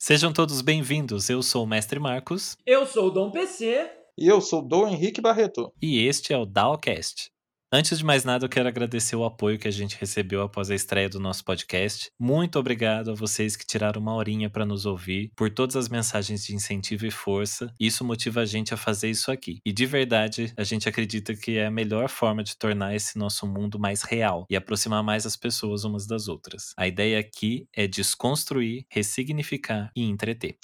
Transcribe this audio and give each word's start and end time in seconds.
Sejam 0.00 0.32
todos 0.32 0.62
bem-vindos. 0.62 1.28
Eu 1.28 1.42
sou 1.42 1.64
o 1.64 1.66
Mestre 1.66 1.98
Marcos. 1.98 2.56
Eu 2.64 2.86
sou 2.86 3.08
o 3.08 3.10
Dom 3.10 3.32
PC. 3.32 3.90
E 4.16 4.28
eu 4.28 4.40
sou 4.40 4.60
o 4.60 4.62
Dom 4.62 4.86
Henrique 4.86 5.20
Barreto. 5.20 5.72
E 5.82 6.06
este 6.06 6.32
é 6.32 6.38
o 6.38 6.46
Dalcast. 6.46 7.32
Antes 7.70 7.98
de 7.98 8.04
mais 8.04 8.24
nada, 8.24 8.46
eu 8.46 8.48
quero 8.48 8.66
agradecer 8.66 9.14
o 9.14 9.26
apoio 9.26 9.58
que 9.58 9.68
a 9.68 9.70
gente 9.70 9.98
recebeu 10.00 10.40
após 10.40 10.70
a 10.70 10.74
estreia 10.74 11.06
do 11.06 11.20
nosso 11.20 11.44
podcast. 11.44 12.10
Muito 12.18 12.58
obrigado 12.58 13.10
a 13.10 13.14
vocês 13.14 13.56
que 13.56 13.66
tiraram 13.66 14.00
uma 14.00 14.14
horinha 14.14 14.48
para 14.48 14.64
nos 14.64 14.86
ouvir, 14.86 15.30
por 15.36 15.50
todas 15.50 15.76
as 15.76 15.86
mensagens 15.86 16.46
de 16.46 16.54
incentivo 16.54 17.04
e 17.04 17.10
força. 17.10 17.70
Isso 17.78 18.02
motiva 18.02 18.40
a 18.40 18.46
gente 18.46 18.72
a 18.72 18.76
fazer 18.78 19.10
isso 19.10 19.30
aqui. 19.30 19.60
E 19.66 19.70
de 19.70 19.84
verdade, 19.84 20.50
a 20.56 20.64
gente 20.64 20.88
acredita 20.88 21.34
que 21.34 21.58
é 21.58 21.66
a 21.66 21.70
melhor 21.70 22.08
forma 22.08 22.42
de 22.42 22.56
tornar 22.56 22.96
esse 22.96 23.18
nosso 23.18 23.46
mundo 23.46 23.78
mais 23.78 24.00
real 24.00 24.46
e 24.48 24.56
aproximar 24.56 25.02
mais 25.02 25.26
as 25.26 25.36
pessoas 25.36 25.84
umas 25.84 26.06
das 26.06 26.26
outras. 26.26 26.72
A 26.74 26.88
ideia 26.88 27.18
aqui 27.18 27.68
é 27.76 27.86
desconstruir, 27.86 28.86
ressignificar 28.88 29.90
e 29.94 30.04
entreter. 30.04 30.56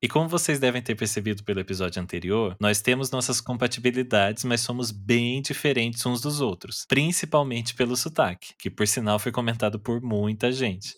E 0.00 0.06
como 0.06 0.28
vocês 0.28 0.60
devem 0.60 0.80
ter 0.80 0.94
percebido 0.94 1.42
pelo 1.42 1.58
episódio 1.58 2.00
anterior, 2.00 2.56
nós 2.60 2.80
temos 2.80 3.10
nossas 3.10 3.40
compatibilidades, 3.40 4.44
mas 4.44 4.60
somos 4.60 4.92
bem 4.92 5.42
diferentes 5.42 5.95
uns 6.04 6.20
dos 6.20 6.40
outros, 6.40 6.84
principalmente 6.88 7.74
pelo 7.74 7.96
sotaque, 7.96 8.54
que 8.58 8.68
por 8.68 8.86
sinal 8.86 9.18
foi 9.18 9.30
comentado 9.32 9.78
por 9.78 10.02
muita 10.02 10.50
gente. 10.52 10.96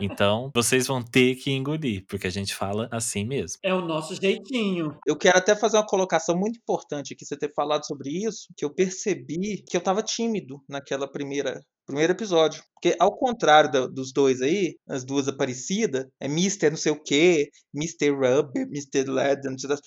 Então, 0.00 0.50
vocês 0.54 0.86
vão 0.86 1.02
ter 1.02 1.36
que 1.36 1.50
engolir, 1.50 2.04
porque 2.08 2.26
a 2.26 2.30
gente 2.30 2.54
fala 2.54 2.88
assim 2.90 3.24
mesmo. 3.24 3.58
É 3.62 3.74
o 3.74 3.80
nosso 3.80 4.14
jeitinho. 4.14 4.96
Eu 5.06 5.16
quero 5.16 5.38
até 5.38 5.54
fazer 5.54 5.76
uma 5.76 5.86
colocação 5.86 6.36
muito 6.36 6.58
importante 6.58 7.12
aqui, 7.14 7.24
você 7.24 7.36
ter 7.36 7.52
falado 7.54 7.86
sobre 7.86 8.10
isso, 8.10 8.46
que 8.56 8.64
eu 8.64 8.74
percebi 8.74 9.62
que 9.68 9.76
eu 9.76 9.80
tava 9.80 10.02
tímido 10.02 10.60
naquela 10.68 11.10
primeira 11.10 11.60
primeiro 11.86 12.14
episódio. 12.14 12.64
Porque, 12.74 12.96
ao 12.98 13.16
contrário 13.16 13.70
da- 13.70 13.86
dos 13.86 14.12
dois 14.12 14.42
aí, 14.42 14.74
as 14.88 15.04
duas 15.04 15.28
Aparecidas, 15.28 16.04
é 16.20 16.26
Mr. 16.26 16.70
não 16.70 16.76
sei 16.76 16.90
o 16.90 17.00
quê, 17.00 17.48
Mr. 17.72 18.10
Rubber, 18.10 18.62
Mr. 18.66 19.04
Led, 19.08 19.48
não 19.48 19.56
sei 19.56 19.68
das, 19.68 19.80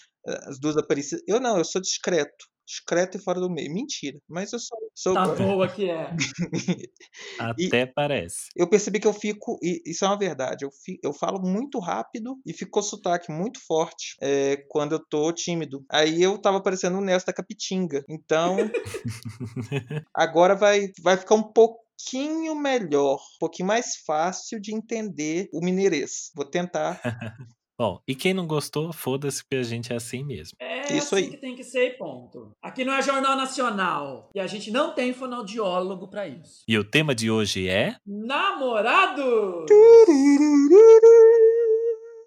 as 0.47 0.57
duas 0.61 0.77
Aparecidas. 0.77 1.21
Eu 1.27 1.41
não, 1.41 1.57
eu 1.57 1.65
sou 1.65 1.81
discreto. 1.81 2.45
Discreto 2.69 3.17
e 3.17 3.19
fora 3.19 3.39
do 3.39 3.49
meio. 3.49 3.73
Mentira. 3.73 4.19
Mas 4.29 4.53
eu 4.53 4.59
sou. 4.59 4.77
sou 4.93 5.13
Tá 5.15 5.25
boa 5.33 5.67
que 5.67 5.89
é. 5.89 6.15
Até 7.39 7.87
parece. 7.87 8.49
eu 8.55 8.69
percebi 8.69 8.99
que 8.99 9.07
eu 9.07 9.13
fico, 9.13 9.57
e 9.63 9.81
isso 9.87 10.05
é 10.05 10.07
uma 10.07 10.17
verdade, 10.19 10.65
eu, 10.65 10.69
fi- 10.71 10.99
eu 11.01 11.11
falo 11.11 11.41
muito 11.41 11.79
rápido 11.79 12.37
e 12.45 12.53
ficou 12.53 12.83
sotaque 12.83 13.31
muito 13.31 13.59
forte 13.65 14.15
é, 14.21 14.57
quando 14.69 14.91
eu 14.93 14.99
tô 15.03 15.31
tímido. 15.33 15.83
Aí 15.89 16.21
eu 16.21 16.37
tava 16.37 16.61
parecendo 16.61 16.99
o 16.99 17.01
Nelson 17.01 17.25
da 17.25 17.33
Capitinga. 17.33 18.05
Então, 18.07 18.57
agora 20.13 20.55
vai, 20.55 20.89
vai 21.01 21.17
ficar 21.17 21.33
um 21.35 21.51
pouquinho 21.51 22.53
melhor, 22.55 23.15
um 23.15 23.39
pouquinho 23.39 23.67
mais 23.67 23.95
fácil 24.05 24.59
de 24.59 24.75
entender 24.75 25.49
o 25.51 25.59
mineirês. 25.59 26.29
Vou 26.35 26.45
tentar. 26.45 27.01
Bom, 27.79 28.01
e 28.05 28.13
quem 28.13 28.33
não 28.33 28.45
gostou, 28.45 28.91
foda-se, 28.91 29.41
porque 29.41 29.55
a 29.55 29.63
gente 29.63 29.93
é 29.93 29.95
assim 29.95 30.21
mesmo. 30.21 30.57
É 30.59 30.93
Isso 30.93 31.15
assim 31.15 31.23
aí. 31.23 31.29
que 31.29 31.37
tem 31.37 31.55
que 31.55 31.63
ser, 31.63 31.85
e 31.85 31.89
ponto. 31.91 32.51
Aqui 32.61 32.83
não 32.83 32.91
é 32.91 33.01
Jornal 33.01 33.37
Nacional. 33.37 34.29
E 34.35 34.39
a 34.41 34.47
gente 34.47 34.69
não 34.69 34.93
tem 34.93 35.13
fonoaudiólogo 35.13 36.09
pra 36.09 36.27
isso. 36.27 36.61
E 36.67 36.77
o 36.77 36.83
tema 36.83 37.15
de 37.15 37.31
hoje 37.31 37.69
é. 37.69 37.95
Namorados! 38.05 39.23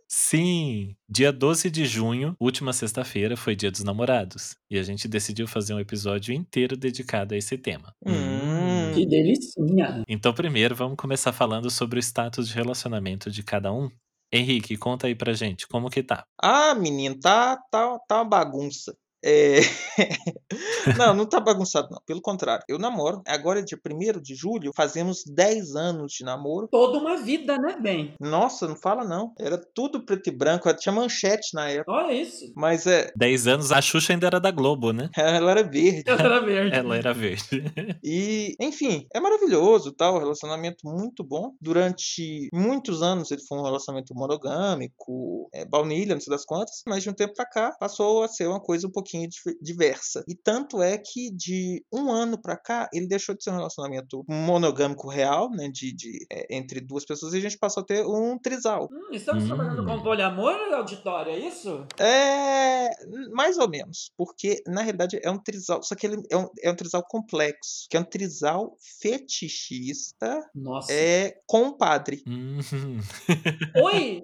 Sim! 0.08 0.96
Dia 1.06 1.30
12 1.30 1.70
de 1.70 1.84
junho, 1.84 2.34
última 2.40 2.72
sexta-feira, 2.72 3.36
foi 3.36 3.54
Dia 3.54 3.70
dos 3.70 3.84
Namorados. 3.84 4.56
E 4.70 4.78
a 4.78 4.82
gente 4.82 5.06
decidiu 5.06 5.46
fazer 5.46 5.74
um 5.74 5.80
episódio 5.80 6.32
inteiro 6.34 6.78
dedicado 6.78 7.34
a 7.34 7.36
esse 7.36 7.58
tema. 7.58 7.94
Hum. 8.06 8.92
Que 8.94 9.06
delicinha. 9.06 10.02
Então, 10.06 10.32
primeiro, 10.32 10.74
vamos 10.74 10.96
começar 10.96 11.32
falando 11.32 11.70
sobre 11.70 11.98
o 11.98 12.02
status 12.02 12.48
de 12.48 12.54
relacionamento 12.54 13.30
de 13.30 13.42
cada 13.42 13.72
um. 13.72 13.90
Henrique, 14.32 14.76
conta 14.76 15.06
aí 15.06 15.14
pra 15.14 15.32
gente, 15.34 15.66
como 15.68 15.88
que 15.90 16.02
tá? 16.02 16.26
Ah, 16.42 16.74
menino, 16.74 17.18
tá, 17.20 17.56
tá, 17.70 17.98
tá 18.08 18.16
uma 18.16 18.24
bagunça. 18.24 18.96
É... 19.24 19.60
não, 20.98 21.14
não 21.14 21.26
tá 21.26 21.40
bagunçado, 21.40 21.88
não. 21.90 22.00
Pelo 22.06 22.20
contrário, 22.20 22.64
eu 22.68 22.78
namoro. 22.78 23.22
Agora 23.26 23.60
é 23.60 23.62
dia 23.62 23.78
1 23.78 24.20
de 24.20 24.34
julho, 24.34 24.72
fazemos 24.74 25.24
10 25.24 25.76
anos 25.76 26.12
de 26.12 26.24
namoro. 26.24 26.68
Toda 26.68 26.98
uma 26.98 27.16
vida, 27.18 27.56
né, 27.58 27.76
bem? 27.80 28.14
Nossa, 28.20 28.66
não 28.66 28.76
fala 28.76 29.04
não. 29.04 29.32
Era 29.38 29.58
tudo 29.74 30.04
preto 30.04 30.28
e 30.28 30.32
branco, 30.32 30.72
tinha 30.74 30.92
manchete 30.92 31.54
na 31.54 31.68
época. 31.68 31.92
Olha 31.92 32.12
isso. 32.12 32.52
Mas 32.56 32.86
é, 32.86 33.12
10 33.16 33.46
anos, 33.46 33.72
a 33.72 33.80
Xuxa 33.80 34.12
ainda 34.12 34.26
era 34.26 34.40
da 34.40 34.50
Globo, 34.50 34.92
né? 34.92 35.10
ela 35.16 35.50
era 35.50 35.62
verde. 35.62 36.04
Ela 36.06 36.22
era 36.22 36.40
verde. 36.40 36.72
Ela 36.82 36.96
era 36.96 37.12
verde. 37.12 37.98
E, 38.02 38.56
enfim, 38.60 39.06
é 39.14 39.20
maravilhoso, 39.20 39.92
tal, 39.92 40.18
relacionamento 40.18 40.86
muito 40.86 41.22
bom. 41.22 41.52
Durante 41.60 42.48
muitos 42.52 43.02
anos 43.02 43.30
ele 43.30 43.42
foi 43.46 43.58
um 43.58 43.62
relacionamento 43.62 44.14
monogâmico, 44.14 45.48
é, 45.52 45.64
baunilha, 45.64 46.14
não 46.14 46.20
sei 46.20 46.30
das 46.30 46.44
quantas, 46.44 46.82
mas 46.86 47.02
de 47.02 47.10
um 47.10 47.14
tempo 47.14 47.34
pra 47.34 47.46
cá 47.46 47.76
passou 47.78 48.22
a 48.22 48.28
ser 48.28 48.48
uma 48.48 48.60
coisa 48.60 48.86
um 48.86 48.90
pouquinho 48.90 49.11
dif- 49.28 49.56
diversa. 49.60 50.24
E 50.28 50.34
tanto 50.34 50.82
é 50.82 50.98
que 50.98 51.30
de 51.30 51.84
um 51.92 52.10
ano 52.10 52.40
pra 52.40 52.56
cá 52.56 52.88
ele 52.92 53.06
deixou 53.06 53.34
de 53.36 53.42
ser 53.44 53.50
um 53.50 53.56
relacionamento 53.56 54.24
monogâmico 54.28 55.08
real, 55.08 55.50
né, 55.50 55.68
de, 55.68 55.94
de, 55.94 56.26
é, 56.30 56.46
entre 56.56 56.80
duas 56.80 57.04
pessoas, 57.04 57.34
e 57.34 57.38
a 57.38 57.40
gente 57.40 57.58
passou 57.58 57.82
a 57.82 57.86
ter 57.86 58.04
um 58.06 58.38
trisal. 58.38 58.88
Hum, 58.90 59.08
estamos 59.12 59.44
Hum. 59.44 59.46
trabalhando 59.48 59.84
com 59.84 60.02
poliamor, 60.02 60.54
auditório, 60.74 61.32
é 61.32 61.38
isso? 61.38 61.86
É, 61.98 62.88
mais 63.32 63.58
ou 63.58 63.68
menos, 63.68 64.12
porque 64.16 64.62
na 64.66 64.82
realidade 64.82 65.18
é 65.22 65.30
um 65.30 65.38
trisal, 65.38 65.82
só 65.82 65.94
que 65.94 66.06
ele 66.06 66.22
é 66.30 66.36
um, 66.36 66.48
é 66.62 66.70
um 66.70 66.76
trisal 66.76 67.02
complexo, 67.08 67.86
que 67.90 67.96
é 67.96 68.00
um 68.00 68.04
trisal 68.04 68.76
fetichista 69.00 70.48
Nossa. 70.54 70.92
é, 70.92 71.36
com 71.46 71.68
o 71.68 71.76
padre. 71.76 72.22
Hum, 72.26 72.58
Oi! 73.76 74.22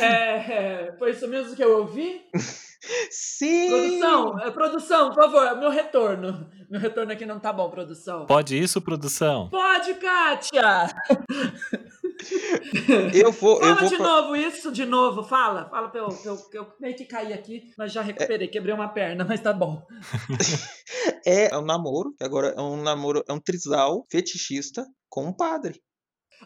É, 0.00 0.06
é, 0.06 0.96
foi 0.98 1.10
isso 1.10 1.26
mesmo 1.28 1.56
que 1.56 1.62
eu 1.62 1.78
ouvi? 1.78 2.22
Sim! 3.10 3.68
Produção, 3.68 4.40
é, 4.40 4.50
produção, 4.50 5.10
por 5.10 5.24
favor, 5.24 5.58
meu 5.58 5.70
retorno. 5.70 6.48
Meu 6.70 6.80
retorno 6.80 7.12
aqui 7.12 7.26
não 7.26 7.40
tá 7.40 7.52
bom, 7.52 7.70
produção. 7.70 8.26
Pode 8.26 8.58
isso, 8.58 8.80
produção? 8.80 9.48
Pode, 9.50 9.94
Kátia! 9.94 10.86
Eu 13.14 13.30
vou, 13.30 13.56
eu 13.56 13.74
Fala 13.74 13.80
vou 13.80 13.88
de 13.88 13.98
novo 13.98 14.36
isso, 14.36 14.72
de 14.72 14.86
novo, 14.86 15.22
fala. 15.22 15.68
Fala 15.68 15.88
pra 15.88 16.00
eu, 16.00 16.08
eu, 16.24 16.38
eu 16.52 16.66
meio 16.80 16.96
que 16.96 17.04
caí 17.04 17.32
aqui, 17.32 17.70
mas 17.76 17.92
já 17.92 18.00
recuperei, 18.00 18.48
quebrei 18.48 18.74
uma 18.74 18.88
perna, 18.88 19.24
mas 19.24 19.40
tá 19.40 19.52
bom. 19.52 19.82
é 21.26 21.56
um 21.56 21.64
namoro, 21.64 22.14
que 22.16 22.24
agora 22.24 22.54
é 22.56 22.60
um 22.60 22.82
namoro, 22.82 23.22
é 23.28 23.32
um 23.32 23.38
trisal 23.38 24.06
fetichista 24.10 24.84
com 25.08 25.26
um 25.26 25.32
padre. 25.32 25.80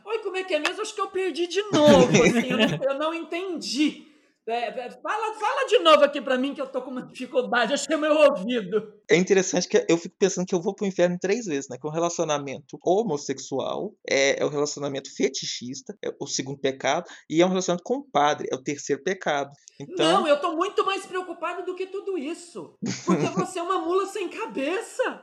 Oi, 0.04 0.18
como 0.20 0.36
é 0.36 0.44
que 0.44 0.54
é 0.54 0.58
mesmo? 0.58 0.82
Acho 0.82 0.94
que 0.94 1.00
eu 1.00 1.08
perdi 1.08 1.46
de 1.46 1.62
novo, 1.72 2.22
assim, 2.22 2.50
eu, 2.50 2.58
não, 2.58 2.92
eu 2.92 2.98
não 2.98 3.14
entendi. 3.14 4.06
É, 4.46 4.68
é, 4.68 4.90
fala, 4.90 5.34
fala 5.34 5.66
de 5.66 5.78
novo 5.78 6.04
aqui 6.04 6.20
pra 6.20 6.38
mim 6.38 6.54
que 6.54 6.60
eu 6.60 6.66
tô 6.66 6.82
com 6.82 6.90
uma 6.90 7.02
dificuldade, 7.02 7.74
achei 7.74 7.96
meu 7.96 8.14
ouvido. 8.16 8.92
É 9.10 9.16
interessante 9.16 9.66
que 9.68 9.84
eu 9.88 9.98
fico 9.98 10.14
pensando 10.18 10.46
que 10.46 10.54
eu 10.54 10.60
vou 10.62 10.74
pro 10.74 10.86
inferno 10.86 11.18
três 11.20 11.44
vezes, 11.46 11.68
né? 11.68 11.76
Que 11.76 11.86
é 11.86 11.90
um 11.90 11.92
relacionamento 11.92 12.78
homossexual, 12.84 13.92
é, 14.08 14.40
é 14.40 14.44
o 14.44 14.48
relacionamento 14.48 15.12
fetichista, 15.14 15.96
é 16.02 16.14
o 16.20 16.26
segundo 16.26 16.58
pecado, 16.58 17.06
e 17.28 17.42
é 17.42 17.44
um 17.46 17.48
relacionamento 17.48 17.84
com 17.84 17.96
o 17.96 18.04
padre, 18.04 18.48
é 18.50 18.54
o 18.54 18.62
terceiro 18.62 19.02
pecado. 19.02 19.50
Então, 19.80 20.20
Não, 20.20 20.28
eu 20.28 20.38
tô 20.40 20.54
muito 20.54 20.84
mais 20.84 21.06
preocupado 21.06 21.64
do 21.64 21.74
que 21.74 21.86
tudo 21.86 22.16
isso. 22.18 22.76
Porque 23.04 23.26
você 23.28 23.58
é 23.58 23.62
uma 23.62 23.78
mula 23.78 24.06
sem 24.06 24.28
cabeça. 24.28 25.22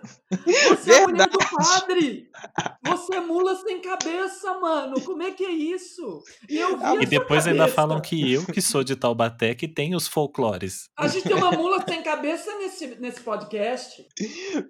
Você 0.70 0.92
é 0.92 1.04
a 1.04 1.08
mulher 1.08 1.30
do 1.30 1.38
padre. 1.38 2.30
Você 2.84 3.16
é 3.16 3.20
mula 3.22 3.56
sem 3.56 3.80
cabeça, 3.80 4.60
mano. 4.60 5.00
Como 5.02 5.22
é 5.22 5.32
que 5.32 5.46
é 5.46 5.52
isso? 5.52 6.24
E 6.50 6.58
eu 6.58 6.78
vi 6.78 6.84
a 6.84 6.96
E 6.96 7.06
depois 7.06 7.46
ainda 7.46 7.60
cabeça. 7.60 7.76
falam 7.76 8.02
que 8.02 8.34
eu, 8.34 8.46
que 8.48 8.62
sou 8.62 8.84
de 8.84 8.96
Taubaté, 8.96 9.54
que 9.54 9.68
tem 9.68 9.96
os 9.96 10.08
folclores. 10.08 10.90
A 10.98 11.08
gente 11.08 11.28
tem 11.28 11.36
uma 11.36 11.52
mula 11.52 11.84
sem 11.88 12.02
cabeça 12.02 12.54
nesse, 12.58 12.88
nesse 13.00 13.22
podcast. 13.22 13.77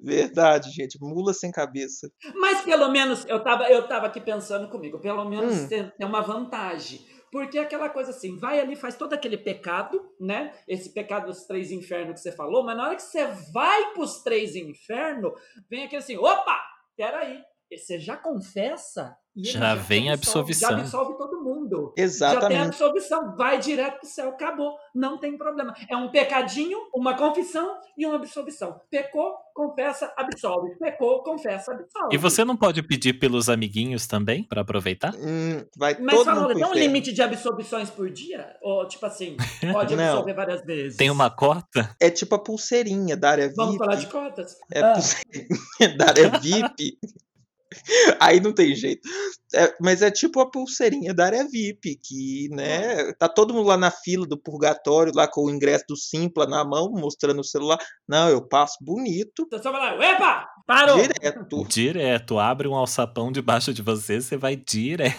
Verdade, 0.02 0.72
gente, 0.72 0.98
mula 1.02 1.34
sem 1.34 1.52
cabeça. 1.52 2.12
Mas 2.36 2.62
pelo 2.62 2.90
menos, 2.92 3.26
eu 3.26 3.44
tava, 3.44 3.70
eu 3.70 3.88
tava 3.88 4.08
aqui 4.08 4.20
pensando 4.22 4.70
comigo, 4.70 5.00
pelo 5.00 5.26
menos 5.26 5.56
Hum. 5.64 5.68
tem, 5.68 5.90
tem 5.92 6.08
uma 6.08 6.22
vantagem. 6.22 7.06
Porque 7.32 7.58
é 7.58 7.62
aquela 7.62 7.90
coisa 7.90 8.12
assim, 8.12 8.38
vai 8.38 8.60
ali, 8.60 8.76
faz 8.76 8.96
todo 8.96 9.14
aquele 9.14 9.38
pecado, 9.38 10.02
né? 10.20 10.54
Esse 10.68 10.94
pecado 10.94 11.26
dos 11.28 11.46
três 11.46 11.72
infernos 11.72 12.14
que 12.14 12.20
você 12.22 12.32
falou, 12.32 12.64
mas 12.64 12.78
na 12.78 12.86
hora 12.86 12.96
que 12.96 13.02
você 13.02 13.26
vai 13.54 13.94
pros 13.94 14.24
três 14.24 14.56
infernos, 14.56 15.34
vem 15.70 15.84
aquele 15.84 16.02
assim, 16.02 16.18
opa, 16.18 16.58
peraí, 16.96 17.42
você 17.70 18.00
já 18.00 18.16
confessa? 18.16 19.14
E 19.38 19.42
ele 19.42 19.52
Já 19.52 19.76
vem 19.76 20.10
a 20.10 20.14
absolve, 20.16 20.52
absolvição. 20.52 20.70
Já 20.72 20.78
absolve 20.80 21.14
todo 21.16 21.44
mundo. 21.44 21.78
Já 21.78 21.94
tem 21.94 22.04
a 22.04 22.06
Exatamente. 22.06 22.58
absolvição, 22.70 23.36
vai 23.36 23.60
direto 23.60 24.00
pro 24.00 24.10
céu, 24.10 24.30
acabou, 24.30 24.76
não 24.96 25.20
tem 25.20 25.38
problema. 25.38 25.76
É 25.88 25.96
um 25.96 26.10
pecadinho, 26.10 26.80
uma 26.92 27.16
confissão 27.16 27.78
e 27.96 28.04
uma 28.08 28.16
absolvição. 28.16 28.82
Pecou, 28.90 29.36
confessa, 29.54 30.12
absolve. 30.18 30.76
Pecou, 30.80 31.22
confessa, 31.22 31.72
absolve. 31.72 32.16
E 32.16 32.18
você 32.18 32.44
não 32.44 32.58
pode 32.58 32.82
pedir 32.82 33.14
pelos 33.14 33.48
amiguinhos 33.48 34.08
também, 34.08 34.44
pra 34.44 34.62
aproveitar? 34.62 35.14
Hum, 35.16 35.64
vai 35.78 35.96
Mas 36.00 36.16
todo 36.16 36.26
fala, 36.26 36.42
mundo 36.42 36.56
tem 36.56 36.66
um 36.66 36.74
limite 36.74 37.14
de 37.14 37.22
absolvições 37.22 37.92
por 37.92 38.10
dia? 38.10 38.56
Ou, 38.64 38.88
tipo 38.88 39.06
assim, 39.06 39.38
pode 39.72 39.96
Não. 39.96 40.04
absolver 40.04 40.34
várias 40.34 40.66
vezes? 40.66 40.98
Tem 40.98 41.12
uma 41.12 41.30
cota? 41.30 41.96
É 42.02 42.10
tipo 42.10 42.34
a 42.34 42.40
pulseirinha 42.40 43.16
da 43.16 43.30
área 43.30 43.54
Vamos 43.56 43.74
VIP. 43.74 43.86
falar 43.86 43.96
de 43.98 44.08
cotas? 44.08 44.56
É 44.74 44.80
Ah. 44.82 44.94
pulseirinha 44.94 45.98
da 45.98 46.06
área 46.08 46.30
VIP. 46.40 46.98
Aí 48.20 48.40
não 48.40 48.54
tem 48.54 48.76
jeito. 48.76 49.08
É, 49.54 49.74
mas 49.80 50.02
é 50.02 50.12
tipo 50.12 50.40
a 50.40 50.50
pulseirinha 50.50 51.14
da 51.14 51.26
área 51.26 51.48
VIP, 51.48 52.00
que, 52.04 52.50
né, 52.52 53.14
tá 53.14 53.30
todo 53.30 53.54
mundo 53.54 53.68
lá 53.68 53.78
na 53.78 53.92
fila 53.92 54.26
do 54.28 54.38
purgatório, 54.38 55.14
lá 55.16 55.28
com 55.28 55.46
o 55.46 55.50
ingresso 55.50 55.86
do 55.88 55.96
Simpla 55.96 56.46
na 56.46 56.66
mão, 56.66 56.92
mostrando 56.92 57.40
o 57.40 57.46
celular. 57.46 57.78
Não, 58.08 58.30
eu 58.30 58.46
passo 58.46 58.78
bonito, 58.82 59.44
Então 59.48 59.62
você 59.62 59.72
vai 59.72 59.98
lá, 59.98 60.06
epa! 60.06 60.48
Parou! 60.68 60.98
direto. 60.98 61.64
Direto, 61.78 62.40
abre 62.40 62.68
um 62.68 62.76
alçapão 62.76 63.32
debaixo 63.32 63.74
de 63.74 63.82
você, 63.82 64.20
você 64.20 64.36
vai 64.36 64.58
direto. 64.58 65.16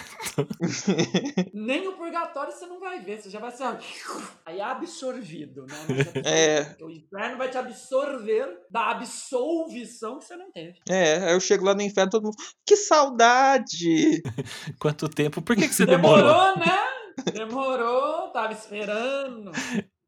Nem 1.54 1.88
o 1.88 1.92
purgatório 1.92 2.52
você 2.52 2.66
não 2.66 2.78
vai 2.78 3.00
ver, 3.00 3.22
você 3.22 3.30
já 3.30 3.40
vai 3.40 3.50
ser 3.50 3.64
aí 4.44 4.60
absorvido, 4.60 5.64
né? 5.66 5.74
Absorvido. 5.88 6.28
É. 6.28 6.76
O 6.82 6.90
inferno 6.90 7.38
vai 7.38 7.48
te 7.48 7.56
absorver 7.56 8.46
da 8.70 8.90
absolvição 8.90 10.18
que 10.18 10.26
você 10.26 10.36
não 10.36 10.52
teve. 10.52 10.78
É, 10.86 11.16
aí 11.28 11.32
eu 11.32 11.40
chego 11.40 11.64
lá 11.64 11.74
no 11.74 11.80
inferno, 11.80 12.10
todo 12.10 12.24
mundo, 12.24 12.36
que 12.66 12.76
saudade! 12.76 14.22
Quanto 14.78 15.08
tempo? 15.08 15.42
Por 15.42 15.56
que, 15.56 15.68
que 15.68 15.74
você 15.74 15.86
demorou? 15.86 16.18
Demorou, 16.18 16.58
né? 16.58 16.78
Demorou, 17.32 18.28
tava 18.28 18.52
esperando. 18.52 19.52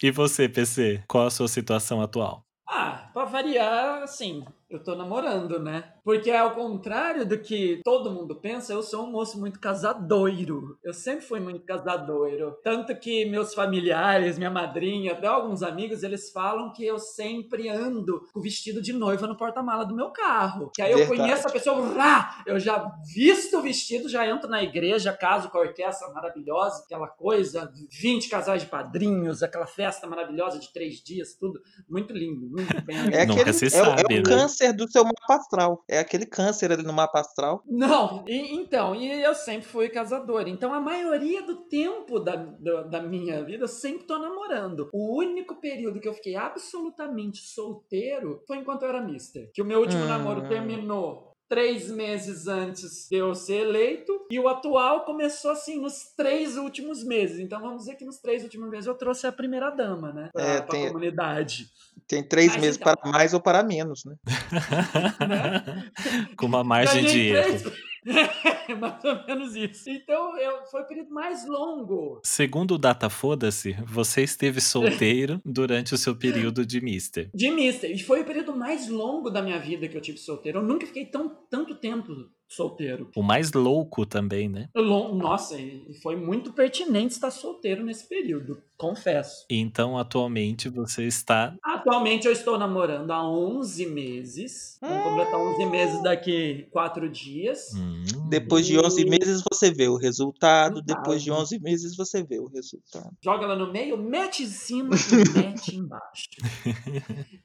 E 0.03 0.11
você, 0.11 0.49
PC? 0.49 1.03
Qual 1.07 1.27
a 1.27 1.31
sua 1.31 1.49
situação 1.49 2.01
atual? 2.01 2.45
Ah, 2.67 3.11
pra 3.13 3.25
variar, 3.25 4.03
assim, 4.03 4.45
eu 4.69 4.83
tô 4.83 4.95
namorando, 4.95 5.59
né? 5.59 5.93
Porque 6.05 6.31
ao 6.31 6.53
contrário 6.55 7.27
do 7.27 7.39
que 7.39 7.81
todo 7.85 8.11
mundo 8.11 8.35
pensa, 8.37 8.73
eu 8.73 8.83
sou 8.83 9.05
um 9.07 9.11
moço 9.11 9.39
muito 9.39 9.59
casadoiro. 9.61 10.79
Eu 10.83 10.93
sempre 10.95 11.25
fui 11.25 11.41
muito 11.41 11.65
casadoiro. 11.65 12.57
Tanto 12.63 12.95
que 12.99 13.25
meus 13.27 13.55
familiares, 13.55 14.39
minha 14.39 14.51
madrinha, 14.51 15.13
até 15.13 15.27
alguns 15.27 15.63
amigos, 15.63 16.03
eles 16.03 16.31
falam 16.31 16.73
que 16.73 16.85
eu 16.85 16.99
sempre 16.99 17.69
ando 17.69 18.23
com 18.33 18.41
vestido 18.41 18.81
de 18.83 18.93
noiva 18.93 19.27
no 19.27 19.37
porta-mala 19.37 19.85
do 19.85 19.95
meu 19.95 20.11
carro. 20.11 20.71
Que 20.75 20.83
aí 20.83 20.93
eu 20.93 20.99
Verdade. 20.99 21.21
conheço 21.21 21.49
a 21.49 21.51
pessoa, 21.51 21.95
rá, 21.95 22.43
eu 22.47 22.59
já 22.59 22.91
visto 23.15 23.59
o 23.59 23.63
vestido, 23.63 24.09
já 24.09 24.27
entro 24.27 24.49
na 24.49 24.63
igreja, 24.63 25.13
caso 25.13 25.51
com 25.51 25.59
a 25.59 25.63
orquestra 25.63 26.09
maravilhosa, 26.13 26.83
aquela 26.85 27.09
coisa, 27.09 27.71
20 27.91 28.29
casais 28.29 28.63
de 28.63 28.69
padrinhos, 28.69 29.43
aquela 29.43 29.67
festa 29.67 30.07
maravilhosa 30.07 30.59
de 30.59 30.73
três 30.73 30.97
dias, 31.03 31.35
tudo 31.39 31.61
muito 31.89 32.13
lindo, 32.13 32.49
muito 32.49 32.81
bem 32.85 32.97
É 33.13 33.27
Nunca 33.27 33.41
aquele, 33.43 33.53
se 33.53 33.65
é, 33.67 33.83
o- 33.83 33.85
sabe, 33.85 34.03
é 34.09 34.15
né? 34.17 34.21
o 34.21 34.23
câncer 34.25 34.73
do 34.73 34.91
seu 34.91 35.05
mapa 35.05 35.35
astral. 35.35 35.85
É 35.91 35.99
aquele 35.99 36.25
câncer 36.27 36.73
ali 36.73 36.83
no 36.85 36.93
mapa 36.93 37.21
astral. 37.21 37.63
Não, 37.67 38.25
e- 38.27 38.55
então, 38.55 38.95
e 38.95 39.23
eu 39.23 39.35
sempre 39.35 39.67
fui 39.69 39.89
casador. 39.89 40.49
Então, 40.49 40.73
a 40.73 40.81
maioria 40.81 41.43
do 41.43 41.57
tempo 41.69 42.19
da, 42.19 42.37
da, 42.37 42.83
da 42.83 43.03
minha 43.03 43.45
vida, 43.45 43.65
eu 43.65 43.69
sempre 43.69 44.07
tô 44.07 44.19
namorando. 44.19 44.89
O 44.93 45.19
único 45.19 45.61
período 45.61 46.01
que 46.01 46.09
eu 46.09 46.15
fiquei 46.15 46.37
absolutamente 46.37 47.39
solteiro 47.43 48.43
foi 48.47 48.59
enquanto 48.59 48.83
eu 48.83 48.89
era 48.89 49.03
mister. 49.03 49.51
Que 49.53 49.63
o 49.63 49.65
meu 49.65 49.81
último 49.81 50.05
Hum. 50.05 50.07
namoro 50.07 50.49
terminou 50.49 51.30
três 51.51 51.91
meses 51.91 52.47
antes 52.47 53.09
de 53.11 53.17
eu 53.17 53.35
ser 53.35 53.63
eleito. 53.67 54.27
E 54.31 54.39
o 54.39 54.47
atual 54.49 55.05
começou, 55.05 55.51
assim, 55.51 55.81
nos 55.81 56.13
três 56.17 56.57
últimos 56.57 57.03
meses. 57.05 57.41
Então, 57.41 57.61
vamos 57.61 57.79
dizer 57.81 57.97
que 57.97 58.05
nos 58.05 58.19
três 58.19 58.43
últimos 58.45 58.71
meses 58.71 58.87
eu 58.87 58.95
trouxe 58.95 59.27
a 59.27 59.33
primeira 59.33 59.69
dama, 59.71 60.13
né? 60.13 60.31
Pra, 60.33 60.43
É, 60.43 60.57
pra 60.59 60.67
tem- 60.69 60.87
comunidade. 60.87 61.69
Tem 62.07 62.23
três 62.23 62.53
Mas 62.53 62.61
meses 62.61 62.77
então- 62.81 62.95
para 62.95 63.11
mais 63.11 63.35
ou 63.35 63.41
para 63.41 63.63
menos, 63.63 64.05
né? 64.05 64.15
Com 66.37 66.47
uma 66.47 66.65
margem 66.65 67.05
de 67.05 67.31
Ganhei 67.33 67.55
erro. 67.55 67.73
Três- 68.03 68.31
mais 68.79 69.05
ou 69.05 69.27
menos 69.27 69.57
isso. 69.57 69.91
Então, 69.91 70.37
eu, 70.39 70.65
foi 70.67 70.83
o 70.83 70.87
período 70.87 71.11
mais 71.11 71.47
longo. 71.47 72.21
Segundo 72.25 72.75
o 72.75 72.79
Data 72.79 73.09
Foda-se, 73.11 73.73
você 73.87 74.23
esteve 74.23 74.61
solteiro 74.61 75.41
durante 75.45 75.95
o 75.95 75.99
seu 75.99 76.15
período 76.17 76.65
de 76.65 76.81
Mister. 76.81 77.31
De 77.35 77.51
mister. 77.51 77.91
E 77.91 77.99
foi 77.99 78.23
o 78.23 78.25
período 78.25 78.55
mais 78.57 78.89
longo 78.89 79.31
da 79.31 79.43
minha 79.43 79.59
vida 79.59 79.89
que 79.89 79.97
eu 79.97 80.01
tive 80.01 80.19
solteiro. 80.19 80.59
Eu 80.59 80.63
nunca 80.65 80.87
fiquei 80.87 81.07
tão, 81.07 81.29
tanto 81.49 81.75
tempo 81.75 82.13
solteiro. 82.49 83.11
O 83.15 83.23
mais 83.23 83.53
louco 83.53 84.05
também, 84.05 84.49
né? 84.49 84.69
Nossa, 85.15 85.57
e 85.61 85.95
foi 86.03 86.17
muito 86.17 86.53
pertinente 86.53 87.15
estar 87.15 87.31
solteiro 87.31 87.85
nesse 87.85 88.09
período, 88.09 88.61
confesso. 88.77 89.47
Então, 89.49 89.97
atualmente, 89.97 90.69
você 90.69 91.05
está. 91.05 91.55
Atualmente 91.81 92.27
eu 92.27 92.33
estou 92.33 92.59
namorando 92.59 93.11
há 93.11 93.23
11 93.27 93.87
meses. 93.87 94.79
Vamos 94.81 95.03
completar 95.03 95.41
11 95.41 95.67
meses 95.67 96.03
daqui 96.03 96.69
4 96.71 97.09
dias. 97.09 97.73
Hum, 97.75 98.29
Depois 98.29 98.67
de 98.67 98.79
11 98.79 99.05
meses 99.07 99.43
você 99.51 99.71
vê 99.71 99.89
o 99.89 99.97
resultado. 99.97 100.83
Depois 100.83 101.23
de 101.23 101.31
11 101.33 101.59
meses 101.61 101.97
você 101.97 102.23
vê 102.23 102.39
o 102.39 102.47
resultado. 102.49 103.11
Joga 103.23 103.45
ela 103.45 103.57
no 103.57 103.73
meio, 103.73 103.97
mete 103.97 104.43
em 104.43 104.47
cima 104.47 104.95
e 104.95 104.99
mete 105.39 105.77
embaixo. 105.77 106.29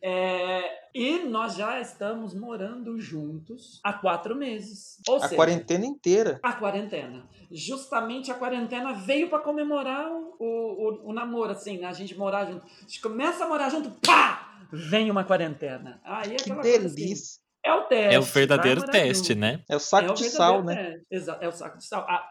É, 0.02 0.64
e 0.94 1.20
nós 1.26 1.56
já 1.56 1.80
estamos 1.80 2.34
morando 2.34 3.00
juntos 3.00 3.80
há 3.84 3.94
quatro 3.94 4.36
meses. 4.36 4.98
Ou 5.08 5.18
A 5.18 5.22
seja, 5.22 5.36
quarentena 5.36 5.86
inteira. 5.86 6.40
a 6.44 6.54
quarentena. 6.54 7.26
Justamente 7.52 8.32
a 8.32 8.36
quarentena 8.36 8.94
veio 8.94 9.30
para 9.30 9.40
comemorar 9.40 10.12
o, 10.12 10.36
o, 10.40 11.10
o 11.10 11.14
namoro, 11.14 11.52
assim, 11.52 11.78
né? 11.78 11.88
A 11.88 11.94
gente 11.94 12.18
morar 12.18 12.46
junto. 12.52 12.66
A 12.66 12.82
gente 12.82 13.02
começa 13.02 13.46
a 13.46 13.48
morar 13.48 13.70
junto, 13.70 13.90
pá! 14.06 14.35
Vem 14.72 15.10
uma 15.12 15.24
quarentena. 15.24 16.00
Aí 16.04 16.34
é 16.34 16.36
Que 16.38 16.52
assim, 16.52 16.62
delícia. 16.62 17.40
é 17.64 17.74
o 17.74 17.82
teste. 17.84 18.16
é 18.16 18.20
o 18.20 18.22
verdadeiro 18.22 18.82
morar 18.82 18.92
teste, 18.92 19.34
né? 19.36 19.64
É 19.70 19.76
o 19.76 19.80
saco 19.80 20.08
É 20.10 20.12
o 20.12 20.14
de 20.14 20.30
sal, 20.30 20.64
né? 20.64 21.00
Exato, 21.10 21.44
é 21.44 21.48
o 21.48 21.52
saco 21.52 21.78
de 21.78 21.86
sal. 21.86 22.06
Ah, 22.08 22.24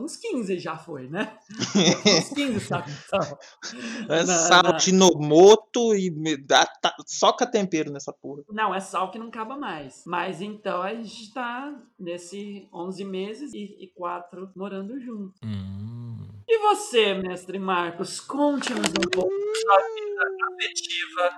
uns 0.00 0.16
15 0.16 0.58
já 0.58 0.76
foi, 0.76 1.08
né? 1.08 1.36
uns 2.06 2.28
15 2.30 2.60
sacos 2.60 2.92
de 2.92 3.00
sal. 3.08 3.38
É 4.08 4.24
Na- 4.24 4.26
sal 4.26 4.62
na- 4.62 4.72
de 4.72 4.92
Nomoto 4.92 5.94
e 5.96 6.10
dá, 6.46 6.64
tá, 6.66 6.94
soca 7.06 7.46
tempero 7.46 7.90
nessa 7.90 8.12
porra. 8.12 8.42
Não, 8.50 8.74
é 8.74 8.80
sal 8.80 9.10
que 9.10 9.18
não 9.18 9.26
acaba 9.28 9.56
mais. 9.56 10.02
Mas 10.06 10.40
então 10.40 10.82
a 10.82 10.94
gente 10.94 11.32
tá 11.32 11.74
nesse 11.98 12.68
11 12.72 13.04
meses 13.04 13.52
e, 13.54 13.76
e 13.84 13.92
4 13.94 14.50
morando 14.54 15.00
junto. 15.00 15.34
Hum. 15.44 16.03
E 16.54 16.58
você, 16.58 17.14
mestre 17.14 17.58
Marcos, 17.58 18.20
conte-nos 18.20 18.90
um 18.90 19.10
pouco 19.10 19.28
da 19.66 19.76
vida 19.76 20.22
afetiva, 20.52 21.30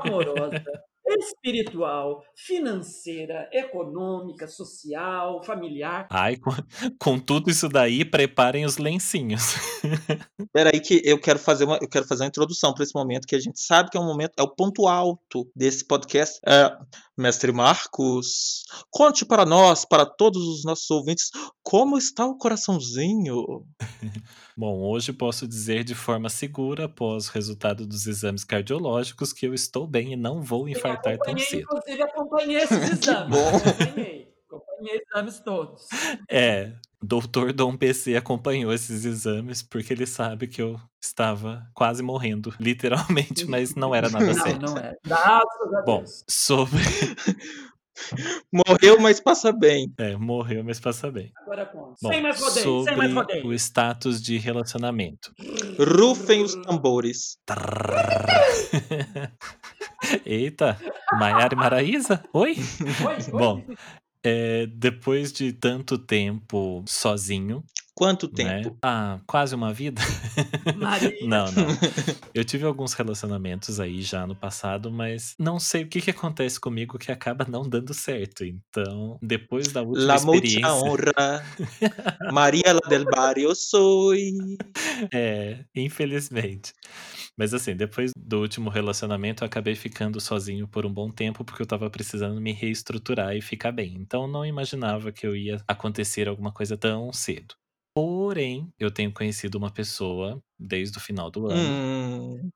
amorosa, 0.00 0.84
espiritual, 1.06 2.22
financeira, 2.34 3.48
econômica, 3.52 4.46
social, 4.46 5.42
familiar. 5.44 6.06
Ai, 6.10 6.36
com, 6.36 6.50
com 6.98 7.18
tudo 7.18 7.50
isso 7.50 7.68
daí, 7.68 8.04
preparem 8.04 8.64
os 8.64 8.78
lencinhos. 8.78 9.54
Peraí 10.52 10.80
que 10.80 11.02
eu 11.04 11.20
quero 11.20 11.38
fazer 11.38 11.64
uma, 11.64 11.78
eu 11.80 11.88
quero 11.88 12.06
fazer 12.06 12.22
uma 12.22 12.28
introdução 12.28 12.72
para 12.72 12.84
esse 12.84 12.94
momento 12.94 13.26
que 13.26 13.36
a 13.36 13.40
gente 13.40 13.60
sabe 13.60 13.90
que 13.90 13.96
é 13.96 14.00
um 14.00 14.06
momento, 14.06 14.32
é 14.38 14.42
o 14.42 14.54
ponto 14.54 14.86
alto 14.86 15.50
desse 15.54 15.84
podcast. 15.84 16.38
É, 16.46 16.70
Mestre 17.18 17.52
Marcos, 17.52 18.62
conte 18.90 19.24
para 19.24 19.44
nós, 19.44 19.84
para 19.84 20.06
todos 20.06 20.42
os 20.42 20.64
nossos 20.64 20.90
ouvintes, 20.90 21.30
como 21.62 21.98
está 21.98 22.24
o 22.26 22.36
coraçãozinho? 22.36 23.66
Bom, 24.56 24.80
hoje 24.82 25.12
posso 25.12 25.46
dizer 25.46 25.84
de 25.84 25.94
forma 25.94 26.28
segura, 26.28 26.86
após 26.86 27.28
o 27.28 27.32
resultado 27.32 27.86
dos 27.86 28.06
exames 28.06 28.44
cardiológicos, 28.44 29.32
que 29.32 29.46
eu 29.46 29.54
estou 29.54 29.86
bem 29.86 30.12
e 30.12 30.16
não 30.16 30.42
vou 30.42 30.68
infartar 30.68 30.91
tão 30.98 31.12
acompanhei, 31.12 31.44
cedo. 31.46 31.60
inclusive, 31.62 32.02
acompanhei 32.02 32.56
esses 32.56 32.90
exames. 32.92 33.30
bom. 33.30 33.48
Acompanhei. 33.56 34.32
Acompanhei 34.46 35.00
exames 35.08 35.40
todos. 35.40 35.86
É, 36.28 36.72
doutor 37.02 37.52
Dom 37.52 37.76
PC 37.76 38.16
acompanhou 38.16 38.72
esses 38.72 39.04
exames 39.04 39.62
porque 39.62 39.92
ele 39.94 40.06
sabe 40.06 40.46
que 40.46 40.60
eu 40.60 40.78
estava 41.00 41.66
quase 41.74 42.02
morrendo, 42.02 42.54
literalmente, 42.60 43.46
mas 43.46 43.74
não 43.74 43.94
era 43.94 44.10
nada 44.10 44.26
Não, 44.26 44.34
sério. 44.34 44.60
não 44.60 44.76
é. 44.76 44.94
Graças 45.04 45.74
a 45.74 45.82
Bom, 45.82 45.98
Deus. 45.98 46.24
sobre. 46.28 46.78
Morreu, 48.52 49.00
mas 49.00 49.20
passa 49.20 49.52
bem. 49.52 49.92
É, 49.98 50.16
morreu, 50.16 50.64
mas 50.64 50.80
passa 50.80 51.10
bem. 51.10 51.30
Agora 51.36 51.66
conta. 51.66 51.96
Bom, 52.02 52.08
sem 52.10 52.22
mais 52.22 52.40
rodeio, 52.40 52.64
sobre 52.64 52.84
sem 52.84 52.96
mais 52.96 53.12
rodeio. 53.12 53.46
o 53.46 53.54
status 53.54 54.22
de 54.22 54.38
relacionamento. 54.38 55.32
Rufem 55.78 56.42
os 56.42 56.54
tambores. 56.54 57.38
Eita, 60.26 60.78
Maiara 61.12 61.54
e 61.54 61.56
Maraísa? 61.56 62.22
Oi? 62.32 62.56
Oi, 62.80 63.06
oi. 63.06 63.30
Bom, 63.30 63.62
é, 64.22 64.66
depois 64.66 65.32
de 65.32 65.52
tanto 65.52 65.98
tempo 65.98 66.82
sozinho, 66.86 67.62
Quanto 68.02 68.26
né? 68.26 68.62
tempo? 68.62 68.76
Ah, 68.82 69.20
quase 69.28 69.54
uma 69.54 69.72
vida. 69.72 70.02
Maria. 70.76 71.16
Não, 71.22 71.44
não. 71.52 71.68
Eu 72.34 72.44
tive 72.44 72.64
alguns 72.66 72.94
relacionamentos 72.94 73.78
aí 73.78 74.02
já 74.02 74.26
no 74.26 74.34
passado, 74.34 74.90
mas 74.90 75.36
não 75.38 75.60
sei 75.60 75.84
o 75.84 75.88
que, 75.88 76.00
que 76.00 76.10
acontece 76.10 76.58
comigo 76.58 76.98
que 76.98 77.12
acaba 77.12 77.46
não 77.48 77.62
dando 77.62 77.94
certo. 77.94 78.44
Então, 78.44 79.20
depois 79.22 79.68
da 79.68 79.82
última 79.82 80.04
La 80.04 80.20
mucha 80.20 80.34
experiência. 80.34 80.72
honra. 80.72 81.46
Maria 82.32 82.72
la 82.72 82.88
del 82.88 83.04
barrio 83.04 83.54
soy. 83.54 84.32
É, 85.14 85.64
infelizmente. 85.72 86.72
Mas 87.38 87.54
assim, 87.54 87.76
depois 87.76 88.10
do 88.16 88.40
último 88.40 88.68
relacionamento, 88.68 89.44
eu 89.44 89.46
acabei 89.46 89.76
ficando 89.76 90.20
sozinho 90.20 90.66
por 90.66 90.84
um 90.84 90.92
bom 90.92 91.08
tempo, 91.08 91.44
porque 91.44 91.62
eu 91.62 91.66
tava 91.66 91.88
precisando 91.88 92.40
me 92.40 92.52
reestruturar 92.52 93.36
e 93.36 93.40
ficar 93.40 93.70
bem. 93.70 93.94
Então, 93.94 94.26
não 94.26 94.44
imaginava 94.44 95.12
que 95.12 95.24
eu 95.24 95.36
ia 95.36 95.62
acontecer 95.68 96.26
alguma 96.26 96.50
coisa 96.50 96.76
tão 96.76 97.12
cedo. 97.12 97.54
Porém, 97.94 98.72
eu 98.78 98.90
tenho 98.90 99.12
conhecido 99.12 99.56
uma 99.58 99.70
pessoa 99.70 100.42
desde 100.58 100.96
o 100.96 101.00
final 101.00 101.30
do 101.30 101.46
ano. 101.46 101.58
Hum, 101.58 102.50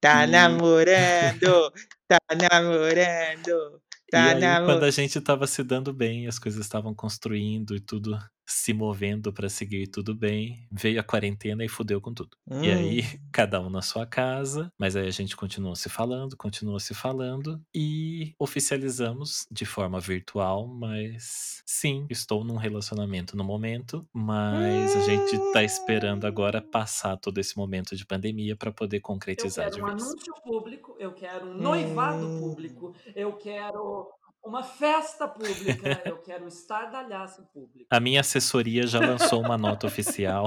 tá 0.00 0.24
E- 0.24 0.26
namorando, 0.26 1.72
tá 2.08 2.18
namorando. 2.50 3.80
Tá 4.10 4.32
e 4.36 4.40
na 4.40 4.58
aí, 4.58 4.64
quando 4.64 4.84
a 4.84 4.90
gente 4.90 5.20
tava 5.20 5.46
se 5.46 5.62
dando 5.62 5.92
bem, 5.92 6.26
as 6.26 6.38
coisas 6.38 6.60
estavam 6.60 6.92
construindo 6.94 7.76
e 7.76 7.80
tudo 7.80 8.18
se 8.50 8.72
movendo 8.74 9.32
pra 9.32 9.48
seguir 9.48 9.86
tudo 9.88 10.14
bem, 10.14 10.66
veio 10.72 11.00
a 11.00 11.04
quarentena 11.04 11.64
e 11.64 11.68
fudeu 11.68 12.00
com 12.00 12.12
tudo. 12.14 12.36
E 12.62 12.70
aí, 12.70 13.00
Hum. 13.00 13.20
cada 13.32 13.60
um 13.60 13.70
na 13.70 13.82
sua 13.82 14.06
casa, 14.06 14.70
mas 14.78 14.96
aí 14.96 15.06
a 15.06 15.10
gente 15.10 15.36
continuou 15.36 15.74
se 15.76 15.88
falando, 15.88 16.36
continuou 16.36 16.78
se 16.80 16.94
falando 16.94 17.62
e 17.74 18.34
oficializamos 18.38 19.46
de 19.50 19.64
forma 19.64 20.00
virtual, 20.00 20.66
mas 20.68 21.62
sim, 21.66 22.06
estou 22.10 22.44
num 22.44 22.56
relacionamento 22.56 23.36
no 23.36 23.44
momento, 23.44 24.06
mas 24.12 24.94
a 24.96 25.00
gente 25.00 25.38
tá 25.52 25.62
esperando 25.64 26.26
agora 26.26 26.60
passar 26.62 27.16
todo 27.16 27.38
esse 27.38 27.56
momento 27.56 27.96
de 27.96 28.04
pandemia 28.06 28.56
pra 28.56 28.72
poder 28.72 29.00
Eu 29.36 29.50
concretizar 29.50 29.50
quero 29.52 29.76
de 29.76 29.80
um 29.80 29.84
vez. 29.84 29.86
anúncio 29.86 30.32
público, 30.42 30.96
eu 30.98 31.14
quero 31.14 31.46
um 31.58 31.58
noivado 31.58 32.30
Hum. 32.38 32.38
público, 32.38 32.94
eu 33.14 33.36
quero 33.36 34.08
uma 34.44 34.62
festa 34.62 35.28
pública, 35.28 36.02
eu 36.04 36.18
quero 36.18 36.44
um 36.44 36.48
estardalhaço 36.48 37.42
público. 37.52 37.86
A 37.90 38.00
minha 38.00 38.20
assessoria 38.20 38.86
já 38.86 38.98
lançou 38.98 39.40
uma 39.40 39.58
nota 39.58 39.86
oficial. 39.86 40.46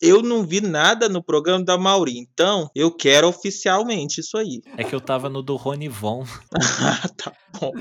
Eu 0.00 0.22
não 0.22 0.42
vi 0.42 0.62
nada 0.62 1.10
no 1.10 1.22
programa 1.22 1.62
da 1.62 1.76
Mauri, 1.76 2.18
então 2.18 2.70
eu 2.74 2.90
quero 2.90 3.28
oficialmente 3.28 4.22
isso 4.22 4.38
aí. 4.38 4.62
É 4.78 4.82
que 4.82 4.94
eu 4.94 5.00
tava 5.00 5.28
no 5.28 5.42
do 5.42 5.56
Ronivon. 5.56 6.24
Ah, 6.82 7.08
tá 7.16 7.32
bom. 7.60 7.72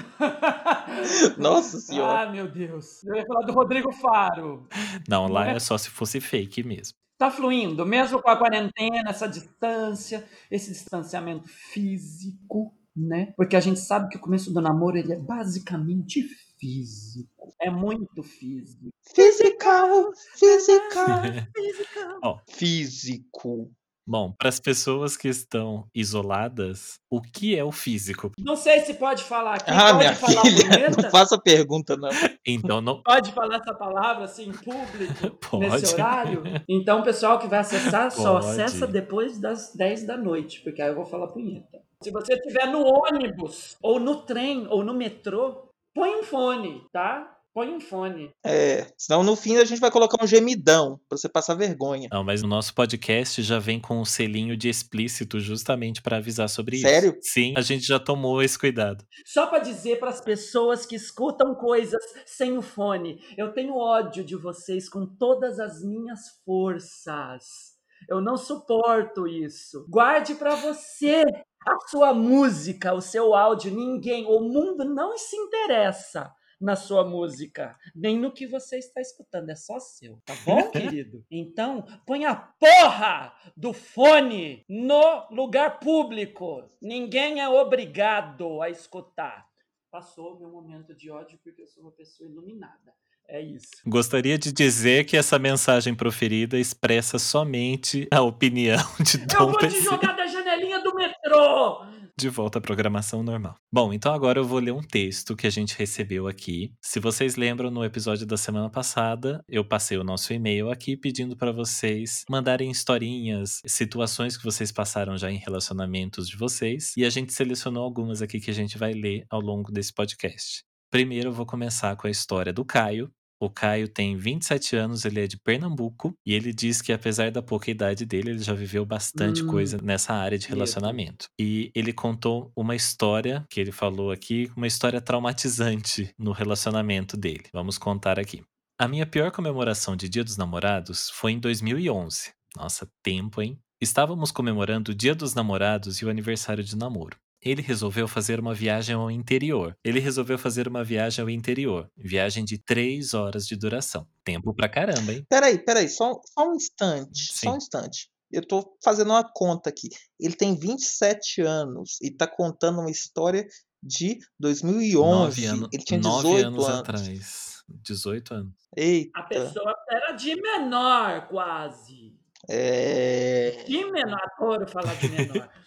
Nossa 1.38 1.80
senhora. 1.80 2.28
Ah, 2.28 2.32
meu 2.32 2.52
Deus. 2.52 3.02
Eu 3.06 3.16
ia 3.16 3.26
falar 3.26 3.46
do 3.46 3.54
Rodrigo 3.54 3.94
Faro. 3.94 4.68
Não, 5.08 5.28
lá 5.28 5.48
é? 5.48 5.56
é 5.56 5.60
só 5.60 5.78
se 5.78 5.90
fosse 5.90 6.20
fake 6.20 6.62
mesmo. 6.64 6.98
Tá 7.18 7.32
fluindo, 7.32 7.86
mesmo 7.86 8.22
com 8.22 8.30
a 8.30 8.38
quarentena, 8.38 9.10
essa 9.10 9.28
distância, 9.28 10.26
esse 10.52 10.72
distanciamento 10.72 11.48
físico, 11.48 12.74
né? 12.96 13.34
Porque 13.38 13.56
a 13.56 13.60
gente 13.60 13.80
sabe 13.80 14.10
que 14.10 14.18
o 14.18 14.22
começo 14.22 14.52
do 14.54 14.62
namoro 14.62 14.98
ele 14.98 15.14
é 15.14 15.20
basicamente 15.20 16.24
físico. 16.60 17.54
É 17.62 17.70
muito 17.70 18.22
físico. 18.24 18.90
Physical, 19.16 20.12
physical, 20.38 21.22
Físico. 21.56 22.20
Ó, 22.24 22.38
físico. 22.50 23.72
bom, 24.06 24.34
para 24.38 24.50
as 24.50 24.60
pessoas 24.60 25.16
que 25.16 25.28
estão 25.28 25.88
isoladas, 25.96 27.00
o 27.10 27.22
que 27.22 27.56
é 27.58 27.64
o 27.64 27.72
físico? 27.72 28.32
Não 28.40 28.56
sei 28.56 28.82
se 28.82 28.94
pode 28.96 29.24
falar 29.24 29.56
aqui. 29.56 29.70
Ah, 29.72 29.94
pode 29.94 29.98
minha 30.00 30.16
falar 30.16 30.42
filha, 30.42 30.90
não 31.04 31.10
faça 31.12 31.40
pergunta, 31.40 31.96
não. 31.96 32.10
Então 32.46 32.82
não 32.82 33.02
Pode 33.04 33.32
falar 33.32 33.58
essa 33.58 33.74
palavra 33.74 34.26
assim 34.26 34.50
em 34.50 34.52
público 34.52 35.30
Pode. 35.50 35.70
nesse 35.82 35.94
horário? 35.94 36.44
Então, 36.68 37.00
o 37.02 37.04
pessoal 37.04 37.40
que 37.40 37.48
vai 37.48 37.60
acessar 37.60 38.12
só 38.12 38.34
Pode. 38.40 38.48
acessa 38.48 38.86
depois 38.88 39.40
das 39.40 39.74
10 39.76 40.06
da 40.08 40.18
noite, 40.18 40.62
porque 40.62 40.82
aí 40.82 40.90
eu 40.90 40.96
vou 40.96 41.06
falar 41.06 41.28
punheta. 41.28 41.80
Se 42.02 42.12
você 42.12 42.34
estiver 42.34 42.66
no 42.66 42.82
ônibus, 42.82 43.76
ou 43.84 44.00
no 44.00 44.22
trem, 44.22 44.66
ou 44.70 44.86
no 44.86 44.94
metrô, 44.94 45.70
põe 45.94 46.16
um 46.16 46.24
fone, 46.24 46.82
tá? 46.94 47.36
Põe 47.54 47.76
um 47.76 47.82
fone. 47.82 48.30
É, 48.46 48.88
senão 48.98 49.22
no 49.22 49.36
fim 49.36 49.58
a 49.58 49.66
gente 49.66 49.82
vai 49.82 49.92
colocar 49.92 50.24
um 50.24 50.26
gemidão 50.26 50.98
pra 51.10 51.18
você 51.18 51.28
passar 51.28 51.56
vergonha. 51.56 52.08
Não, 52.10 52.24
mas 52.24 52.42
o 52.42 52.48
nosso 52.48 52.74
podcast 52.74 53.42
já 53.42 53.60
vem 53.60 53.82
com 53.82 54.00
um 54.00 54.06
selinho 54.06 54.56
de 54.56 54.70
explícito 54.70 55.42
justamente 55.42 56.02
para 56.02 56.18
avisar 56.18 56.48
sobre 56.48 56.78
Sério? 56.78 57.18
isso. 57.20 57.34
Sim, 57.34 57.54
a 57.58 57.62
gente 57.62 57.86
já 57.86 58.00
tomou 58.00 58.42
esse 58.42 58.58
cuidado. 58.58 59.04
Só 59.26 59.48
para 59.48 59.60
dizer 59.60 60.00
para 60.00 60.10
as 60.10 60.22
pessoas 60.22 60.86
que 60.86 60.96
escutam 60.96 61.54
coisas 61.54 62.02
sem 62.26 62.58
o 62.58 62.62
fone, 62.62 63.20
eu 63.38 63.52
tenho 63.52 63.76
ódio 63.76 64.24
de 64.24 64.38
vocês 64.38 64.88
com 64.88 65.06
todas 65.06 65.60
as 65.60 65.84
minhas 65.84 66.20
forças. 66.46 67.78
Eu 68.08 68.22
não 68.22 68.38
suporto 68.38 69.28
isso. 69.28 69.86
Guarde 69.90 70.36
para 70.36 70.56
você 70.56 71.26
a 71.68 71.78
sua 71.88 72.14
música, 72.14 72.94
o 72.94 73.02
seu 73.02 73.34
áudio. 73.36 73.74
Ninguém, 73.74 74.26
o 74.26 74.40
mundo 74.40 74.86
não 74.86 75.18
se 75.18 75.36
interessa 75.36 76.34
na 76.60 76.76
sua 76.76 77.06
música, 77.06 77.78
nem 77.96 78.20
no 78.20 78.34
que 78.34 78.46
você 78.46 78.78
está 78.78 79.00
escutando, 79.00 79.50
é 79.50 79.56
só 79.56 79.80
seu, 79.80 80.22
tá 80.26 80.36
bom, 80.46 80.70
querido? 80.72 81.26
Então, 81.32 81.86
põe 82.06 82.26
a 82.26 82.36
porra 82.36 83.34
do 83.56 83.72
fone 83.72 84.66
no 84.68 85.30
lugar 85.32 85.80
público. 85.80 86.70
Ninguém 86.82 87.40
é 87.40 87.48
obrigado 87.48 88.62
a 88.62 88.70
escutar. 88.70 89.48
Passou 89.90 90.36
o 90.36 90.40
meu 90.40 90.50
momento 90.50 90.94
de 90.94 91.10
ódio 91.10 91.40
porque 91.42 91.62
eu 91.62 91.68
sou 91.68 91.84
uma 91.84 91.92
pessoa 91.94 92.30
iluminada. 92.30 92.94
É 93.32 93.42
isso. 93.44 93.70
Gostaria 93.86 94.40
de 94.40 94.52
dizer 94.52 95.06
que 95.06 95.16
essa 95.16 95.38
mensagem 95.38 95.94
proferida 95.94 96.58
expressa 96.58 97.20
somente 97.20 98.08
a 98.12 98.22
opinião 98.22 98.84
de 99.00 99.22
Eu 99.22 99.28
Dom 99.28 99.52
vou 99.52 99.58
te 99.60 99.82
jogar 99.82 100.14
da 100.14 100.26
janelinha 100.26 100.82
do 100.82 100.96
metrô! 100.96 101.86
De 102.18 102.28
volta 102.28 102.58
à 102.58 102.62
programação 102.62 103.22
normal. 103.22 103.56
Bom, 103.72 103.94
então 103.94 104.12
agora 104.14 104.40
eu 104.40 104.44
vou 104.44 104.58
ler 104.58 104.74
um 104.74 104.82
texto 104.82 105.36
que 105.36 105.46
a 105.46 105.50
gente 105.50 105.78
recebeu 105.78 106.28
aqui. 106.28 106.74
Se 106.82 107.00
vocês 107.00 107.36
lembram, 107.36 107.70
no 107.70 107.86
episódio 107.86 108.26
da 108.26 108.36
semana 108.36 108.68
passada, 108.68 109.42
eu 109.48 109.64
passei 109.64 109.98
o 109.98 110.04
nosso 110.04 110.34
e-mail 110.34 110.72
aqui 110.72 110.98
pedindo 110.98 111.38
para 111.38 111.52
vocês 111.52 112.26
mandarem 112.28 112.72
historinhas, 112.72 113.62
situações 113.66 114.36
que 114.36 114.44
vocês 114.44 114.72
passaram 114.72 115.18
já 115.18 115.32
em 115.32 115.38
relacionamentos 115.38 116.28
de 116.28 116.36
vocês, 116.36 116.94
e 116.98 117.06
a 117.06 117.10
gente 117.12 117.32
selecionou 117.32 117.84
algumas 117.84 118.24
aqui 118.24 118.40
que 118.40 118.50
a 118.50 118.56
gente 118.56 118.76
vai 118.78 118.92
ler 118.92 119.24
ao 119.30 119.40
longo 119.40 119.72
desse 119.72 119.94
podcast. 119.94 120.64
Primeiro 120.92 121.30
eu 121.30 121.34
vou 121.34 121.46
começar 121.46 121.96
com 121.96 122.08
a 122.08 122.12
história 122.12 122.52
do 122.52 122.66
Caio. 122.66 123.12
O 123.42 123.50
Caio 123.50 123.88
tem 123.88 124.18
27 124.18 124.76
anos, 124.76 125.06
ele 125.06 125.22
é 125.22 125.28
de 125.28 125.38
Pernambuco 125.38 126.14
e 126.26 126.34
ele 126.34 126.52
diz 126.52 126.82
que 126.82 126.92
apesar 126.92 127.32
da 127.32 127.42
pouca 127.42 127.72
idade 127.72 128.06
dele, 128.06 128.32
ele 128.32 128.44
já 128.44 128.54
viveu 128.54 128.86
bastante 128.86 129.44
Hum, 129.44 129.48
coisa 129.48 129.80
nessa 129.82 130.14
área 130.14 130.38
de 130.38 130.48
relacionamento. 130.48 131.28
E 131.40 131.72
ele 131.74 131.94
contou 131.94 132.52
uma 132.56 132.76
história 132.76 133.46
que 133.50 133.60
ele 133.60 133.72
falou 133.72 134.12
aqui, 134.12 134.52
uma 134.58 134.68
história 134.68 135.00
traumatizante 135.00 136.14
no 136.18 136.32
relacionamento 136.32 137.16
dele. 137.16 137.46
Vamos 137.54 137.78
contar 137.78 138.20
aqui. 138.20 138.44
A 138.78 138.88
minha 138.88 139.06
pior 139.06 139.32
comemoração 139.32 139.96
de 139.96 140.10
Dia 140.10 140.24
dos 140.24 140.38
Namorados 140.38 141.10
foi 141.10 141.34
em 141.34 141.40
2011. 141.40 142.32
Nossa, 142.56 142.90
tempo, 143.04 143.42
hein? 143.42 143.58
Estávamos 143.82 144.32
comemorando 144.32 144.92
o 144.92 144.96
Dia 144.96 145.16
dos 145.16 145.34
Namorados 145.34 145.98
e 145.98 146.06
o 146.06 146.10
aniversário 146.10 146.64
de 146.64 146.76
namoro. 146.76 147.18
Ele 147.42 147.62
resolveu 147.62 148.08
fazer 148.08 148.40
uma 148.40 148.54
viagem 148.54 148.96
ao 148.96 149.10
interior. 149.10 149.76
Ele 149.84 150.00
resolveu 150.00 150.38
fazer 150.38 150.68
uma 150.68 150.84
viagem 150.84 151.24
ao 151.24 151.30
interior. 151.30 151.90
Viagem 151.98 152.44
de 152.44 152.58
três 152.58 153.14
horas 153.14 153.48
de 153.48 153.56
duração. 153.56 154.06
Tempo 154.26 154.54
pra 154.54 154.68
caramba, 154.68 155.14
hein? 155.14 155.26
Peraí, 155.30 155.58
peraí, 155.58 155.88
só, 155.88 156.20
só 156.26 156.50
um 156.50 156.56
instante, 156.56 157.32
só 157.34 157.40
Sim. 157.40 157.50
um 157.50 157.58
instante. 157.58 158.10
Eu 158.32 158.46
tô 158.46 158.78
fazendo 158.84 159.10
uma 159.12 159.24
conta 159.24 159.70
aqui. 159.70 159.88
Ele 160.20 160.36
tem 160.36 160.56
27 160.58 161.42
anos 161.42 161.98
e 162.02 162.12
tá 162.12 162.28
contando 162.28 162.80
uma 162.82 162.92
história 162.92 163.48
de 163.82 164.20
2011. 164.40 164.96
Nove, 164.96 165.46
ano, 165.46 165.70
Ele 165.74 165.84
tinha 165.84 166.00
nove 166.00 166.28
18 166.28 166.46
anos, 166.48 166.66
anos. 166.68 166.80
atrás. 166.80 167.64
18 167.70 168.34
anos. 168.34 168.54
Eita. 168.76 169.20
A 169.20 169.24
pessoa 169.24 169.74
era 169.90 170.12
de 170.12 170.36
menor, 170.36 171.28
quase. 171.30 172.14
É. 172.50 173.64
De 173.66 173.86
menor. 173.92 174.20
Adoro 174.38 174.68
falar 174.68 174.94
de 174.96 175.08
menor. 175.08 175.50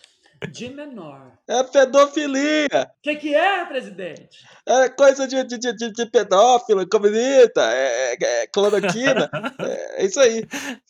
De 0.50 0.68
menor. 0.68 1.32
É 1.48 1.62
pedofilia! 1.64 2.68
O 2.98 3.02
que, 3.02 3.16
que 3.16 3.34
é, 3.34 3.64
presidente? 3.64 4.38
É 4.66 4.88
coisa 4.88 5.26
de, 5.26 5.42
de, 5.44 5.58
de, 5.58 5.92
de- 5.92 6.06
pedófilo, 6.06 6.88
comunista, 6.88 7.60
é, 7.72 8.14
é, 8.14 8.42
é 8.42 8.46
cloroquina. 8.46 9.28
é, 9.60 10.02
é 10.02 10.06
isso 10.06 10.20
aí. 10.20 10.46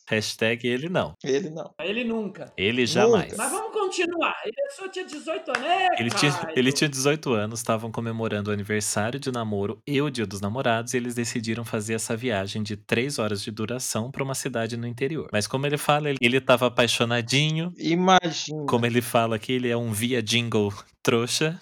Hashtag 0.08 0.66
ele 0.68 0.88
não. 0.88 1.14
Ele 1.24 1.48
não. 1.48 1.72
Ele 1.80 2.04
nunca. 2.04 2.52
Ele 2.56 2.84
jamais. 2.84 3.34
Mas 3.36 3.50
vamos 3.50 3.72
continuar. 3.72 4.34
Ele 4.44 4.54
só 4.76 4.88
tinha 4.88 5.04
18 5.06 5.48
anos. 5.56 5.62
É, 5.68 5.88
Ele 5.98 6.10
tinha, 6.10 6.32
ele 6.54 6.72
tinha 6.72 6.88
18 6.88 7.32
anos, 7.32 7.60
estavam 7.60 7.90
comemorando 7.90 8.50
o 8.50 8.52
aniversário 8.52 9.18
de 9.18 9.32
namoro 9.32 9.80
e 9.86 10.00
o 10.02 10.10
dia 10.10 10.26
dos 10.26 10.40
namorados, 10.40 10.92
e 10.92 10.98
eles 10.98 11.14
decidiram 11.14 11.64
fazer 11.64 11.94
essa 11.94 12.14
viagem 12.16 12.62
de 12.62 12.76
três 12.76 13.18
horas 13.18 13.42
de 13.42 13.50
duração 13.50 14.10
para 14.10 14.22
uma 14.22 14.34
cidade 14.34 14.76
no 14.76 14.86
interior. 14.86 15.28
Mas 15.32 15.46
como 15.46 15.66
ele 15.66 15.78
fala, 15.78 16.10
ele, 16.10 16.18
ele 16.20 16.40
tava 16.40 16.66
apaixonadinho. 16.66 17.72
Imagina. 17.78 18.66
Como 18.68 18.84
ele 18.84 19.00
fala 19.00 19.38
que 19.42 19.52
ele 19.52 19.68
é 19.68 19.76
um 19.76 19.92
via 19.92 20.22
jingle 20.22 20.72
trouxa. 21.02 21.60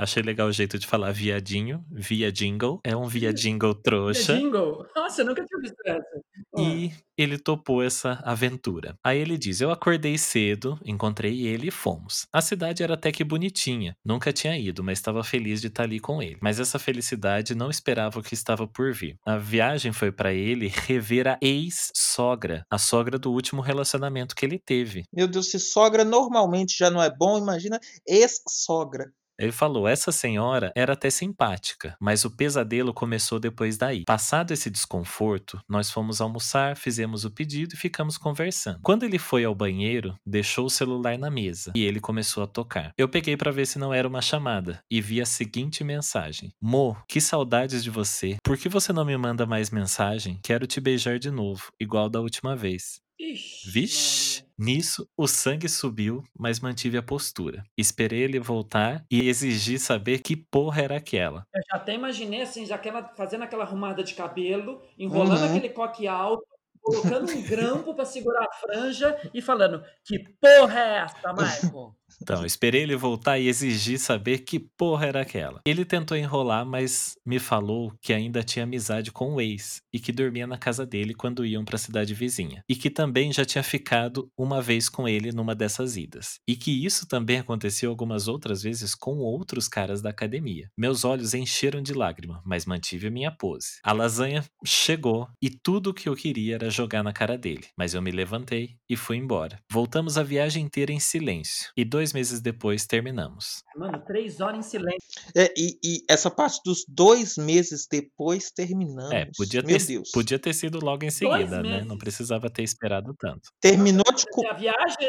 Achei 0.00 0.22
legal 0.22 0.48
o 0.48 0.52
jeito 0.52 0.78
de 0.78 0.86
falar 0.86 1.12
viadinho, 1.12 1.84
via 1.90 2.32
jingle. 2.32 2.80
É 2.82 2.96
um 2.96 3.06
via 3.06 3.34
jingle 3.34 3.74
trouxa. 3.74 4.34
jingle? 4.34 4.86
Nossa, 4.96 5.20
eu 5.20 5.26
nunca 5.26 5.44
tinha 5.44 5.60
visto 5.60 5.76
essa. 5.84 6.20
E 6.58 6.90
ele 7.18 7.38
topou 7.38 7.82
essa 7.82 8.12
aventura. 8.24 8.94
Aí 9.04 9.18
ele 9.18 9.36
diz: 9.36 9.60
Eu 9.60 9.70
acordei 9.70 10.16
cedo, 10.16 10.80
encontrei 10.86 11.46
ele 11.46 11.68
e 11.68 11.70
fomos. 11.70 12.26
A 12.32 12.40
cidade 12.40 12.82
era 12.82 12.94
até 12.94 13.12
que 13.12 13.22
bonitinha. 13.22 13.94
Nunca 14.02 14.32
tinha 14.32 14.58
ido, 14.58 14.82
mas 14.82 14.98
estava 14.98 15.22
feliz 15.22 15.60
de 15.60 15.66
estar 15.66 15.82
ali 15.82 16.00
com 16.00 16.22
ele. 16.22 16.38
Mas 16.40 16.58
essa 16.58 16.78
felicidade 16.78 17.54
não 17.54 17.68
esperava 17.68 18.20
o 18.20 18.22
que 18.22 18.32
estava 18.32 18.66
por 18.66 18.94
vir. 18.94 19.16
A 19.26 19.36
viagem 19.36 19.92
foi 19.92 20.10
para 20.10 20.32
ele 20.32 20.68
rever 20.68 21.28
a 21.28 21.38
ex-sogra, 21.42 22.64
a 22.70 22.78
sogra 22.78 23.18
do 23.18 23.30
último 23.30 23.60
relacionamento 23.60 24.34
que 24.34 24.46
ele 24.46 24.58
teve. 24.58 25.04
Meu 25.12 25.28
Deus, 25.28 25.50
se 25.50 25.58
sogra 25.58 26.04
normalmente 26.04 26.74
já 26.78 26.90
não 26.90 27.02
é 27.02 27.14
bom, 27.14 27.36
imagina 27.36 27.78
ex-sogra. 28.08 29.12
Ele 29.40 29.52
falou: 29.52 29.88
essa 29.88 30.12
senhora 30.12 30.70
era 30.76 30.92
até 30.92 31.08
simpática, 31.08 31.96
mas 31.98 32.24
o 32.24 32.30
pesadelo 32.30 32.92
começou 32.92 33.40
depois 33.40 33.78
daí. 33.78 34.04
Passado 34.04 34.52
esse 34.52 34.68
desconforto, 34.70 35.58
nós 35.68 35.90
fomos 35.90 36.20
almoçar, 36.20 36.76
fizemos 36.76 37.24
o 37.24 37.30
pedido 37.30 37.74
e 37.74 37.78
ficamos 37.78 38.18
conversando. 38.18 38.80
Quando 38.82 39.04
ele 39.04 39.18
foi 39.18 39.44
ao 39.44 39.54
banheiro, 39.54 40.14
deixou 40.26 40.66
o 40.66 40.70
celular 40.70 41.18
na 41.18 41.30
mesa 41.30 41.72
e 41.74 41.84
ele 41.84 42.00
começou 42.00 42.42
a 42.42 42.46
tocar. 42.46 42.92
Eu 42.98 43.08
peguei 43.08 43.36
para 43.36 43.50
ver 43.50 43.66
se 43.66 43.78
não 43.78 43.94
era 43.94 44.06
uma 44.06 44.20
chamada 44.20 44.82
e 44.90 45.00
vi 45.00 45.20
a 45.20 45.26
seguinte 45.26 45.82
mensagem: 45.82 46.52
Mo, 46.60 46.96
que 47.08 47.20
saudades 47.20 47.82
de 47.82 47.88
você. 47.90 48.36
Por 48.44 48.58
que 48.58 48.68
você 48.68 48.92
não 48.92 49.04
me 49.04 49.16
manda 49.16 49.46
mais 49.46 49.70
mensagem? 49.70 50.38
Quero 50.42 50.66
te 50.66 50.80
beijar 50.80 51.18
de 51.18 51.30
novo, 51.30 51.72
igual 51.80 52.10
da 52.10 52.20
última 52.20 52.54
vez. 52.54 53.00
Ixi, 53.18 53.70
Vixe! 53.70 54.49
Nisso, 54.60 55.08
o 55.16 55.26
sangue 55.26 55.70
subiu, 55.70 56.22
mas 56.38 56.60
mantive 56.60 56.98
a 56.98 57.02
postura. 57.02 57.64
Esperei 57.78 58.20
ele 58.20 58.38
voltar 58.38 59.02
e 59.10 59.26
exigi 59.26 59.78
saber 59.78 60.18
que 60.18 60.36
porra 60.36 60.82
era 60.82 60.96
aquela. 60.98 61.46
Eu 61.54 61.62
já 61.70 61.76
até 61.76 61.94
imaginei 61.94 62.42
assim, 62.42 62.66
já 62.66 62.74
aquela, 62.74 63.08
fazendo 63.14 63.42
aquela 63.44 63.64
arrumada 63.64 64.04
de 64.04 64.12
cabelo, 64.12 64.82
enrolando 64.98 65.40
Uhum. 65.40 65.48
aquele 65.48 65.70
coque 65.70 66.06
alto, 66.06 66.44
colocando 66.82 67.32
um 67.32 67.42
grampo 67.42 67.94
pra 67.94 68.04
segurar 68.04 68.44
a 68.44 68.52
franja 68.52 69.18
e 69.32 69.40
falando: 69.40 69.82
Que 70.04 70.18
porra 70.38 70.78
é 70.78 70.96
essa, 70.98 71.32
Michael? 71.32 71.96
Então, 72.22 72.44
esperei 72.44 72.82
ele 72.82 72.96
voltar 72.96 73.38
e 73.38 73.48
exigi 73.48 73.98
saber 73.98 74.38
que 74.38 74.58
porra 74.58 75.06
era 75.06 75.20
aquela. 75.20 75.60
Ele 75.64 75.84
tentou 75.84 76.16
enrolar, 76.16 76.64
mas 76.64 77.14
me 77.24 77.38
falou 77.38 77.92
que 78.00 78.12
ainda 78.12 78.42
tinha 78.42 78.64
amizade 78.64 79.10
com 79.12 79.34
o 79.34 79.40
ex 79.40 79.80
e 79.92 79.98
que 79.98 80.12
dormia 80.12 80.46
na 80.46 80.58
casa 80.58 80.86
dele 80.86 81.14
quando 81.14 81.44
iam 81.44 81.64
pra 81.64 81.78
cidade 81.78 82.14
vizinha. 82.14 82.62
E 82.68 82.74
que 82.74 82.90
também 82.90 83.32
já 83.32 83.44
tinha 83.44 83.62
ficado 83.62 84.30
uma 84.36 84.62
vez 84.62 84.88
com 84.88 85.08
ele 85.08 85.32
numa 85.32 85.54
dessas 85.54 85.96
idas. 85.96 86.38
E 86.46 86.56
que 86.56 86.84
isso 86.84 87.06
também 87.06 87.38
aconteceu 87.38 87.90
algumas 87.90 88.28
outras 88.28 88.62
vezes 88.62 88.94
com 88.94 89.18
outros 89.18 89.68
caras 89.68 90.00
da 90.00 90.10
academia. 90.10 90.68
Meus 90.76 91.04
olhos 91.04 91.34
encheram 91.34 91.82
de 91.82 91.92
lágrima, 91.92 92.42
mas 92.44 92.66
mantive 92.66 93.08
a 93.08 93.10
minha 93.10 93.30
pose. 93.30 93.78
A 93.82 93.92
lasanha 93.92 94.44
chegou 94.64 95.28
e 95.42 95.50
tudo 95.50 95.90
o 95.90 95.94
que 95.94 96.08
eu 96.08 96.16
queria 96.16 96.54
era 96.54 96.70
jogar 96.70 97.02
na 97.02 97.12
cara 97.12 97.36
dele, 97.36 97.66
mas 97.76 97.94
eu 97.94 98.02
me 98.02 98.10
levantei 98.10 98.76
e 98.88 98.96
fui 98.96 99.16
embora. 99.16 99.58
Voltamos 99.70 100.16
a 100.16 100.22
viagem 100.22 100.64
inteira 100.64 100.92
em 100.92 101.00
silêncio 101.00 101.70
e 101.76 101.84
dois 101.84 101.99
meses 102.12 102.40
depois 102.40 102.86
terminamos. 102.86 103.62
Mano, 103.76 104.02
três 104.06 104.40
horas 104.40 104.58
em 104.58 104.68
silêncio. 104.68 105.08
É, 105.36 105.52
e, 105.56 105.78
e 105.84 106.04
essa 106.08 106.30
parte 106.30 106.60
dos 106.64 106.84
dois 106.88 107.36
meses 107.36 107.86
depois 107.90 108.50
terminamos. 108.50 109.12
É, 109.12 109.26
podia 109.36 109.62
Meu 109.62 109.78
ter, 109.78 109.86
Deus. 109.86 110.10
podia 110.10 110.38
ter 110.38 110.54
sido 110.54 110.82
logo 110.84 111.04
em 111.04 111.10
seguida, 111.10 111.62
né? 111.62 111.70
meses. 111.74 111.86
Não 111.86 111.98
precisava 111.98 112.48
ter 112.50 112.62
esperado 112.62 113.14
tanto. 113.18 113.50
Terminou 113.60 114.04
de. 114.14 114.24
E 114.42 114.46
a 114.46 114.52
viagem. 114.54 115.08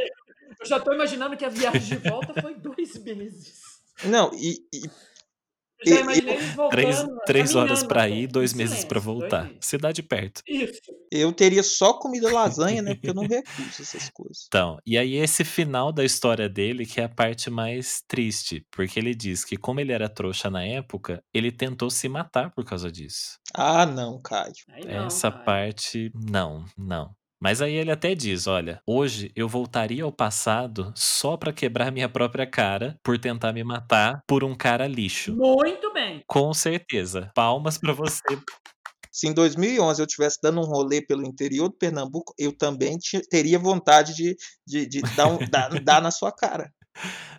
Eu 0.59 0.65
já 0.67 0.79
tô 0.79 0.93
imaginando 0.93 1.35
que 1.37 1.45
a 1.45 1.49
viagem 1.49 1.97
de 1.97 2.09
volta 2.09 2.39
foi 2.41 2.53
dois 2.55 2.97
meses. 3.03 3.61
Não, 4.03 4.31
e, 4.33 4.57
e 4.73 4.81
Eu 5.85 5.93
já 5.93 5.95
E- 5.95 6.01
imaginei 6.01 6.33
eles 6.35 6.49
voltando. 6.53 6.69
Três, 6.71 7.05
três 7.25 7.55
horas 7.55 7.79
até, 7.79 7.87
ir, 8.09 8.27
dois 8.27 8.53
meses 8.53 8.83
pra 8.85 8.99
silêncio, 8.99 9.21
voltar. 9.21 9.45
dois. 9.47 9.57
Cidade 9.61 10.03
perto. 10.03 10.41
Isso. 10.47 10.79
Eu 11.11 11.33
teria 11.33 11.61
só 11.61 11.93
comido 11.93 12.31
lasanha, 12.31 12.81
né? 12.81 12.95
Porque 12.95 13.09
eu 13.09 13.13
não 13.13 13.27
recuso 13.27 13.81
essas 13.81 14.09
coisas. 14.09 14.45
Então, 14.47 14.77
e 14.85 14.97
aí 14.97 15.15
esse 15.15 15.43
final 15.43 15.91
da 15.91 16.05
história 16.05 16.47
dele 16.47 16.85
que 16.85 17.01
é 17.01 17.03
a 17.03 17.09
parte 17.09 17.49
mais 17.49 18.01
triste, 18.07 18.65
porque 18.71 18.99
ele 18.99 19.13
diz 19.13 19.43
que 19.43 19.57
como 19.57 19.79
ele 19.79 19.91
era 19.91 20.07
trouxa 20.07 20.49
na 20.49 20.63
época, 20.63 21.21
ele 21.33 21.51
tentou 21.51 21.89
se 21.89 22.07
matar 22.07 22.51
por 22.51 22.63
causa 22.63 22.91
disso. 22.91 23.37
Ah, 23.53 23.85
não, 23.85 24.21
Caio. 24.21 24.53
Aí 24.69 24.85
não, 24.85 25.05
Essa 25.07 25.31
cara. 25.31 25.43
parte, 25.43 26.11
não, 26.15 26.65
não. 26.77 27.11
Mas 27.43 27.59
aí 27.59 27.73
ele 27.73 27.91
até 27.91 28.13
diz, 28.13 28.45
olha, 28.45 28.79
hoje 28.85 29.31
eu 29.35 29.49
voltaria 29.49 30.03
ao 30.03 30.11
passado 30.11 30.93
só 30.95 31.35
pra 31.35 31.51
quebrar 31.51 31.91
minha 31.91 32.07
própria 32.07 32.45
cara 32.45 32.95
por 33.03 33.17
tentar 33.17 33.51
me 33.51 33.63
matar 33.63 34.21
por 34.27 34.43
um 34.43 34.53
cara 34.53 34.85
lixo. 34.85 35.35
Muito 35.35 35.91
bem. 35.91 36.21
Com 36.27 36.53
certeza. 36.53 37.31
Palmas 37.33 37.79
pra 37.79 37.93
você. 37.93 38.21
Se 39.11 39.27
em 39.27 39.33
2011 39.33 40.01
eu 40.01 40.05
estivesse 40.05 40.39
dando 40.41 40.61
um 40.61 40.65
rolê 40.65 41.01
pelo 41.01 41.25
interior 41.25 41.67
do 41.69 41.75
Pernambuco, 41.75 42.33
eu 42.37 42.55
também 42.55 42.97
teria 43.29 43.59
vontade 43.59 44.15
de, 44.15 44.35
de, 44.65 44.85
de 44.85 45.01
dar, 45.15 45.27
um, 45.27 45.37
dar, 45.49 45.69
dar 45.83 46.01
na 46.01 46.11
sua 46.11 46.31
cara. 46.31 46.71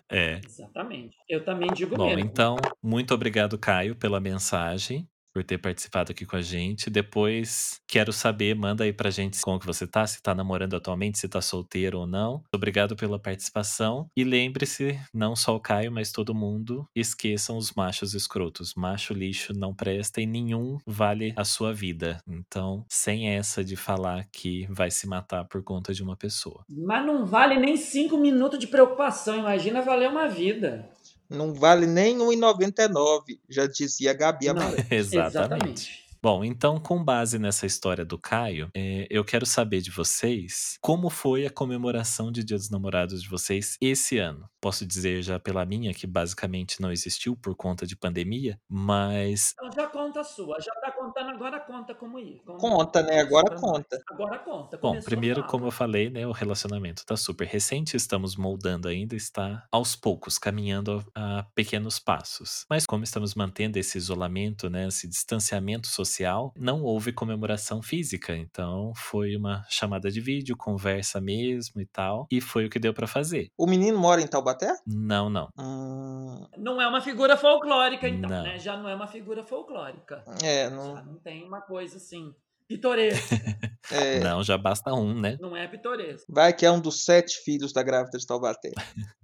É. 0.09 0.39
Exatamente. 0.45 1.15
Eu 1.27 1.43
também 1.43 1.71
digo 1.73 1.95
Bom, 1.95 2.07
mesmo. 2.07 2.19
então, 2.19 2.57
muito 2.81 3.13
obrigado, 3.13 3.57
Caio, 3.57 3.95
pela 3.95 4.19
mensagem, 4.19 5.07
por 5.33 5.43
ter 5.43 5.57
participado 5.57 6.11
aqui 6.11 6.25
com 6.25 6.35
a 6.35 6.41
gente. 6.41 6.89
Depois, 6.89 7.79
quero 7.87 8.13
saber, 8.13 8.55
manda 8.55 8.83
aí 8.83 8.93
pra 8.93 9.09
gente 9.09 9.41
como 9.41 9.59
que 9.59 9.65
você 9.65 9.87
tá, 9.87 10.05
se 10.05 10.21
tá 10.21 10.35
namorando 10.35 10.75
atualmente, 10.75 11.17
se 11.17 11.27
tá 11.27 11.41
solteiro 11.41 11.99
ou 11.99 12.07
não. 12.07 12.43
Obrigado 12.53 12.95
pela 12.95 13.19
participação. 13.19 14.07
E 14.15 14.23
lembre-se, 14.23 14.99
não 15.13 15.35
só 15.35 15.55
o 15.55 15.59
Caio, 15.59 15.91
mas 15.91 16.11
todo 16.11 16.35
mundo, 16.35 16.85
esqueçam 16.95 17.57
os 17.57 17.73
machos 17.73 18.13
escrotos. 18.13 18.73
Macho 18.75 19.13
lixo 19.13 19.53
não 19.53 19.73
presta 19.73 20.21
e 20.21 20.25
nenhum 20.25 20.77
vale 20.85 21.33
a 21.35 21.43
sua 21.43 21.73
vida. 21.73 22.19
Então, 22.27 22.85
sem 22.87 23.29
essa 23.29 23.63
de 23.63 23.75
falar 23.75 24.25
que 24.31 24.67
vai 24.69 24.91
se 24.91 25.07
matar 25.07 25.45
por 25.45 25.63
conta 25.63 25.93
de 25.93 26.03
uma 26.03 26.15
pessoa. 26.15 26.63
Mas 26.69 27.05
não 27.05 27.25
vale 27.25 27.57
nem 27.57 27.75
cinco 27.75 28.17
minutos 28.17 28.59
de 28.59 28.67
preocupação. 28.67 29.37
Imagina 29.37 29.81
valer 29.81 30.09
uma 30.09 30.27
vida. 30.27 30.89
Não 31.29 31.53
vale 31.53 31.85
nem 31.87 32.17
1,99, 32.17 33.39
já 33.49 33.65
dizia 33.65 34.11
a 34.11 34.13
Gabi 34.13 34.47
Não. 34.47 34.61
Amarelo. 34.61 34.85
Exatamente. 34.91 36.02
Bom, 36.23 36.41
então, 36.41 36.79
com 36.79 37.03
base 37.03 37.37
nessa 37.37 37.65
história 37.65 38.05
do 38.05 38.17
Caio, 38.17 38.69
eh, 38.73 39.05
eu 39.09 39.25
quero 39.25 39.45
saber 39.45 39.81
de 39.81 39.91
vocês 39.91 40.77
como 40.79 41.09
foi 41.09 41.45
a 41.45 41.49
comemoração 41.49 42.31
de 42.31 42.45
Dia 42.45 42.55
dos 42.55 42.69
Namorados 42.69 43.21
de 43.21 43.27
vocês 43.27 43.77
esse 43.81 44.19
ano. 44.19 44.49
Posso 44.61 44.85
dizer 44.85 45.21
já 45.21 45.37
pela 45.37 45.65
minha, 45.65 45.93
que 45.93 46.07
basicamente 46.07 46.81
não 46.81 46.93
existiu 46.93 47.35
por 47.35 47.53
conta 47.57 47.85
de 47.85 47.97
pandemia, 47.97 48.57
mas 48.69 49.53
Então 49.59 49.69
já 49.73 49.85
conta 49.87 50.21
a 50.21 50.23
sua. 50.23 50.61
Já 50.61 50.71
tá 50.75 50.93
contando, 50.93 51.31
agora 51.31 51.59
conta 51.59 51.93
como 51.93 52.17
ir. 52.17 52.41
Conta, 52.45 52.61
Conta, 52.61 53.03
né? 53.03 53.19
Agora 53.19 53.59
conta. 53.59 54.01
Agora 54.09 54.39
conta. 54.39 54.77
Bom, 54.77 55.01
primeiro, 55.01 55.43
como 55.43 55.67
eu 55.67 55.71
falei, 55.71 56.09
né, 56.09 56.25
o 56.25 56.31
relacionamento 56.31 57.05
tá 57.05 57.17
super 57.17 57.45
recente, 57.45 57.97
estamos 57.97 58.37
moldando 58.37 58.87
ainda, 58.87 59.13
está 59.13 59.67
aos 59.69 59.93
poucos, 59.93 60.37
caminhando 60.37 61.03
a, 61.13 61.39
a 61.39 61.43
pequenos 61.53 61.99
passos. 61.99 62.65
Mas 62.69 62.85
como 62.85 63.03
estamos 63.03 63.35
mantendo 63.35 63.77
esse 63.77 63.97
isolamento, 63.97 64.69
né, 64.69 64.87
esse 64.87 65.05
distanciamento 65.05 65.89
social, 65.89 66.12
não 66.55 66.83
houve 66.83 67.11
comemoração 67.13 67.81
física, 67.81 68.35
então 68.35 68.91
foi 68.95 69.35
uma 69.35 69.63
chamada 69.69 70.11
de 70.11 70.19
vídeo, 70.21 70.55
conversa 70.57 71.19
mesmo 71.21 71.79
e 71.81 71.85
tal, 71.85 72.27
e 72.31 72.39
foi 72.41 72.65
o 72.65 72.69
que 72.69 72.79
deu 72.79 72.93
pra 72.93 73.07
fazer. 73.07 73.49
O 73.57 73.65
menino 73.65 73.97
mora 73.97 74.21
em 74.21 74.27
Taubaté? 74.27 74.75
Não, 74.85 75.29
não. 75.29 75.49
Hum, 75.57 76.47
Não 76.57 76.81
é 76.81 76.87
uma 76.87 77.01
figura 77.01 77.37
folclórica, 77.37 78.07
então, 78.07 78.29
Não. 78.29 78.43
né? 78.43 78.59
Já 78.59 78.77
não 78.77 78.87
é 78.89 78.95
uma 78.95 79.07
figura 79.07 79.43
folclórica. 79.43 80.23
é, 80.43 80.65
Já 80.65 80.69
não. 80.69 80.95
não 81.05 81.15
tem 81.19 81.43
uma 81.43 81.61
coisa 81.61 81.97
assim. 81.97 82.33
Pitoresca. 82.67 83.35
é, 83.93 84.19
Não, 84.19 84.43
já 84.43 84.57
basta 84.57 84.93
um, 84.93 85.13
né? 85.13 85.37
não 85.39 85.55
é 85.55 85.67
pitoresca. 85.67 86.25
vai 86.29 86.53
que 86.53 86.65
é 86.65 86.71
um 86.71 86.79
dos 86.79 87.03
sete 87.03 87.37
filhos 87.43 87.73
da 87.73 87.83
grávida 87.83 88.17
de 88.17 88.25
Taubaté. 88.25 88.71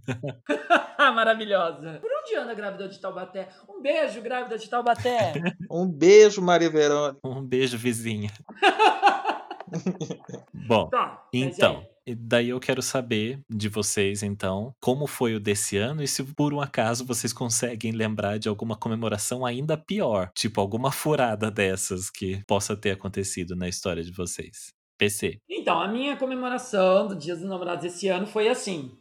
Maravilhosa. 0.97 1.99
Por 2.01 2.09
onde 2.11 2.35
anda 2.35 2.51
a 2.51 2.55
grávida 2.55 2.87
de 2.87 2.99
Taubaté? 2.99 3.49
Um 3.67 3.81
beijo, 3.81 4.21
grávida 4.21 4.57
de 4.57 4.69
Taubaté. 4.69 5.33
Um 5.71 5.87
beijo, 5.87 6.41
Maria 6.41 6.69
Verônica. 6.69 7.19
Um 7.23 7.41
beijo, 7.41 7.77
vizinha. 7.77 8.31
Bom, 10.67 10.89
tá. 10.89 11.23
Então, 11.33 11.77
aí? 11.77 11.87
E 12.09 12.15
daí 12.15 12.49
eu 12.49 12.59
quero 12.59 12.81
saber 12.81 13.39
de 13.47 13.69
vocês, 13.69 14.23
então, 14.23 14.73
como 14.81 15.05
foi 15.05 15.35
o 15.35 15.39
desse 15.39 15.77
ano 15.77 16.01
e 16.01 16.07
se 16.07 16.23
por 16.23 16.55
um 16.55 16.59
acaso 16.59 17.05
vocês 17.05 17.31
conseguem 17.31 17.91
lembrar 17.91 18.39
de 18.39 18.49
alguma 18.49 18.75
comemoração 18.75 19.45
ainda 19.45 19.77
pior, 19.77 20.31
tipo 20.33 20.59
alguma 20.59 20.91
furada 20.91 21.51
dessas 21.51 22.09
que 22.09 22.43
possa 22.47 22.75
ter 22.75 22.91
acontecido 22.91 23.55
na 23.55 23.69
história 23.69 24.03
de 24.03 24.11
vocês. 24.11 24.73
PC. 24.97 25.37
Então, 25.47 25.79
a 25.79 25.87
minha 25.87 26.17
comemoração 26.17 27.07
do 27.07 27.15
Dia 27.15 27.35
dos 27.35 27.45
Namorados 27.45 27.85
esse 27.85 28.09
ano 28.09 28.25
foi 28.25 28.49
assim. 28.49 28.91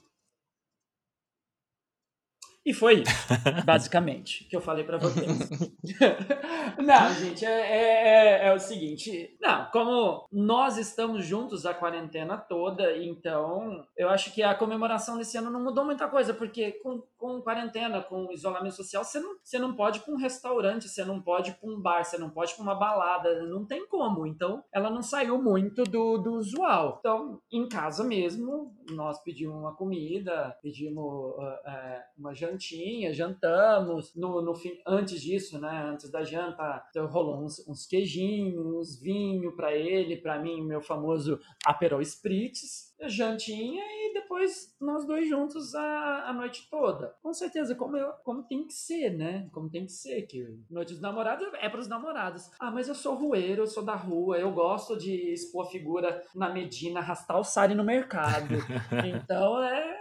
E 2.69 2.75
foi 2.75 3.01
isso, 3.01 3.11
basicamente, 3.65 4.45
que 4.45 4.55
eu 4.55 4.61
falei 4.61 4.85
pra 4.85 4.99
vocês. 4.99 5.49
não, 6.77 7.15
gente, 7.15 7.43
é, 7.43 7.51
é- 7.51 8.45
é- 8.45 8.49
é 8.49 8.53
o 8.55 8.59
seguinte. 8.59 9.35
Não, 9.41 9.71
como 9.71 10.27
nós 10.31 10.77
estamos 10.77 11.25
juntos 11.25 11.65
a 11.65 11.73
quarentena 11.73 12.37
toda, 12.37 12.95
então 12.99 13.87
eu 13.97 14.11
acho 14.11 14.35
que 14.35 14.43
a 14.43 14.55
comemoração 14.55 15.17
desse 15.17 15.39
ano 15.39 15.51
não 15.51 15.65
mudou 15.65 15.83
muita 15.83 16.09
coisa, 16.09 16.35
porque 16.35 16.73
com, 16.83 17.03
com 17.17 17.41
quarentena, 17.41 18.03
com 18.03 18.31
isolamento 18.33 18.77
social, 18.77 19.03
você 19.03 19.19
não, 19.19 19.37
você 19.43 19.59
não 19.59 19.75
pode 19.75 20.01
ir 20.01 20.03
pra 20.03 20.13
um 20.13 20.19
restaurante, 20.19 20.91
você 20.91 21.07
não 21.07 21.23
pode 21.23 21.53
ir 21.53 21.55
pra 21.55 21.71
um 21.71 21.81
bar, 21.81 22.05
você 22.05 22.19
não 22.19 22.29
pode 22.29 22.53
ir 22.53 22.55
pra 22.57 22.65
uma 22.65 22.75
balada, 22.75 23.45
não 23.45 23.65
tem 23.65 23.87
como. 23.89 24.27
Então, 24.27 24.63
ela 24.71 24.91
não 24.91 25.01
saiu 25.01 25.41
muito 25.43 25.85
do, 25.85 26.19
do 26.19 26.35
usual. 26.35 26.97
Então, 27.01 27.41
em 27.51 27.67
casa 27.67 28.05
mesmo, 28.05 28.75
nós 28.91 29.19
pedimos 29.23 29.57
uma 29.57 29.75
comida, 29.75 30.55
pedimos 30.63 31.35
ah, 31.41 31.61
eh, 31.67 32.05
uma 32.19 32.35
jantinha, 32.59 33.15
jantamos. 33.15 34.15
No, 34.15 34.43
no 34.43 34.55
fim, 34.55 34.77
antes 34.87 35.23
disso, 35.23 35.59
né? 35.61 35.89
Antes 35.91 36.11
da 36.11 36.25
janta, 36.25 36.85
então, 36.91 37.07
rolou 37.07 37.45
uns, 37.45 37.67
uns 37.69 37.87
queijinhos, 37.87 39.01
vinho 39.01 39.55
para 39.55 39.75
ele, 39.75 40.17
para 40.17 40.39
mim, 40.39 40.63
meu 40.63 40.81
famoso 40.81 41.39
Aperol 41.65 42.03
Spritz, 42.03 42.95
jantinha 43.07 43.85
e 43.85 44.13
depois 44.13 44.75
nós 44.81 45.07
dois 45.07 45.29
juntos 45.29 45.75
a, 45.75 46.29
a 46.29 46.33
noite 46.33 46.69
toda. 46.71 47.15
Com 47.23 47.33
certeza, 47.33 47.75
como, 47.75 47.97
eu, 47.97 48.13
como 48.25 48.43
tem 48.43 48.67
que 48.67 48.75
ser, 48.75 49.11
né? 49.11 49.49
Como 49.53 49.71
tem 49.71 49.87
que 49.87 49.93
ser, 49.93 50.23
que 50.23 50.45
noite 50.69 50.93
dos 50.93 51.01
namorados 51.01 51.47
é 51.55 51.69
para 51.69 51.81
os 51.81 51.89
namorados. 51.89 52.51
Ah, 52.59 52.71
mas 52.71 52.89
eu 52.89 52.95
sou 52.95 53.15
rueiro, 53.15 53.63
eu 53.63 53.67
sou 53.67 53.85
da 53.85 53.95
rua, 53.95 54.39
eu 54.39 54.51
gosto 54.51 54.97
de 54.97 55.33
expor 55.33 55.67
a 55.67 55.71
figura 55.71 56.23
na 56.35 56.49
Medina, 56.49 57.01
arrastar 57.01 57.39
o 57.39 57.45
Sari 57.45 57.75
no 57.75 57.85
mercado. 57.85 58.55
então 59.07 59.63
é 59.63 59.98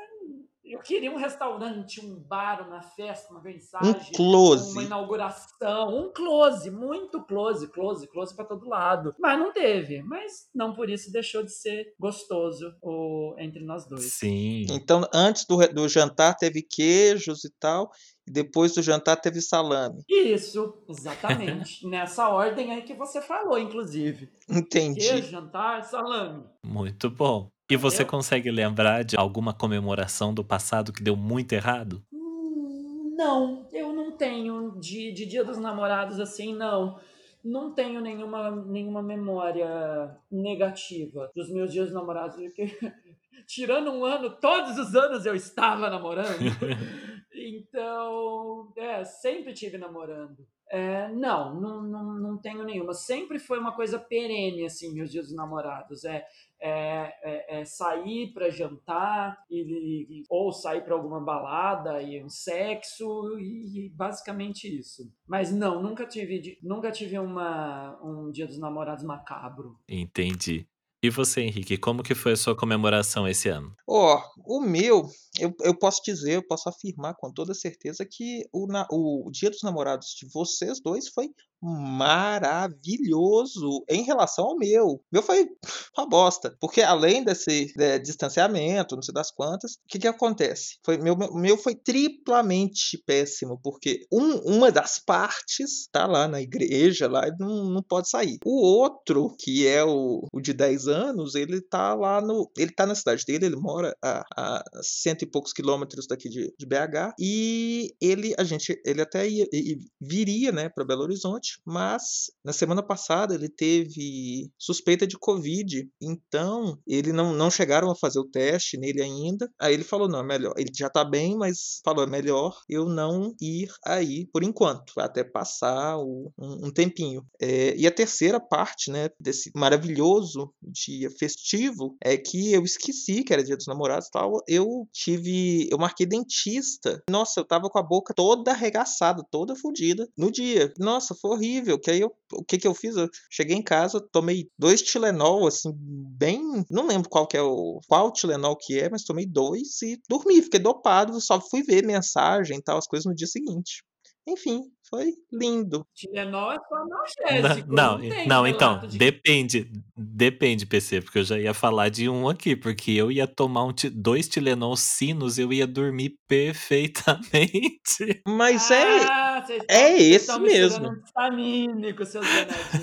queria 0.87 1.11
um 1.11 1.17
restaurante, 1.17 2.03
um 2.03 2.15
bar, 2.15 2.65
uma 2.65 2.81
festa, 2.81 3.31
uma 3.31 3.41
vernissagem. 3.41 3.91
Um 3.91 4.15
close. 4.15 4.71
Uma 4.71 4.83
inauguração. 4.83 5.99
Um 5.99 6.11
close, 6.13 6.71
muito 6.71 7.21
close, 7.25 7.67
close, 7.67 8.07
close 8.07 8.33
para 8.33 8.45
todo 8.45 8.67
lado. 8.67 9.13
Mas 9.19 9.37
não 9.37 9.51
teve. 9.51 10.01
Mas 10.03 10.49
não 10.55 10.73
por 10.73 10.89
isso 10.89 11.11
deixou 11.11 11.43
de 11.43 11.51
ser 11.51 11.93
gostoso 11.99 12.73
o, 12.81 13.35
entre 13.37 13.63
nós 13.63 13.85
dois. 13.85 14.13
Sim. 14.13 14.65
Então, 14.69 15.01
antes 15.13 15.45
do, 15.45 15.57
do 15.67 15.89
jantar 15.89 16.35
teve 16.35 16.61
queijos 16.61 17.43
e 17.43 17.51
tal. 17.59 17.91
E 18.25 18.31
depois 18.31 18.73
do 18.73 18.81
jantar 18.81 19.17
teve 19.17 19.41
salame. 19.41 20.03
Isso, 20.09 20.83
exatamente. 20.89 21.85
Nessa 21.87 22.27
ordem 22.29 22.71
aí 22.73 22.81
que 22.81 22.93
você 22.93 23.21
falou, 23.21 23.57
inclusive. 23.57 24.29
Entendi. 24.49 24.99
Queijo, 24.99 25.29
jantar, 25.29 25.83
salame. 25.83 26.43
Muito 26.63 27.09
bom. 27.09 27.49
E 27.69 27.75
você 27.75 28.03
Eu- 28.03 28.07
consegue 28.07 28.49
lembrar 28.49 29.03
de 29.03 29.17
alguma 29.17 29.53
comemoração 29.53 30.33
do 30.33 30.43
passado 30.43 30.93
que 30.93 31.03
deu 31.03 31.15
muito 31.15 31.51
errado? 31.53 32.01
Hum, 32.13 33.13
Não, 33.17 33.67
eu 33.73 33.91
não 33.93 34.11
tenho 34.11 34.79
de, 34.79 35.11
de 35.11 35.25
Dia 35.25 35.43
dos 35.43 35.57
Namorados 35.57 36.19
assim, 36.19 36.53
não. 36.55 36.99
Não 37.43 37.73
tenho 37.73 37.99
nenhuma, 38.01 38.51
nenhuma 38.51 39.01
memória 39.01 40.15
negativa 40.31 41.31
dos 41.35 41.49
meus 41.49 41.71
dias 41.71 41.85
dos 41.87 41.93
namorados, 41.95 42.35
porque 42.35 42.65
tirando 43.47 43.91
um 43.91 44.03
ano, 44.05 44.29
todos 44.39 44.77
os 44.77 44.95
anos 44.95 45.25
eu 45.25 45.35
estava 45.35 45.89
namorando. 45.89 46.27
Então, 47.39 48.73
é, 48.75 49.03
sempre 49.03 49.53
tive 49.53 49.77
namorando. 49.77 50.37
É, 50.69 51.07
não, 51.09 51.53
não, 51.61 51.83
não, 51.83 52.03
não 52.19 52.37
tenho 52.37 52.63
nenhuma. 52.63 52.93
Sempre 52.95 53.37
foi 53.37 53.59
uma 53.59 53.73
coisa 53.73 53.99
perene, 53.99 54.65
assim, 54.65 54.91
meus 54.91 55.11
dias 55.11 55.27
dos 55.27 55.35
namorados. 55.35 56.03
É, 56.03 56.25
é, 56.61 57.13
é, 57.23 57.59
é 57.61 57.65
sair 57.65 58.33
para 58.33 58.49
jantar 58.49 59.37
e, 59.49 59.61
e- 59.61 60.23
ou 60.29 60.51
sair 60.51 60.81
para 60.83 60.93
alguma 60.95 61.19
balada 61.23 62.01
e 62.01 62.23
um 62.23 62.29
sexo 62.29 63.37
e, 63.39 63.85
e 63.85 63.89
basicamente 63.89 64.67
isso. 64.67 65.11
Mas 65.27 65.51
não, 65.51 65.81
nunca 65.81 66.05
tive 66.05 66.57
nunca 66.61 66.91
tive 66.91 67.17
uma 67.19 67.97
um 68.03 68.31
Dia 68.31 68.47
dos 68.47 68.59
Namorados 68.59 69.03
macabro. 69.03 69.77
Entendi. 69.87 70.67
E 71.03 71.11
você, 71.11 71.41
Henrique, 71.41 71.77
como 71.77 72.01
que 72.01 72.15
foi 72.15 72.31
a 72.31 72.35
sua 72.35 72.57
comemoração 72.57 73.27
esse 73.27 73.47
ano? 73.47 73.71
Ó, 73.87 74.19
o 74.43 74.59
meu, 74.59 75.05
eu, 75.39 75.53
eu 75.61 75.77
posso 75.77 76.01
dizer, 76.03 76.33
eu 76.37 76.47
posso 76.47 76.67
afirmar 76.67 77.13
com 77.19 77.31
toda 77.31 77.53
certeza 77.53 78.03
que 78.03 78.41
o, 78.51 78.65
na- 78.65 78.87
o 78.91 79.29
Dia 79.31 79.51
dos 79.51 79.61
Namorados 79.61 80.07
de 80.19 80.27
vocês 80.33 80.81
dois 80.81 81.07
foi 81.09 81.29
maravilhoso 81.61 83.83
em 83.89 84.03
relação 84.03 84.45
ao 84.45 84.57
meu. 84.57 85.01
Meu 85.11 85.23
foi 85.23 85.47
uma 85.97 86.07
bosta, 86.07 86.55
porque 86.59 86.81
além 86.81 87.23
desse 87.23 87.71
é, 87.79 87.97
distanciamento, 87.99 88.95
não 88.95 89.01
sei 89.01 89.13
das 89.13 89.31
quantas, 89.31 89.73
o 89.73 89.77
que 89.89 89.99
que 89.99 90.07
acontece? 90.07 90.77
Foi, 90.85 90.97
meu, 90.97 91.15
meu- 91.15 91.57
foi 91.57 91.75
triplamente 91.75 93.01
péssimo, 93.05 93.59
porque 93.63 94.05
um- 94.11 94.37
uma 94.57 94.71
das 94.71 94.99
partes 94.99 95.87
tá 95.91 96.05
lá 96.05 96.27
na 96.27 96.41
igreja, 96.41 97.07
lá 97.07 97.23
não, 97.39 97.65
não 97.69 97.83
pode 97.83 98.09
sair. 98.09 98.37
O 98.45 98.61
outro, 98.61 99.35
que 99.39 99.67
é 99.67 99.83
o, 99.83 100.25
o 100.33 100.41
de 100.41 100.53
10 100.53 100.87
anos, 100.87 101.35
ele 101.35 101.61
tá 101.61 101.93
lá 101.93 102.21
no. 102.21 102.49
Ele 102.57 102.71
tá 102.71 102.85
na 102.85 102.95
cidade 102.95 103.23
dele, 103.25 103.45
ele 103.47 103.55
mora 103.55 103.95
a, 104.03 104.23
a 104.35 104.63
cento 104.81 105.23
e 105.23 105.25
poucos 105.29 105.53
quilômetros 105.53 106.07
daqui 106.07 106.29
de, 106.29 106.53
de 106.57 106.65
BH. 106.65 107.13
E 107.19 107.93
ele, 108.01 108.33
a 108.37 108.43
gente, 108.43 108.79
ele 108.85 109.01
até 109.01 109.27
ia, 109.27 109.45
e 109.53 109.77
viria, 109.99 110.51
né, 110.51 110.69
para 110.69 110.85
Belo 110.85 111.03
Horizonte, 111.03 111.46
mas 111.65 112.29
na 112.43 112.53
semana 112.53 112.81
passada 112.83 113.33
ele 113.35 113.49
teve 113.49 114.49
suspeita 114.57 115.05
de 115.07 115.17
Covid, 115.17 115.87
então 116.01 116.77
ele 116.87 117.11
não, 117.11 117.33
não 117.33 117.49
chegaram 117.49 117.89
a 117.91 117.95
fazer 117.95 118.19
o 118.19 118.29
teste 118.29 118.77
nele 118.77 119.01
ainda. 119.01 119.49
Aí 119.59 119.73
ele 119.73 119.83
falou: 119.83 120.07
não, 120.07 120.19
é 120.19 120.23
melhor. 120.23 120.53
Ele 120.57 120.71
já 120.75 120.89
tá 120.89 121.03
bem, 121.03 121.35
mas 121.37 121.79
falou: 121.83 122.03
é 122.03 122.07
melhor 122.07 122.57
eu 122.69 122.85
não 122.87 123.33
ir 123.41 123.69
aí 123.85 124.27
por 124.31 124.43
enquanto, 124.43 124.93
até 124.99 125.23
passar 125.23 125.97
o- 125.97 126.31
um, 126.37 126.67
um 126.67 126.71
tempinho. 126.71 127.25
É, 127.41 127.75
e 127.75 127.85
a 127.87 127.91
terceira 127.91 128.39
parte, 128.39 128.91
né, 128.91 129.09
desse 129.19 129.51
maravilhoso 129.55 130.53
dia 130.61 131.09
festivo 131.11 131.95
é 132.03 132.17
que 132.17 132.53
eu 132.53 132.63
esqueci 132.63 133.23
que 133.23 133.33
era 133.33 133.43
dia 133.43 133.55
dos 133.57 133.67
namorados 133.67 134.07
e 134.07 134.11
tal. 134.11 134.41
Eu 134.47 134.87
tive. 134.91 135.67
Eu 135.71 135.77
marquei 135.77 136.05
dentista. 136.05 137.01
Nossa, 137.09 137.39
eu 137.39 137.45
tava 137.45 137.69
com 137.69 137.79
a 137.79 137.83
boca 137.83 138.13
toda 138.13 138.51
arregaçada, 138.51 139.23
toda 139.31 139.55
fodida 139.55 140.07
no 140.17 140.31
dia. 140.31 140.73
Nossa, 140.77 141.15
foi 141.15 141.36
horrível. 141.37 141.79
Que 141.79 141.91
aí 141.91 142.01
eu, 142.01 142.13
o 142.33 142.43
que 142.43 142.57
que 142.57 142.67
eu 142.67 142.73
fiz? 142.73 142.95
Eu 142.95 143.09
cheguei 143.29 143.55
em 143.55 143.63
casa, 143.63 144.01
tomei 144.11 144.49
dois 144.57 144.81
Tilenol, 144.81 145.47
assim, 145.47 145.71
bem. 145.73 146.65
Não 146.69 146.87
lembro 146.87 147.09
qual 147.09 147.27
que 147.27 147.37
é 147.37 147.41
o. 147.41 147.79
Qual 147.87 148.11
Tilenol 148.11 148.57
que 148.57 148.79
é, 148.79 148.89
mas 148.89 149.03
tomei 149.03 149.25
dois 149.25 149.81
e 149.81 149.99
dormi. 150.09 150.41
Fiquei 150.41 150.59
dopado, 150.59 151.19
só 151.21 151.39
fui 151.39 151.63
ver 151.63 151.85
mensagem 151.85 152.57
e 152.57 152.61
tal, 152.61 152.77
as 152.77 152.87
coisas 152.87 153.05
no 153.05 153.15
dia 153.15 153.27
seguinte. 153.27 153.83
Enfim, 154.29 154.63
foi 154.89 155.13
lindo. 155.31 155.85
Tilenol 155.95 156.51
é 156.51 156.57
só 156.57 156.75
Não, 156.75 156.97
analgésico. 157.31 157.67
não, 157.73 157.97
não, 157.97 158.43
relato 158.43 158.47
então, 158.47 158.79
de- 158.87 158.97
depende. 158.97 159.71
Depende, 159.95 160.65
PC, 160.65 161.01
porque 161.01 161.19
eu 161.19 161.23
já 161.23 161.39
ia 161.39 161.53
falar 161.53 161.87
de 161.89 162.09
um 162.09 162.27
aqui, 162.27 162.55
porque 162.55 162.91
eu 162.91 163.09
ia 163.11 163.25
tomar 163.25 163.63
um 163.65 163.73
dois 163.93 164.27
Tilenol 164.27 164.75
sinos, 164.75 165.37
eu 165.39 165.53
ia 165.53 165.65
dormir 165.65 166.17
perfeitamente. 166.27 168.21
Mas 168.27 168.69
é. 168.69 168.99
Ah, 169.05 169.45
é 169.69 169.91
vocês 169.97 170.23
esse 170.27 170.39
mesmo. 170.39 170.87
Antistamínico, 170.87 172.05
seus. 172.05 172.25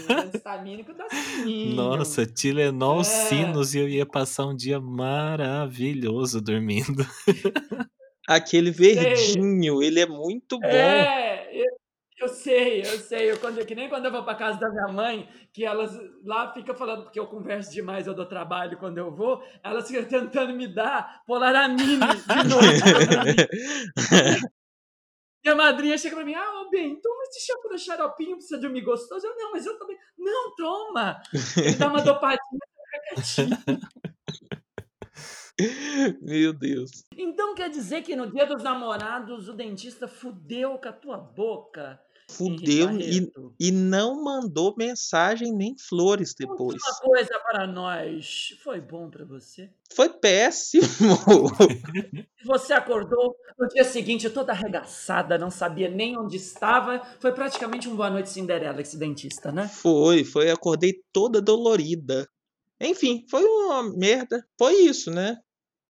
Antistamínico 0.08 0.94
dá 0.94 1.06
sininho. 1.10 1.74
Nossa, 1.76 2.24
Tilenol 2.26 3.00
É. 3.00 3.04
sinos 3.04 3.74
e 3.74 3.78
eu 3.80 3.88
ia 3.88 4.06
passar 4.06 4.46
um 4.46 4.56
dia 4.56 4.80
maravilhoso 4.80 6.40
dormindo. 6.40 7.06
Aquele 8.28 8.70
verdinho, 8.70 9.82
ele 9.82 10.00
é 10.00 10.06
muito 10.06 10.58
bom. 10.58 10.66
É, 10.66 11.48
eu, 11.52 11.66
eu 12.18 12.28
sei, 12.28 12.80
eu 12.80 12.98
sei. 12.98 13.30
Eu, 13.30 13.38
quando, 13.38 13.64
que 13.66 13.74
nem 13.74 13.88
quando 13.88 14.06
eu 14.06 14.12
vou 14.12 14.24
pra 14.24 14.34
casa 14.34 14.58
da 14.58 14.70
minha 14.70 14.88
mãe, 14.88 15.28
que 15.52 15.64
elas 15.64 15.92
lá 16.24 16.52
ficam 16.52 16.74
falando, 16.74 17.04
porque 17.04 17.20
eu 17.20 17.26
converso 17.26 17.72
demais, 17.72 18.06
eu 18.06 18.14
dou 18.14 18.26
trabalho 18.26 18.78
quando 18.78 18.98
eu 18.98 19.14
vou, 19.14 19.42
elas 19.62 19.86
ficam 19.88 20.04
tentando 20.04 20.54
me 20.54 20.66
dar 20.66 21.22
polaramine 21.26 21.98
de 21.98 22.48
noite. 22.48 22.82
Minha 25.44 25.56
madrinha 25.56 25.98
chega 25.98 26.16
pra 26.16 26.24
mim, 26.24 26.34
ah, 26.34 26.62
ô 26.62 26.70
bem, 26.70 26.98
toma 27.02 27.22
esse 27.24 27.44
shampoo 27.44 27.68
da 27.68 27.76
xaropinho 27.76 28.38
pra 28.38 28.40
você 28.40 28.56
dormir 28.56 28.80
gostoso. 28.80 29.26
Eu, 29.26 29.36
não, 29.36 29.52
mas 29.52 29.66
eu 29.66 29.78
também. 29.78 29.98
Não, 30.16 30.54
toma! 30.56 31.20
Ele 31.62 31.76
dá 31.76 31.88
uma 31.88 32.00
dopadinha 32.02 32.40
fica 32.94 33.00
quietinho. 33.14 33.58
Meu 36.20 36.52
Deus. 36.52 36.90
Então 37.16 37.54
quer 37.54 37.70
dizer 37.70 38.02
que 38.02 38.16
no 38.16 38.30
dia 38.30 38.46
dos 38.46 38.62
namorados 38.62 39.48
o 39.48 39.52
dentista 39.52 40.08
fudeu 40.08 40.78
com 40.78 40.88
a 40.88 40.92
tua 40.92 41.16
boca? 41.16 42.00
Fudeu 42.30 42.90
e, 42.98 43.30
e 43.60 43.70
não 43.70 44.24
mandou 44.24 44.74
mensagem 44.76 45.52
nem 45.52 45.76
flores 45.76 46.34
depois. 46.34 46.82
Uma 46.82 46.98
coisa 47.00 47.38
para 47.38 47.66
nós. 47.66 48.56
Foi 48.62 48.80
bom 48.80 49.10
para 49.10 49.24
você? 49.24 49.70
Foi 49.94 50.08
péssimo. 50.08 50.82
Você 52.46 52.72
acordou 52.72 53.36
no 53.58 53.68
dia 53.68 53.84
seguinte 53.84 54.28
toda 54.30 54.52
arregaçada, 54.52 55.38
não 55.38 55.50
sabia 55.50 55.88
nem 55.88 56.18
onde 56.18 56.36
estava. 56.36 57.00
Foi 57.20 57.32
praticamente 57.32 57.88
um 57.88 57.96
boa 57.96 58.10
noite 58.10 58.30
Cinderela 58.30 58.80
esse 58.80 58.98
dentista, 58.98 59.52
né? 59.52 59.68
Foi, 59.68 60.24
foi, 60.24 60.50
acordei 60.50 60.94
toda 61.12 61.40
dolorida. 61.40 62.28
Enfim, 62.80 63.24
foi 63.30 63.44
uma 63.44 63.82
merda. 63.96 64.44
Foi 64.58 64.74
isso, 64.74 65.10
né? 65.10 65.36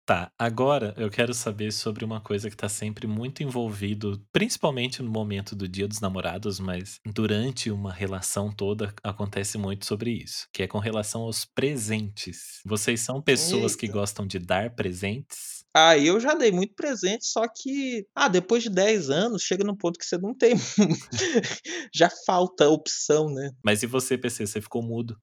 Tá, 0.05 0.29
agora 0.37 0.93
eu 0.97 1.09
quero 1.09 1.33
saber 1.33 1.71
sobre 1.71 2.03
uma 2.03 2.19
coisa 2.19 2.49
que 2.49 2.57
tá 2.57 2.67
sempre 2.67 3.07
muito 3.07 3.41
envolvido, 3.41 4.21
principalmente 4.33 5.01
no 5.01 5.09
momento 5.09 5.55
do 5.55 5.65
Dia 5.65 5.87
dos 5.87 6.01
Namorados, 6.01 6.59
mas 6.59 6.99
durante 7.05 7.71
uma 7.71 7.93
relação 7.93 8.51
toda 8.51 8.93
acontece 9.01 9.57
muito 9.57 9.85
sobre 9.85 10.11
isso, 10.11 10.45
que 10.51 10.61
é 10.61 10.67
com 10.67 10.77
relação 10.77 11.21
aos 11.21 11.45
presentes. 11.45 12.59
Vocês 12.65 12.99
são 12.99 13.21
pessoas 13.21 13.77
que 13.77 13.85
Eita. 13.85 13.97
gostam 13.97 14.27
de 14.27 14.39
dar 14.39 14.75
presentes? 14.75 15.63
Ah, 15.73 15.97
eu 15.97 16.19
já 16.19 16.35
dei 16.35 16.51
muito 16.51 16.75
presente, 16.75 17.25
só 17.25 17.47
que, 17.47 18.05
ah, 18.13 18.27
depois 18.27 18.61
de 18.61 18.69
10 18.69 19.09
anos, 19.09 19.41
chega 19.41 19.63
num 19.63 19.75
ponto 19.75 19.97
que 19.97 20.05
você 20.05 20.17
não 20.17 20.35
tem. 20.35 20.55
já 21.95 22.09
falta 22.25 22.69
opção, 22.69 23.29
né? 23.29 23.51
Mas 23.63 23.81
e 23.81 23.87
você, 23.87 24.17
PC, 24.17 24.45
você 24.45 24.61
ficou 24.61 24.83
mudo? 24.83 25.17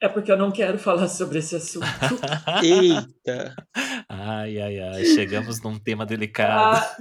É 0.00 0.08
porque 0.08 0.30
eu 0.30 0.36
não 0.36 0.52
quero 0.52 0.78
falar 0.78 1.08
sobre 1.08 1.38
esse 1.38 1.56
assunto. 1.56 1.86
Eita. 2.62 3.54
ai, 4.08 4.60
ai, 4.60 4.78
ai, 4.78 5.04
chegamos 5.04 5.60
num 5.60 5.78
tema 5.78 6.06
delicado. 6.06 6.76
Ah, 6.76 6.96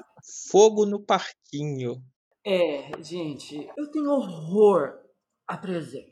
Fogo 0.49 0.85
no 0.85 0.99
parquinho. 0.99 2.01
é, 2.45 2.91
gente, 3.01 3.69
eu 3.77 3.91
tenho 3.91 4.09
horror, 4.09 4.99
a 5.47 5.55
presente. 5.55 6.11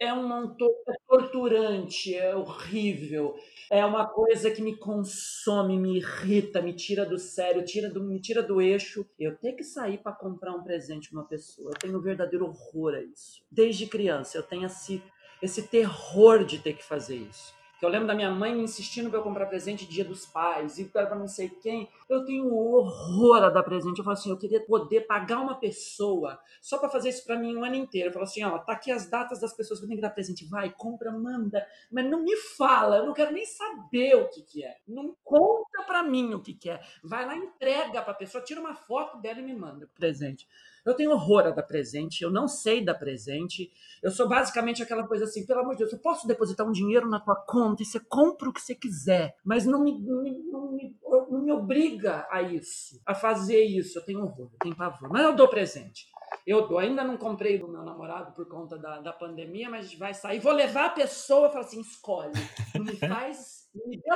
É 0.00 0.12
uma 0.12 0.56
é 0.88 0.94
torturante, 1.06 2.14
é 2.14 2.34
horrível. 2.34 3.36
É 3.70 3.84
uma 3.84 4.04
coisa 4.04 4.50
que 4.50 4.60
me 4.60 4.76
consome, 4.76 5.78
me 5.78 5.98
irrita, 5.98 6.60
me 6.60 6.74
tira 6.74 7.06
do 7.06 7.18
sério, 7.18 7.64
tira 7.64 7.88
do, 7.88 8.02
me 8.02 8.20
tira 8.20 8.42
do 8.42 8.60
eixo. 8.60 9.06
Eu 9.18 9.36
tenho 9.36 9.56
que 9.56 9.62
sair 9.62 9.98
para 9.98 10.12
comprar 10.12 10.52
um 10.52 10.64
presente 10.64 11.08
para 11.08 11.20
uma 11.20 11.28
pessoa. 11.28 11.70
Eu 11.70 11.78
tenho 11.78 11.96
um 11.96 12.02
verdadeiro 12.02 12.46
horror 12.46 12.94
a 12.94 13.00
isso. 13.00 13.42
Desde 13.50 13.86
criança, 13.86 14.36
eu 14.36 14.42
tenho 14.42 14.66
esse, 14.66 15.00
esse 15.44 15.62
terror 15.64 16.44
de 16.44 16.58
ter 16.58 16.72
que 16.72 16.84
fazer 16.84 17.16
isso. 17.16 17.54
Eu 17.82 17.90
lembro 17.90 18.06
da 18.06 18.14
minha 18.14 18.30
mãe 18.30 18.58
insistindo 18.58 19.10
para 19.10 19.18
eu 19.18 19.22
comprar 19.22 19.44
presente 19.44 19.86
dia 19.86 20.04
dos 20.04 20.24
pais, 20.24 20.78
e 20.78 20.86
para 20.86 21.14
não 21.14 21.28
sei 21.28 21.50
quem. 21.50 21.86
Eu 22.08 22.24
tenho 22.24 22.50
horror 22.54 23.42
a 23.42 23.50
dar 23.50 23.62
presente. 23.62 23.98
Eu 23.98 24.04
falo 24.04 24.16
assim, 24.16 24.30
eu 24.30 24.38
queria 24.38 24.60
poder 24.60 25.02
pagar 25.02 25.40
uma 25.40 25.56
pessoa 25.56 26.40
só 26.62 26.78
para 26.78 26.88
fazer 26.88 27.10
isso 27.10 27.26
para 27.26 27.38
mim 27.38 27.54
um 27.54 27.62
ano 27.62 27.74
inteiro. 27.74 28.08
Eu 28.08 28.12
falo 28.14 28.24
assim, 28.24 28.42
ó, 28.42 28.58
tá 28.58 28.72
aqui 28.72 28.90
as 28.90 29.06
datas 29.10 29.38
das 29.38 29.52
pessoas 29.52 29.80
que 29.80 29.84
eu 29.84 29.88
tenho 29.88 29.98
que 29.98 30.02
dar 30.02 30.14
presente. 30.14 30.46
Vai, 30.46 30.70
compra, 30.70 31.12
manda. 31.12 31.66
Mas 31.90 32.06
não 32.06 32.22
me 32.22 32.34
fala, 32.36 32.96
eu 32.96 33.06
não 33.06 33.12
quero 33.12 33.32
nem 33.32 33.44
saber 33.44 34.14
o 34.14 34.28
que 34.30 34.40
que 34.40 34.64
é. 34.64 34.78
Não 34.88 35.14
conta 35.22 35.82
para 35.82 36.02
mim 36.02 36.32
o 36.32 36.40
que 36.40 36.54
que 36.54 36.70
é. 36.70 36.80
Vai 37.02 37.26
lá, 37.26 37.36
entrega 37.36 38.00
para 38.00 38.12
a 38.12 38.16
pessoa, 38.16 38.42
tira 38.42 38.60
uma 38.60 38.74
foto 38.74 39.18
dela 39.18 39.40
e 39.40 39.42
me 39.42 39.54
manda 39.54 39.90
presente. 39.94 40.48
Eu 40.84 40.94
tenho 40.94 41.12
horror 41.12 41.46
a 41.46 41.50
dar 41.50 41.62
presente, 41.62 42.22
eu 42.22 42.30
não 42.30 42.46
sei 42.46 42.84
dar 42.84 42.94
presente. 42.94 43.72
Eu 44.02 44.10
sou 44.10 44.28
basicamente 44.28 44.82
aquela 44.82 45.06
coisa 45.06 45.24
assim, 45.24 45.46
pelo 45.46 45.60
amor 45.60 45.72
de 45.72 45.78
Deus, 45.78 45.92
eu 45.92 45.98
posso 45.98 46.26
depositar 46.26 46.66
um 46.66 46.72
dinheiro 46.72 47.08
na 47.08 47.18
tua 47.18 47.36
conta 47.36 47.82
e 47.82 47.86
você 47.86 47.98
compra 47.98 48.50
o 48.50 48.52
que 48.52 48.60
você 48.60 48.74
quiser, 48.74 49.34
mas 49.42 49.64
não 49.64 49.82
me, 49.82 49.98
me, 49.98 50.42
não 50.50 50.72
me, 50.72 50.96
não 51.30 51.42
me 51.42 51.52
obriga 51.52 52.26
a 52.30 52.42
isso, 52.42 53.00
a 53.06 53.14
fazer 53.14 53.64
isso. 53.64 53.98
Eu 53.98 54.04
tenho 54.04 54.20
horror, 54.20 54.50
eu 54.52 54.58
tenho 54.60 54.76
pavor. 54.76 55.08
Mas 55.10 55.22
eu 55.22 55.34
dou 55.34 55.48
presente. 55.48 56.06
Eu 56.46 56.68
dou. 56.68 56.78
Ainda 56.78 57.02
não 57.02 57.16
comprei 57.16 57.58
do 57.58 57.68
meu 57.68 57.82
namorado 57.82 58.32
por 58.32 58.46
conta 58.46 58.76
da, 58.76 59.00
da 59.00 59.12
pandemia, 59.12 59.70
mas 59.70 59.94
vai 59.94 60.12
sair. 60.12 60.40
Vou 60.40 60.52
levar 60.52 60.86
a 60.86 60.90
pessoa 60.90 61.48
e 61.48 61.52
falar 61.52 61.64
assim: 61.64 61.80
escolhe. 61.80 62.32
Não 62.74 62.84
me 62.84 62.96
faz. 62.96 63.70
Não 63.74 63.88
me 63.88 63.96
dê 63.96 64.10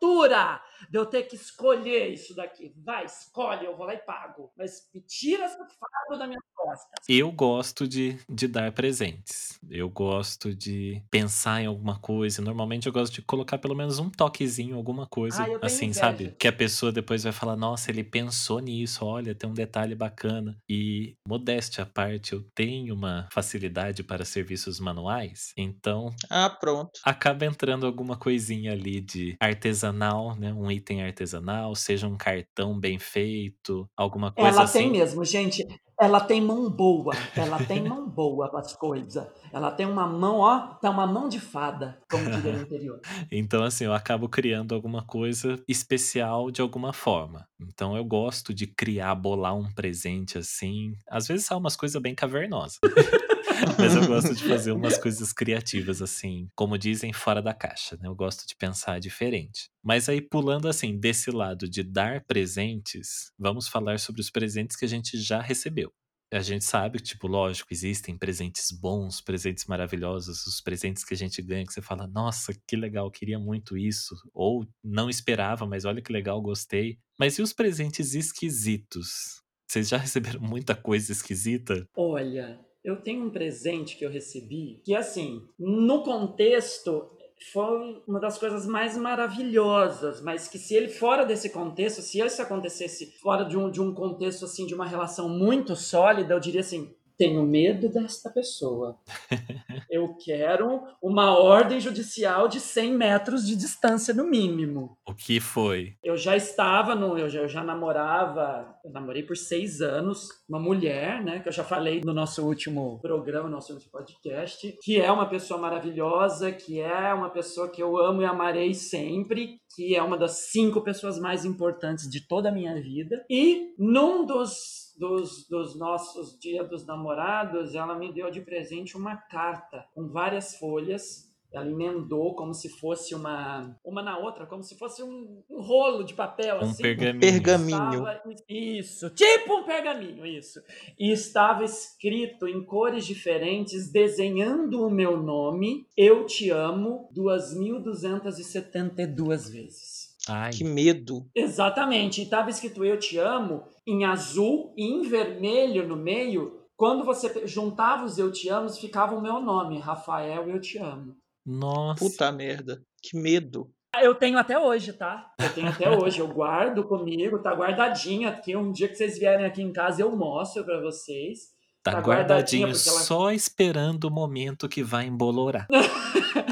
tortura 0.00 0.60
de 0.92 0.98
eu 0.98 1.06
ter 1.06 1.22
que 1.22 1.34
escolher 1.34 2.12
isso 2.12 2.34
daqui. 2.34 2.70
Vai, 2.84 3.06
escolhe, 3.06 3.64
eu 3.64 3.74
vou 3.74 3.86
lá 3.86 3.94
e 3.94 3.98
pago. 3.98 4.52
Mas 4.54 4.90
me 4.94 5.00
tira 5.00 5.44
essa 5.44 5.56
fardo 5.56 6.18
da 6.18 6.26
minha 6.26 6.38
costa. 6.54 6.90
Eu 7.08 7.32
gosto 7.32 7.88
de, 7.88 8.18
de 8.28 8.46
dar 8.46 8.70
presentes. 8.72 9.58
Eu 9.70 9.88
gosto 9.88 10.54
de 10.54 11.02
pensar 11.10 11.62
em 11.62 11.66
alguma 11.66 11.98
coisa. 11.98 12.42
Normalmente 12.42 12.86
eu 12.86 12.92
gosto 12.92 13.14
de 13.14 13.22
colocar 13.22 13.56
pelo 13.56 13.74
menos 13.74 13.98
um 13.98 14.10
toquezinho, 14.10 14.76
alguma 14.76 15.06
coisa. 15.06 15.42
Ah, 15.42 15.60
assim, 15.62 15.86
inveja. 15.86 16.00
sabe? 16.00 16.36
Que 16.38 16.46
a 16.46 16.52
pessoa 16.52 16.92
depois 16.92 17.24
vai 17.24 17.32
falar: 17.32 17.56
nossa, 17.56 17.90
ele 17.90 18.04
pensou 18.04 18.60
nisso, 18.60 19.02
olha, 19.06 19.34
tem 19.34 19.48
um 19.48 19.54
detalhe 19.54 19.94
bacana. 19.94 20.58
E, 20.68 21.16
modéstia 21.26 21.84
à 21.84 21.86
parte, 21.86 22.34
eu 22.34 22.42
tenho 22.54 22.94
uma 22.94 23.28
facilidade 23.32 24.02
para 24.02 24.26
serviços 24.26 24.78
manuais. 24.78 25.54
Então, 25.56 26.14
ah, 26.28 26.50
pronto. 26.50 27.00
Acaba 27.02 27.46
entrando 27.46 27.86
alguma 27.86 28.14
coisinha 28.14 28.72
ali 28.72 29.00
de 29.00 29.36
artesanal, 29.40 30.36
né? 30.36 30.52
Um 30.52 30.70
item 30.82 31.02
artesanal, 31.02 31.74
seja 31.74 32.06
um 32.06 32.16
cartão 32.16 32.78
bem 32.78 32.98
feito, 32.98 33.88
alguma 33.96 34.32
coisa 34.32 34.50
ela 34.50 34.62
assim. 34.64 34.80
Ela 34.80 34.90
tem 34.90 34.98
mesmo, 35.00 35.24
gente. 35.24 35.66
Ela 36.00 36.20
tem 36.20 36.40
mão 36.40 36.68
boa, 36.68 37.14
ela 37.36 37.64
tem 37.64 37.80
mão 37.80 38.08
boa 38.08 38.48
para 38.50 38.58
as 38.58 38.74
coisas. 38.74 39.24
Ela 39.52 39.70
tem 39.70 39.86
uma 39.86 40.04
mão, 40.04 40.38
ó, 40.38 40.74
tá 40.80 40.90
uma 40.90 41.06
mão 41.06 41.28
de 41.28 41.38
fada, 41.38 41.96
como 42.10 42.28
diria 42.28 42.54
no 42.54 42.62
interior. 42.62 43.00
então, 43.30 43.62
assim, 43.62 43.84
eu 43.84 43.92
acabo 43.92 44.28
criando 44.28 44.74
alguma 44.74 45.04
coisa 45.06 45.62
especial 45.68 46.50
de 46.50 46.60
alguma 46.60 46.92
forma. 46.92 47.46
Então, 47.60 47.96
eu 47.96 48.04
gosto 48.04 48.52
de 48.52 48.66
criar, 48.66 49.14
bolar 49.14 49.54
um 49.54 49.72
presente 49.72 50.38
assim. 50.38 50.92
Às 51.08 51.28
vezes 51.28 51.46
são 51.46 51.58
umas 51.58 51.76
coisas 51.76 52.02
bem 52.02 52.16
cavernosas. 52.16 52.80
Mas 53.78 53.94
eu 53.94 54.06
gosto 54.06 54.34
de 54.34 54.44
fazer 54.44 54.72
umas 54.72 54.98
coisas 54.98 55.32
criativas, 55.32 56.00
assim, 56.00 56.48
como 56.54 56.78
dizem, 56.78 57.12
fora 57.12 57.42
da 57.42 57.54
caixa, 57.54 57.96
né? 57.96 58.08
Eu 58.08 58.14
gosto 58.14 58.46
de 58.46 58.54
pensar 58.56 59.00
diferente. 59.00 59.70
Mas 59.82 60.08
aí, 60.08 60.20
pulando 60.20 60.68
assim, 60.68 60.98
desse 60.98 61.30
lado 61.30 61.68
de 61.68 61.82
dar 61.82 62.24
presentes, 62.24 63.32
vamos 63.38 63.68
falar 63.68 63.98
sobre 63.98 64.20
os 64.20 64.30
presentes 64.30 64.76
que 64.76 64.84
a 64.84 64.88
gente 64.88 65.18
já 65.18 65.40
recebeu. 65.40 65.92
A 66.32 66.40
gente 66.40 66.64
sabe 66.64 66.96
que, 66.96 67.04
tipo, 67.04 67.26
lógico, 67.26 67.68
existem 67.74 68.16
presentes 68.16 68.70
bons, 68.70 69.20
presentes 69.20 69.66
maravilhosos, 69.66 70.46
os 70.46 70.62
presentes 70.62 71.04
que 71.04 71.12
a 71.12 71.16
gente 71.16 71.42
ganha 71.42 71.66
que 71.66 71.72
você 71.72 71.82
fala, 71.82 72.06
nossa, 72.06 72.54
que 72.66 72.74
legal, 72.74 73.10
queria 73.10 73.38
muito 73.38 73.76
isso. 73.76 74.14
Ou 74.32 74.66
não 74.82 75.10
esperava, 75.10 75.66
mas 75.66 75.84
olha 75.84 76.00
que 76.00 76.10
legal, 76.10 76.40
gostei. 76.40 76.98
Mas 77.18 77.36
e 77.36 77.42
os 77.42 77.52
presentes 77.52 78.14
esquisitos? 78.14 79.42
Vocês 79.68 79.90
já 79.90 79.98
receberam 79.98 80.40
muita 80.40 80.74
coisa 80.74 81.12
esquisita? 81.12 81.86
Olha, 81.94 82.58
eu 82.84 82.96
tenho 82.96 83.24
um 83.24 83.30
presente 83.30 83.96
que 83.96 84.04
eu 84.04 84.10
recebi 84.10 84.80
que, 84.84 84.94
assim, 84.94 85.42
no 85.58 86.02
contexto, 86.02 87.10
foi 87.52 88.02
uma 88.06 88.20
das 88.20 88.38
coisas 88.38 88.66
mais 88.66 88.96
maravilhosas, 88.96 90.20
mas 90.20 90.48
que 90.48 90.58
se 90.58 90.74
ele 90.74 90.88
fora 90.88 91.24
desse 91.24 91.50
contexto, 91.50 92.02
se 92.02 92.20
isso 92.20 92.42
acontecesse 92.42 93.18
fora 93.20 93.44
de 93.44 93.56
um, 93.56 93.70
de 93.70 93.80
um 93.80 93.92
contexto, 93.94 94.44
assim, 94.44 94.66
de 94.66 94.74
uma 94.74 94.86
relação 94.86 95.28
muito 95.28 95.74
sólida, 95.74 96.34
eu 96.34 96.40
diria 96.40 96.60
assim, 96.60 96.94
tenho 97.22 97.44
medo 97.44 97.88
desta 97.88 98.28
pessoa. 98.30 98.98
Eu 99.88 100.16
quero 100.16 100.82
uma 101.00 101.38
ordem 101.38 101.78
judicial 101.78 102.48
de 102.48 102.58
100 102.58 102.94
metros 102.94 103.46
de 103.46 103.54
distância 103.54 104.12
no 104.12 104.26
mínimo. 104.26 104.98
O 105.06 105.14
que 105.14 105.38
foi? 105.38 105.94
Eu 106.02 106.16
já 106.16 106.36
estava 106.36 106.96
no, 106.96 107.16
eu 107.16 107.28
já, 107.28 107.40
eu 107.40 107.48
já 107.48 107.62
namorava, 107.62 108.74
eu 108.84 108.90
namorei 108.90 109.22
por 109.22 109.36
seis 109.36 109.80
anos 109.80 110.28
uma 110.48 110.58
mulher, 110.58 111.22
né, 111.22 111.40
que 111.40 111.48
eu 111.48 111.52
já 111.52 111.62
falei 111.62 112.00
no 112.04 112.12
nosso 112.12 112.44
último 112.44 112.98
programa, 113.00 113.48
no 113.48 113.56
nosso 113.56 113.74
último 113.74 113.92
podcast, 113.92 114.76
que 114.82 115.00
é 115.00 115.10
uma 115.12 115.28
pessoa 115.28 115.60
maravilhosa, 115.60 116.50
que 116.50 116.80
é 116.80 117.12
uma 117.12 117.30
pessoa 117.30 117.68
que 117.68 117.82
eu 117.82 117.96
amo 117.98 118.22
e 118.22 118.24
amarei 118.24 118.74
sempre, 118.74 119.60
que 119.76 119.94
é 119.94 120.02
uma 120.02 120.16
das 120.16 120.50
cinco 120.50 120.80
pessoas 120.80 121.18
mais 121.18 121.44
importantes 121.44 122.08
de 122.08 122.26
toda 122.26 122.48
a 122.48 122.52
minha 122.52 122.74
vida. 122.80 123.24
E 123.30 123.74
num 123.78 124.24
dos 124.24 124.81
dos, 124.96 125.46
dos 125.48 125.78
nossos 125.78 126.38
Dia 126.38 126.64
dos 126.64 126.86
Namorados, 126.86 127.74
ela 127.74 127.94
me 127.94 128.12
deu 128.12 128.30
de 128.30 128.40
presente 128.40 128.96
uma 128.96 129.16
carta 129.16 129.86
com 129.94 130.08
várias 130.08 130.56
folhas 130.56 131.32
ela 131.52 131.70
emendou 131.70 132.34
como 132.34 132.52
se 132.54 132.70
fosse 132.70 133.14
uma 133.14 133.78
uma 133.84 134.02
na 134.02 134.18
outra, 134.18 134.46
como 134.46 134.62
se 134.62 134.78
fosse 134.78 135.02
um, 135.02 135.42
um 135.50 135.60
rolo 135.60 136.02
de 136.02 136.14
papel, 136.14 136.56
um 136.56 136.60
assim. 136.60 136.82
Pergaminho. 136.82 137.20
pergaminho. 137.20 138.08
Estava, 138.08 138.22
isso, 138.48 139.10
tipo 139.10 139.58
um 139.58 139.64
pergaminho, 139.64 140.24
isso. 140.24 140.62
E 140.98 141.12
estava 141.12 141.62
escrito 141.62 142.48
em 142.48 142.64
cores 142.64 143.04
diferentes, 143.04 143.92
desenhando 143.92 144.86
o 144.86 144.90
meu 144.90 145.22
nome, 145.22 145.86
Eu 145.96 146.24
Te 146.24 146.48
Amo, 146.50 147.10
2.272 147.14 149.52
vezes. 149.52 150.11
Ai. 150.28 150.52
Que 150.52 150.64
medo. 150.64 151.26
Exatamente. 151.34 152.20
E 152.20 152.24
estava 152.24 152.50
escrito 152.50 152.84
Eu 152.84 152.98
Te 152.98 153.18
Amo 153.18 153.64
em 153.86 154.04
azul 154.04 154.72
e 154.76 154.84
em 154.84 155.02
vermelho 155.02 155.86
no 155.86 155.96
meio. 155.96 156.60
Quando 156.76 157.04
você 157.04 157.46
juntava 157.46 158.04
os 158.04 158.18
Eu 158.18 158.30
Te 158.32 158.48
Amos, 158.48 158.78
ficava 158.78 159.14
o 159.14 159.20
meu 159.20 159.40
nome, 159.40 159.78
Rafael 159.78 160.48
Eu 160.48 160.60
Te 160.60 160.78
Amo. 160.78 161.14
Nossa. 161.44 161.98
Puta 162.04 162.30
merda. 162.32 162.80
Que 163.02 163.16
medo. 163.16 163.68
Eu 164.00 164.14
tenho 164.14 164.38
até 164.38 164.58
hoje, 164.58 164.92
tá? 164.92 165.30
Eu 165.38 165.52
tenho 165.52 165.68
até 165.68 165.90
hoje. 165.90 166.20
Eu 166.20 166.28
guardo 166.28 166.82
comigo, 166.84 167.40
tá 167.42 167.52
guardadinha 167.52 168.30
aqui. 168.30 168.56
Um 168.56 168.72
dia 168.72 168.88
que 168.88 168.94
vocês 168.94 169.18
vierem 169.18 169.44
aqui 169.44 169.60
em 169.60 169.72
casa, 169.72 170.00
eu 170.02 170.16
mostro 170.16 170.64
para 170.64 170.80
vocês. 170.80 171.40
Tá, 171.82 171.92
Tá 171.92 171.98
guardadinho, 172.00 172.62
guardadinha 172.62 172.66
porque 172.68 172.88
ela- 172.88 173.00
só 173.00 173.30
esperando 173.32 174.04
o 174.04 174.10
momento 174.10 174.68
que 174.68 174.82
vai 174.84 175.04
embolorar. 175.06 175.66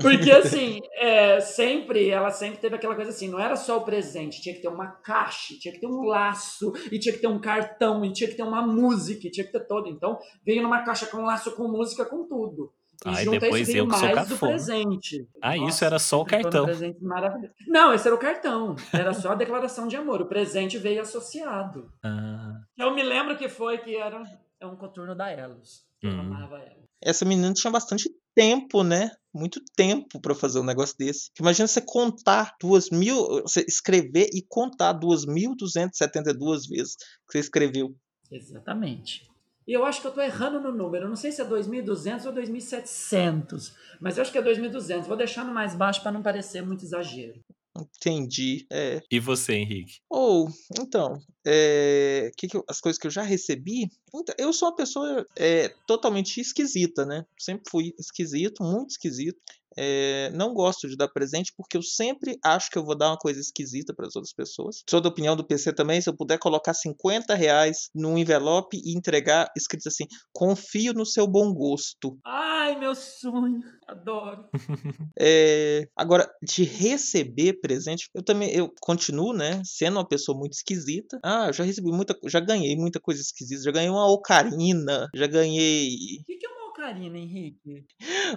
Porque 0.00 0.30
assim, 0.30 0.80
é, 0.94 1.40
sempre, 1.40 2.08
ela 2.08 2.30
sempre 2.30 2.58
teve 2.58 2.76
aquela 2.76 2.94
coisa 2.94 3.10
assim, 3.10 3.28
não 3.28 3.38
era 3.40 3.56
só 3.56 3.78
o 3.78 3.84
presente, 3.84 4.40
tinha 4.40 4.54
que 4.54 4.60
ter 4.62 4.68
uma 4.68 4.86
caixa, 4.88 5.54
tinha 5.60 5.72
que 5.74 5.80
ter 5.80 5.86
um 5.86 6.02
laço, 6.04 6.72
e 6.90 6.98
tinha 6.98 7.14
que 7.14 7.20
ter 7.20 7.26
um 7.28 7.40
cartão, 7.40 8.04
e 8.04 8.12
tinha 8.12 8.28
que 8.28 8.36
ter 8.36 8.42
uma 8.42 8.62
música, 8.66 9.26
e 9.26 9.30
tinha 9.30 9.44
que 9.46 9.52
ter 9.52 9.66
todo. 9.66 9.88
Então, 9.88 10.18
veio 10.44 10.62
numa 10.62 10.82
caixa 10.82 11.06
com 11.06 11.22
laço, 11.24 11.52
com 11.52 11.68
música, 11.68 12.04
com 12.04 12.26
tudo. 12.26 12.72
E 13.04 13.08
Ai, 13.08 13.24
junto 13.24 13.36
a 13.36 13.40
depois 13.40 13.68
isso 13.68 13.76
eu 13.78 13.88
que 13.88 13.96
sou 13.96 14.14
mais 14.14 14.28
do 14.28 14.38
presente. 14.38 15.28
Ah, 15.42 15.56
Nossa, 15.56 15.68
isso 15.70 15.84
era 15.84 15.98
só 15.98 16.18
o 16.18 16.22
um 16.22 16.24
cartão. 16.24 16.66
maravilhoso. 17.00 17.52
Não, 17.66 17.92
esse 17.92 18.06
era 18.06 18.14
o 18.14 18.18
cartão. 18.18 18.76
Era 18.92 19.12
só 19.12 19.32
a 19.32 19.34
declaração 19.34 19.88
de 19.88 19.96
amor. 19.96 20.22
O 20.22 20.26
presente 20.26 20.78
veio 20.78 21.02
associado. 21.02 21.90
Ah, 22.04 22.60
Eu 22.78 22.94
me 22.94 23.02
lembro 23.02 23.36
que 23.36 23.48
foi 23.48 23.78
que 23.78 23.96
era 23.96 24.22
é 24.60 24.66
um 24.66 24.76
contorno 24.76 25.16
da 25.16 25.30
Elos. 25.32 25.82
Eu 26.00 26.10
Hum. 26.10 26.20
amava 26.20 26.58
ela. 26.58 26.82
Essa 27.02 27.24
menina 27.24 27.52
tinha 27.52 27.72
bastante 27.72 28.08
tempo, 28.36 28.84
né? 28.84 29.10
Muito 29.34 29.60
tempo 29.74 30.20
pra 30.20 30.34
fazer 30.34 30.60
um 30.60 30.64
negócio 30.64 30.96
desse. 30.98 31.30
Imagina 31.40 31.66
você 31.66 31.80
contar 31.80 32.54
duas 32.60 32.90
mil, 32.90 33.16
você 33.42 33.64
escrever 33.66 34.28
e 34.32 34.44
contar 34.46 34.92
2.272 34.94 36.68
vezes 36.68 36.96
que 36.96 37.32
você 37.32 37.38
escreveu. 37.38 37.94
Exatamente. 38.30 39.30
E 39.66 39.72
eu 39.72 39.84
acho 39.84 40.00
que 40.00 40.06
eu 40.06 40.10
estou 40.10 40.24
errando 40.24 40.60
no 40.60 40.72
número. 40.72 41.04
Eu 41.04 41.08
não 41.08 41.16
sei 41.16 41.30
se 41.30 41.40
é 41.40 41.44
2.200 41.44 42.26
ou 42.26 42.32
2.700. 42.32 43.72
Mas 44.00 44.16
eu 44.16 44.22
acho 44.22 44.32
que 44.32 44.38
é 44.38 44.42
2.200. 44.42 45.04
Vou 45.04 45.16
deixar 45.16 45.44
no 45.44 45.54
mais 45.54 45.74
baixo 45.74 46.02
para 46.02 46.12
não 46.12 46.22
parecer 46.22 46.62
muito 46.62 46.84
exagero. 46.84 47.40
Entendi, 47.76 48.66
é. 48.70 49.00
E 49.10 49.18
você, 49.18 49.54
Henrique? 49.54 50.00
Ou, 50.10 50.48
então, 50.78 51.18
eh, 51.46 52.30
que 52.36 52.46
que 52.46 52.56
eu 52.56 52.64
as 52.68 52.80
coisas 52.80 52.98
que 53.00 53.06
eu 53.06 53.10
já 53.10 53.22
recebi, 53.22 53.88
então, 54.14 54.34
eu 54.38 54.52
sou 54.52 54.68
uma 54.68 54.76
pessoa, 54.76 55.26
eh, 55.38 55.70
totalmente 55.86 56.38
esquisita, 56.40 57.06
né, 57.06 57.24
sempre 57.38 57.70
fui 57.70 57.94
esquisito, 57.98 58.62
muito 58.62 58.90
esquisito. 58.90 59.40
Eh, 59.78 60.30
não 60.34 60.54
gosto 60.54 60.88
de 60.88 60.96
dar 60.96 61.08
presente, 61.08 61.52
porque 61.56 61.76
eu 61.76 61.82
sempre 61.82 62.38
acho 62.44 62.70
que 62.70 62.78
eu 62.78 62.84
vou 62.84 62.96
dar 62.96 63.08
uma 63.10 63.18
coisa 63.18 63.40
esquisita 63.40 63.94
para 63.94 64.06
as 64.06 64.16
outras 64.16 64.32
pessoas. 64.34 64.82
Sou 64.88 65.00
da 65.00 65.08
opinião 65.08 65.36
do 65.36 65.46
PC 65.46 65.72
também, 65.72 66.00
se 66.00 66.08
eu 66.08 66.16
puder 66.16 66.38
colocar 66.38 66.72
R$50 66.74 67.88
num 67.94 68.16
envelope 68.18 68.76
e 68.84 68.96
entregar 68.96 69.48
escrito 69.56 69.88
assim: 69.88 70.04
"Confio 70.32 70.92
no 70.92 71.06
seu 71.06 71.26
bom 71.26 71.52
gosto". 71.52 72.18
Ai, 72.24 72.78
meu 72.78 72.94
sonho, 72.94 73.60
adoro. 73.86 74.48
Eh, 75.18 75.86
agora, 75.96 76.28
de 76.42 76.64
receber 76.64 77.60
presente, 77.60 78.08
eu 78.14 78.22
também 78.22 78.50
eu 78.54 78.72
continuo, 78.80 79.32
né, 79.32 79.62
sendo 79.64 79.98
uma 79.98 80.08
pessoa 80.08 80.36
muito 80.38 80.54
esquisita. 80.54 81.18
Ah, 81.24 81.46
eu 81.48 81.52
já 81.52 81.64
recebi 81.64 81.90
muita 81.92 82.16
já 82.26 82.40
ganhei 82.40 82.76
muita 82.76 83.00
coisa 83.00 83.20
esquisita, 83.20 83.62
já 83.62 83.70
ganhei 83.72 83.90
uma 83.90 84.10
ocarina, 84.10 85.08
já 85.14 85.26
ganhei 85.26 85.88
Que 86.26 86.36
que 86.36 86.46
é 86.46 86.48
uma 86.50 86.71
ocarina, 86.72 87.18
Henrique? 87.18 87.84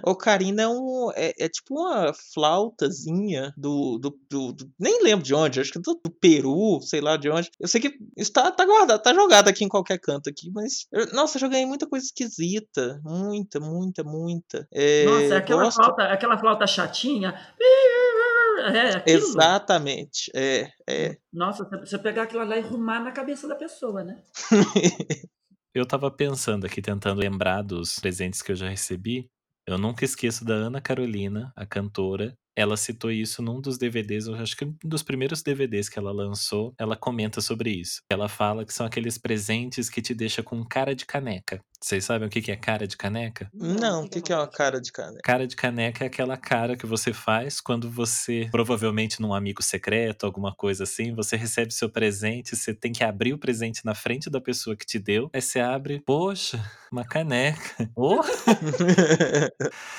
Ocarina 0.04 0.62
é 0.62 0.68
um 0.68 1.10
é 1.14 1.32
é 1.38 1.48
tipo 1.48 1.74
uma 1.74 2.12
flautazinha 2.34 3.52
do 3.56 3.98
do 3.98 4.18
do 4.30 4.52
do 4.52 4.70
nem 4.78 5.02
lembro 5.02 5.24
de 5.24 5.34
onde, 5.34 5.60
acho 5.60 5.72
que 5.72 5.78
do 5.78 6.00
do 6.04 6.10
Peru, 6.10 6.80
sei 6.82 7.00
lá 7.00 7.16
de 7.16 7.30
onde. 7.30 7.50
Eu 7.58 7.66
sei 7.66 7.80
que 7.80 7.98
está 8.16 8.50
tá 8.50 8.64
guardado, 8.64 9.02
tá 9.02 9.14
jogado 9.14 9.48
aqui 9.48 9.64
em 9.64 9.68
qualquer 9.68 9.98
canto 9.98 10.28
aqui, 10.28 10.50
mas 10.52 10.86
eu 10.92 11.06
nossa, 11.12 11.38
já 11.38 11.48
ganhei 11.48 11.66
muita 11.66 11.86
coisa 11.86 12.04
esquisita, 12.04 13.00
muita, 13.02 13.58
muita, 13.58 14.04
muita. 14.04 14.68
Nossa, 15.04 15.34
é 15.34 15.36
aquela 15.36 15.64
gosto 15.64 15.82
flauta 15.82 16.02
aquela 16.04 16.38
flauta 16.38 16.66
chatinha? 16.66 17.34
É 18.58 18.96
aquilo? 18.96 19.18
Exatamente, 19.18 20.30
é, 20.34 20.70
é. 20.88 21.16
Nossa, 21.32 21.64
você 21.64 21.78
você 21.78 21.98
pegar 21.98 22.22
aquilo 22.22 22.44
lá 22.44 22.56
e 22.56 22.60
arrumar 22.60 23.00
na 23.00 23.12
cabeça 23.12 23.46
da 23.46 23.54
pessoa, 23.54 24.02
né. 24.02 24.22
Eu 25.76 25.82
estava 25.82 26.10
pensando 26.10 26.64
aqui, 26.64 26.80
tentando 26.80 27.20
lembrar 27.20 27.60
dos 27.60 27.98
presentes 27.98 28.40
que 28.40 28.50
eu 28.50 28.56
já 28.56 28.66
recebi. 28.66 29.28
Eu 29.66 29.76
nunca 29.76 30.06
esqueço 30.06 30.42
da 30.42 30.54
Ana 30.54 30.80
Carolina, 30.80 31.52
a 31.54 31.66
cantora. 31.66 32.34
Ela 32.56 32.76
citou 32.76 33.10
isso 33.10 33.42
num 33.42 33.60
dos 33.60 33.76
DVDs, 33.76 34.26
eu 34.26 34.34
acho 34.34 34.56
que 34.56 34.64
um 34.64 34.74
dos 34.82 35.02
primeiros 35.02 35.42
DVDs 35.42 35.88
que 35.88 35.98
ela 35.98 36.10
lançou, 36.10 36.74
ela 36.78 36.96
comenta 36.96 37.40
sobre 37.40 37.70
isso. 37.70 38.00
Ela 38.10 38.28
fala 38.28 38.64
que 38.64 38.72
são 38.72 38.86
aqueles 38.86 39.18
presentes 39.18 39.90
que 39.90 40.00
te 40.00 40.14
deixa 40.14 40.42
com 40.42 40.64
cara 40.64 40.94
de 40.94 41.04
caneca. 41.04 41.60
Vocês 41.80 42.04
sabem 42.04 42.26
o 42.26 42.30
que 42.30 42.50
é 42.50 42.56
cara 42.56 42.86
de 42.86 42.96
caneca? 42.96 43.50
Não, 43.52 44.04
o 44.04 44.08
que 44.08 44.32
é 44.32 44.36
uma 44.36 44.48
cara 44.48 44.80
de 44.80 44.90
caneca? 44.90 45.20
Cara 45.22 45.46
de 45.46 45.54
caneca 45.54 46.04
é 46.04 46.06
aquela 46.06 46.36
cara 46.36 46.76
que 46.76 46.86
você 46.86 47.12
faz 47.12 47.60
quando 47.60 47.90
você, 47.90 48.48
provavelmente 48.50 49.20
num 49.20 49.34
amigo 49.34 49.62
secreto, 49.62 50.24
alguma 50.24 50.54
coisa 50.54 50.84
assim, 50.84 51.14
você 51.14 51.36
recebe 51.36 51.72
seu 51.72 51.90
presente, 51.90 52.56
você 52.56 52.74
tem 52.74 52.92
que 52.92 53.04
abrir 53.04 53.34
o 53.34 53.38
presente 53.38 53.84
na 53.84 53.94
frente 53.94 54.30
da 54.30 54.40
pessoa 54.40 54.74
que 54.74 54.86
te 54.86 54.98
deu, 54.98 55.30
aí 55.32 55.42
você 55.42 55.60
abre, 55.60 56.00
poxa, 56.04 56.64
uma 56.90 57.04
caneca. 57.04 57.90
Oh! 57.94 58.20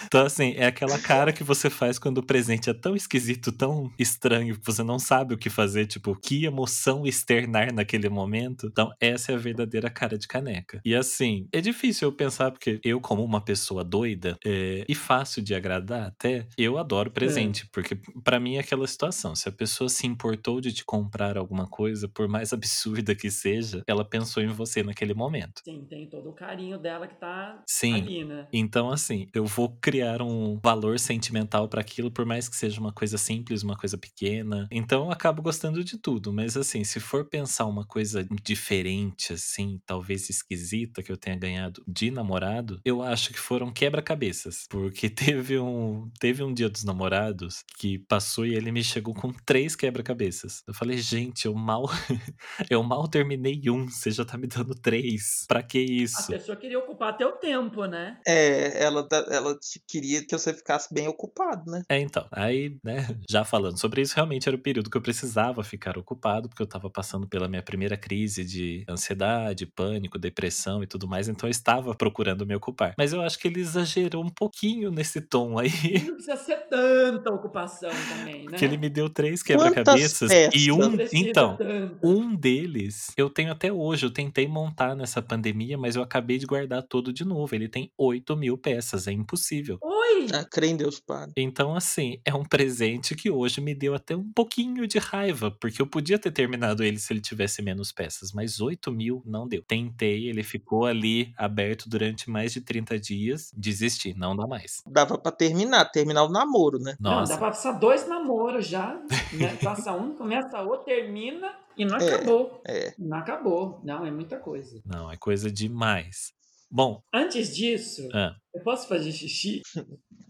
Então, 0.05 0.25
assim, 0.25 0.53
é 0.55 0.65
aquela 0.67 0.97
cara 0.99 1.33
que 1.33 1.43
você 1.43 1.69
faz 1.69 1.99
quando 1.99 2.19
o 2.19 2.25
presente 2.25 2.46
é 2.53 2.73
tão 2.73 2.95
esquisito, 2.95 3.51
tão 3.51 3.91
estranho, 3.97 4.57
que 4.57 4.65
você 4.65 4.83
não 4.83 4.99
sabe 4.99 5.33
o 5.33 5.37
que 5.37 5.49
fazer, 5.49 5.85
tipo, 5.85 6.15
que 6.15 6.45
emoção 6.45 7.05
externar 7.05 7.73
naquele 7.73 8.09
momento. 8.09 8.67
Então, 8.67 8.91
essa 8.99 9.31
é 9.31 9.35
a 9.35 9.37
verdadeira 9.37 9.89
cara 9.89 10.17
de 10.17 10.27
caneca. 10.27 10.81
E 10.83 10.95
assim, 10.95 11.47
é 11.51 11.61
difícil 11.61 12.07
eu 12.07 12.11
pensar, 12.11 12.51
porque 12.51 12.79
eu, 12.83 12.99
como 12.99 13.23
uma 13.23 13.41
pessoa 13.41 13.83
doida 13.83 14.37
é, 14.45 14.85
e 14.87 14.95
fácil 14.95 15.41
de 15.41 15.53
agradar 15.53 16.07
até, 16.07 16.47
eu 16.57 16.77
adoro 16.77 17.11
presente, 17.11 17.67
porque 17.71 17.97
pra 18.23 18.39
mim 18.39 18.55
é 18.55 18.59
aquela 18.59 18.87
situação. 18.87 19.35
Se 19.35 19.49
a 19.49 19.51
pessoa 19.51 19.89
se 19.89 20.07
importou 20.07 20.61
de 20.61 20.71
te 20.71 20.83
comprar 20.85 21.37
alguma 21.37 21.67
coisa, 21.67 22.07
por 22.07 22.27
mais 22.27 22.53
absurda 22.53 23.15
que 23.15 23.29
seja, 23.29 23.83
ela 23.87 24.05
pensou 24.05 24.43
em 24.43 24.47
você 24.47 24.83
naquele 24.83 25.13
momento. 25.13 25.61
Sim, 25.63 25.85
tem 25.89 26.07
todo 26.07 26.29
o 26.29 26.33
carinho 26.33 26.77
dela 26.77 27.07
que 27.07 27.15
tá 27.15 27.63
Sim. 27.67 27.95
ali, 27.95 28.23
né. 28.23 28.47
Então, 28.53 28.89
assim, 28.89 29.27
eu 29.33 29.45
vou 29.45 29.77
criar 29.81 30.21
um 30.21 30.59
valor 30.63 30.99
sentimental 30.99 31.67
pra 31.67 31.81
aquilo, 31.81 32.11
por 32.11 32.25
mais 32.25 32.36
que 32.45 32.55
seja 32.55 32.79
uma 32.79 32.91
coisa 32.91 33.17
simples, 33.17 33.63
uma 33.63 33.77
coisa 33.77 33.97
pequena. 33.97 34.67
Então, 34.69 35.05
eu 35.05 35.11
acabo 35.11 35.41
gostando 35.41 35.83
de 35.83 35.97
tudo. 35.97 36.33
Mas, 36.33 36.57
assim, 36.57 36.83
se 36.83 36.99
for 36.99 37.25
pensar 37.25 37.65
uma 37.65 37.85
coisa 37.85 38.27
diferente, 38.43 39.33
assim, 39.33 39.79
talvez 39.85 40.29
esquisita, 40.29 41.01
que 41.01 41.11
eu 41.11 41.17
tenha 41.17 41.37
ganhado 41.37 41.83
de 41.87 42.11
namorado, 42.11 42.81
eu 42.83 43.01
acho 43.01 43.31
que 43.31 43.39
foram 43.39 43.71
quebra-cabeças. 43.71 44.65
Porque 44.69 45.09
teve 45.09 45.57
um, 45.57 46.09
teve 46.19 46.43
um 46.43 46.53
dia 46.53 46.69
dos 46.69 46.83
namorados 46.83 47.63
que 47.77 47.99
passou 47.99 48.45
e 48.45 48.53
ele 48.55 48.71
me 48.71 48.83
chegou 48.83 49.13
com 49.13 49.31
três 49.45 49.75
quebra-cabeças. 49.75 50.63
Eu 50.67 50.73
falei, 50.73 50.97
gente, 50.97 51.45
eu 51.45 51.53
mal, 51.53 51.85
eu 52.69 52.83
mal 52.83 53.07
terminei 53.07 53.61
um, 53.69 53.87
você 53.87 54.11
já 54.11 54.25
tá 54.25 54.37
me 54.37 54.47
dando 54.47 54.75
três. 54.75 55.45
Pra 55.47 55.63
que 55.63 55.77
A 55.77 55.81
isso? 56.03 56.27
pessoa 56.27 56.57
queria 56.57 56.79
ocupar 56.79 57.15
teu 57.15 57.33
tempo, 57.33 57.85
né. 57.85 58.19
É, 58.27 58.83
ela 58.83 59.07
tá 59.07 59.25
ela 59.29 59.57
queria 59.87 60.25
que 60.25 60.37
você 60.37 60.53
ficasse 60.53 60.93
bem 60.93 61.07
ocupado, 61.07 61.69
né. 61.69 61.83
É, 61.89 61.99
então, 61.99 62.26
aí, 62.31 62.77
né, 62.83 63.07
já 63.29 63.43
falando 63.43 63.79
sobre 63.79 64.01
isso, 64.01 64.15
realmente 64.15 64.47
era 64.47 64.55
o 64.55 64.61
período 64.61 64.89
que 64.89 64.97
eu 64.97 65.01
precisava 65.01 65.63
ficar 65.63 65.97
ocupado, 65.97 66.49
porque 66.49 66.61
eu 66.61 66.65
estava 66.65 66.89
passando 66.89 67.27
pela 67.27 67.47
minha 67.47 67.61
primeira 67.61 67.97
crise 67.97 68.43
de 68.43 68.83
ansiedade, 68.87 69.65
pânico, 69.65 70.17
depressão 70.17 70.83
e 70.83 70.87
tudo 70.87 71.07
mais, 71.07 71.27
então 71.27 71.47
eu 71.47 71.51
estava 71.51 71.93
procurando 71.95 72.45
me 72.45 72.55
ocupar. 72.55 72.93
Mas 72.97 73.13
eu 73.13 73.21
acho 73.21 73.39
que 73.39 73.47
ele 73.47 73.59
exagerou 73.59 74.23
um 74.23 74.29
pouquinho 74.29 74.91
nesse 74.91 75.21
tom 75.21 75.57
aí, 75.57 75.69
Não 76.05 76.15
precisa 76.15 76.37
ser 76.37 76.67
tanta 76.69 77.31
ocupação 77.31 77.89
também, 78.09 78.45
né. 78.45 78.57
que 78.57 78.65
ele 78.65 78.77
me 78.77 78.89
deu 78.89 79.09
três 79.09 79.41
quebra-cabeças 79.43 80.29
e 80.53 80.71
um, 80.71 80.97
então, 81.13 81.57
tanto. 81.57 81.97
um 82.03 82.35
deles 82.35 83.07
eu 83.17 83.29
tenho 83.29 83.51
até 83.51 83.71
hoje. 83.71 84.05
Eu 84.05 84.11
tentei 84.11 84.47
montar 84.47 84.95
nessa 84.95 85.21
pandemia, 85.21 85.77
mas 85.77 85.95
eu 85.95 86.01
acabei 86.01 86.37
de 86.37 86.45
guardar 86.45 86.83
todo 86.83 87.13
de 87.13 87.25
novo. 87.25 87.53
Ele 87.53 87.67
tem 87.67 87.91
8 87.97 88.35
mil 88.35 88.57
peças, 88.57 89.07
é 89.07 89.11
impossível. 89.11 89.77
Oi! 89.81 90.27
Ah, 90.33 90.43
crê 90.43 90.67
em 90.67 90.77
Deus, 90.77 90.99
Padre. 90.99 91.33
Então, 91.37 91.75
assim, 91.75 92.16
é 92.25 92.33
um 92.33 92.43
presente 92.43 93.15
que 93.15 93.29
hoje 93.29 93.59
me 93.61 93.73
deu 93.75 93.93
até 93.95 94.15
um 94.15 94.31
pouquinho 94.31 94.87
de 94.87 94.97
raiva, 94.99 95.49
porque 95.51 95.81
eu 95.81 95.87
podia 95.87 96.17
ter 96.19 96.31
terminado 96.31 96.83
ele 96.83 96.97
se 96.99 97.11
ele 97.13 97.21
tivesse 97.21 97.61
menos 97.61 97.91
peças, 97.91 98.31
mas 98.31 98.59
8 98.59 98.91
mil 98.91 99.21
não 99.25 99.47
deu. 99.47 99.63
Tentei, 99.63 100.27
ele 100.29 100.43
ficou 100.43 100.85
ali 100.85 101.33
aberto 101.37 101.89
durante 101.89 102.29
mais 102.29 102.53
de 102.53 102.61
30 102.61 102.99
dias, 102.99 103.51
desisti, 103.55 104.13
não 104.13 104.35
dá 104.35 104.45
mais. 104.47 104.81
Dava 104.87 105.17
pra 105.17 105.31
terminar, 105.31 105.85
terminar 105.85 106.23
o 106.23 106.29
namoro, 106.29 106.79
né. 106.79 106.95
Não, 106.99 107.11
dá 107.11 107.19
Nossa, 107.19 107.37
pra 107.37 107.47
passar 107.47 107.73
dois 107.73 108.07
namoros 108.07 108.67
já, 108.67 108.95
né, 109.33 109.55
passa 109.63 109.93
um, 109.93 110.15
começa 110.15 110.61
outro, 110.61 110.85
termina 110.85 111.53
e 111.77 111.85
não 111.85 111.97
É, 111.97 112.13
acabou. 112.15 112.61
é. 112.67 112.93
Não 112.97 113.17
acabou. 113.17 113.81
Não, 113.83 114.05
é 114.05 114.11
muita 114.11 114.37
coisa. 114.37 114.81
não, 114.85 115.11
é 115.11 115.17
coisa 115.17 115.51
demais. 115.51 116.31
Bom, 116.69 117.01
Antes 117.13 117.55
disso, 117.55 118.09
ah, 118.13 118.35
eu 118.53 118.61
posso 118.61 118.89
fazer 118.89 119.11
xixi? 119.13 119.61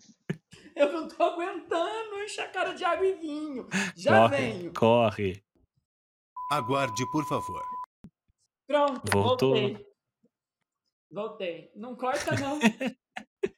Eu 0.79 0.93
não 0.93 1.07
tô 1.07 1.23
aguentando 1.23 2.21
encher 2.23 2.41
a 2.41 2.49
cara 2.49 2.73
de 2.73 2.83
água 2.83 3.05
e 3.05 3.15
vinho. 3.15 3.67
Já 3.95 4.29
corre, 4.29 4.37
venho. 4.37 4.73
corre. 4.73 5.43
Aguarde, 6.51 7.03
por 7.11 7.27
favor. 7.27 7.63
Pronto, 8.67 9.01
Voltou. 9.11 9.55
voltei. 9.55 9.87
Voltei. 11.11 11.71
Não 11.75 11.95
corta, 11.95 12.35
não. 12.35 12.59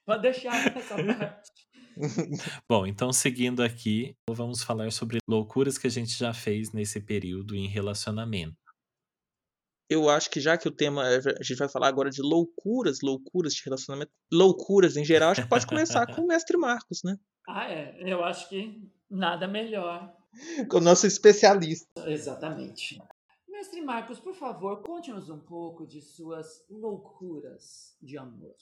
Pode 0.06 0.22
deixar 0.22 0.56
essa 0.56 0.96
parte. 0.96 1.52
Bom, 2.70 2.88
então 2.88 3.12
seguindo 3.12 3.62
aqui, 3.62 4.16
vamos 4.30 4.64
falar 4.64 4.92
sobre 4.92 5.18
loucuras 5.28 5.78
que 5.78 5.88
a 5.88 5.90
gente 5.90 6.18
já 6.18 6.34
fez 6.34 6.72
nesse 6.72 7.02
período 7.02 7.56
em 7.56 7.68
relacionamento. 7.68 8.56
Eu 9.90 10.08
acho 10.08 10.30
que 10.30 10.40
já 10.40 10.58
que 10.58 10.68
o 10.68 10.72
tema 10.72 11.08
é 11.08 11.18
a 11.18 11.44
gente 11.44 11.58
vai 11.58 11.68
falar 11.68 11.88
agora 11.88 12.12
de 12.12 12.22
loucuras, 12.22 13.00
loucuras 13.02 13.54
de 13.54 13.64
relacionamento, 13.66 14.12
loucuras 14.32 14.96
em 14.96 15.04
geral, 15.04 15.32
acho 15.32 15.42
que 15.42 15.50
pode 15.50 15.66
começar 15.66 16.06
com 16.06 16.22
o 16.22 16.28
mestre 16.28 16.58
Marcos, 16.58 17.02
né. 17.04 17.18
Ah, 17.48 17.72
é. 17.72 17.98
Eu 18.00 18.24
acho 18.24 18.48
que 18.48 18.88
nada 19.10 19.48
melhor. 19.48 20.16
Com 20.70 20.78
o 20.78 20.82
nosso 20.82 21.08
especialista. 21.08 21.88
Exatamente. 22.08 23.02
Mestre 23.48 23.82
Marcos, 23.82 24.20
por 24.20 24.36
favor, 24.36 24.84
conte-nos 24.84 25.30
um 25.30 25.40
pouco 25.40 25.88
de 25.88 26.02
suas 26.02 26.64
loucuras 26.70 27.98
de 28.00 28.18
amor. 28.18 28.56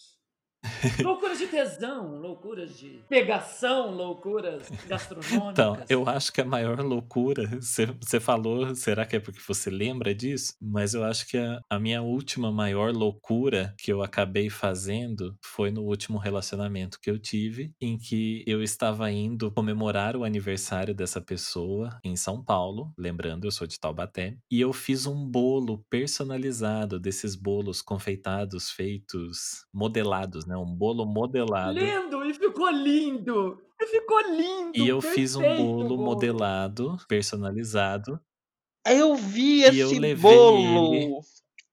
Loucuras 1.04 1.38
de 1.38 1.48
tesão, 1.48 2.20
loucuras 2.20 2.78
de 2.78 3.02
pegação, 3.10 3.92
loucuras 3.92 4.70
gastronômicas. 4.88 5.52
Então, 5.52 5.78
eu 5.90 6.08
acho 6.08 6.32
que 6.32 6.42
a 6.42 6.46
maior 6.46 6.80
loucura, 6.82 7.50
você 7.60 8.20
falou, 8.20 8.76
será 8.76 9.06
que 9.06 9.16
é 9.16 9.20
porque 9.20 9.40
você 9.48 9.70
lembra 9.70 10.14
disso? 10.14 10.54
Mas 10.62 10.94
eu 10.94 11.04
acho 11.04 11.28
que 11.28 11.38
a, 11.38 11.62
a 11.70 11.80
minha 11.80 12.02
última 12.02 12.52
maior 12.52 12.94
loucura 12.94 13.74
que 13.78 13.92
eu 13.92 14.02
acabei 14.02 14.50
fazendo 14.50 15.36
foi 15.42 15.72
no 15.72 15.84
último 15.84 16.18
relacionamento 16.18 17.00
que 17.02 17.10
eu 17.10 17.18
tive, 17.18 17.72
em 17.82 17.98
que 17.98 18.44
eu 18.48 18.62
estava 18.62 19.12
indo 19.12 19.52
comemorar 19.52 20.16
o 20.16 20.24
aniversário 20.24 20.94
dessa 20.94 21.22
pessoa 21.22 21.98
em 22.04 22.16
São 22.16 22.44
Paulo, 22.44 22.94
lembrando, 22.98 23.46
eu 23.46 23.52
sou 23.52 23.68
de 23.68 23.80
Taubaté, 23.80 24.38
e 24.52 24.60
eu 24.60 24.74
fiz 24.74 25.06
um 25.06 25.26
bolo 25.26 25.84
personalizado 25.90 27.00
desses 27.00 27.36
bolos 27.36 27.82
confeitados, 27.82 28.70
feitos, 28.70 29.66
modelados, 29.74 30.46
né? 30.46 30.57
Um 30.60 30.74
bolo 30.76 31.06
modelado. 31.06 31.80
Lindo! 31.80 32.24
E 32.26 32.34
ficou 32.34 32.70
lindo! 32.70 33.62
E 33.80 33.86
ficou 33.88 34.20
lindo. 34.22 34.72
E 34.78 34.88
eu 34.88 35.02
fiz 35.02 35.36
um 35.36 35.42
perfeito 35.42 35.64
o 35.64 35.78
bolo 35.88 35.98
modelado, 35.98 36.98
personalizado. 37.08 38.20
Eu 38.86 39.16
vi 39.16 39.62
E 39.62 39.66
esse 39.66 39.80
eu 39.80 39.92
levei 40.00 40.32
bolo. 40.36 40.94
ele. 40.96 41.20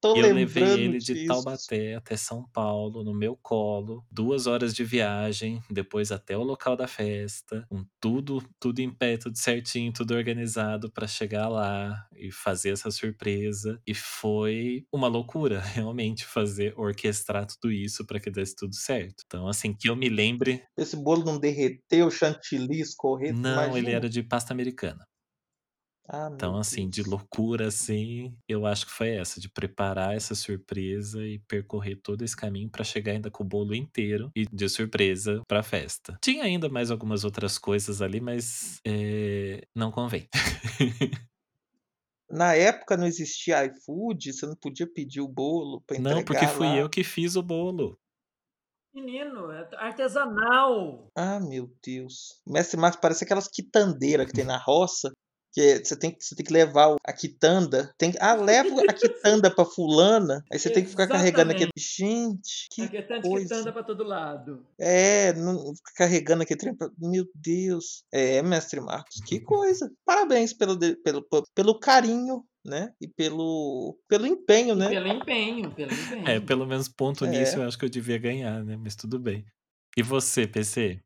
Tô 0.04 0.14
Eu 0.14 0.34
levei 0.34 0.62
ele 0.62 0.98
de 0.98 1.14
disso. 1.14 1.28
Taubaté 1.28 1.94
até 1.94 2.14
São 2.14 2.46
Paulo, 2.52 3.02
no 3.02 3.14
meu 3.14 3.34
colo, 3.40 4.04
duas 4.12 4.46
horas 4.46 4.74
de 4.74 4.84
viagem, 4.84 5.62
depois 5.70 6.12
até 6.12 6.36
o 6.36 6.42
local 6.42 6.76
da 6.76 6.86
festa, 6.86 7.64
com 7.70 7.86
tudo, 7.98 8.46
tudo 8.60 8.80
em 8.80 8.90
pé, 8.90 9.16
tudo 9.16 9.38
certinho, 9.38 9.90
tudo 9.94 10.12
organizado 10.14 10.92
pra 10.92 11.06
chegar 11.06 11.48
lá 11.48 12.06
e 12.14 12.30
fazer 12.30 12.72
essa 12.72 12.90
surpresa. 12.90 13.80
E 13.86 13.94
foi 13.94 14.84
uma 14.92 15.08
loucura, 15.08 15.60
realmente, 15.72 16.26
fazer, 16.26 16.74
orquestrar 16.76 17.46
tudo 17.46 17.72
isso 17.72 18.04
pra 18.04 18.20
que 18.20 18.30
desse 18.30 18.54
tudo 18.54 18.74
certo. 18.74 19.22
Então, 19.24 19.48
assim, 19.48 19.72
que 19.72 19.88
eu 19.88 19.96
me 19.96 20.10
lembre. 20.10 20.62
Esse 20.76 20.96
bolo 20.96 21.24
não 21.24 21.38
derreteu, 21.38 22.10
chantilly 22.10 22.80
escorrer, 22.80 23.32
Não, 23.32 23.74
ele 23.78 23.88
imagina. 23.88 23.90
era 23.90 24.08
de 24.10 24.22
pasta 24.22 24.52
americana. 24.52 25.02
Ah, 26.06 26.30
Então, 26.32 26.56
assim, 26.58 26.88
de 26.88 27.02
Deus. 27.02 27.08
loucura, 27.08 27.68
assim, 27.68 28.36
eu 28.48 28.66
acho 28.66 28.86
que 28.86 28.92
foi 28.92 29.10
essa, 29.10 29.40
de 29.40 29.48
preparar 29.48 30.14
essa 30.14 30.34
surpresa 30.34 31.24
e 31.26 31.38
percorrer 31.40 31.96
todo 31.96 32.22
esse 32.22 32.36
caminho 32.36 32.68
pra 32.70 32.84
chegar 32.84 33.12
ainda 33.12 33.30
com 33.30 33.42
o 33.42 33.46
bolo 33.46 33.74
inteiro 33.74 34.30
e 34.36 34.44
de 34.46 34.68
surpresa 34.68 35.40
pra 35.48 35.62
festa. 35.62 36.18
Tinha 36.22 36.44
ainda 36.44 36.68
mais 36.68 36.90
algumas 36.90 37.24
outras 37.24 37.56
coisas 37.58 38.02
ali, 38.02 38.20
mas 38.20 38.80
é, 38.86 39.62
não 39.74 39.90
convém. 39.90 40.28
Na 42.30 42.54
época 42.54 42.96
não 42.96 43.06
existia 43.06 43.64
iFood, 43.66 44.32
você 44.32 44.46
não 44.46 44.56
podia 44.56 44.86
pedir 44.86 45.20
o 45.20 45.28
bolo 45.28 45.82
pra 45.86 45.96
entregar 45.96 46.16
Não, 46.16 46.24
porque 46.24 46.46
fui 46.48 46.66
lá. 46.66 46.76
eu 46.78 46.88
que 46.90 47.04
fiz 47.04 47.36
o 47.36 47.42
bolo. 47.42 47.98
Menino, 48.94 49.50
é 49.50 49.68
artesanal. 49.76 51.08
Ah, 51.16 51.40
meu 51.40 51.68
Deus. 51.84 52.40
Mestre 52.46 52.78
Marcos 52.78 53.00
parece 53.00 53.24
aquelas 53.24 53.48
quitandeiras 53.48 54.26
que 54.26 54.32
tem 54.32 54.44
na 54.44 54.56
roça, 54.56 55.12
que 55.54 55.60
é- 55.60 55.82
você 55.84 55.96
tem, 55.96 56.10
que- 56.10 56.22
você 56.24 56.34
tem 56.34 56.44
que 56.44 56.52
levar 56.52 56.96
a 57.06 57.12
quitanda. 57.12 57.90
Tem, 57.96 58.12
ah, 58.20 58.34
leva 58.34 58.82
a 58.88 58.92
quitanda 58.92 59.54
pra 59.54 59.64
fulana, 59.64 60.44
aí 60.52 60.58
você 60.58 60.68
tem 60.68 60.82
que 60.82 60.90
ficar 60.90 61.06
carregando 61.06 61.52
aquele. 61.52 61.70
Gente, 61.78 62.66
que 62.72 62.82
Aqui 62.82 62.96
é 62.96 63.02
que 63.02 63.20
coisa. 63.22 63.54
anda 63.56 63.72
pra 63.72 63.82
todo 63.84 64.02
lado. 64.02 64.66
É, 64.78 65.32
não, 65.34 65.74
fica 65.76 65.92
carregando 65.96 66.42
aquele 66.42 66.58
trem. 66.58 66.74
pra- 66.74 66.90
Meu 66.98 67.24
Deus. 67.34 68.02
É, 68.12 68.42
mestre 68.42 68.80
Marcos, 68.80 69.20
que 69.24 69.38
coisa. 69.40 69.90
Parabéns 70.04 70.52
pelo, 70.52 70.76
pelo, 71.02 71.24
pelo 71.54 71.78
carinho, 71.78 72.44
né? 72.64 72.92
E 73.00 73.06
pelo, 73.06 73.96
pelo 74.08 74.26
empenho, 74.26 74.74
né? 74.74 74.88
Pelo 74.88 75.06
empenho, 75.06 75.70
pelo 75.72 75.92
empenho. 75.92 76.28
É, 76.28 76.40
pelo 76.40 76.66
menos 76.66 76.88
ponto 76.88 77.24
É. 77.26 77.28
nisso 77.28 77.56
eu 77.58 77.62
acho 77.62 77.78
que 77.78 77.84
eu 77.84 77.88
devia 77.90 78.18
ganhar, 78.18 78.64
né? 78.64 78.76
Mas 78.76 78.96
tudo 78.96 79.18
bem. 79.20 79.44
E 79.96 80.02
você, 80.02 80.46
PC? 80.48 81.00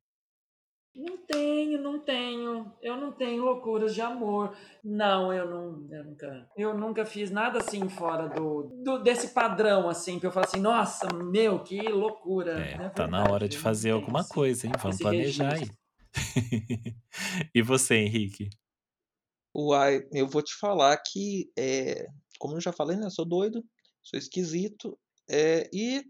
Não. 2.58 2.76
Eu 2.82 2.96
não 2.96 3.12
tenho 3.12 3.44
loucuras 3.44 3.94
de 3.94 4.00
amor. 4.00 4.56
Não, 4.82 5.32
eu 5.32 5.48
não, 5.48 5.88
eu 5.90 6.04
nunca, 6.04 6.50
eu 6.56 6.76
nunca 6.78 7.04
fiz 7.06 7.30
nada 7.30 7.58
assim 7.58 7.88
fora 7.88 8.28
do, 8.28 8.64
do- 8.84 8.98
desse 9.02 9.28
padrão 9.34 9.88
assim, 9.88 10.18
pra 10.18 10.28
eu 10.28 10.32
falar 10.32 10.46
assim, 10.46 10.60
nossa, 10.60 11.12
meu, 11.14 11.62
que 11.62 11.80
loucura. 11.88 12.60
É, 12.60 12.78
Não 12.78 12.84
é 12.86 12.90
tá 12.90 13.06
na 13.06 13.24
hora 13.24 13.48
de 13.48 13.56
não 13.56 13.62
fazer 13.62 13.88
tenho, 13.88 14.00
alguma 14.00 14.20
assim, 14.20 14.34
coisa, 14.34 14.66
hein? 14.66 14.72
Vamos 14.78 14.96
esse 14.96 15.02
planejar 15.02 15.52
aí. 15.54 15.60
registro. 15.60 15.78
e 17.54 17.62
você, 17.62 17.96
Henrique? 17.96 18.48
Uai, 19.54 20.06
eu 20.12 20.26
vou 20.26 20.42
te 20.42 20.54
falar 20.54 20.96
que, 20.98 21.50
é, 21.58 22.06
como 22.38 22.54
eu 22.56 22.60
já 22.60 22.72
falei, 22.72 22.96
né? 22.96 23.06
Eu 23.06 23.10
sou 23.10 23.24
doido, 23.24 23.64
sou 24.02 24.18
esquisito, 24.18 24.98
é, 25.28 25.68
e 25.72 26.02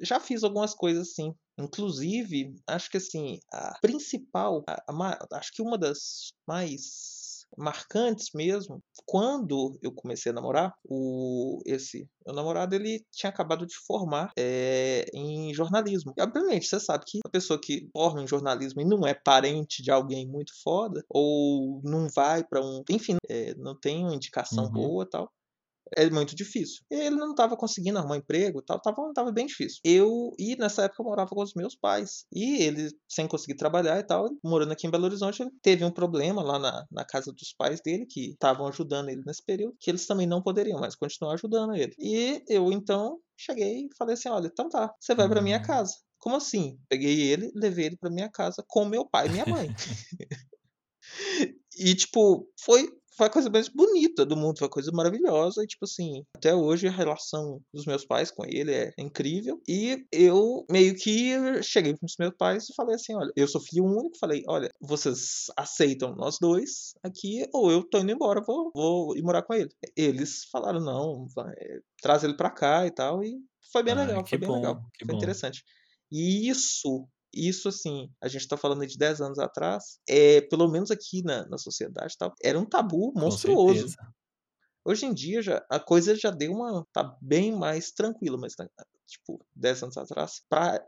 já 0.00 0.18
fiz 0.18 0.42
algumas 0.42 0.74
coisas 0.74 1.08
assim. 1.10 1.34
Inclusive, 1.58 2.56
acho 2.66 2.90
que 2.90 2.96
assim, 2.96 3.38
a 3.52 3.78
principal, 3.80 4.64
a- 4.68 4.82
a 4.88 5.38
acho 5.38 5.52
que 5.52 5.62
uma 5.62 5.78
das 5.78 6.32
mais 6.46 7.46
marcantes 7.56 8.30
mesmo, 8.34 8.82
quando 9.06 9.78
eu 9.80 9.92
comecei 9.92 10.32
a 10.32 10.34
namorar, 10.34 10.72
o, 10.84 11.60
esse 11.64 12.08
meu 12.26 12.34
namorado 12.34 12.74
ele 12.74 13.04
tinha 13.12 13.30
acabado 13.30 13.64
de 13.66 13.74
formar 13.86 14.32
é, 14.36 15.04
em 15.14 15.54
jornalismo. 15.54 16.12
E 16.16 16.22
obviamente, 16.22 16.66
você 16.66 16.80
sabe 16.80 17.04
que 17.06 17.20
a 17.24 17.28
pessoa 17.28 17.60
que 17.62 17.88
forma 17.92 18.22
em 18.22 18.26
jornalismo 18.26 18.80
e 18.80 18.84
não 18.84 19.06
é 19.06 19.14
parente 19.14 19.82
de 19.82 19.90
alguém 19.92 20.26
muito 20.28 20.52
foda, 20.64 21.04
ou 21.08 21.80
não 21.84 22.08
vai 22.12 22.42
pra 22.44 22.60
um. 22.60 22.82
Enfim, 22.90 23.16
é, 23.28 23.54
não 23.54 23.78
tem 23.78 24.02
uma 24.04 24.14
indicação 24.14 24.68
Uhum. 24.68 24.72
boa 24.72 25.04
e 25.04 25.08
tal. 25.10 25.30
É 25.96 26.08
muito 26.10 26.34
difícil. 26.34 26.82
Ele 26.90 27.16
não 27.16 27.30
estava 27.30 27.56
conseguindo 27.56 27.98
arrumar 27.98 28.16
emprego 28.16 28.60
e 28.60 28.64
tal, 28.64 28.80
tava, 28.80 29.12
tava 29.14 29.30
bem 29.32 29.46
difícil. 29.46 29.80
Eu, 29.84 30.32
e 30.38 30.56
nessa 30.56 30.84
época 30.84 31.02
eu 31.02 31.06
morava 31.06 31.30
com 31.30 31.42
os 31.42 31.52
meus 31.54 31.76
pais. 31.76 32.24
E 32.32 32.62
ele, 32.62 32.88
sem 33.08 33.28
conseguir 33.28 33.56
trabalhar 33.56 33.98
e 33.98 34.02
tal, 34.02 34.28
morando 34.42 34.72
aqui 34.72 34.86
em 34.86 34.90
Belo 34.90 35.04
Horizonte, 35.04 35.42
ele 35.42 35.50
teve 35.62 35.84
um 35.84 35.90
problema 35.92 36.42
lá 36.42 36.58
na, 36.58 36.84
na 36.90 37.04
casa 37.04 37.32
dos 37.32 37.52
pais 37.56 37.80
dele, 37.82 38.06
que 38.08 38.30
estavam 38.30 38.66
ajudando 38.66 39.10
ele 39.10 39.22
nesse 39.26 39.44
período, 39.44 39.76
que 39.78 39.90
eles 39.90 40.06
também 40.06 40.26
não 40.26 40.42
poderiam 40.42 40.80
mais 40.80 40.96
continuar 40.96 41.34
ajudando 41.34 41.74
ele. 41.74 41.94
E 41.98 42.42
eu, 42.48 42.72
então, 42.72 43.18
cheguei 43.36 43.86
e 43.86 43.88
falei 43.96 44.14
assim: 44.14 44.28
olha, 44.28 44.46
então 44.46 44.68
tá, 44.68 44.90
você 45.00 45.14
vai 45.14 45.28
pra 45.28 45.42
minha 45.42 45.58
Hum. 45.58 45.62
casa. 45.62 45.92
Como 46.18 46.36
assim? 46.36 46.78
Peguei 46.88 47.20
ele, 47.20 47.50
levei 47.54 47.86
ele 47.86 47.96
pra 47.98 48.10
minha 48.10 48.30
casa 48.30 48.64
com 48.66 48.86
meu 48.86 49.06
pai 49.06 49.26
e 49.26 49.30
minha 49.30 49.44
mãe. 49.44 49.70
E, 51.76 51.94
tipo, 51.94 52.48
foi, 52.60 52.88
foi 53.16 53.26
a 53.26 53.30
coisa 53.30 53.48
mais 53.50 53.68
bonita 53.68 54.24
do 54.26 54.36
mundo, 54.36 54.58
foi 54.58 54.66
uma 54.66 54.72
coisa 54.72 54.90
maravilhosa. 54.92 55.62
E, 55.62 55.66
tipo 55.66 55.84
assim, 55.84 56.24
até 56.36 56.54
hoje 56.54 56.88
a 56.88 56.90
relação 56.90 57.60
dos 57.72 57.86
meus 57.86 58.04
pais 58.04 58.30
com 58.30 58.44
ele 58.44 58.72
é 58.72 58.92
incrível. 58.98 59.60
E 59.68 60.04
eu 60.12 60.64
meio 60.70 60.94
que 60.96 61.32
cheguei 61.62 61.94
pros 61.96 62.16
meus 62.18 62.34
pais 62.36 62.68
e 62.68 62.74
falei 62.74 62.96
assim: 62.96 63.14
olha, 63.14 63.30
eu 63.36 63.46
sou 63.48 63.60
filho 63.60 63.84
único. 63.84 64.18
Falei: 64.18 64.42
olha, 64.48 64.68
vocês 64.80 65.44
aceitam 65.56 66.14
nós 66.14 66.38
dois 66.40 66.94
aqui 67.02 67.46
ou 67.52 67.70
eu 67.70 67.82
tô 67.88 67.98
indo 67.98 68.12
embora, 68.12 68.42
vou, 68.46 68.70
vou 68.74 69.16
ir 69.16 69.22
morar 69.22 69.42
com 69.42 69.54
ele. 69.54 69.70
Eles 69.96 70.44
falaram: 70.50 70.80
não, 70.80 71.26
vai, 71.34 71.54
traz 72.02 72.24
ele 72.24 72.36
pra 72.36 72.50
cá 72.50 72.86
e 72.86 72.90
tal. 72.90 73.22
E 73.22 73.38
foi 73.72 73.82
bem 73.82 73.94
Ah, 73.94 74.04
legal, 74.04 74.26
foi 74.26 74.38
bem 74.38 74.48
bom, 74.48 74.54
legal, 74.54 74.74
foi 74.98 75.08
bom. 75.08 75.16
interessante. 75.16 75.62
E 76.10 76.48
isso 76.48 77.08
isso 77.34 77.68
assim, 77.68 78.10
a 78.20 78.28
gente 78.28 78.48
tá 78.48 78.56
falando 78.56 78.86
de 78.86 78.96
10 78.96 79.20
anos 79.20 79.38
atrás, 79.38 79.98
é, 80.08 80.40
pelo 80.42 80.68
menos 80.68 80.90
aqui 80.90 81.22
na, 81.22 81.46
na 81.48 81.58
sociedade 81.58 82.16
tal, 82.18 82.34
era 82.42 82.58
um 82.58 82.64
tabu 82.64 83.12
monstruoso. 83.14 83.88
Hoje 84.84 85.06
em 85.06 85.14
dia 85.14 85.40
já, 85.40 85.64
a 85.70 85.80
coisa 85.80 86.14
já 86.14 86.30
deu 86.30 86.52
uma. 86.52 86.86
tá 86.92 87.16
bem 87.20 87.52
mais 87.56 87.90
tranquila, 87.90 88.36
mas 88.36 88.54
tá, 88.54 88.68
tipo, 89.06 89.40
10 89.54 89.82
anos 89.82 89.96
atrás, 89.96 90.42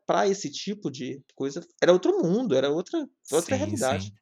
pra 0.07 0.27
esse 0.29 0.51
tipo 0.51 0.91
de 0.91 1.23
coisa, 1.35 1.67
era 1.81 1.93
outro 1.93 2.23
mundo, 2.23 2.55
era 2.55 2.71
outra, 2.71 2.99
outra 3.33 3.57
Sim, 3.57 3.65
realidade. 3.65 4.05
sim. 4.05 4.13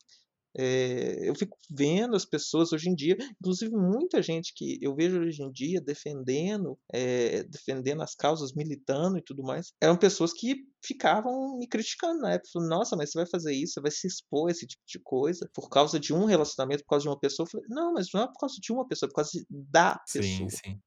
É, 0.57 1.29
eu 1.29 1.35
fico 1.35 1.57
vendo 1.71 2.15
as 2.17 2.25
pessoas 2.25 2.73
hoje 2.73 2.89
em 2.89 2.95
dia, 2.95 3.17
inclusive 3.41 3.73
muita 3.73 4.23
gente 4.23 4.53
que 4.55 4.79
eu 4.81 4.95
vejo 4.95 5.21
hoje 5.21 5.43
em 5.43 5.51
dia 5.51 5.81
defendendo, 5.81 6.79
é, 6.93 7.43
defendendo 7.45 8.03
as 8.03 8.15
causas, 8.15 8.53
militando 8.55 9.19
e 9.19 9.23
tudo 9.23 9.43
mais, 9.43 9.73
eram 9.81 9.97
pessoas 9.97 10.33
que 10.33 10.57
ficavam 10.85 11.59
me 11.59 11.67
criticando 11.69 12.21
na 12.21 12.33
época. 12.33 12.51
Falando, 12.53 12.69
Nossa, 12.69 12.97
mas 12.97 13.11
você 13.11 13.19
vai 13.19 13.27
fazer 13.27 13.53
isso, 13.55 13.75
você 13.75 13.81
vai 13.81 13.91
se 13.91 14.07
expor 14.07 14.49
a 14.49 14.53
esse 14.53 14.67
tipo 14.67 14.83
de 14.87 14.99
coisa 15.01 15.49
por 15.55 15.69
causa 15.69 15.99
de 15.99 16.13
um 16.13 16.25
relacionamento, 16.25 16.83
por 16.85 16.91
causa 16.91 17.05
de 17.05 17.09
uma 17.09 17.19
pessoa. 17.19 17.47
Eu 17.47 17.51
falei, 17.51 17.67
não, 17.71 17.93
mas 17.93 18.09
não 18.13 18.23
é 18.23 18.27
por 18.27 18.39
causa 18.39 18.57
de 18.61 18.73
uma 18.73 18.87
pessoa, 18.87 19.09
é 19.09 19.11
por 19.11 19.17
causa 19.17 19.31
da 19.51 20.01
Sim, 20.07 20.49
pessoa. 20.49 20.51
sim. 20.51 20.81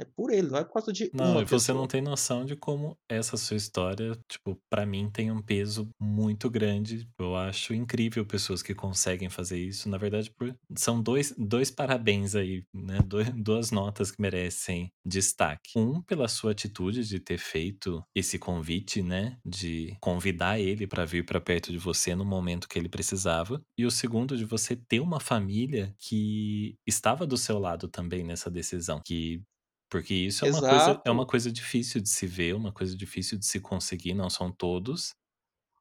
É 0.00 0.04
por 0.04 0.32
ele, 0.32 0.48
não 0.48 0.58
é 0.58 0.64
por 0.64 0.72
causa 0.74 0.92
de 0.92 1.10
Não, 1.12 1.42
e 1.42 1.44
você 1.44 1.72
não 1.72 1.88
tem 1.88 2.00
noção 2.00 2.44
de 2.44 2.54
como 2.54 2.96
essa 3.08 3.36
sua 3.36 3.56
história, 3.56 4.16
tipo, 4.30 4.56
pra 4.70 4.86
mim 4.86 5.10
tem 5.10 5.28
um 5.32 5.42
peso 5.42 5.88
muito 6.00 6.48
grande. 6.48 7.08
Eu 7.18 7.34
acho 7.34 7.74
incrível 7.74 8.24
pessoas 8.24 8.62
que 8.62 8.74
conseguem 8.76 9.28
fazer 9.28 9.58
isso. 9.58 9.88
Na 9.88 9.98
verdade, 9.98 10.30
por- 10.30 10.54
são 10.76 11.02
dois, 11.02 11.34
dois 11.36 11.68
parabéns 11.68 12.36
aí, 12.36 12.62
né? 12.72 12.98
Duas 13.36 13.72
notas 13.72 14.12
que 14.12 14.22
merecem 14.22 14.88
destaque. 15.04 15.72
Um, 15.76 16.00
pela 16.02 16.28
sua 16.28 16.52
atitude 16.52 17.04
de 17.04 17.18
ter 17.18 17.38
feito 17.38 18.02
esse 18.14 18.38
convite, 18.38 19.02
né? 19.02 19.36
De 19.44 19.96
convidar 20.00 20.60
ele 20.60 20.86
pra 20.86 21.04
vir 21.04 21.24
pra 21.26 21.40
perto 21.40 21.72
de 21.72 21.78
você 21.78 22.14
no 22.14 22.24
momento 22.24 22.68
que 22.68 22.78
ele 22.78 22.88
precisava. 22.88 23.60
E 23.76 23.84
o 23.84 23.90
segundo, 23.90 24.36
de 24.36 24.44
você 24.44 24.76
ter 24.76 25.00
uma 25.00 25.18
família 25.18 25.92
que 25.98 26.76
estava 26.86 27.26
do 27.26 27.36
seu 27.36 27.58
lado 27.58 27.88
também 27.88 28.22
nessa 28.22 28.48
decisão. 28.48 29.00
Que 29.04 29.42
porque 29.90 30.14
isso 30.14 30.44
é 30.44 30.48
uma 30.48 30.62
coisa, 30.62 31.00
é 31.04 31.10
uma 31.10 31.26
coisa 31.26 31.52
difícil 31.52 32.00
de 32.00 32.08
se 32.08 32.26
ver, 32.26 32.54
uma 32.54 32.72
coisa 32.72 32.96
difícil 32.96 33.38
de 33.38 33.46
se 33.46 33.60
conseguir, 33.60 34.14
não 34.14 34.30
são 34.30 34.52
todos. 34.52 35.14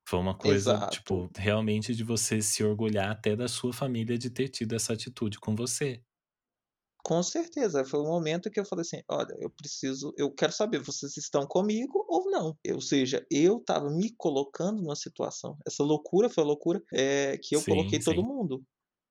Foi 0.08 0.20
uma 0.20 0.38
coisa, 0.38 0.82
exato. 0.82 0.92
tipo, 0.92 1.32
realmente 1.38 1.96
de 1.96 2.04
você 2.04 2.42
se 2.42 2.64
orgulhar 2.64 3.12
até 3.12 3.36
da 3.36 3.48
sua 3.48 3.74
família 3.74 4.18
de 4.18 4.30
ter 4.32 4.50
tido 4.50 4.76
essa 4.76 4.94
atitude 4.94 5.40
com 5.40 5.56
você. 5.56 6.04
Com 7.04 7.24
certeza, 7.24 7.86
foi 7.86 8.00
um 8.02 8.08
momento 8.08 8.52
que 8.52 8.60
eu 8.60 8.66
falei 8.66 8.82
assim: 8.82 9.02
olha, 9.10 9.34
eu 9.40 9.50
preciso, 9.50 10.14
eu 10.18 10.32
quero 10.34 10.52
saber, 10.52 10.80
vocês 10.80 11.16
estão 11.18 11.48
comigo 11.48 12.06
ou 12.10 12.30
não? 12.30 12.58
Ou 12.74 12.82
seja, 12.82 13.26
eu 13.32 13.58
estava 13.58 13.90
me 13.90 14.14
colocando 14.18 14.82
numa 14.82 14.96
situação. 14.96 15.58
Essa 15.66 15.84
loucura 15.84 16.30
foi 16.30 16.44
a 16.44 16.48
loucura 16.48 16.82
é, 16.94 17.38
que 17.42 17.56
eu 17.56 17.64
Sim, 17.64 17.64
coloquei 17.64 18.00
todo 18.02 18.22
sim. 18.22 18.24
mundo. 18.24 18.64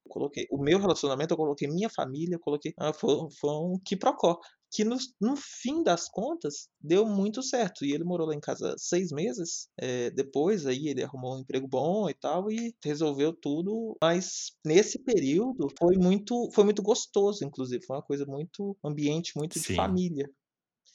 Coloquei 0.08 0.46
o 0.50 0.58
meu 0.58 0.78
relacionamento, 0.78 1.32
eu 1.34 1.38
coloquei 1.38 1.68
minha 1.68 1.88
família, 1.90 2.34
eu 2.36 2.40
coloquei. 2.40 2.72
Ah, 2.78 2.92
foi, 2.92 3.16
foi 3.40 3.50
um 3.50 3.78
quiprocó. 3.84 4.38
Que 4.70 4.84
no, 4.84 4.96
no 5.18 5.34
fim 5.34 5.82
das 5.82 6.08
contas 6.10 6.68
deu 6.78 7.06
muito 7.06 7.42
certo. 7.42 7.84
E 7.84 7.92
ele 7.92 8.04
morou 8.04 8.26
lá 8.26 8.34
em 8.34 8.40
casa 8.40 8.74
seis 8.76 9.10
meses. 9.10 9.68
é, 9.80 10.10
depois 10.10 10.66
aí 10.66 10.88
ele 10.88 11.02
arrumou 11.02 11.36
um 11.36 11.40
emprego 11.40 11.66
bom 11.66 12.08
e 12.10 12.14
tal 12.14 12.50
e 12.50 12.74
resolveu 12.84 13.32
tudo. 13.32 13.96
Mas 14.02 14.52
nesse 14.64 14.98
período 14.98 15.68
foi 15.78 15.96
muito, 15.96 16.50
foi 16.52 16.64
muito 16.64 16.82
gostoso, 16.82 17.44
inclusive. 17.44 17.84
Foi 17.86 17.96
uma 17.96 18.02
coisa 18.02 18.26
muito 18.26 18.76
ambiente, 18.84 19.32
muito 19.36 19.58
de 19.58 19.66
Sim. 19.66 19.76
família. 19.76 20.28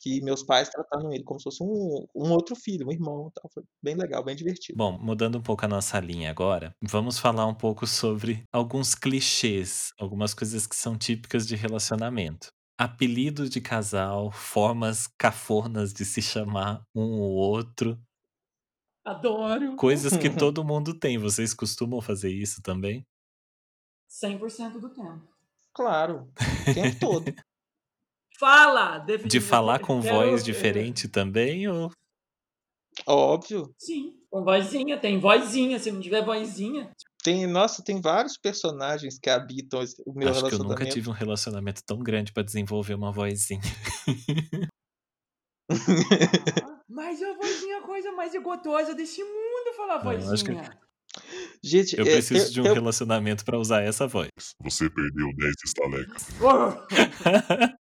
Que 0.03 0.21
meus 0.21 0.43
pais 0.43 0.67
trataram 0.67 1.13
ele 1.13 1.23
como 1.23 1.39
se 1.39 1.45
fosse 1.45 1.63
um, 1.63 2.05
um 2.13 2.31
outro 2.31 2.57
filho, 2.57 2.87
um 2.87 2.91
irmão. 2.91 3.29
e 3.29 3.31
Tal. 3.39 3.49
Foi 3.53 3.63
bem 3.81 3.95
legal, 3.95 4.21
bem 4.21 4.35
divertido. 4.35 4.77
Bom, 4.77 4.99
mudando 4.99 5.37
um 5.37 5.41
pouco 5.41 5.63
a 5.63 5.67
nossa 5.67 5.97
linha 5.97 6.29
agora, 6.29 6.75
vamos 6.81 7.17
falar 7.17 7.45
um 7.45 7.55
pouco 7.55 7.87
sobre 7.87 8.43
alguns 8.51 8.93
clichês, 8.93 9.93
algumas 9.97 10.33
coisas 10.33 10.67
que 10.67 10.75
são 10.75 10.97
típicas 10.97 11.47
de 11.47 11.55
relacionamento. 11.55 12.51
Apelido 12.77 13.47
de 13.47 13.61
casal, 13.61 14.29
formas 14.29 15.07
cafornas 15.17 15.93
de 15.93 16.03
se 16.03 16.21
chamar 16.21 16.83
um 16.93 17.21
ou 17.21 17.31
outro, 17.31 17.97
Adoro. 19.05 19.77
coisas 19.77 20.17
que 20.17 20.29
todo 20.37 20.65
mundo 20.65 20.93
tem. 20.93 21.17
Vocês 21.17 21.53
costumam 21.53 22.01
fazer 22.01 22.29
isso 22.29 22.61
também? 22.61 23.05
100% 24.09 24.79
do 24.81 24.89
tempo. 24.89 25.33
Claro, 25.73 26.29
o 26.67 26.73
tempo 26.73 26.99
todo. 26.99 27.33
Fala! 28.39 28.97
De 29.25 29.39
falar 29.39 29.79
com 29.79 30.01
Quero- 30.01 30.15
voz 30.15 30.43
diferente 30.43 31.07
também 31.07 31.67
ou 31.67 31.91
Óbvio. 33.07 33.73
Sim, 33.77 34.13
com 34.29 34.43
vozinha. 34.43 34.99
Tem 34.99 35.19
vozinha. 35.19 35.79
Se 35.79 35.91
não 35.91 35.99
tiver 35.99 36.23
vozinha, 36.23 36.91
Tem, 37.23 37.47
nossa, 37.47 37.83
tem 37.83 37.99
vários 38.01 38.37
personagens 38.37 39.17
que 39.17 39.29
habitam 39.29 39.79
o 40.05 40.13
meu 40.13 40.29
Acho 40.29 40.39
que 40.41 40.45
eu 40.45 40.49
relacionamento. 40.49 40.63
nunca 40.69 40.85
tive 40.85 41.09
um 41.09 41.13
relacionamento 41.13 41.81
tão 41.85 41.97
grande 41.99 42.31
pra 42.33 42.43
desenvolver 42.43 42.93
uma 42.93 43.11
vozinha. 43.11 43.61
Mas 46.89 47.21
a 47.23 47.33
vozinha 47.33 47.75
é 47.75 47.79
a 47.79 47.81
coisa 47.81 48.11
mais 48.11 48.33
gostosa 48.43 48.93
desse 48.93 49.23
mundo, 49.23 49.75
falar 49.75 50.03
Não, 50.03 50.11
eu 50.11 50.31
acho 50.33 50.43
que- 50.45 50.51
vozinha. 50.53 50.77
Gente, 51.63 51.95
Eu 51.97 52.05
é, 52.05 52.11
preciso 52.13 52.47
eu- 52.47 52.51
de 52.51 52.61
um 52.61 52.65
eu- 52.65 52.73
relacionamento 52.73 53.45
pra 53.45 53.57
usar 53.57 53.81
essa 53.81 54.07
voz. 54.07 54.29
Você 54.61 54.89
perdeu 54.89 55.27
10 55.35 55.55
estalecas. 55.65 56.27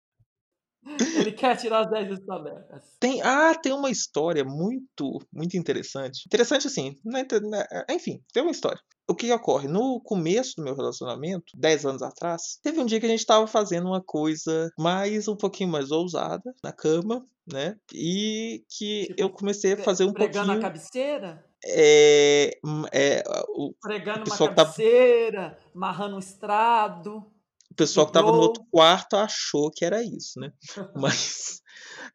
Ele 1.16 1.32
quer 1.32 1.56
tirar 1.58 1.82
as 1.86 1.89
10 1.89 2.12
estalecas. 2.20 2.84
Tem, 3.00 3.22
ah, 3.22 3.54
tem 3.56 3.74
uma 3.74 3.89
história 3.89 4.44
muito, 4.44 5.20
muito 5.34 5.58
interessante. 5.58 6.24
Interessante 6.28 6.68
assim, 6.68 6.96
né, 7.06 7.26
é, 7.72 7.94
enfim, 7.94 8.22
tem 8.34 8.42
uma 8.44 8.52
história. 8.52 8.80
O 9.08 9.16
que, 9.16 9.28
que 9.28 9.34
ocorre? 9.34 9.68
No 9.68 10.00
começo 10.02 10.54
do 10.58 10.64
meu 10.64 10.76
relacionamento, 10.76 11.46
10 11.58 11.86
anos 11.86 12.02
atrás, 12.02 12.60
teve 12.64 12.80
um 12.80 12.86
dia 12.86 13.00
que 13.00 13.06
a 13.06 13.10
gente 13.10 13.26
tava 13.26 13.46
fazendo 13.48 13.88
uma 13.88 14.02
coisa 14.02 14.70
mais, 14.80 15.28
um 15.28 15.36
pouquinho 15.36 15.70
mais 15.70 15.92
ousada 15.92 16.54
na 16.64 16.72
cama, 16.72 17.26
né? 17.52 17.76
E 17.94 18.64
que 18.70 19.08
Tipo, 19.08 19.22
eu 19.22 19.30
comecei 19.30 19.74
a 19.74 19.78
fazer 19.78 20.06
um 20.06 20.14
Pregando 20.14 20.46
pouquinho. 20.46 20.60
a 20.60 20.62
cabeceira? 20.62 21.46
É, 21.66 22.58
é, 22.94 23.24
o 23.50 23.74
Pregando 23.82 24.20
uma 24.20 24.24
pessoal 24.26 24.50
que 24.50 24.56
tá- 24.56 24.64
cabeceira, 24.66 25.58
amarrando 25.76 26.16
um 26.16 26.20
estrado. 26.20 27.26
O 27.72 27.74
pessoal 27.74 28.05
que 28.05 28.13
tava 28.13 28.32
no 28.32 28.38
outro 28.38 28.63
quarto 28.69 29.15
achou 29.15 29.72
que 29.72 29.86
era 29.86 30.03
isso, 30.03 30.39
né? 30.39 30.51
Mas 30.95 31.61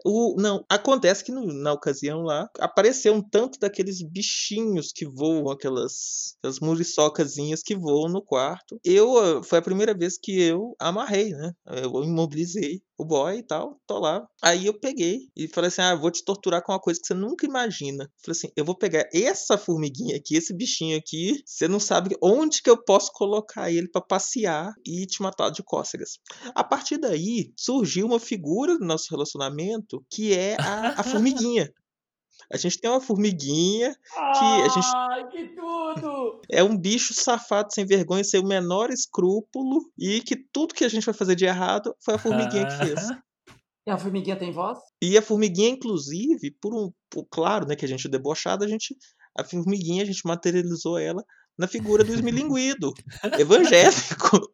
o 0.04 0.34
não, 0.40 0.64
acontece 0.68 1.24
que 1.24 1.32
no- 1.32 1.46
na 1.52 1.72
ocasião 1.72 2.22
lá 2.22 2.48
apareceu 2.58 3.14
um 3.14 3.22
tanto 3.22 3.58
daqueles 3.58 4.02
bichinhos 4.02 4.92
que 4.92 5.06
voam, 5.06 5.50
aquelas, 5.50 6.34
aquelas 6.38 6.60
muriçocazinhas 6.60 7.62
que 7.62 7.74
voam 7.76 8.08
no 8.10 8.22
quarto. 8.22 8.78
Eu 8.84 9.18
ah, 9.18 9.42
foi 9.42 9.58
a 9.58 9.62
primeira 9.62 9.94
vez 9.96 10.18
que 10.18 10.40
eu 10.40 10.74
amarrei, 10.80 11.30
né? 11.30 11.52
Eu 11.66 12.02
imobilizei 12.04 12.82
o 12.98 13.04
boy 13.04 13.38
e 13.38 13.42
tal, 13.42 13.78
tô 13.86 13.98
lá. 13.98 14.26
Aí 14.42 14.66
eu 14.66 14.78
peguei 14.78 15.28
e 15.36 15.48
falei 15.48 15.68
assim: 15.68 15.82
"Ah, 15.82 15.94
vou 15.94 16.10
te 16.10 16.24
torturar 16.24 16.62
com 16.62 16.72
uma 16.72 16.80
coisa 16.80 16.98
que 17.00 17.06
você 17.06 17.14
nunca 17.14 17.46
imagina". 17.46 18.10
Falei 18.24 18.36
assim: 18.38 18.48
"Eu 18.56 18.64
vou 18.64 18.76
pegar 18.76 19.06
essa 19.12 19.58
formiguinha 19.58 20.16
aqui, 20.16 20.36
esse 20.36 20.54
bichinho 20.54 20.96
aqui, 20.98 21.42
você 21.44 21.68
não 21.68 21.80
sabe 21.80 22.16
onde 22.22 22.62
que 22.62 22.70
eu 22.70 22.82
posso 22.82 23.10
colocar 23.12 23.70
ele 23.70 23.88
pra 23.88 24.00
passear 24.00 24.72
e 24.86 25.06
te 25.06 25.20
matar 25.22 25.50
de 25.50 25.62
cócegas". 25.62 26.18
A 26.54 26.64
partir 26.64 26.98
daí, 26.98 27.52
surgiu 27.56 28.06
uma 28.06 28.18
figura 28.20 28.78
do 28.78 28.84
nosso 28.84 29.06
relacionamento 29.10 29.55
que 30.10 30.32
é 30.34 30.56
a, 30.60 31.00
a 31.00 31.02
formiguinha. 31.02 31.72
A 32.52 32.56
gente 32.56 32.78
tem 32.78 32.88
uma 32.90 33.00
formiguinha, 33.00 33.96
a 34.16 34.68
gente- 34.68 34.92
Ai, 34.94 35.28
que 35.28 35.48
tudo! 35.48 36.40
é 36.50 36.62
um 36.62 36.76
bicho 36.76 37.12
safado, 37.14 37.72
sem 37.72 37.84
vergonha, 37.84 38.22
sem 38.22 38.38
o 38.38 38.46
menor 38.46 38.90
escrúpulo, 38.90 39.80
e 39.98 40.20
que 40.20 40.36
tudo 40.52 40.74
que 40.74 40.84
a 40.84 40.88
gente 40.88 41.04
vai 41.04 41.14
fazer 41.14 41.34
de 41.34 41.44
errado 41.44 41.94
foi 42.04 42.14
a 42.14 42.18
formiguinha 42.18 42.66
que 42.66 42.76
fez. 42.76 43.00
E 43.86 43.90
a 43.90 43.98
formiguinha 43.98 44.36
tem 44.36 44.52
voz? 44.52 44.78
E 45.02 45.16
a 45.16 45.22
formiguinha, 45.22 45.68
inclusive, 45.70 46.50
por 46.60 46.74
um. 46.74 46.92
por- 47.10 47.26
claro, 47.30 47.66
né, 47.66 47.74
que 47.76 47.84
a 47.84 47.88
gente 47.88 48.06
é 48.06 48.10
debochado, 48.10 48.64
a 48.64 48.68
gente. 48.68 48.96
A 49.38 49.44
formiguinha, 49.44 50.02
a 50.02 50.06
gente 50.06 50.24
materializou 50.26 50.98
ela 50.98 51.22
na 51.58 51.66
figura 51.66 52.02
do 52.04 52.12
esmilinguido, 52.12 52.92
evangélico. 53.40 54.52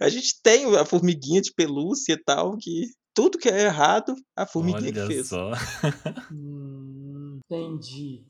A 0.00 0.08
gente 0.08 0.40
tem 0.42 0.64
a 0.76 0.84
formiguinha 0.84 1.40
de 1.40 1.52
pelúcia 1.52 2.12
e 2.12 2.16
tal, 2.24 2.56
que 2.58 2.86
tudo 3.18 3.36
que 3.36 3.48
é 3.48 3.64
errado, 3.64 4.14
a 4.36 4.46
formiguinha 4.46 4.92
que 4.92 4.98
Olha 5.00 5.06
fez. 5.08 5.28
só. 5.28 5.50
Hum, 6.32 7.40
entendi. 7.44 8.24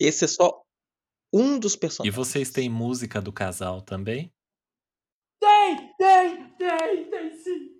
Esse 0.00 0.24
é 0.24 0.28
só 0.28 0.62
um 1.30 1.58
dos 1.58 1.74
E 1.74 1.78
personagens. 1.78 2.16
vocês 2.16 2.50
têm 2.50 2.70
música 2.70 3.20
do 3.20 3.30
casal 3.30 3.82
também? 3.82 4.32
Tem, 5.38 5.94
tem, 5.98 6.48
tem, 6.54 7.10
tem 7.10 7.38
sim. 7.42 7.72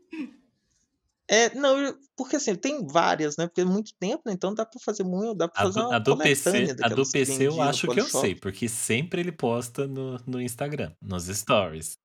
É, 1.27 1.55
não, 1.55 1.99
porque 2.15 2.37
assim, 2.37 2.55
tem 2.55 2.87
várias, 2.87 3.39
né? 3.39 3.47
Porque 3.47 3.63
é 3.63 3.65
muito 3.65 3.95
tempo, 3.99 4.25
né? 4.27 4.35
Então 4.35 4.53
dá 4.53 4.67
pra 4.67 4.79
fazer 4.79 5.05
muito, 5.05 5.35
dá 5.35 5.49
pra 5.49 5.59
A 5.59 5.65
fazer 5.65 5.81
do, 5.81 5.87
uma 5.87 5.97
a 5.97 5.99
do 6.01 6.19
PC, 6.19 6.77
a 6.83 6.89
do 6.91 7.03
que 7.07 7.13
PC 7.13 7.49
eu 7.49 7.63
acho 7.63 7.89
que 7.89 7.99
eu 7.99 8.05
sei, 8.05 8.35
porque 8.35 8.69
sempre 8.69 9.23
ele 9.23 9.33
posta 9.33 9.87
no, 9.87 10.19
no 10.27 10.39
Instagram, 10.39 10.93
nos 11.01 11.29
stories. 11.29 11.99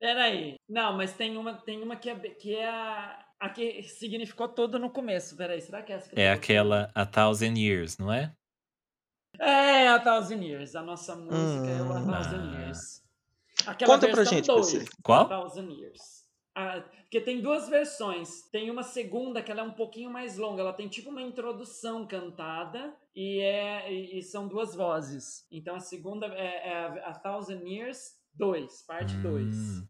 Peraí. 0.00 0.56
Não, 0.68 0.96
mas 0.96 1.12
tem 1.12 1.36
uma, 1.36 1.54
tem 1.54 1.82
uma 1.82 1.94
que 1.96 2.10
é, 2.10 2.16
que 2.16 2.54
é 2.56 2.68
a, 2.68 3.25
a 3.40 3.48
que 3.50 3.82
significou 3.84 4.48
toda 4.48 4.78
no 4.78 4.90
começo. 4.90 5.36
Peraí, 5.36 5.60
será 5.60 5.82
que 5.82 5.92
é 5.92 5.96
essa 5.96 6.08
que 6.10 6.20
É 6.20 6.30
aquela 6.32 6.90
A 6.94 7.04
Thousand 7.06 7.54
Years, 7.56 7.98
não 7.98 8.12
é? 8.12 8.34
É, 9.38 9.88
a 9.88 9.98
Thousand 9.98 10.42
Years. 10.42 10.74
A 10.74 10.82
nossa 10.82 11.14
música 11.14 11.66
é 11.66 11.82
o 11.82 11.92
A 11.92 12.00
Hum. 12.00 12.06
Thousand 12.10 12.50
Ah. 12.54 12.60
Years. 12.60 13.02
Aquela 13.66 13.94
Conta 13.94 14.08
pra 14.10 14.24
gente, 14.24 14.46
dois, 14.46 14.72
PC. 14.72 14.90
Qual? 15.02 15.22
A 15.22 15.28
Thousand 15.28 15.70
Years. 15.70 16.24
Ah, 16.54 16.80
porque 17.02 17.20
tem 17.20 17.42
duas 17.42 17.68
versões. 17.68 18.48
Tem 18.50 18.70
uma 18.70 18.82
segunda 18.82 19.42
que 19.42 19.50
ela 19.52 19.60
é 19.60 19.64
um 19.64 19.72
pouquinho 19.74 20.10
mais 20.10 20.38
longa. 20.38 20.62
Ela 20.62 20.72
tem 20.72 20.88
tipo 20.88 21.10
uma 21.10 21.20
introdução 21.20 22.06
cantada 22.06 22.96
e, 23.14 23.40
é, 23.40 23.92
e, 23.92 24.18
e 24.18 24.22
são 24.22 24.48
duas 24.48 24.74
vozes. 24.74 25.46
Então 25.50 25.74
a 25.76 25.80
segunda 25.80 26.26
é, 26.28 26.68
é 26.70 26.74
a, 26.78 27.10
a 27.10 27.14
Thousand 27.18 27.60
Years 27.66 28.14
2, 28.34 28.82
parte 28.86 29.14
2. 29.18 29.54
Hum. 29.54 29.88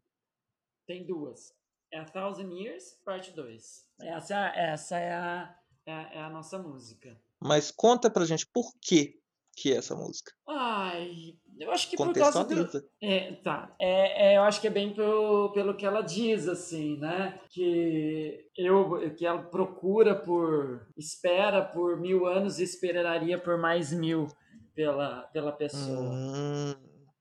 Tem 0.86 1.06
duas. 1.06 1.54
É 1.92 1.98
a 1.98 2.04
Thousand 2.04 2.52
Years, 2.52 3.00
parte 3.04 3.30
2. 3.32 3.84
Essa, 4.02 4.46
essa 4.54 4.98
é, 4.98 5.12
a, 5.14 5.56
é, 5.86 5.92
a, 5.92 6.02
é 6.14 6.22
a 6.22 6.30
nossa 6.30 6.58
música. 6.58 7.16
Mas 7.40 7.70
conta 7.70 8.10
pra 8.10 8.24
gente 8.24 8.46
por 8.46 8.72
que 8.80 9.20
que 9.56 9.72
é 9.72 9.76
essa 9.76 9.96
música. 9.96 10.30
Ai, 10.46 11.34
eu 11.58 11.70
acho 11.70 11.88
que 11.88 11.96
por 11.96 12.12
causa 12.12 12.44
do. 12.44 12.88
É, 13.02 13.32
tá. 13.36 13.74
É, 13.80 14.32
é, 14.32 14.36
eu 14.36 14.42
acho 14.42 14.60
que 14.60 14.66
é 14.66 14.70
bem 14.70 14.94
pelo, 14.94 15.50
pelo 15.52 15.74
que 15.74 15.86
ela 15.86 16.02
diz, 16.02 16.46
assim, 16.46 16.98
né? 16.98 17.40
Que, 17.48 18.50
eu, 18.54 19.14
que 19.16 19.24
ela 19.24 19.42
procura 19.42 20.14
por. 20.14 20.86
espera 20.94 21.64
por 21.64 21.98
mil 21.98 22.26
anos 22.26 22.58
e 22.58 22.64
esperaria 22.64 23.38
por 23.38 23.56
mais 23.56 23.92
mil 23.92 24.28
pela, 24.74 25.22
pela 25.32 25.52
pessoa. 25.52 26.12
Hum, 26.12 26.74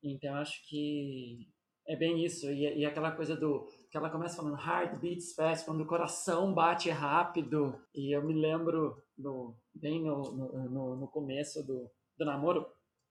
Então 0.03 0.31
eu 0.31 0.35
acho 0.35 0.61
que 0.67 1.47
é 1.87 1.95
bem 1.95 2.23
isso. 2.25 2.51
E, 2.51 2.79
e 2.79 2.85
aquela 2.85 3.11
coisa 3.11 3.37
do. 3.37 3.65
Que 3.95 3.97
ela 3.97 4.09
começa 4.09 4.35
falando 4.35 4.59
heart 4.59 4.99
beats 4.99 5.33
fast, 5.33 5.65
quando 5.65 5.79
o 5.79 5.85
coração 5.85 6.53
bate 6.53 6.89
rápido. 6.89 7.79
E 7.93 8.13
eu 8.13 8.21
me 8.21 8.33
lembro 8.33 9.01
no, 9.17 9.55
bem 9.73 10.03
no, 10.03 10.21
no, 10.69 10.95
no, 10.97 11.07
começo 11.07 11.65
do, 11.65 11.89
do 12.17 12.25
namoro, 12.25 12.65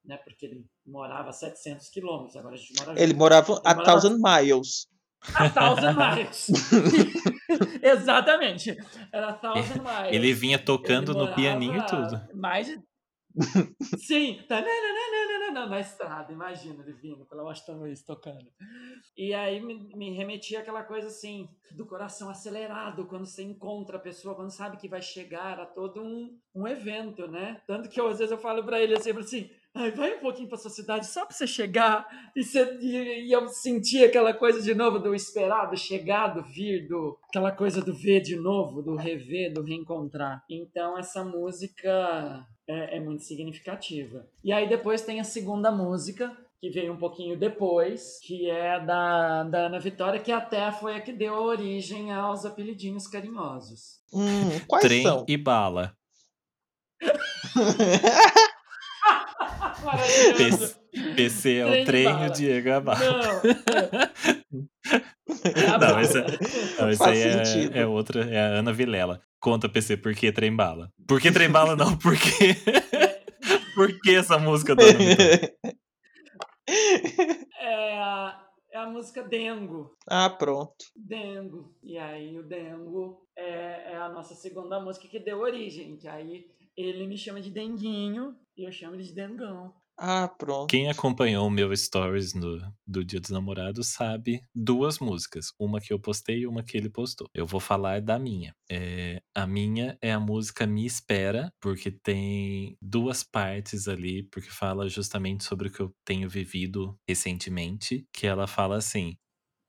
né? 0.04 0.18
Porque 0.18 0.44
ele 0.44 0.66
morava 0.86 1.30
a 1.30 1.32
700 1.32 1.88
quilômetros, 1.88 2.36
agora 2.36 2.54
a 2.54 2.58
gente 2.58 2.78
mora 2.78 3.02
ele 3.02 3.14
morava 3.14 3.54
a 3.64 3.74
morava- 3.74 3.82
thousand 3.82 4.18
miles. 4.18 4.86
A 5.34 5.48
thousand 5.48 5.94
miles. 5.96 6.48
Exatamente. 7.82 8.76
Era 9.10 9.30
a 9.30 9.32
thousand 9.32 9.80
miles. 9.80 10.12
Ele 10.12 10.34
vinha 10.34 10.62
tocando 10.62 11.12
Ele 11.12 11.18
no 11.18 11.34
pianinho 11.34 11.78
e 11.78 11.86
tudo. 11.86 12.20
Mais 12.34 12.66
de... 12.66 12.78
Sim, 13.98 14.40
tá 14.48 14.62
na, 15.52 15.66
na, 15.66 15.80
estrada, 15.80 16.32
imagina 16.32 16.82
ele 16.82 16.92
vindo 16.92 17.24
pela 17.24 17.42
Washington 17.42 17.78
Luiz 17.78 18.02
tocando. 18.02 18.46
E 19.16 19.34
aí 19.34 19.60
me, 19.60 19.74
me 19.94 20.10
remetia 20.12 20.60
àquela 20.60 20.82
coisa 20.82 21.08
assim, 21.08 21.48
do 21.72 21.86
coração 21.86 22.28
acelerado, 22.28 23.06
quando 23.06 23.26
você 23.26 23.42
encontra 23.42 23.96
a 23.96 24.00
pessoa, 24.00 24.34
quando 24.34 24.50
sabe 24.50 24.76
que 24.76 24.88
vai 24.88 25.02
chegar 25.02 25.58
a 25.58 25.66
todo 25.66 26.02
um, 26.02 26.38
um 26.54 26.66
evento, 26.66 27.26
né? 27.26 27.60
Tanto 27.66 27.88
que 27.88 28.00
eu, 28.00 28.08
às 28.08 28.18
vezes 28.18 28.32
eu 28.32 28.38
falo 28.38 28.64
pra 28.64 28.80
ele 28.80 28.94
assim, 28.94 29.10
eu 29.10 29.14
falo 29.14 29.26
assim, 29.26 29.50
Ai, 29.76 29.90
vai 29.90 30.14
um 30.14 30.20
pouquinho 30.20 30.48
pra 30.48 30.56
sua 30.56 30.70
cidade 30.70 31.04
só 31.04 31.26
pra 31.26 31.34
você 31.34 31.48
chegar 31.48 32.06
e, 32.36 32.44
você, 32.44 32.78
e, 32.80 33.26
e 33.26 33.32
eu 33.32 33.48
sentir 33.48 34.04
aquela 34.04 34.32
coisa 34.32 34.62
de 34.62 34.72
novo 34.72 35.00
do 35.00 35.12
esperado, 35.12 35.76
chegar, 35.76 36.28
do 36.28 36.44
vir, 36.44 36.86
do, 36.86 37.18
aquela 37.28 37.50
coisa 37.50 37.82
do 37.82 37.92
ver 37.92 38.20
de 38.20 38.36
novo, 38.36 38.82
do 38.82 38.94
rever, 38.94 39.52
do 39.52 39.64
reencontrar. 39.64 40.44
Então 40.48 40.96
essa 40.96 41.24
música 41.24 42.46
é, 42.68 42.96
é 42.96 43.00
muito 43.00 43.22
significativa. 43.22 44.26
E 44.42 44.52
aí 44.52 44.68
depois 44.68 45.02
tem 45.02 45.20
a 45.20 45.24
segunda 45.24 45.70
música, 45.70 46.36
que 46.60 46.70
veio 46.70 46.92
um 46.92 46.96
pouquinho 46.96 47.36
depois, 47.38 48.18
que 48.22 48.48
é 48.48 48.80
da, 48.80 49.42
da 49.44 49.66
Ana 49.66 49.78
Vitória, 49.78 50.20
que 50.20 50.32
até 50.32 50.72
foi 50.72 50.96
a 50.96 51.00
que 51.00 51.12
deu 51.12 51.34
origem 51.34 52.10
aos 52.12 52.46
apelidinhos 52.46 53.06
carinhosos. 53.06 54.00
Hum, 54.12 54.58
quais 54.66 54.84
Trem 54.84 55.02
são? 55.02 55.24
e 55.28 55.36
bala. 55.36 55.94
PC, 60.36 60.76
PC 61.14 61.54
é 61.56 61.66
o 61.66 61.84
trem 61.84 62.06
e 62.06 62.26
o 62.26 62.32
Diego 62.32 62.68
é 62.68 62.72
a 62.72 62.80
bala. 62.80 63.00
Não. 63.00 63.42
Não, 65.80 66.00
esse, 66.00 66.20
não, 66.78 66.90
esse 66.90 66.98
Faz 66.98 67.18
aí 67.18 67.70
é, 67.72 67.80
é 67.80 67.86
outra, 67.86 68.24
é 68.24 68.38
a 68.38 68.58
Ana 68.58 68.72
Vilela. 68.72 69.20
Conta, 69.44 69.68
PC, 69.68 69.98
por 69.98 70.14
que 70.14 70.32
trem 70.32 70.56
bala? 70.56 70.90
Por 71.06 71.20
que 71.20 71.30
trem 71.30 71.50
bala 71.50 71.76
não? 71.76 71.98
Por 71.98 72.16
que? 72.16 72.54
por 73.76 74.00
que 74.00 74.16
essa 74.16 74.38
música? 74.38 74.74
É 77.58 77.98
a, 77.98 78.42
é 78.72 78.78
a 78.78 78.86
música 78.86 79.22
Dengo. 79.22 79.94
ah, 80.08 80.30
pronto. 80.30 80.86
Dengo. 80.96 81.76
E 81.82 81.98
aí 81.98 82.38
o 82.38 82.42
Dengo 82.42 83.28
é, 83.36 83.92
é 83.92 83.96
a 83.98 84.08
nossa 84.08 84.34
segunda 84.34 84.80
música 84.80 85.06
que 85.08 85.20
deu 85.20 85.40
origem. 85.40 85.98
Que 85.98 86.08
aí 86.08 86.46
ele 86.74 87.06
me 87.06 87.18
chama 87.18 87.42
de 87.42 87.50
Denguinho 87.50 88.34
e 88.56 88.64
eu 88.64 88.72
chamo 88.72 88.94
ele 88.94 89.02
de 89.02 89.14
Dengão. 89.14 89.74
Ah, 89.96 90.28
pronto. 90.28 90.70
Quem 90.70 90.90
acompanhou 90.90 91.46
o 91.46 91.50
meu 91.50 91.74
stories 91.76 92.34
no, 92.34 92.60
do 92.86 93.04
Dia 93.04 93.20
dos 93.20 93.30
Namorados 93.30 93.88
sabe 93.88 94.40
duas 94.54 94.98
músicas. 94.98 95.52
Uma 95.58 95.80
que 95.80 95.92
eu 95.92 95.98
postei 95.98 96.40
e 96.40 96.46
uma 96.46 96.62
que 96.62 96.76
ele 96.76 96.90
postou. 96.90 97.28
Eu 97.32 97.46
vou 97.46 97.60
falar 97.60 98.00
da 98.00 98.18
minha. 98.18 98.54
É, 98.70 99.22
a 99.34 99.46
minha 99.46 99.96
é 100.02 100.12
a 100.12 100.20
música 100.20 100.66
Me 100.66 100.84
Espera, 100.84 101.52
porque 101.60 101.90
tem 101.90 102.76
duas 102.82 103.22
partes 103.22 103.86
ali, 103.86 104.24
porque 104.24 104.50
fala 104.50 104.88
justamente 104.88 105.44
sobre 105.44 105.68
o 105.68 105.72
que 105.72 105.80
eu 105.80 105.94
tenho 106.04 106.28
vivido 106.28 106.96
recentemente. 107.08 108.04
Que 108.12 108.26
ela 108.26 108.46
fala 108.46 108.76
assim. 108.76 109.16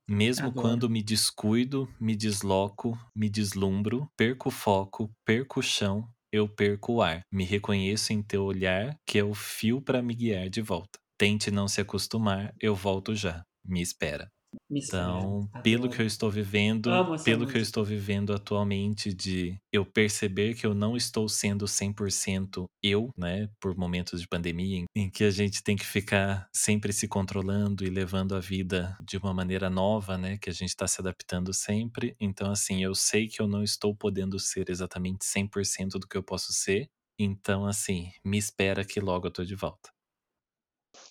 Mesmo 0.07 0.47
Adoro. 0.47 0.61
quando 0.61 0.89
me 0.89 1.01
descuido, 1.01 1.87
me 1.99 2.15
desloco, 2.15 2.95
me 3.15 3.27
deslumbro, 3.27 4.07
perco 4.15 4.49
o 4.49 4.51
foco, 4.51 5.11
perco 5.25 5.59
o 5.59 5.63
chão, 5.63 6.07
eu 6.35 6.47
perco 6.49 6.95
o 6.95 7.01
ar. 7.01 7.21
Me 7.31 7.43
reconheço 7.45 8.11
em 8.13 8.21
teu 8.21 8.43
olhar, 8.43 8.95
que 9.05 9.17
é 9.17 9.23
o 9.23 9.33
fio 9.33 9.81
para 9.81 10.01
me 10.01 10.13
guiar 10.13 10.49
de 10.49 10.61
volta. 10.61 10.99
Tente 11.17 11.49
não 11.49 11.67
se 11.67 11.79
acostumar, 11.79 12.53
eu 12.59 12.75
volto 12.75 13.15
já. 13.15 13.43
Me 13.65 13.81
espera. 13.81 14.29
Então, 14.69 15.49
Adoro. 15.53 15.63
pelo 15.63 15.89
que 15.89 16.01
eu 16.01 16.05
estou 16.05 16.29
vivendo, 16.29 16.89
Amo 16.89 17.15
pelo 17.23 17.45
que 17.47 17.57
eu 17.57 17.59
música. 17.59 17.59
estou 17.61 17.83
vivendo 17.83 18.33
atualmente 18.33 19.13
de 19.13 19.57
eu 19.73 19.85
perceber 19.85 20.53
que 20.55 20.65
eu 20.65 20.73
não 20.73 20.95
estou 20.95 21.27
sendo 21.29 21.67
100% 21.67 22.65
eu, 22.83 23.09
né, 23.17 23.49
por 23.59 23.75
momentos 23.77 24.21
de 24.21 24.27
pandemia 24.27 24.77
em, 24.79 24.85
em 24.95 25.09
que 25.09 25.23
a 25.23 25.31
gente 25.31 25.63
tem 25.63 25.75
que 25.75 25.85
ficar 25.85 26.47
sempre 26.55 26.93
se 26.93 27.07
controlando 27.07 27.83
e 27.85 27.89
levando 27.89 28.35
a 28.35 28.39
vida 28.39 28.97
de 29.03 29.17
uma 29.17 29.33
maneira 29.33 29.69
nova, 29.69 30.17
né, 30.17 30.37
que 30.37 30.49
a 30.49 30.53
gente 30.53 30.69
está 30.69 30.87
se 30.87 31.01
adaptando 31.01 31.53
sempre. 31.53 32.15
Então, 32.19 32.51
assim, 32.51 32.83
eu 32.83 32.93
sei 32.95 33.27
que 33.27 33.41
eu 33.41 33.47
não 33.47 33.63
estou 33.63 33.95
podendo 33.95 34.39
ser 34.39 34.69
exatamente 34.69 35.25
100% 35.25 35.99
do 35.99 36.07
que 36.07 36.17
eu 36.17 36.23
posso 36.23 36.53
ser. 36.53 36.87
Então, 37.19 37.65
assim, 37.65 38.11
me 38.23 38.37
espera 38.37 38.83
que 38.85 38.99
logo 38.99 39.27
eu 39.27 39.31
tô 39.31 39.43
de 39.43 39.55
volta. 39.55 39.89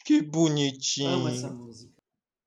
Que 0.04 0.18
Amo 0.18 0.30
bonitinho. 0.30 1.28
essa 1.28 1.50
música. 1.50 1.93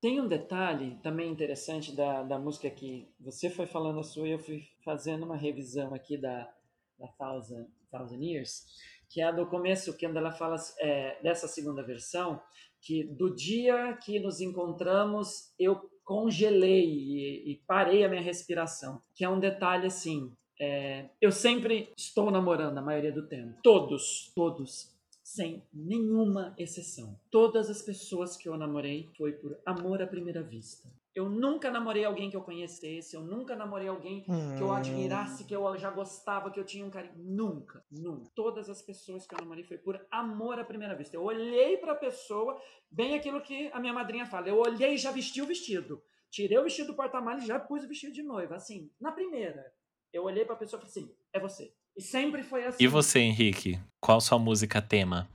Tem 0.08 0.22
um 0.22 0.28
detalhe 0.30 0.98
também 1.04 1.30
interessante 1.30 1.94
da, 1.94 2.24
da 2.24 2.40
música 2.40 2.70
que 2.70 3.06
você 3.20 3.50
foi 3.50 3.68
falando 3.68 4.00
a 4.00 4.04
sua 4.04 4.26
e 4.26 4.32
eu 4.32 4.40
fui 4.40 4.64
fazendo 4.82 5.26
uma 5.26 5.36
revisão 5.36 5.94
aqui 5.94 6.18
da, 6.18 6.50
da 6.98 7.10
Thousand, 7.20 7.68
Thousand 7.92 8.24
Years, 8.24 8.68
que 9.10 9.20
é 9.20 9.26
a 9.26 9.34
do 9.34 9.46
começo, 9.48 9.98
quando 10.00 10.16
ela 10.16 10.32
fala 10.32 10.56
é, 10.80 11.22
dessa 11.22 11.46
segunda 11.46 11.84
versão, 11.84 12.42
que 12.82 13.04
do 13.04 13.36
dia 13.36 13.98
que 14.02 14.18
nos 14.18 14.40
encontramos 14.40 15.54
eu 15.60 15.78
congelei 16.06 16.86
e, 16.86 17.52
e 17.52 17.62
parei 17.68 18.06
a 18.06 18.08
minha 18.08 18.22
respiração, 18.22 19.02
que 19.14 19.26
é 19.26 19.30
um 19.30 19.42
detalhe 19.42 19.88
assim, 19.88 20.34
é, 20.58 21.10
eu 21.20 21.34
sempre 21.34 21.92
estou 21.98 22.32
namorando 22.32 22.78
a 22.78 22.82
maioria 22.82 23.12
do 23.12 23.28
tempo. 23.28 23.60
Todos, 23.62 24.32
todos, 24.34 24.97
sem 25.28 25.62
nenhuma 25.74 26.56
exceção. 26.58 27.20
Todas 27.30 27.70
as 27.70 27.82
pessoas 27.82 28.38
que 28.38 28.48
eu 28.48 28.56
namorei 28.58 29.10
foi 29.18 29.34
por 29.34 29.60
amor 29.66 30.02
à 30.02 30.08
primeira 30.08 30.42
vista. 30.42 30.90
Eu 31.14 31.30
nunca 31.30 31.70
namorei 31.70 32.06
alguém 32.06 32.30
que 32.30 32.38
eu 32.38 32.42
conhecesse, 32.42 33.14
eu 33.14 33.22
nunca 33.22 33.54
namorei 33.54 33.90
alguém 33.90 34.24
que 34.24 34.64
eu 34.64 34.68
Hum. 34.68 34.72
admirasse, 34.72 35.44
que 35.44 35.54
eu 35.54 35.78
já 35.78 35.92
gostava, 35.92 36.50
que 36.50 36.58
eu 36.58 36.64
tinha 36.64 36.86
um 36.86 36.90
carinho. 36.90 37.14
Nunca, 37.18 37.84
nunca. 37.92 38.32
Todas 38.34 38.70
as 38.70 38.82
pessoas 38.82 39.28
que 39.28 39.36
eu 39.36 39.40
namorei 39.40 39.66
foi 39.66 39.78
por 39.78 40.00
amor 40.10 40.60
à 40.60 40.64
primeira 40.64 40.96
vista. 40.96 41.18
Eu 41.18 41.24
olhei 41.24 41.76
pra 41.76 41.94
pessoa, 41.94 42.58
bem 42.90 43.14
aquilo 43.14 43.42
que 43.42 43.70
a 43.74 43.82
minha 43.82 43.94
madrinha 43.94 44.26
fala. 44.26 44.48
Eu 44.48 44.58
olhei 44.58 44.94
e 44.94 44.98
já 44.98 45.12
vesti 45.12 45.42
o 45.42 45.46
vestido. 45.46 46.02
Tirei 46.30 46.58
o 46.58 46.64
vestido 46.64 46.88
do 46.88 46.96
porta-malas 46.96 47.44
e 47.44 47.48
já 47.48 47.60
pus 47.60 47.84
o 47.84 47.88
vestido 47.88 48.14
de 48.14 48.24
noiva. 48.24 48.56
Assim, 48.56 48.90
na 48.98 49.12
primeira. 49.12 49.74
Eu 50.14 50.24
olhei 50.24 50.46
pra 50.46 50.56
pessoa 50.56 50.80
e 50.82 50.86
falei 50.88 51.06
assim: 51.06 51.16
é 51.34 51.40
você. 51.40 51.74
E 51.98 52.02
sempre 52.02 52.44
foi 52.44 52.66
assim. 52.66 52.84
E 52.84 52.88
você, 52.88 53.20
Henrique? 53.20 53.80
Qual 54.00 54.22
sua 54.22 54.38
música 54.38 54.80
tema? 54.82 55.28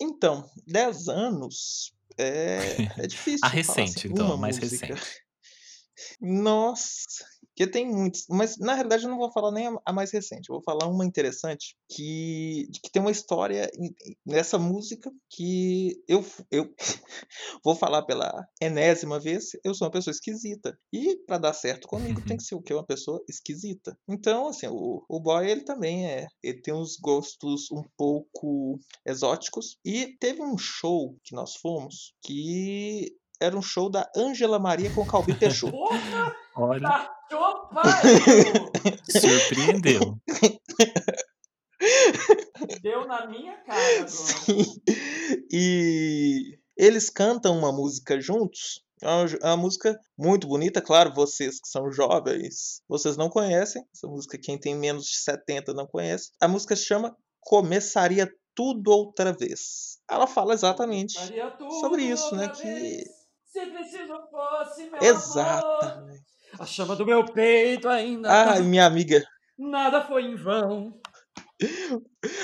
Então, 0.00 0.50
10 0.66 1.08
anos 1.08 1.94
é, 2.18 2.58
é 3.04 3.06
difícil. 3.06 3.40
A 3.44 3.48
falar 3.48 3.54
recente, 3.54 3.98
assim, 3.98 4.08
então, 4.08 4.36
mais 4.36 4.58
música. 4.58 4.86
recente. 4.86 5.24
Nossa, 6.20 7.24
porque 7.54 7.68
tem 7.68 7.88
muitos. 7.88 8.26
Mas 8.28 8.58
na 8.58 8.74
realidade 8.74 9.04
eu 9.04 9.10
não 9.10 9.16
vou 9.16 9.30
falar 9.30 9.52
nem 9.52 9.68
a, 9.86 9.92
mais 9.92 10.10
recente. 10.12 10.50
Eu 10.50 10.56
vou 10.56 10.62
falar 10.62 10.88
uma 10.88 11.06
interessante 11.06 11.76
que, 11.88 12.66
de 12.68 12.80
que 12.80 12.90
tem 12.90 13.00
uma 13.00 13.12
história 13.12 13.70
nessa 14.26 14.58
música 14.58 15.10
que 15.30 16.02
eu, 16.08 16.24
eu 16.50 16.74
vou 17.64 17.76
falar 17.76 18.02
pela 18.02 18.44
enésima 18.60 19.20
vez. 19.20 19.50
Eu 19.64 19.72
sou 19.72 19.86
uma 19.86 19.92
pessoa 19.92 20.12
esquisita. 20.12 20.76
E 20.92 21.16
pra 21.24 21.38
dar 21.38 21.54
certo 21.54 21.86
comigo 21.86 22.20
tem 22.26 22.36
que 22.36 22.42
ser 22.42 22.56
o 22.56 22.62
que? 22.62 22.74
Uma 22.74 22.84
pessoa 22.84 23.22
esquisita. 23.28 23.96
Então, 24.08 24.48
assim, 24.48 24.66
o, 24.66 25.04
o 25.08 25.20
boy 25.20 25.48
ele 25.48 25.62
também 25.62 26.06
é. 26.06 26.26
Ele 26.42 26.60
tem 26.60 26.74
uns 26.74 26.96
gostos 26.96 27.70
um 27.70 27.84
pouco 27.96 28.80
exóticos. 29.06 29.78
E 29.84 30.16
teve 30.18 30.42
um 30.42 30.58
show 30.58 31.16
que 31.22 31.36
nós 31.36 31.54
fomos 31.54 32.14
que 32.20 33.16
era 33.40 33.56
um 33.56 33.62
show 33.62 33.90
da 33.90 34.10
Ângela 34.16 34.58
Maria 34.58 34.90
com 34.90 35.04
Calbi 35.06 35.34
Peixoto. 35.34 35.72
Porra, 35.76 36.36
Olha, 36.56 36.88
tá 36.88 37.14
surpreendeu. 39.10 40.18
Deu 42.80 43.06
na 43.06 43.26
minha 43.26 43.56
cara 43.64 43.94
agora. 43.96 44.08
Sim. 44.08 44.64
E 45.52 46.58
eles 46.76 47.10
cantam 47.10 47.58
uma 47.58 47.72
música 47.72 48.20
juntos. 48.20 48.82
É 49.02 49.08
uma, 49.08 49.24
é 49.42 49.46
uma 49.46 49.56
música 49.56 49.98
muito 50.16 50.46
bonita, 50.46 50.80
claro, 50.80 51.12
vocês 51.12 51.60
que 51.60 51.68
são 51.68 51.90
jovens, 51.92 52.80
vocês 52.88 53.16
não 53.16 53.28
conhecem. 53.28 53.84
Essa 53.92 54.06
música, 54.06 54.38
quem 54.38 54.58
tem 54.58 54.74
menos 54.74 55.06
de 55.06 55.16
70 55.16 55.74
não 55.74 55.86
conhece. 55.86 56.30
A 56.40 56.48
música 56.48 56.74
se 56.74 56.84
chama 56.84 57.16
Começaria 57.40 58.32
Tudo 58.54 58.90
Outra 58.90 59.32
Vez. 59.32 59.98
Ela 60.08 60.26
fala 60.26 60.54
exatamente 60.54 61.18
sobre 61.80 62.02
isso, 62.02 62.34
né? 62.34 62.46
outra 62.46 62.62
Que. 62.62 63.04
Se 63.54 63.66
preciso 63.66 64.20
fosse 64.32 64.90
meu 64.90 64.96
amor. 64.96 65.04
Exatamente. 65.04 66.24
A 66.58 66.66
chama 66.66 66.96
do 66.96 67.06
meu 67.06 67.24
peito 67.24 67.88
ainda. 67.88 68.28
Ai, 68.28 68.62
minha 68.62 68.84
amiga, 68.84 69.24
Nada 69.56 70.02
foi 70.02 70.24
em 70.24 70.34
vão. 70.34 71.00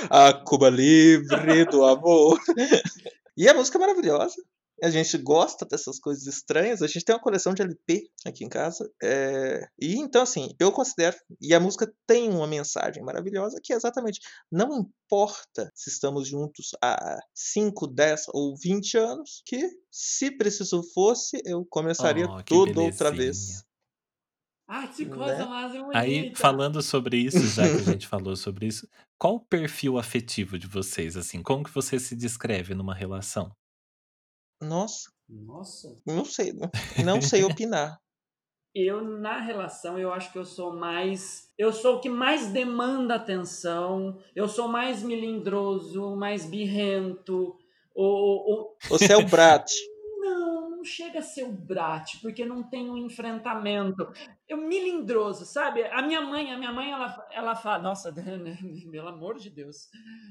a 0.08 0.32
Cuba 0.32 0.70
Livre 0.70 1.64
do 1.64 1.84
Amor. 1.84 2.38
E 3.36 3.48
a 3.48 3.54
música 3.54 3.78
é 3.78 3.80
maravilhosa. 3.80 4.36
A 4.82 4.90
gente 4.90 5.16
gosta 5.18 5.66
dessas 5.66 5.98
coisas 5.98 6.26
estranhas. 6.26 6.82
A 6.82 6.86
gente 6.86 7.04
tem 7.04 7.14
uma 7.14 7.20
coleção 7.22 7.52
de 7.54 7.62
LP 7.62 8.10
aqui 8.26 8.44
em 8.44 8.48
casa. 8.48 8.90
é, 9.02 9.60
E 9.80 9.96
então, 9.96 10.22
assim, 10.22 10.54
eu 10.58 10.72
considero. 10.72 11.16
E 11.40 11.54
a 11.54 11.60
música 11.60 11.92
tem 12.06 12.30
uma 12.30 12.46
mensagem 12.46 13.02
maravilhosa 13.02 13.60
que 13.62 13.72
é 13.72 13.76
exatamente: 13.76 14.20
não 14.50 14.88
importa 15.06 15.70
se 15.74 15.90
estamos 15.90 16.28
juntos 16.28 16.70
há 16.82 17.18
5, 17.34 17.86
10 17.86 18.26
ou 18.32 18.56
20 18.56 18.96
anos, 18.96 19.42
que 19.46 19.68
se 19.90 20.30
preciso 20.36 20.82
fosse, 20.94 21.40
eu 21.44 21.66
começaria 21.68 22.26
Oh, 22.28 22.42
tudo 22.42 22.82
outra 22.82 23.10
vez. 23.10 23.62
Ai, 24.68 24.86
que 24.92 25.04
coisa 25.06 25.38
Né? 25.38 25.44
mais 25.46 25.72
bonita. 25.72 25.98
Aí, 25.98 26.32
falando 26.34 26.80
sobre 26.80 27.16
isso, 27.16 27.44
já 27.48 27.62
que 27.68 27.80
a 27.80 27.92
gente 27.92 28.06
falou 28.08 28.36
sobre 28.36 28.66
isso, 28.66 28.88
qual 29.18 29.34
o 29.34 29.40
perfil 29.40 29.98
afetivo 29.98 30.56
de 30.58 30.68
vocês, 30.68 31.16
assim? 31.16 31.42
Como 31.42 31.64
que 31.64 31.70
você 31.74 31.98
se 31.98 32.14
descreve 32.14 32.72
numa 32.72 32.94
relação? 32.94 33.50
Nossa, 34.60 35.10
Nossa. 35.28 35.96
não 36.06 36.24
sei, 36.24 36.52
não, 36.52 36.70
não 37.04 37.22
sei 37.22 37.44
opinar. 37.44 37.98
eu 38.74 39.02
na 39.02 39.40
relação 39.40 39.98
eu 39.98 40.12
acho 40.12 40.30
que 40.32 40.38
eu 40.38 40.44
sou 40.44 40.76
mais 40.76 41.48
eu 41.58 41.72
sou 41.72 41.96
o 41.96 42.00
que 42.00 42.08
mais 42.08 42.46
demanda 42.52 43.16
atenção 43.16 44.16
eu 44.34 44.46
sou 44.48 44.68
mais 44.68 45.02
melindroso 45.02 46.14
mais 46.14 46.46
birrento 46.46 47.56
o, 47.92 48.76
você 48.88 49.12
é 49.12 49.16
o 49.16 49.26
brat 49.26 49.68
não 50.80 50.84
chega 50.84 51.18
a 51.18 51.22
ser 51.22 51.44
o 51.44 51.52
brat 51.52 52.18
porque 52.22 52.44
não 52.44 52.62
tem 52.62 52.88
um 52.88 52.96
enfrentamento. 52.96 54.10
Eu 54.48 54.56
milindroso 54.56 55.44
sabe? 55.44 55.84
A 55.84 56.00
minha 56.00 56.22
mãe 56.22 56.50
a 56.50 56.58
minha 56.58 56.72
mãe 56.72 56.90
ela, 56.90 57.28
ela 57.30 57.54
fala 57.54 57.82
nossa 57.82 58.12
pelo 58.90 59.08
amor 59.08 59.36
de 59.36 59.50
Deus 59.50 59.88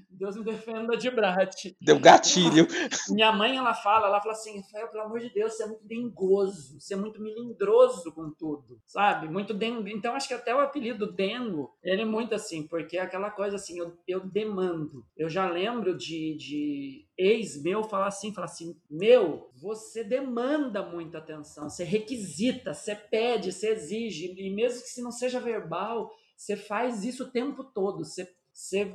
Deus 0.09 0.35
me 0.35 0.43
defenda 0.43 0.97
de 0.97 1.09
brat 1.11 1.75
deu 1.79 1.99
gatilho. 1.99 2.67
Minha 3.09 3.31
mãe 3.31 3.55
ela 3.57 3.73
fala 3.73 4.07
ela 4.07 4.19
fala 4.19 4.33
assim 4.33 4.61
pelo 4.91 5.03
amor 5.03 5.19
de 5.19 5.29
Deus 5.31 5.53
você 5.53 5.63
é 5.63 5.67
muito 5.67 5.87
dengoso 5.87 6.79
você 6.79 6.93
é 6.95 6.97
muito 6.97 7.21
milindroso 7.21 8.11
com 8.13 8.31
tudo 8.31 8.81
sabe? 8.85 9.29
Muito 9.29 9.53
dengo 9.53 9.87
então 9.87 10.15
acho 10.15 10.27
que 10.27 10.33
até 10.33 10.53
o 10.53 10.59
apelido 10.59 11.11
dengo 11.11 11.71
ele 11.83 12.01
é 12.01 12.05
muito 12.05 12.33
assim 12.33 12.67
porque 12.67 12.97
é 12.97 13.01
aquela 13.01 13.29
coisa 13.29 13.55
assim 13.55 13.79
eu, 13.79 13.95
eu 14.07 14.19
demando. 14.25 15.05
Eu 15.15 15.29
já 15.29 15.47
lembro 15.47 15.95
de, 15.95 16.35
de 16.37 17.08
ex 17.19 17.61
meu 17.61 17.83
falar 17.83 18.07
assim 18.07 18.33
falar 18.33 18.45
assim 18.45 18.79
meu 18.89 19.51
você 19.61 20.03
demanda 20.03 20.81
muita 20.81 21.17
atenção 21.17 21.69
você 21.69 21.83
requisita 21.83 22.73
você 22.73 22.95
pede 22.95 23.51
você 23.51 23.71
exige 23.71 24.33
e 24.37 24.49
mesmo 24.49 24.81
que 24.81 24.89
se 24.89 25.01
não 25.01 25.11
seja 25.11 25.39
verbal, 25.39 26.11
você 26.35 26.55
faz 26.55 27.03
isso 27.03 27.25
o 27.25 27.31
tempo 27.31 27.63
todo, 27.63 28.03
você, 28.05 28.27
você, 28.51 28.93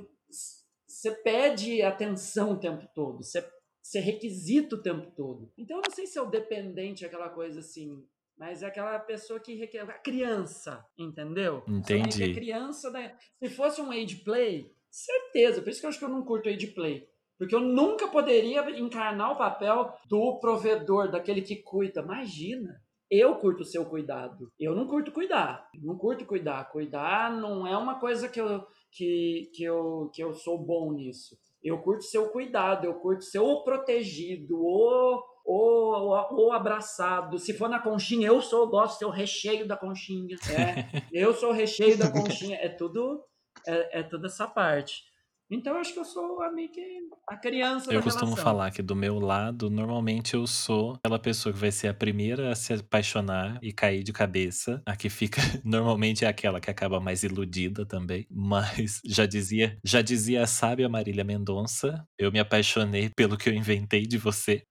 você 0.86 1.10
pede 1.22 1.82
atenção 1.82 2.52
o 2.52 2.58
tempo 2.58 2.88
todo, 2.94 3.22
você, 3.22 3.46
você 3.82 4.00
requisita 4.00 4.76
o 4.76 4.82
tempo 4.82 5.10
todo. 5.16 5.52
Então 5.58 5.78
eu 5.78 5.82
não 5.86 5.94
sei 5.94 6.06
se 6.06 6.18
é 6.18 6.22
o 6.22 6.30
dependente, 6.30 7.04
aquela 7.04 7.28
coisa 7.28 7.60
assim, 7.60 8.02
mas 8.36 8.62
é 8.62 8.66
aquela 8.66 8.98
pessoa 8.98 9.38
que 9.38 9.54
requer. 9.54 9.82
A 9.82 9.98
criança, 9.98 10.84
entendeu? 10.98 11.62
Entendi. 11.68 12.34
Criança. 12.34 12.90
Da... 12.90 13.16
Se 13.38 13.48
fosse 13.50 13.80
um 13.80 13.90
age 13.90 14.16
play, 14.24 14.74
certeza. 14.90 15.62
Por 15.62 15.70
isso 15.70 15.80
que 15.80 15.86
eu 15.86 15.90
acho 15.90 15.98
que 15.98 16.04
eu 16.04 16.08
não 16.08 16.24
curto 16.24 16.48
age 16.48 16.66
play. 16.68 17.08
Porque 17.38 17.54
eu 17.54 17.60
nunca 17.60 18.08
poderia 18.08 18.60
encarnar 18.78 19.32
o 19.32 19.38
papel 19.38 19.92
do 20.08 20.38
provedor, 20.38 21.10
daquele 21.10 21.42
que 21.42 21.56
cuida. 21.56 22.00
Imagina. 22.00 22.80
Eu 23.10 23.36
curto 23.36 23.60
o 23.60 23.66
seu 23.66 23.84
cuidado. 23.84 24.50
Eu 24.58 24.74
não 24.74 24.88
curto 24.88 25.12
cuidar. 25.12 25.68
Não 25.80 25.96
curto 25.96 26.24
cuidar. 26.24 26.64
Cuidar 26.70 27.32
não 27.32 27.66
é 27.66 27.76
uma 27.76 28.00
coisa 28.00 28.28
que 28.28 28.40
eu, 28.40 28.64
que, 28.90 29.50
que 29.54 29.62
eu, 29.62 30.10
que 30.12 30.22
eu 30.22 30.32
sou 30.34 30.58
bom 30.58 30.92
nisso. 30.92 31.36
Eu 31.62 31.78
curto 31.78 32.04
seu 32.04 32.28
cuidado, 32.28 32.84
eu 32.84 32.94
curto 32.94 33.24
ser 33.24 33.38
o 33.38 33.62
protegido, 33.62 34.54
o, 34.58 35.22
o, 35.46 36.46
o, 36.46 36.52
abraçado. 36.52 37.38
Se 37.38 37.54
for 37.54 37.68
na 37.68 37.80
conchinha, 37.80 38.28
eu 38.28 38.42
sou, 38.42 38.60
eu 38.64 38.68
gosto 38.68 38.92
de 38.94 38.98
ser 38.98 39.04
o 39.06 39.10
recheio 39.10 39.66
da 39.66 39.76
conchinha. 39.76 40.36
É, 40.50 41.02
eu 41.12 41.32
sou 41.32 41.50
o 41.50 41.54
recheio 41.54 41.96
da 41.96 42.10
conchinha. 42.10 42.56
É 42.56 42.68
tudo, 42.68 43.22
é, 43.66 44.00
é 44.00 44.02
toda 44.02 44.26
essa 44.26 44.46
parte. 44.46 45.02
Então, 45.50 45.74
eu 45.74 45.80
acho 45.80 45.92
que 45.92 45.98
eu 46.00 46.04
sou 46.04 46.42
a, 46.42 46.50
meio 46.50 46.70
que 46.70 46.80
a 47.28 47.36
criança 47.36 47.92
Eu 47.92 47.98
da 47.98 48.02
costumo 48.02 48.34
relação. 48.34 48.44
falar 48.44 48.70
que 48.70 48.82
do 48.82 48.96
meu 48.96 49.18
lado, 49.18 49.70
normalmente 49.70 50.34
eu 50.34 50.46
sou 50.46 50.94
aquela 50.94 51.18
pessoa 51.18 51.52
que 51.52 51.58
vai 51.58 51.70
ser 51.70 51.88
a 51.88 51.94
primeira 51.94 52.50
a 52.50 52.54
se 52.54 52.72
apaixonar 52.72 53.58
e 53.62 53.72
cair 53.72 54.02
de 54.02 54.12
cabeça. 54.12 54.82
A 54.86 54.96
que 54.96 55.10
fica, 55.10 55.40
normalmente 55.64 56.24
é 56.24 56.28
aquela 56.28 56.60
que 56.60 56.70
acaba 56.70 56.98
mais 56.98 57.22
iludida 57.22 57.86
também. 57.86 58.26
Mas 58.30 59.00
já 59.04 59.26
dizia, 59.26 59.78
já 59.84 60.00
dizia 60.02 60.42
a 60.42 60.46
sábia 60.46 60.88
Marília 60.88 61.24
Mendonça, 61.24 62.04
eu 62.18 62.32
me 62.32 62.38
apaixonei 62.40 63.10
pelo 63.14 63.36
que 63.36 63.48
eu 63.48 63.54
inventei 63.54 64.06
de 64.06 64.16
você. 64.18 64.62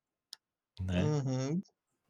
Né? 0.82 1.04
Uhum. 1.04 1.62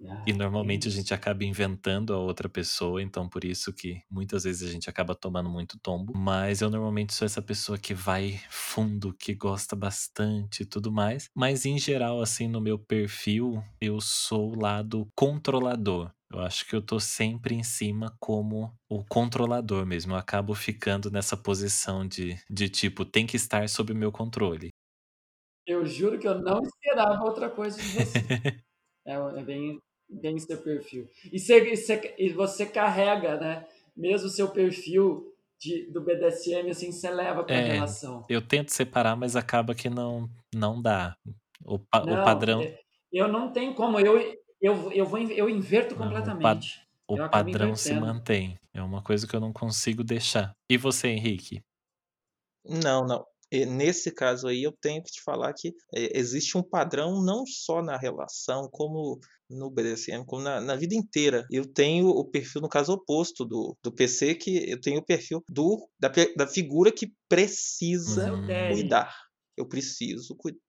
Ah, 0.05 0.23
E 0.25 0.31
normalmente 0.31 0.87
a 0.87 0.91
gente 0.91 1.13
acaba 1.13 1.43
inventando 1.43 2.13
a 2.13 2.17
outra 2.17 2.47
pessoa, 2.47 3.01
então 3.01 3.27
por 3.27 3.43
isso 3.43 3.73
que 3.73 4.01
muitas 4.09 4.45
vezes 4.45 4.69
a 4.69 4.71
gente 4.71 4.89
acaba 4.89 5.13
tomando 5.13 5.49
muito 5.49 5.77
tombo. 5.79 6.13
Mas 6.15 6.61
eu 6.61 6.69
normalmente 6.69 7.13
sou 7.13 7.25
essa 7.25 7.41
pessoa 7.41 7.77
que 7.77 7.93
vai 7.93 8.39
fundo, 8.49 9.13
que 9.13 9.33
gosta 9.33 9.75
bastante 9.75 10.63
e 10.63 10.65
tudo 10.65 10.91
mais. 10.91 11.27
Mas 11.35 11.65
em 11.65 11.77
geral, 11.77 12.21
assim, 12.21 12.47
no 12.47 12.61
meu 12.61 12.79
perfil, 12.79 13.61
eu 13.81 13.99
sou 13.99 14.53
o 14.53 14.59
lado 14.59 15.07
controlador. 15.13 16.09
Eu 16.31 16.39
acho 16.39 16.65
que 16.67 16.75
eu 16.75 16.81
tô 16.81 16.99
sempre 16.99 17.53
em 17.53 17.63
cima 17.63 18.15
como 18.19 18.73
o 18.89 19.03
controlador 19.05 19.85
mesmo. 19.85 20.13
Eu 20.13 20.17
acabo 20.17 20.55
ficando 20.55 21.11
nessa 21.11 21.35
posição 21.37 22.07
de, 22.07 22.39
de 22.49 22.69
tipo, 22.69 23.05
tem 23.05 23.27
que 23.27 23.35
estar 23.35 23.67
sob 23.69 23.91
o 23.91 23.95
meu 23.95 24.11
controle. 24.11 24.69
Eu 25.65 25.85
juro 25.85 26.19
que 26.19 26.27
eu 26.27 26.39
não 26.41 26.61
esperava 26.63 27.23
outra 27.23 27.49
coisa 27.49 27.81
de 27.81 27.89
você. 27.89 28.19
É, 29.05 29.13
é 29.13 29.43
bem, 29.43 29.79
bem 30.13 30.37
seu 30.39 30.57
perfil. 30.57 31.07
E 31.31 31.39
você, 31.39 31.71
e 31.73 31.75
você, 31.75 32.15
e 32.17 32.29
você 32.29 32.65
carrega, 32.65 33.37
né? 33.37 33.65
Mesmo 33.95 34.27
o 34.27 34.31
seu 34.31 34.49
perfil 34.49 35.33
de, 35.59 35.85
do 35.91 36.01
BDSM, 36.01 36.69
assim, 36.69 36.91
você 36.91 37.09
leva 37.09 37.43
para 37.43 37.55
a 37.55 37.59
É, 37.59 37.67
relação. 37.73 38.25
eu 38.29 38.41
tento 38.41 38.69
separar, 38.71 39.15
mas 39.15 39.35
acaba 39.35 39.73
que 39.75 39.89
não, 39.89 40.29
não 40.53 40.81
dá. 40.81 41.15
O, 41.65 41.79
pa- 41.79 42.01
o 42.03 42.07
Não, 42.07 42.23
padrão. 42.23 42.61
é- 42.61 42.79
eu 43.11 43.27
não 43.27 43.51
tenho 43.51 43.73
como. 43.75 43.99
Eu, 43.99 44.17
eu, 44.61 44.91
eu, 44.91 45.05
vou, 45.05 45.19
eu 45.19 45.49
inverto 45.49 45.95
Não, 45.95 46.01
o, 46.01 46.09
pa- 46.09 46.09
completamente. 46.09 46.81
o 47.07 47.17
padrão 47.29 47.75
se 47.75 47.93
mantém. 47.93 48.57
É 48.73 48.81
uma 48.81 49.01
coisa 49.03 49.27
que 49.27 49.35
eu 49.35 49.39
não 49.39 49.53
consigo 49.53 50.03
deixar. 50.03 50.53
E 50.69 50.77
você, 50.77 51.09
Henrique? 51.09 51.61
Não, 52.65 53.05
não. 53.05 53.25
E 53.53 53.67
nesse 53.67 54.11
caso 54.11 54.47
aí, 54.47 54.63
eu 54.63 54.71
tenho 54.81 55.03
que 55.03 55.11
te 55.11 55.21
falar 55.21 55.53
que 55.53 55.69
é, 55.93 56.17
existe 56.17 56.57
um 56.57 56.63
padrão 56.63 57.23
não 57.23 57.45
só 57.45 57.83
na 57.83 57.95
relação, 57.97 58.67
como 58.71 59.19
no 59.47 59.69
BDSM, 59.69 60.25
como 60.25 60.41
na, 60.41 60.59
na 60.59 60.75
vida 60.75 60.95
inteira. 60.95 61.45
Eu 61.51 61.65
tenho 61.71 62.07
o 62.07 62.25
perfil, 62.25 62.61
no 62.61 62.67
caso 62.67 62.93
oposto 62.93 63.45
do, 63.45 63.77
do 63.83 63.91
PC, 63.93 64.33
que 64.33 64.71
eu 64.71 64.81
tenho 64.81 64.99
o 65.01 65.05
perfil 65.05 65.43
do, 65.47 65.87
da, 65.99 66.11
da 66.35 66.47
figura 66.47 66.91
que 66.91 67.11
precisa 67.29 68.23
é 68.23 68.31
o 68.31 68.37
Hum, 68.37 68.47
Derry. 68.47 68.73
cuidar. 68.73 69.15
Eu 69.55 69.67
preciso 69.67 70.35
cuidar. 70.35 70.59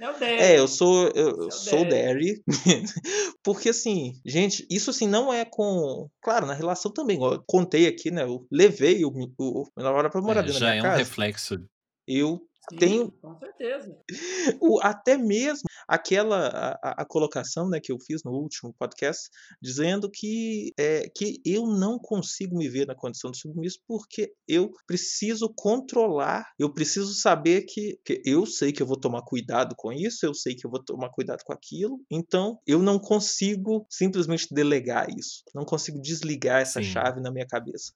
É 0.00 0.08
o 0.08 0.24
É, 0.24 0.58
eu 0.58 0.66
sou 0.66 1.08
eu 1.14 1.48
o 1.48 1.50
sou 1.50 1.84
Derry. 1.84 2.42
Porque 3.44 3.68
assim, 3.68 4.14
gente, 4.24 4.66
isso 4.70 4.88
assim 4.88 5.06
não 5.06 5.30
é 5.30 5.44
com, 5.44 6.08
claro, 6.22 6.46
na 6.46 6.54
relação 6.54 6.90
também, 6.90 7.22
eu 7.22 7.42
contei 7.46 7.86
aqui, 7.86 8.10
né? 8.10 8.22
Eu 8.22 8.46
levei 8.50 9.04
o, 9.04 9.10
o 9.10 9.66
meu 9.76 9.84
namorado 9.84 10.10
para 10.10 10.22
morar 10.22 10.40
é, 10.40 10.44
dentro 10.44 10.54
da 10.54 10.60
já 10.60 10.70
minha 10.70 10.78
é 10.78 10.82
um 10.82 10.86
casa. 10.86 11.04
reflexo. 11.04 11.58
Eu 12.06 12.40
tenho 12.78 13.06
Sim, 13.06 13.10
com 13.22 13.38
certeza. 13.38 13.98
o, 14.60 14.78
até 14.80 15.16
mesmo 15.16 15.62
aquela 15.88 16.46
a, 16.48 16.70
a- 16.90 16.94
a 16.98 17.04
colocação 17.04 17.68
né, 17.68 17.80
que 17.80 17.90
eu 17.90 17.98
fiz 17.98 18.22
no 18.22 18.30
último 18.32 18.72
podcast, 18.78 19.28
dizendo 19.60 20.08
que, 20.10 20.72
é, 20.78 21.08
que 21.08 21.40
eu 21.44 21.66
não 21.66 21.98
consigo 21.98 22.56
me 22.56 22.68
ver 22.68 22.86
na 22.86 22.94
condição 22.94 23.30
de 23.30 23.38
submisso 23.38 23.78
porque 23.88 24.32
eu 24.46 24.70
preciso 24.86 25.52
controlar, 25.56 26.44
eu 26.58 26.72
preciso 26.72 27.12
saber 27.14 27.62
que, 27.62 27.98
que 28.04 28.22
eu 28.24 28.46
sei 28.46 28.72
que 28.72 28.82
eu 28.82 28.86
vou 28.86 29.00
tomar 29.00 29.22
cuidado 29.22 29.74
com 29.76 29.90
isso, 29.92 30.24
eu 30.24 30.34
sei 30.34 30.54
que 30.54 30.64
eu 30.66 30.70
vou 30.70 30.84
tomar 30.84 31.08
cuidado 31.10 31.42
com 31.44 31.52
aquilo, 31.52 32.00
então 32.10 32.60
eu 32.66 32.78
não 32.80 32.98
consigo 33.00 33.84
simplesmente 33.90 34.46
delegar 34.52 35.08
isso, 35.10 35.42
não 35.54 35.64
consigo 35.64 36.00
desligar 36.00 36.60
essa 36.60 36.80
Sim. 36.80 36.90
chave 36.90 37.20
na 37.20 37.32
minha 37.32 37.46
cabeça. 37.46 37.92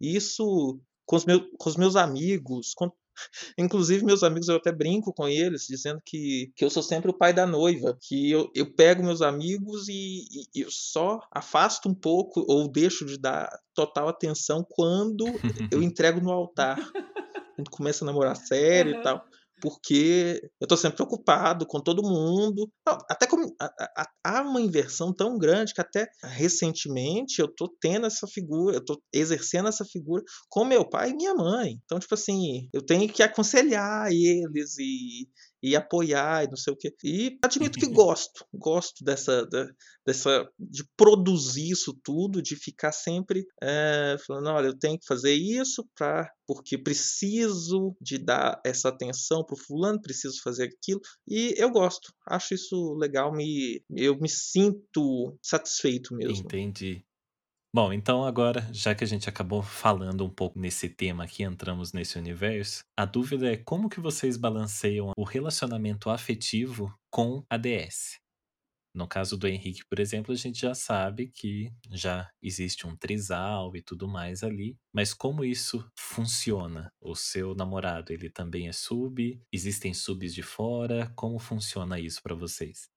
Isso 0.00 0.80
com 1.04 1.16
os, 1.16 1.24
meus, 1.24 1.42
com 1.58 1.68
os 1.70 1.76
meus 1.76 1.96
amigos, 1.96 2.72
com 2.74 2.90
Inclusive, 3.58 4.04
meus 4.04 4.22
amigos, 4.22 4.48
eu 4.48 4.56
até 4.56 4.72
brinco 4.72 5.12
com 5.12 5.28
eles, 5.28 5.66
dizendo 5.68 6.00
que, 6.04 6.52
que 6.54 6.64
eu 6.64 6.70
sou 6.70 6.82
sempre 6.82 7.10
o 7.10 7.14
pai 7.16 7.32
da 7.32 7.46
noiva, 7.46 7.96
que 8.00 8.30
eu, 8.30 8.50
eu 8.54 8.72
pego 8.72 9.02
meus 9.02 9.22
amigos 9.22 9.88
e, 9.88 10.24
e 10.54 10.60
eu 10.60 10.70
só 10.70 11.20
afasto 11.30 11.88
um 11.88 11.94
pouco 11.94 12.44
ou 12.48 12.68
deixo 12.68 13.04
de 13.04 13.18
dar 13.18 13.48
total 13.74 14.08
atenção 14.08 14.66
quando 14.68 15.26
eu 15.70 15.82
entrego 15.82 16.20
no 16.20 16.30
altar. 16.30 16.78
Gente 17.58 17.70
começa 17.70 18.04
a 18.04 18.06
namorar 18.06 18.36
sério 18.36 18.98
e 18.98 19.02
tal. 19.02 19.26
Porque 19.60 20.40
eu 20.60 20.66
tô 20.66 20.76
sempre 20.76 20.96
preocupado 20.96 21.66
com 21.66 21.80
todo 21.80 22.02
mundo. 22.02 22.70
Não, 22.86 22.98
até 23.10 23.26
como, 23.26 23.54
há 24.24 24.42
uma 24.42 24.60
inversão 24.60 25.14
tão 25.14 25.38
grande 25.38 25.72
que 25.72 25.80
até 25.80 26.06
recentemente 26.22 27.40
eu 27.40 27.48
tô 27.48 27.74
tendo 27.80 28.06
essa 28.06 28.26
figura, 28.26 28.76
eu 28.76 28.84
tô 28.84 29.00
exercendo 29.12 29.68
essa 29.68 29.84
figura 29.84 30.22
com 30.50 30.64
meu 30.64 30.88
pai 30.88 31.10
e 31.10 31.16
minha 31.16 31.34
mãe. 31.34 31.78
Então, 31.84 31.98
tipo 31.98 32.14
assim, 32.14 32.68
eu 32.72 32.84
tenho 32.84 33.10
que 33.10 33.22
aconselhar 33.22 34.08
eles 34.10 34.76
e, 34.78 35.26
e 35.66 35.74
apoiar 35.74 36.44
e 36.44 36.48
não 36.48 36.56
sei 36.56 36.72
o 36.72 36.76
quê. 36.76 36.94
E 37.02 37.36
admito 37.42 37.76
que 37.76 37.88
gosto, 37.88 38.46
gosto 38.54 39.02
dessa, 39.04 39.44
dessa 40.06 40.48
de 40.56 40.84
produzir 40.96 41.72
isso 41.72 41.92
tudo, 42.04 42.40
de 42.40 42.54
ficar 42.54 42.92
sempre 42.92 43.44
eh, 43.60 44.16
falando, 44.24 44.48
olha, 44.50 44.66
eu 44.68 44.78
tenho 44.78 44.96
que 44.96 45.06
fazer 45.06 45.34
isso 45.34 45.84
para 45.96 46.30
porque 46.46 46.78
preciso 46.78 47.96
de 48.00 48.16
dar 48.16 48.60
essa 48.64 48.90
atenção 48.90 49.44
pro 49.44 49.56
fulano, 49.56 50.00
preciso 50.00 50.40
fazer 50.40 50.70
aquilo. 50.72 51.00
E 51.26 51.52
eu 51.56 51.68
gosto, 51.70 52.12
acho 52.28 52.54
isso 52.54 52.94
legal, 52.94 53.32
me 53.32 53.82
eu 53.90 54.16
me 54.20 54.28
sinto 54.28 55.36
satisfeito 55.42 56.14
mesmo. 56.14 56.44
Entendi. 56.44 57.04
Bom, 57.76 57.92
então 57.92 58.24
agora, 58.24 58.66
já 58.72 58.94
que 58.94 59.04
a 59.04 59.06
gente 59.06 59.28
acabou 59.28 59.62
falando 59.62 60.24
um 60.24 60.30
pouco 60.30 60.58
nesse 60.58 60.88
tema 60.88 61.24
aqui, 61.24 61.42
entramos 61.42 61.92
nesse 61.92 62.16
universo, 62.16 62.82
a 62.96 63.04
dúvida 63.04 63.52
é 63.52 63.58
como 63.58 63.90
que 63.90 64.00
vocês 64.00 64.38
balanceiam 64.38 65.12
o 65.14 65.24
relacionamento 65.24 66.08
afetivo 66.08 66.90
com 67.10 67.44
a 67.50 67.58
DS? 67.58 68.18
No 68.94 69.06
caso 69.06 69.36
do 69.36 69.46
Henrique, 69.46 69.84
por 69.90 70.00
exemplo, 70.00 70.32
a 70.32 70.36
gente 70.36 70.58
já 70.58 70.74
sabe 70.74 71.28
que 71.28 71.70
já 71.90 72.30
existe 72.42 72.86
um 72.86 72.96
trisal 72.96 73.76
e 73.76 73.82
tudo 73.82 74.08
mais 74.08 74.42
ali, 74.42 74.78
mas 74.90 75.12
como 75.12 75.44
isso 75.44 75.86
funciona? 75.94 76.90
O 76.98 77.14
seu 77.14 77.54
namorado, 77.54 78.10
ele 78.10 78.30
também 78.30 78.68
é 78.68 78.72
sub? 78.72 79.38
Existem 79.52 79.92
subs 79.92 80.32
de 80.32 80.42
fora? 80.42 81.12
Como 81.14 81.38
funciona 81.38 82.00
isso 82.00 82.22
para 82.22 82.34
vocês? 82.34 82.88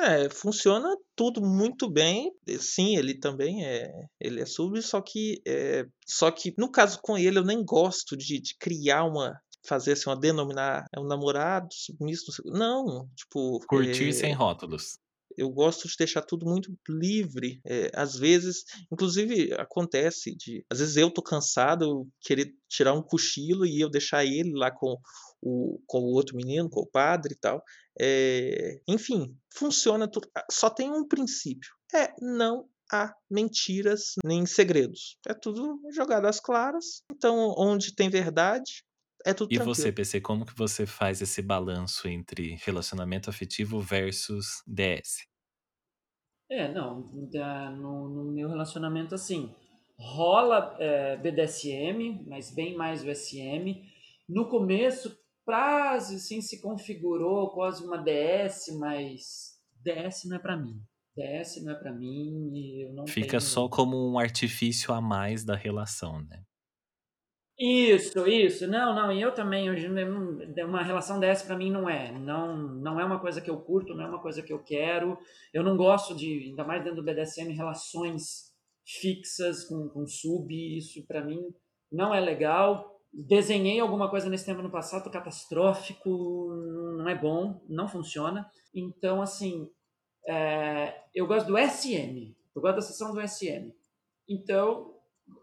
É, 0.00 0.28
funciona 0.28 0.88
tudo 1.14 1.40
muito 1.40 1.90
bem. 1.90 2.32
Sim, 2.58 2.96
ele 2.96 3.18
também 3.18 3.64
é, 3.64 3.90
ele 4.20 4.40
é 4.40 4.46
sub, 4.46 4.80
só 4.82 5.00
que, 5.00 5.40
é, 5.46 5.84
só 6.06 6.30
que 6.30 6.52
no 6.58 6.70
caso 6.70 6.98
com 7.02 7.16
ele 7.16 7.38
eu 7.38 7.44
nem 7.44 7.64
gosto 7.64 8.16
de, 8.16 8.40
de 8.40 8.56
criar 8.58 9.04
uma, 9.04 9.38
fazer 9.66 9.92
assim, 9.92 10.10
uma 10.10 10.18
denominar 10.18 10.84
é 10.94 11.00
um 11.00 11.06
namorado 11.06 11.68
submisso. 11.72 12.42
Não, 12.46 13.08
tipo. 13.16 13.60
Curtir 13.68 14.08
é, 14.08 14.12
sem 14.12 14.32
rótulos. 14.32 14.98
Eu 15.36 15.50
gosto 15.50 15.88
de 15.88 15.94
deixar 15.98 16.22
tudo 16.22 16.46
muito 16.46 16.74
livre. 16.88 17.60
É, 17.64 17.90
às 17.94 18.16
vezes, 18.16 18.64
inclusive, 18.90 19.52
acontece 19.54 20.34
de. 20.36 20.64
Às 20.70 20.78
vezes 20.78 20.96
eu 20.96 21.10
tô 21.10 21.22
cansado, 21.22 22.08
querer 22.20 22.54
tirar 22.68 22.92
um 22.92 23.02
cochilo 23.02 23.66
e 23.66 23.80
eu 23.80 23.90
deixar 23.90 24.24
ele 24.24 24.52
lá 24.54 24.70
com 24.70 24.96
o, 25.42 25.80
com 25.86 25.98
o 25.98 26.12
outro 26.12 26.36
menino, 26.36 26.70
com 26.70 26.80
o 26.80 26.90
padre 26.90 27.34
e 27.34 27.38
tal. 27.38 27.62
É, 28.00 28.80
enfim, 28.88 29.36
funciona 29.52 30.08
tudo. 30.08 30.28
Só 30.50 30.70
tem 30.70 30.90
um 30.90 31.06
princípio: 31.06 31.70
é 31.94 32.12
não 32.20 32.68
há 32.92 33.12
mentiras 33.30 34.14
nem 34.24 34.46
segredos. 34.46 35.18
É 35.26 35.34
tudo 35.34 35.80
jogado 35.92 36.26
às 36.26 36.40
claras. 36.40 37.02
Então, 37.10 37.54
onde 37.56 37.94
tem 37.94 38.08
verdade, 38.08 38.84
é 39.24 39.32
tudo 39.34 39.52
E 39.52 39.56
tranquilo. 39.56 39.74
você, 39.74 39.92
PC, 39.92 40.20
como 40.20 40.44
que 40.46 40.56
você 40.56 40.86
faz 40.86 41.20
esse 41.22 41.40
balanço 41.42 42.06
entre 42.08 42.56
relacionamento 42.64 43.30
afetivo 43.30 43.80
versus 43.80 44.62
DS? 44.66 45.26
É, 46.50 46.72
não, 46.72 47.28
da- 47.30 47.70
no, 47.70 48.08
no 48.08 48.32
meu 48.32 48.48
relacionamento 48.48 49.14
assim, 49.14 49.54
rola 49.98 50.76
é, 50.78 51.16
BDSM, 51.16 52.24
mas 52.26 52.54
bem 52.54 52.76
mais 52.76 53.02
o 53.02 53.08
SM. 53.10 53.82
No 54.28 54.48
começo, 54.48 55.16
quase 55.44 56.16
assim, 56.16 56.40
se 56.40 56.60
configurou 56.60 57.50
quase 57.50 57.84
uma 57.84 57.96
DS, 57.98 58.68
mas 58.78 59.58
DS 59.82 60.28
não 60.28 60.36
é 60.36 60.38
pra 60.38 60.56
mim. 60.56 60.80
DS 61.16 61.62
não 61.64 61.72
é 61.72 61.76
pra 61.76 61.92
mim 61.92 62.50
e 62.54 62.86
eu 62.86 62.92
não 62.92 63.06
Fica 63.06 63.38
tenho... 63.38 63.40
só 63.40 63.68
como 63.68 63.96
um 64.10 64.18
artifício 64.18 64.92
a 64.92 65.00
mais 65.00 65.44
da 65.44 65.54
relação, 65.54 66.20
né? 66.22 66.42
Isso, 67.58 68.26
isso. 68.26 68.66
Não, 68.66 68.92
não, 68.94 69.12
e 69.12 69.20
eu 69.22 69.32
também, 69.32 69.68
não- 69.94 70.66
uma 70.66 70.82
relação 70.82 71.20
dessa 71.20 71.46
pra 71.46 71.56
mim 71.56 71.70
não 71.70 71.88
é. 71.88 72.10
Não, 72.10 72.56
não 72.56 72.98
é 72.98 73.04
uma 73.04 73.20
coisa 73.20 73.40
que 73.40 73.48
eu 73.50 73.56
curto, 73.60 73.94
não 73.94 74.04
é 74.04 74.08
uma 74.08 74.20
coisa 74.20 74.42
que 74.42 74.52
eu 74.52 74.58
quero. 74.62 75.16
Eu 75.52 75.62
não 75.62 75.76
gosto 75.76 76.16
de, 76.16 76.48
ainda 76.50 76.64
mais 76.64 76.82
dentro 76.82 76.96
do 76.96 77.04
BDSM, 77.04 77.52
relações 77.52 78.52
fixas 78.84 79.64
com, 79.64 79.88
com 79.88 80.06
sub, 80.06 80.52
isso 80.76 81.06
pra 81.06 81.24
mim 81.24 81.40
não 81.92 82.12
é 82.12 82.18
legal. 82.20 82.90
Desenhei 83.12 83.78
alguma 83.78 84.10
coisa 84.10 84.28
nesse 84.28 84.44
tema 84.46 84.60
no 84.62 84.70
passado, 84.70 85.08
catastrófico, 85.10 86.10
não 86.98 87.08
é 87.08 87.14
bom, 87.14 87.60
não 87.68 87.86
funciona. 87.88 88.50
Então, 88.74 89.22
assim, 89.22 89.70
é, 90.26 90.94
eu 91.14 91.26
gosto 91.26 91.46
do 91.46 91.58
SM, 91.58 92.36
eu 92.54 92.62
gosto 92.62 92.76
da 92.76 92.82
sessão 92.82 93.12
do 93.12 93.20
SM. 93.20 93.74
Então, 94.28 94.94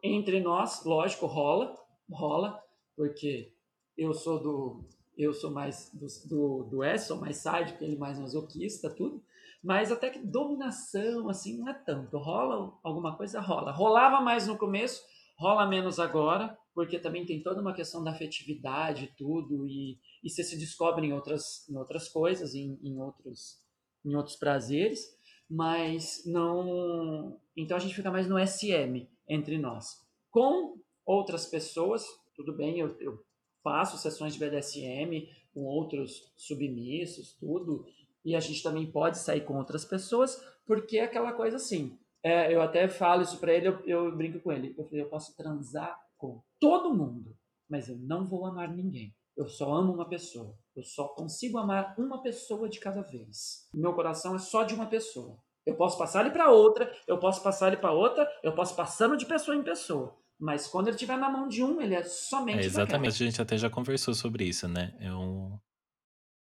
entre 0.03 0.39
nós, 0.41 0.83
lógico, 0.85 1.25
rola, 1.25 1.75
rola, 2.09 2.61
porque 2.95 3.53
eu 3.97 4.13
sou 4.13 4.41
do. 4.41 4.89
Eu 5.17 5.33
sou 5.33 5.51
mais 5.51 5.91
do, 5.93 6.07
do, 6.27 6.63
do 6.69 6.83
S, 6.83 7.07
sou 7.07 7.19
mais 7.19 7.37
sádico, 7.37 7.83
ele 7.83 7.97
mais 7.97 8.17
masoquista, 8.17 8.89
tudo. 8.89 9.23
Mas 9.63 9.91
até 9.91 10.09
que 10.09 10.19
dominação, 10.19 11.29
assim, 11.29 11.57
não 11.57 11.69
é 11.69 11.73
tanto. 11.73 12.17
Rola 12.17 12.73
alguma 12.81 13.15
coisa? 13.15 13.39
Rola. 13.39 13.71
Rolava 13.71 14.21
mais 14.21 14.47
no 14.47 14.57
começo, 14.57 15.03
rola 15.37 15.67
menos 15.67 15.99
agora, 15.99 16.57
porque 16.73 16.97
também 16.97 17.25
tem 17.25 17.43
toda 17.43 17.61
uma 17.61 17.73
questão 17.73 18.03
da 18.03 18.11
afetividade 18.11 19.05
e 19.05 19.15
tudo, 19.15 19.67
e, 19.67 19.99
e 20.23 20.29
você 20.29 20.43
se 20.43 20.57
descobre 20.57 21.05
em 21.05 21.13
outras, 21.13 21.67
em 21.69 21.77
outras 21.77 22.09
coisas, 22.09 22.55
em, 22.55 22.79
em, 22.81 22.99
outros, 22.99 23.59
em 24.03 24.15
outros 24.15 24.35
prazeres, 24.35 24.99
mas 25.47 26.23
não. 26.25 27.39
Então 27.55 27.77
a 27.77 27.79
gente 27.79 27.93
fica 27.93 28.09
mais 28.09 28.27
no 28.27 28.39
SM 28.39 29.07
entre 29.27 29.59
nós. 29.59 30.01
Com 30.31 30.80
outras 31.05 31.45
pessoas, 31.45 32.05
tudo 32.35 32.55
bem, 32.55 32.79
eu, 32.79 32.95
eu 32.99 33.23
faço 33.63 33.97
sessões 33.97 34.33
de 34.33 34.39
BDSM 34.39 35.27
com 35.53 35.63
outros 35.65 36.31
submissos, 36.35 37.33
tudo, 37.39 37.85
e 38.23 38.35
a 38.35 38.39
gente 38.39 38.63
também 38.63 38.89
pode 38.89 39.17
sair 39.17 39.41
com 39.41 39.57
outras 39.57 39.83
pessoas, 39.83 40.41
porque 40.65 40.97
é 40.97 41.03
aquela 41.03 41.33
coisa 41.33 41.57
assim. 41.57 41.97
É, 42.23 42.53
eu 42.53 42.61
até 42.61 42.87
falo 42.87 43.23
isso 43.23 43.39
pra 43.39 43.53
ele, 43.53 43.67
eu, 43.67 43.79
eu 43.85 44.15
brinco 44.15 44.39
com 44.39 44.51
ele. 44.51 44.75
Eu 44.77 44.87
eu 44.91 45.09
posso 45.09 45.35
transar 45.35 45.99
com 46.17 46.41
todo 46.59 46.93
mundo, 46.93 47.35
mas 47.67 47.89
eu 47.89 47.97
não 47.97 48.27
vou 48.27 48.45
amar 48.45 48.71
ninguém. 48.71 49.13
Eu 49.35 49.47
só 49.47 49.73
amo 49.73 49.93
uma 49.93 50.07
pessoa. 50.07 50.55
Eu 50.75 50.83
só 50.83 51.07
consigo 51.07 51.57
amar 51.57 51.95
uma 51.97 52.21
pessoa 52.21 52.69
de 52.69 52.79
cada 52.79 53.01
vez. 53.01 53.67
Meu 53.73 53.93
coração 53.93 54.35
é 54.35 54.39
só 54.39 54.63
de 54.63 54.73
uma 54.73 54.85
pessoa. 54.85 55.37
Eu 55.65 55.75
posso 55.75 55.97
passar 55.97 56.21
ele 56.21 56.31
para 56.31 56.51
outra, 56.51 56.91
eu 57.07 57.19
posso 57.19 57.41
passar 57.43 57.67
ele 57.67 57.77
para 57.77 57.91
outra, 57.91 58.29
eu 58.43 58.53
posso 58.53 58.75
passando 58.75 59.17
de 59.17 59.25
pessoa 59.25 59.55
em 59.55 59.63
pessoa. 59.63 60.15
Mas 60.41 60.65
quando 60.65 60.87
ele 60.87 60.95
estiver 60.95 61.17
na 61.17 61.29
mão 61.29 61.47
de 61.47 61.63
um, 61.63 61.79
ele 61.79 61.93
é 61.93 62.03
somente 62.03 62.63
É, 62.63 62.65
exatamente, 62.65 63.21
a 63.21 63.25
gente 63.27 63.39
até 63.39 63.55
já 63.55 63.69
conversou 63.69 64.15
sobre 64.15 64.43
isso, 64.43 64.67
né? 64.67 64.91
Eu, 64.99 65.61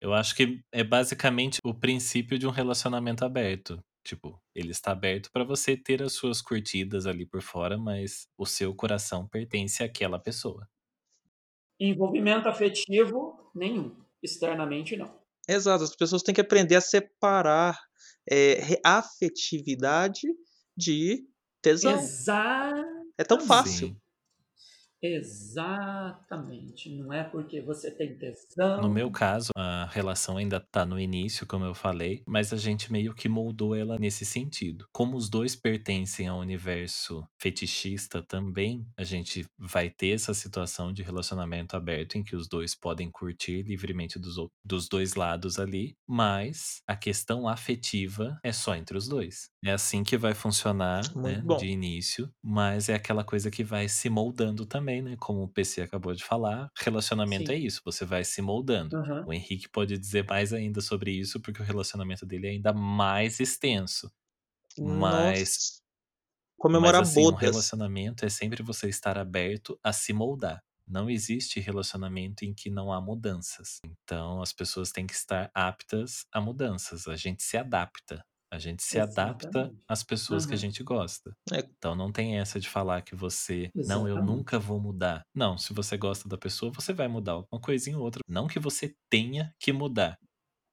eu 0.01 0.14
acho 0.14 0.36
que 0.36 0.62
é 0.70 0.84
basicamente 0.84 1.59
o 1.64 1.74
princípio 1.74 2.38
de 2.38 2.46
um 2.46 2.51
relacionamento 2.51 3.24
aberto. 3.24 3.82
Tipo, 4.05 4.40
ele 4.55 4.70
está 4.70 4.92
aberto 4.92 5.30
para 5.32 5.42
você 5.42 5.76
ter 5.76 6.01
as 6.01 6.12
suas 6.12 6.40
curtidas 6.40 7.07
ali 7.07 7.26
por 7.26 7.42
fora, 7.42 7.76
mas 7.76 8.28
o 8.38 8.46
seu 8.46 8.72
coração 8.72 9.26
pertence 9.26 9.82
àquela 9.82 10.18
pessoa. 10.18 10.68
Envolvimento 11.80 12.49
afetivo, 12.49 13.51
nenhum. 13.53 13.96
Externamente, 14.22 14.96
não. 14.96 15.12
Exato, 15.49 15.82
as 15.82 15.96
pessoas 15.96 16.22
têm 16.22 16.34
que 16.34 16.40
aprender 16.40 16.76
a 16.76 16.80
separar 16.80 17.76
é, 18.30 18.80
afetividade 18.84 20.28
de 20.76 21.26
tesão. 21.61 21.99
Exato. 21.99 22.97
É 23.19 23.25
tão 23.25 23.41
fácil. 23.41 23.89
Sim. 23.89 23.97
Exatamente. 25.01 26.90
Não 26.96 27.12
é 27.12 27.22
porque 27.24 27.61
você 27.61 27.90
tem 27.90 28.16
tesão. 28.16 28.82
No 28.82 28.88
meu 28.88 29.11
caso, 29.11 29.51
a 29.57 29.86
relação 29.86 30.36
ainda 30.36 30.59
tá 30.61 30.84
no 30.86 30.99
início, 30.99 31.46
como 31.46 31.64
eu 31.64 31.74
falei, 31.74 32.22
mas 32.26 32.53
a 32.53 32.57
gente 32.57 32.90
meio 32.92 33.14
que 33.14 33.28
moldou 33.28 33.74
ela 33.74 33.99
nesse 33.99 34.24
sentido. 34.24 34.86
Como 34.92 35.16
os 35.16 35.28
dois 35.28 35.55
pertencem 35.57 36.26
ao 36.28 36.38
universo 36.40 37.24
fetichista 37.40 38.22
também, 38.22 38.86
a 38.96 39.05
gente 39.05 39.44
vai 39.59 39.90
ter 39.90 40.11
essa 40.14 40.34
situação 40.34 40.92
de 40.92 41.03
relacionamento 41.03 41.76
aberto 41.76 42.16
em 42.16 42.22
que 42.24 42.34
os 42.36 42.49
dois 42.49 42.74
podem 42.74 43.11
curtir 43.11 43.62
livremente 43.62 44.18
dos, 44.18 44.38
ou- 44.38 44.51
dos 44.64 44.88
dois 44.88 45.14
lados 45.14 45.59
ali, 45.59 45.94
mas 46.07 46.80
a 46.86 46.96
questão 46.96 47.49
afetiva 47.49 48.38
é 48.42 48.53
só 48.53 48.74
entre 48.74 48.96
os 48.96 49.09
dois. 49.09 49.49
É 49.64 49.72
assim 49.72 50.03
que 50.05 50.16
vai 50.16 50.34
funcionar, 50.34 51.03
Muito 51.14 51.20
né, 51.20 51.42
bom. 51.44 51.57
de 51.57 51.66
início, 51.66 52.30
mas 52.42 52.88
é 52.88 52.94
aquela 52.94 53.24
coisa 53.24 53.51
que 53.51 53.64
vai 53.64 53.88
se 53.88 54.09
moldando 54.09 54.64
também, 54.66 54.88
né? 55.03 55.16
Como 55.18 55.43
o 55.43 55.49
PC 55.49 55.82
acabou 55.82 56.14
de 56.14 56.24
falar, 56.24 56.70
relacionamento 56.76 57.47
Sim. 57.47 57.53
é 57.53 57.57
isso, 57.57 57.82
você 57.84 58.05
vai 58.05 58.24
se 58.24 58.43
moldando. 58.43 58.97
Aham. 58.97 59.24
O 59.26 59.32
Henrique 59.32 59.68
pode 59.68 59.97
dizer 59.99 60.26
mais 60.28 60.53
ainda 60.53 60.80
sobre 60.80 61.12
isso, 61.12 61.41
porque 61.41 61.62
o 61.62 61.64
relacionamento 61.64 62.26
dele 62.26 62.47
é 62.49 62.51
ainda 62.51 62.72
mais 62.72 63.41
extenso. 63.41 64.11
Mas, 64.78 64.89
Nossa. 64.89 65.18
mas 65.18 65.82
Comemorar 66.59 67.03
assim, 67.03 67.20
um 67.26 67.34
relacionamento 67.34 68.24
é 68.24 68.28
sempre 68.28 68.62
você 68.62 68.89
estar 68.89 69.16
aberto 69.18 69.78
a 69.82 69.93
se 69.93 70.12
moldar. 70.12 70.62
Não 70.86 71.09
existe 71.11 71.61
relacionamento 71.61 72.45
em 72.45 72.55
que 72.55 72.70
não 72.70 72.93
há 72.93 73.01
mudanças. 73.01 73.80
Então, 73.84 74.43
as 74.43 74.53
pessoas 74.53 74.91
têm 74.91 75.07
que 75.07 75.12
estar 75.14 75.51
aptas 75.55 76.26
a 76.32 76.41
mudanças. 76.41 77.07
A 77.07 77.16
gente 77.16 77.43
se 77.43 77.57
adapta. 77.57 78.24
A 78.51 78.59
gente 78.59 78.82
se 78.82 78.99
adapta 78.99 79.70
Exatamente. 79.70 79.82
às 79.88 80.03
pessoas 80.03 80.46
que 80.46 80.55
a 80.55 80.59
gente 80.59 80.82
gosta. 80.82 81.34
É. 81.53 81.68
Então 81.78 81.94
não 81.94 82.11
tem 82.12 82.38
essa 82.38 82.59
de 82.61 82.68
falar 82.68 83.03
que 83.03 83.14
você, 83.14 83.70
não, 83.84 84.09
eu 84.09 84.18
Exatamente. 84.18 84.18
nunca 84.18 84.59
vou 84.59 84.80
mudar. 84.80 85.22
Não, 85.34 85.57
se 85.59 85.72
você 85.72 85.96
gosta 85.96 86.28
da 86.28 86.38
pessoa, 86.38 86.72
você 86.72 86.92
vai 86.92 87.09
mudar 87.09 87.38
uma 87.53 87.61
coisinha 87.61 87.96
ou 87.99 88.05
outra. 88.05 88.20
Não 88.28 88.46
que 88.49 88.59
você 88.59 88.94
tenha 89.11 89.53
que 89.61 89.72
mudar, 89.72 90.18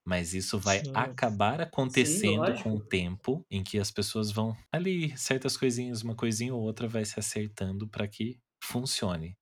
mas 0.06 0.34
isso 0.34 0.58
vai 0.58 0.82
Sim. 0.82 0.94
acabar 0.94 1.60
acontecendo 1.60 2.54
com 2.54 2.74
o 2.74 2.80
tempo 2.84 3.44
em 3.50 3.64
que 3.64 3.78
as 3.78 3.90
pessoas 3.90 4.30
vão 4.32 4.56
ali, 4.72 5.16
certas 5.18 5.56
coisinhas, 5.56 6.02
uma 6.02 6.16
coisinha 6.16 6.54
ou 6.54 6.62
outra 6.62 6.88
vai 6.88 7.04
se 7.04 7.18
acertando 7.20 7.88
para 7.88 8.08
que 8.08 8.38
funcione. 8.64 9.36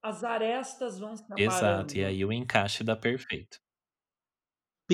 As 0.00 0.22
arestas 0.22 1.00
vão 1.00 1.16
se 1.16 1.24
Exato, 1.36 1.98
e 1.98 2.04
aparando. 2.04 2.06
aí 2.06 2.24
o 2.24 2.32
encaixe 2.32 2.82
dá 2.82 2.96
perfeito. 2.96 3.58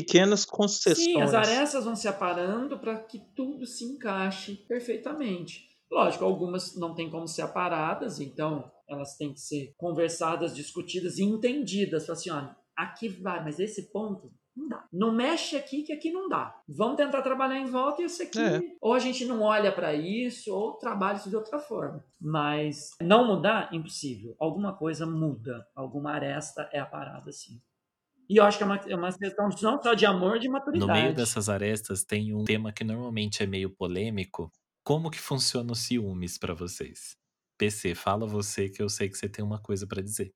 Pequenas 0.02 0.40
Sim, 0.40 0.44
as 0.44 0.50
concessões. 0.50 1.34
arestas 1.34 1.84
vão 1.84 1.96
se 1.96 2.08
aparando 2.08 2.78
para 2.78 2.98
que 2.98 3.18
tudo 3.34 3.66
se 3.66 3.84
encaixe 3.84 4.54
perfeitamente. 4.68 5.68
Lógico, 5.90 6.24
algumas 6.24 6.76
não 6.76 6.94
tem 6.94 7.10
como 7.10 7.26
ser 7.26 7.42
aparadas, 7.42 8.20
então 8.20 8.70
elas 8.88 9.16
têm 9.16 9.32
que 9.32 9.40
ser 9.40 9.74
conversadas, 9.76 10.54
discutidas 10.54 11.18
e 11.18 11.24
entendidas. 11.24 12.06
Fala 12.06 12.18
assim, 12.18 12.30
olha, 12.30 12.56
aqui 12.76 13.08
vai, 13.08 13.42
mas 13.42 13.58
esse 13.58 13.90
ponto 13.90 14.30
não 14.58 14.68
dá. 14.68 14.84
Não 14.92 15.12
mexe 15.12 15.56
aqui 15.56 15.82
que 15.82 15.92
aqui 15.92 16.10
não 16.10 16.28
dá. 16.28 16.60
Vamos 16.68 16.96
tentar 16.96 17.22
trabalhar 17.22 17.58
em 17.58 17.66
volta 17.66 18.02
e 18.02 18.06
esse 18.06 18.24
aqui. 18.24 18.40
É. 18.40 18.60
Ou 18.80 18.92
a 18.92 18.98
gente 18.98 19.24
não 19.24 19.42
olha 19.42 19.70
para 19.70 19.94
isso, 19.94 20.52
ou 20.52 20.72
trabalha 20.74 21.16
isso 21.16 21.30
de 21.30 21.36
outra 21.36 21.58
forma. 21.58 22.04
Mas 22.20 22.90
não 23.00 23.26
mudar, 23.26 23.72
impossível. 23.72 24.34
Alguma 24.38 24.74
coisa 24.74 25.06
muda. 25.06 25.66
Alguma 25.74 26.12
aresta 26.12 26.68
é 26.72 26.80
a 26.80 26.86
parada, 26.86 27.30
assim. 27.30 27.60
E 28.28 28.36
eu 28.36 28.44
acho 28.44 28.58
que 28.58 28.64
é 28.64 28.66
uma, 28.66 28.76
é 28.76 28.94
uma 28.96 29.12
questão 29.16 29.48
não 29.62 29.82
só 29.82 29.94
de 29.94 30.06
amor, 30.06 30.38
de 30.38 30.48
maturidade. 30.48 30.78
No 30.78 30.88
meio 30.88 31.12
dessas 31.14 31.48
arestas 31.48 32.04
tem 32.04 32.34
um 32.34 32.44
tema 32.44 32.72
que 32.72 32.84
normalmente 32.84 33.42
é 33.42 33.46
meio 33.46 33.68
polêmico. 33.74 34.50
Como 34.84 35.10
que 35.10 35.18
funciona 35.18 35.72
o 35.72 35.76
ciúmes 35.76 36.38
pra 36.38 36.54
vocês? 36.54 37.16
PC, 37.58 37.94
fala 37.94 38.26
você 38.26 38.68
que 38.68 38.82
eu 38.82 38.88
sei 38.88 39.08
que 39.10 39.16
você 39.18 39.28
tem 39.28 39.44
uma 39.44 39.60
coisa 39.60 39.86
pra 39.86 40.00
dizer. 40.02 40.32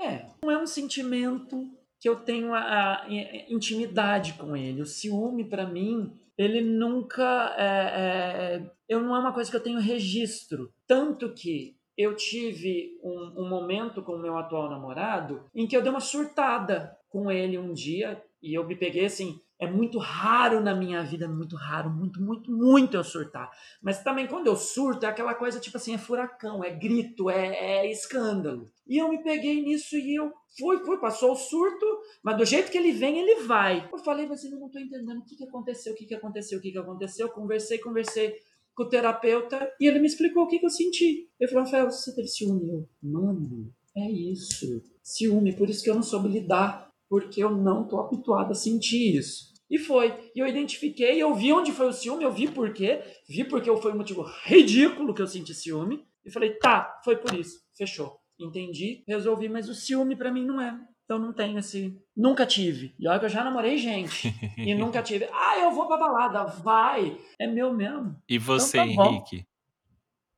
É, 0.00 0.26
não 0.42 0.50
é 0.50 0.58
um 0.62 0.66
sentimento 0.66 1.70
que 1.98 2.08
eu 2.08 2.16
tenho 2.24 2.54
a, 2.54 3.02
a- 3.04 3.06
intimidade 3.48 4.34
com 4.34 4.56
ele. 4.56 4.82
O 4.82 4.86
ciúme, 4.86 5.48
pra 5.48 5.66
mim, 5.66 6.12
ele 6.36 6.60
nunca 6.60 7.54
é, 7.58 8.56
é, 8.66 8.70
eu 8.88 9.00
não 9.00 9.16
é 9.16 9.18
uma 9.18 9.32
coisa 9.32 9.50
que 9.50 9.56
eu 9.56 9.62
tenho 9.62 9.80
registro. 9.80 10.72
Tanto 10.86 11.32
que 11.32 11.75
eu 11.96 12.14
tive 12.14 12.98
um, 13.02 13.44
um 13.44 13.48
momento 13.48 14.02
com 14.02 14.12
o 14.12 14.18
meu 14.18 14.36
atual 14.36 14.68
namorado 14.68 15.44
em 15.54 15.66
que 15.66 15.76
eu 15.76 15.82
dei 15.82 15.90
uma 15.90 16.00
surtada 16.00 16.96
com 17.08 17.30
ele 17.30 17.56
um 17.56 17.72
dia 17.72 18.22
e 18.42 18.54
eu 18.54 18.66
me 18.66 18.76
peguei 18.76 19.06
assim. 19.06 19.40
É 19.58 19.66
muito 19.66 19.98
raro 19.98 20.60
na 20.60 20.74
minha 20.74 21.02
vida, 21.02 21.26
muito 21.26 21.56
raro, 21.56 21.88
muito, 21.88 22.20
muito, 22.20 22.52
muito 22.52 22.94
eu 22.94 23.02
surtar. 23.02 23.50
Mas 23.82 24.02
também 24.02 24.26
quando 24.26 24.48
eu 24.48 24.54
surto 24.54 25.06
é 25.06 25.08
aquela 25.08 25.34
coisa 25.34 25.58
tipo 25.58 25.78
assim, 25.78 25.94
é 25.94 25.98
furacão, 25.98 26.62
é 26.62 26.70
grito, 26.70 27.30
é, 27.30 27.56
é 27.56 27.90
escândalo. 27.90 28.66
E 28.86 28.98
eu 28.98 29.08
me 29.08 29.22
peguei 29.22 29.62
nisso 29.62 29.96
e 29.96 30.14
eu 30.14 30.30
fui, 30.58 30.78
fui, 30.84 30.98
passou 30.98 31.32
o 31.32 31.36
surto, 31.36 31.86
mas 32.22 32.36
do 32.36 32.44
jeito 32.44 32.70
que 32.70 32.76
ele 32.76 32.92
vem, 32.92 33.18
ele 33.18 33.46
vai. 33.46 33.88
Eu 33.90 33.98
falei, 33.98 34.26
mas 34.26 34.44
eu 34.44 34.50
não 34.50 34.68
tô 34.68 34.78
entendendo 34.78 35.20
o 35.20 35.24
que, 35.24 35.36
que 35.36 35.44
aconteceu, 35.44 35.94
o 35.94 35.96
que, 35.96 36.04
que 36.04 36.14
aconteceu, 36.14 36.58
o 36.58 36.62
que, 36.62 36.72
que 36.72 36.78
aconteceu. 36.78 37.30
Conversei, 37.30 37.78
conversei 37.78 38.38
com 38.76 38.82
o 38.82 38.88
terapeuta 38.88 39.72
e 39.80 39.86
ele 39.86 39.98
me 39.98 40.06
explicou 40.06 40.44
o 40.44 40.46
que, 40.46 40.58
que 40.58 40.66
eu 40.66 40.70
senti. 40.70 41.28
Eu 41.40 41.48
falei, 41.48 41.64
Rafael, 41.64 41.90
você 41.90 42.14
teve 42.14 42.28
ciúme? 42.28 42.68
Eu, 42.68 42.88
mano, 43.02 43.72
é 43.96 44.10
isso. 44.10 44.82
Ciúme, 45.02 45.56
por 45.56 45.70
isso 45.70 45.82
que 45.82 45.88
eu 45.88 45.94
não 45.94 46.02
soube 46.02 46.28
lidar, 46.28 46.90
porque 47.08 47.42
eu 47.42 47.50
não 47.50 47.88
tô 47.88 47.98
habituado 47.98 48.52
a 48.52 48.54
sentir 48.54 49.16
isso. 49.16 49.54
E 49.68 49.78
foi. 49.78 50.14
E 50.34 50.38
eu 50.38 50.46
identifiquei, 50.46 51.20
eu 51.20 51.34
vi 51.34 51.52
onde 51.52 51.72
foi 51.72 51.88
o 51.88 51.92
ciúme, 51.92 52.22
eu 52.22 52.32
vi 52.32 52.48
por 52.48 52.72
quê, 52.72 53.02
vi 53.28 53.44
porque 53.44 53.74
foi 53.78 53.92
um 53.92 53.96
motivo 53.96 54.24
ridículo 54.44 55.14
que 55.14 55.22
eu 55.22 55.26
senti 55.26 55.54
ciúme. 55.54 56.04
E 56.24 56.30
falei, 56.30 56.54
tá, 56.58 57.00
foi 57.02 57.16
por 57.16 57.34
isso. 57.34 57.58
Fechou. 57.76 58.18
Entendi, 58.38 59.02
resolvi, 59.08 59.48
mas 59.48 59.68
o 59.68 59.74
ciúme 59.74 60.14
pra 60.14 60.30
mim 60.30 60.44
não 60.44 60.60
é. 60.60 60.78
Então 61.06 61.20
não 61.20 61.32
tenho 61.32 61.56
esse. 61.58 61.96
Nunca 62.16 62.44
tive. 62.44 62.92
E 62.98 63.06
olha 63.08 63.20
que 63.20 63.26
eu 63.26 63.30
já 63.30 63.44
namorei 63.44 63.78
gente. 63.78 64.34
e 64.58 64.74
nunca 64.74 65.00
tive. 65.02 65.28
Ah, 65.32 65.56
eu 65.60 65.70
vou 65.70 65.86
pra 65.86 65.96
balada. 65.96 66.44
Vai. 66.44 67.16
É 67.38 67.46
meu 67.46 67.72
mesmo. 67.72 68.20
E 68.28 68.38
você, 68.38 68.78
Então 68.78 68.96
tá 68.96 69.02
bom. 69.04 69.10
Henrique? 69.14 69.46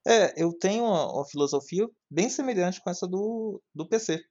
É, 0.07 0.43
eu 0.43 0.53
tenho 0.53 0.85
uma, 0.85 1.11
uma 1.13 1.25
filosofia 1.27 1.89
bem 2.11 2.29
semelhante 2.29 2.83
com 2.83 2.91
essa 2.91 3.07
do, 3.07 3.63
do 3.75 3.89
PC. 3.89 4.23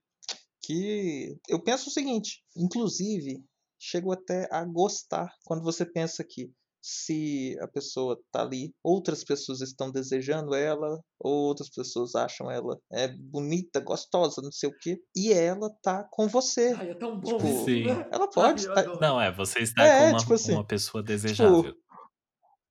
Que 0.62 1.36
eu 1.48 1.60
penso 1.62 1.88
o 1.88 1.92
seguinte, 1.92 2.42
inclusive, 2.56 3.42
chego 3.80 4.12
até 4.12 4.48
a 4.52 4.64
gostar 4.64 5.28
quando 5.44 5.62
você 5.62 5.84
pensa 5.84 6.24
que 6.28 6.52
se 6.80 7.56
a 7.60 7.68
pessoa 7.68 8.18
tá 8.30 8.42
ali, 8.42 8.72
outras 8.82 9.24
pessoas 9.24 9.60
estão 9.60 9.90
desejando 9.90 10.54
ela, 10.54 11.00
ou 11.20 11.46
outras 11.48 11.68
pessoas 11.68 12.14
acham 12.14 12.50
ela 12.50 12.78
é 12.92 13.08
bonita, 13.08 13.80
gostosa, 13.80 14.40
não 14.42 14.52
sei 14.52 14.68
o 14.68 14.78
quê, 14.78 14.98
e 15.16 15.32
ela 15.32 15.68
tá 15.82 16.04
com 16.10 16.28
você. 16.28 16.74
Ai, 16.78 16.90
é 16.90 16.94
tão 16.94 17.18
bom 17.18 17.36
Tipo, 17.36 17.64
Sim. 17.64 17.84
né? 17.84 18.08
Ela 18.12 18.28
pode 18.30 18.68
Ai, 18.68 18.74
tá-. 18.84 18.96
Não, 19.00 19.20
é, 19.20 19.32
você 19.32 19.60
está 19.60 19.84
É, 19.84 19.98
com 20.04 20.10
uma, 20.10 20.18
tipo 20.18 20.34
assim, 20.34 20.52
uma 20.52 20.66
pessoa 20.66 21.02
desejável. 21.02 21.74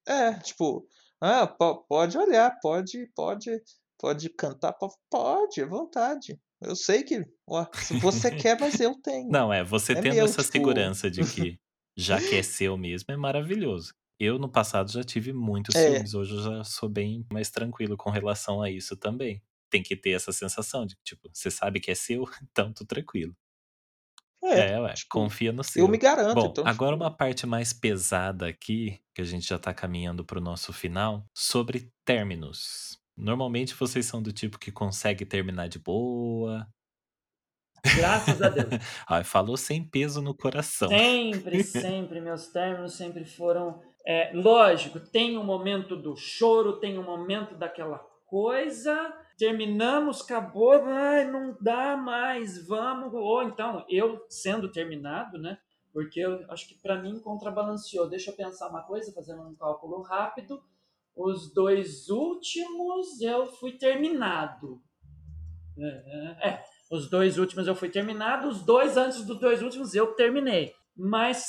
É, 0.08 0.34
tipo, 0.39 0.88
ah, 1.22 1.45
po- 1.47 1.84
pode 1.88 2.18
olhar, 2.18 2.58
pode, 2.62 3.10
pode, 3.16 3.62
pode 3.99 4.30
cantar, 4.30 4.74
po- 4.74 4.95
pode, 5.10 5.62
à 5.62 5.66
vontade. 5.68 6.39
Eu 6.62 6.76
sei 6.76 7.03
que, 7.03 7.24
ó, 7.47 7.66
se 7.74 7.99
você 7.99 8.32
quer, 8.47 8.60
mas 8.60 8.80
eu 8.80 8.95
tenho. 9.01 9.30
Não, 9.30 9.51
é, 9.51 9.64
você 9.64 9.91
É 9.93 10.01
tendo 10.01 10.16
meu, 10.16 10.26
essa 10.26 10.41
tipo- 10.41 10.51
segurança 10.53 11.12
de 11.12 11.22
que 11.26 11.60
já 11.98 12.22
que 12.22 12.36
é 12.36 12.41
seu 12.43 12.78
mesmo, 12.78 13.08
é 13.14 13.18
maravilhoso. 13.18 13.93
Eu, 14.20 14.39
no 14.39 14.50
passado, 14.50 14.91
já 14.91 15.04
tive 15.04 15.34
muitos 15.34 15.76
É. 15.76 15.78
ciúmes. 15.78 16.14
Hoje 16.14 16.36
eu 16.36 16.41
já 16.43 16.64
sou 16.64 16.89
bem 16.89 17.26
mais 17.32 17.50
tranquilo 17.52 17.98
com 17.98 18.10
relação 18.10 18.62
a 18.62 18.70
isso 18.72 18.98
também. 18.98 19.43
Tem 19.70 19.84
que 19.84 19.95
ter 19.95 20.12
essa 20.12 20.32
sensação 20.32 20.86
de, 20.86 20.95
tipo, 21.04 21.30
você 21.34 21.52
sabe 21.52 21.80
que 21.80 21.91
é 21.91 21.95
seu, 21.95 22.24
então 22.43 22.74
tô 22.74 22.86
tranquilo. 22.86 23.36
É, 24.43 24.72
É, 24.74 24.80
ué, 24.80 24.93
tipo, 24.93 25.10
confia 25.10 25.52
no 25.52 25.64
seu. 25.64 25.86
eu 25.86 25.88
me 25.88 25.98
garanto, 25.98 26.45
Bom, 26.45 26.48
então, 26.48 26.66
agora 26.66 26.95
tipo, 26.95 26.95
uma 26.95 27.16
parte 27.16 27.45
mais 27.45 27.74
pesada 27.74 28.48
aqui, 28.48 29.00
que 29.14 29.22
a 29.22 29.26
gente 29.26 29.48
já 29.48 29.58
tá 29.60 29.74
caminhando 29.74 30.26
pro 30.26 30.41
nosso 30.41 30.72
final, 30.74 31.26
sobre 31.36 31.91
términos. 32.06 32.98
Normalmente 33.16 33.74
vocês 33.74 34.06
são 34.06 34.22
do 34.22 34.32
tipo 34.32 34.60
que 34.60 34.72
consegue 34.72 35.26
terminar 35.26 35.68
de 35.68 35.80
boa. 35.80 36.68
Graças 37.95 38.41
a 38.41 38.49
Deus. 38.49 38.67
Ah, 39.07 39.23
falou 39.23 39.57
sem 39.57 39.84
peso 39.84 40.21
no 40.21 40.34
coração. 40.34 40.89
Sempre, 40.89 41.63
sempre, 41.63 42.19
meus 42.21 42.47
términos 42.47 42.95
sempre 42.95 43.25
foram. 43.25 43.82
é, 44.05 44.32
lógico, 44.34 44.99
tem 44.99 45.38
um 45.38 45.43
momento 45.43 45.95
do 45.95 46.15
choro, 46.15 46.80
tem 46.80 46.97
um 46.97 47.03
momento 47.03 47.55
daquela 47.55 47.99
coisa. 48.25 49.13
Terminamos, 49.38 50.21
acabou, 50.21 50.73
ai, 50.86 51.30
não 51.30 51.55
dá 51.61 51.95
mais, 51.95 52.65
vamos. 52.67 53.13
Ou 53.13 53.43
então, 53.43 53.86
eu 53.88 54.25
sendo 54.30 54.71
terminado, 54.71 55.38
né? 55.38 55.57
Porque 55.93 56.19
eu 56.19 56.45
acho 56.51 56.67
que 56.67 56.75
para 56.75 57.01
mim 57.01 57.19
contrabalanceou. 57.19 58.09
Deixa 58.09 58.32
eu 58.32 58.36
pensar 58.36 58.69
uma 58.69 58.84
coisa, 58.84 59.13
fazendo 59.13 59.41
um 59.43 59.55
cálculo 59.55 60.01
rápido. 60.01 60.61
Os 61.15 61.51
dois 61.53 62.09
últimos 62.09 63.19
eu 63.21 63.47
fui 63.47 63.71
terminado. 63.73 64.82
É, 65.80 66.49
é, 66.49 66.63
os 66.90 67.10
dois 67.10 67.38
últimos 67.38 67.68
eu 67.68 67.76
fui 67.76 67.90
terminado, 67.90 68.48
os 68.48 68.62
dois 68.62 68.98
antes 68.98 69.24
dos 69.24 69.40
dois 69.40 69.62
últimos 69.62 69.94
eu 69.94 70.08
terminei. 70.14 70.74
Mas 70.96 71.44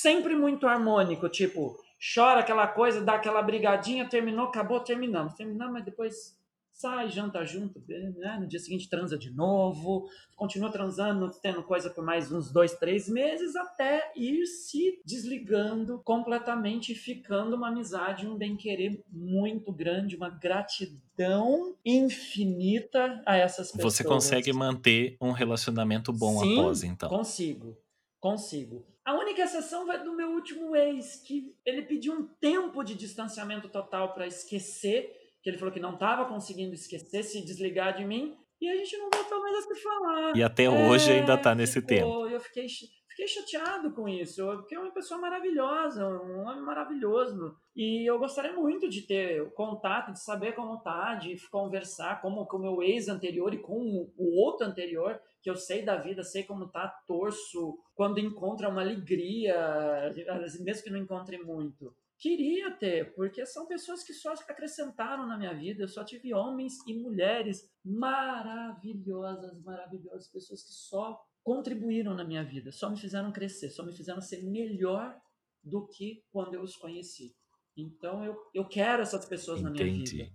sempre 0.00 0.36
muito 0.36 0.66
harmônico, 0.66 1.28
tipo, 1.28 1.76
chora 2.14 2.40
aquela 2.40 2.66
coisa, 2.66 3.00
dá 3.00 3.14
aquela 3.14 3.42
brigadinha, 3.42 4.08
terminou, 4.08 4.46
acabou, 4.46 4.80
terminamos. 4.80 5.34
Terminamos, 5.34 5.72
mas 5.72 5.84
depois 5.84 6.35
sai, 6.76 7.08
janta 7.08 7.44
junto, 7.44 7.82
né? 7.88 8.38
no 8.38 8.46
dia 8.46 8.60
seguinte 8.60 8.88
transa 8.88 9.16
de 9.16 9.30
novo, 9.30 10.06
continua 10.36 10.70
transando, 10.70 11.30
tendo 11.40 11.62
coisa 11.62 11.88
por 11.88 12.04
mais 12.04 12.30
uns 12.30 12.52
dois, 12.52 12.74
três 12.74 13.08
meses, 13.08 13.56
até 13.56 14.12
ir 14.14 14.44
se 14.46 15.00
desligando 15.04 16.02
completamente 16.04 16.92
e 16.92 16.94
ficando 16.94 17.56
uma 17.56 17.68
amizade, 17.68 18.28
um 18.28 18.36
bem-querer 18.36 19.02
muito 19.10 19.72
grande, 19.72 20.16
uma 20.16 20.28
gratidão 20.28 21.74
infinita 21.82 23.22
a 23.24 23.36
essas 23.36 23.72
pessoas. 23.72 23.94
Você 23.94 24.04
consegue 24.04 24.52
manter 24.52 25.16
um 25.18 25.30
relacionamento 25.30 26.12
bom 26.12 26.40
Sim, 26.40 26.58
após, 26.58 26.82
então. 26.82 27.08
Consigo, 27.08 27.74
consigo. 28.20 28.84
A 29.02 29.14
única 29.14 29.42
exceção 29.42 29.86
vai 29.86 30.02
do 30.02 30.14
meu 30.14 30.32
último 30.32 30.76
ex, 30.76 31.22
que 31.24 31.54
ele 31.64 31.82
pediu 31.82 32.12
um 32.12 32.26
tempo 32.26 32.82
de 32.82 32.94
distanciamento 32.94 33.68
total 33.68 34.12
para 34.12 34.26
esquecer, 34.26 35.25
que 35.46 35.50
ele 35.50 35.58
falou 35.58 35.72
que 35.72 35.78
não 35.78 35.94
estava 35.94 36.24
conseguindo 36.24 36.74
esquecer, 36.74 37.22
se 37.22 37.40
desligar 37.40 37.96
de 37.96 38.04
mim, 38.04 38.36
e 38.60 38.68
a 38.68 38.74
gente 38.74 38.96
não 38.96 39.08
voltou 39.14 39.40
mais 39.40 39.56
a 39.58 39.62
se 39.62 39.80
falar. 39.80 40.36
E 40.36 40.42
até 40.42 40.68
hoje 40.68 41.12
ainda 41.12 41.34
É, 41.34 41.36
tá 41.36 41.54
nesse 41.54 41.74
ficou. 41.80 41.86
tempo. 41.88 42.26
Eu 42.26 42.40
fiquei, 42.40 42.66
fiquei 43.08 43.28
chateado 43.28 43.92
com 43.94 44.08
isso, 44.08 44.44
porque 44.56 44.74
é 44.74 44.80
uma 44.80 44.90
pessoa 44.92 45.20
maravilhosa, 45.20 46.04
um 46.04 46.40
homem 46.40 46.62
maravilhoso. 46.64 47.54
E 47.76 48.10
eu 48.10 48.18
gostaria 48.18 48.54
muito 48.54 48.88
de 48.88 49.02
ter 49.06 49.48
contato, 49.52 50.12
de 50.12 50.20
saber 50.24 50.52
como 50.56 50.80
tá, 50.80 51.14
de 51.14 51.36
conversar 51.48 52.20
como 52.20 52.44
com 52.46 52.56
o 52.56 52.60
meu 52.62 52.82
ex 52.82 53.06
anterior 53.06 53.54
e 53.54 53.58
com 53.62 54.10
o 54.18 54.40
outro 54.42 54.66
anterior, 54.66 55.20
que 55.40 55.48
eu 55.48 55.54
sei 55.54 55.84
da 55.84 55.94
vida, 55.96 56.24
sei 56.24 56.42
como 56.42 56.66
tá, 56.72 56.92
torço 57.06 57.78
quando 57.94 58.18
encontra 58.18 58.68
uma 58.68 58.80
alegria, 58.80 60.12
mesmo 60.60 60.82
que 60.82 60.90
não 60.90 60.98
encontre 60.98 61.38
muito. 61.38 61.94
Queria 62.18 62.70
ter, 62.70 63.14
porque 63.14 63.44
são 63.44 63.66
pessoas 63.66 64.02
que 64.02 64.14
só 64.14 64.32
acrescentaram 64.32 65.26
na 65.26 65.36
minha 65.36 65.54
vida. 65.54 65.82
Eu 65.82 65.88
só 65.88 66.02
tive 66.02 66.32
homens 66.32 66.74
e 66.86 66.94
mulheres 66.94 67.70
maravilhosas, 67.84 69.62
maravilhosas, 69.62 70.28
pessoas 70.28 70.62
que 70.62 70.72
só 70.72 71.20
contribuíram 71.46 72.12
na 72.12 72.24
minha 72.24 72.42
vida, 72.42 72.72
só 72.72 72.90
me 72.90 72.98
fizeram 72.98 73.30
crescer, 73.30 73.70
só 73.70 73.84
me 73.84 73.92
fizeram 73.92 74.20
ser 74.20 74.42
melhor 74.42 75.16
do 75.62 75.86
que 75.86 76.24
quando 76.32 76.54
eu 76.54 76.62
os 76.62 76.76
conheci. 76.76 77.36
Então 77.76 78.24
eu, 78.24 78.36
eu 78.52 78.66
quero 78.66 79.02
essas 79.02 79.24
pessoas 79.26 79.62
na 79.62 79.70
minha 79.70 79.84
vida. 79.84 79.96
Entendi. 79.96 80.32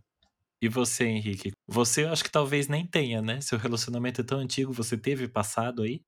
E 0.62 0.70
você, 0.70 1.06
Henrique? 1.06 1.52
Você 1.68 2.04
eu 2.04 2.10
acho 2.10 2.24
que 2.24 2.32
talvez 2.32 2.68
nem 2.68 2.86
tenha, 2.86 3.22
né? 3.22 3.42
Seu 3.42 3.58
relacionamento 3.58 4.22
é 4.22 4.24
tão 4.24 4.40
antigo, 4.40 4.72
você 4.72 4.96
teve 4.96 5.28
passado 5.28 5.82
aí? 5.82 6.02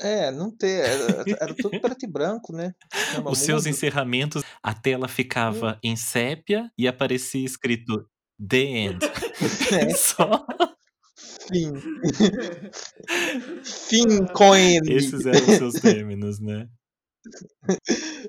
É, 0.00 0.30
não 0.30 0.50
ter, 0.50 0.84
era, 0.84 1.24
era 1.40 1.54
tudo 1.54 1.80
preto 1.80 2.04
e 2.04 2.08
branco, 2.08 2.52
né? 2.52 2.74
Os 3.24 3.38
seus 3.38 3.64
mudo. 3.64 3.70
encerramentos, 3.70 4.42
a 4.62 4.74
tela 4.74 5.08
ficava 5.08 5.78
em 5.82 5.96
sépia 5.96 6.70
e 6.76 6.88
aparecia 6.88 7.44
escrito 7.44 8.08
The 8.48 8.56
End. 8.56 8.98
É, 9.72 9.90
Só. 9.96 10.46
Fim. 11.48 11.72
Fim 13.64 14.26
com 14.32 14.54
N. 14.54 14.94
Esses 14.94 15.26
eram 15.26 15.40
os 15.40 15.56
seus 15.56 15.74
términos, 15.74 16.38
né? 16.38 16.68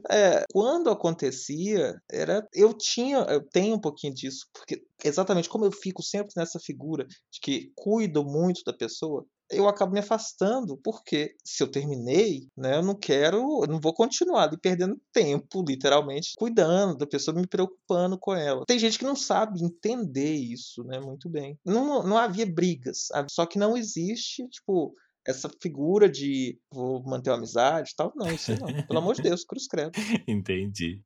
É, 0.10 0.43
quando 0.51 0.89
acontecia, 0.89 1.95
era 2.12 2.47
eu 2.54 2.74
tinha, 2.74 3.18
eu 3.30 3.43
tenho 3.49 3.76
um 3.76 3.82
pouquinho 3.82 4.14
disso, 4.14 4.47
porque 4.54 4.84
exatamente 5.04 5.49
como 5.49 5.66
eu 5.66 5.72
fico 5.72 6.04
sempre 6.04 6.34
nessa 6.38 6.60
figura 6.60 7.06
de 7.32 7.39
que 7.41 7.72
cuido 7.76 8.24
muito 8.24 8.62
da 8.66 8.74
pessoa, 8.74 9.26
eu 9.49 9.67
acabo 9.67 9.93
me 9.93 9.99
afastando, 9.99 10.77
porque 10.77 11.35
se 11.43 11.61
eu 11.61 11.69
terminei, 11.69 12.47
né, 12.57 12.77
eu 12.77 12.83
não 12.83 12.95
quero, 12.95 13.63
eu 13.63 13.67
não 13.67 13.79
vou 13.79 13.93
continuar 13.93 14.43
ali 14.43 14.57
perdendo 14.57 14.99
tempo, 15.11 15.63
literalmente, 15.67 16.33
cuidando 16.37 16.97
da 16.97 17.07
pessoa, 17.07 17.35
me 17.39 17.47
preocupando 17.47 18.17
com 18.17 18.33
ela. 18.33 18.65
Tem 18.65 18.79
gente 18.79 18.97
que 18.97 19.05
não 19.05 19.15
sabe 19.15 19.63
entender 19.63 20.33
isso, 20.33 20.83
né, 20.83 20.99
muito 20.99 21.29
bem. 21.29 21.57
Não, 21.65 22.03
não 22.03 22.17
havia 22.17 22.45
brigas, 22.45 23.07
só 23.29 23.45
que 23.45 23.59
não 23.59 23.77
existe, 23.77 24.47
tipo, 24.49 24.95
essa 25.25 25.49
figura 25.61 26.09
de 26.09 26.59
vou 26.71 27.01
manter 27.03 27.29
uma 27.29 27.37
amizade 27.37 27.91
e 27.91 27.95
tal. 27.95 28.11
Não, 28.15 28.27
isso 28.31 28.51
não. 28.59 28.83
Pelo 28.85 28.99
amor 28.99 29.15
de 29.15 29.21
Deus, 29.35 29.43
cruz 29.43 29.67
credo. 29.67 29.91
Entendi. 30.27 31.01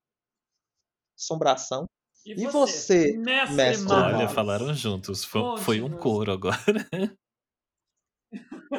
Assombração. 1.18 1.86
E, 2.26 2.32
E 2.32 2.48
você, 2.48 3.16
mestre, 3.18 3.56
mestre? 3.56 3.94
Olha, 3.94 4.28
falaram 4.28 4.74
juntos. 4.74 5.24
Foi, 5.24 5.58
foi 5.60 5.82
um 5.82 5.92
coro 5.98 6.32
agora. 6.32 6.58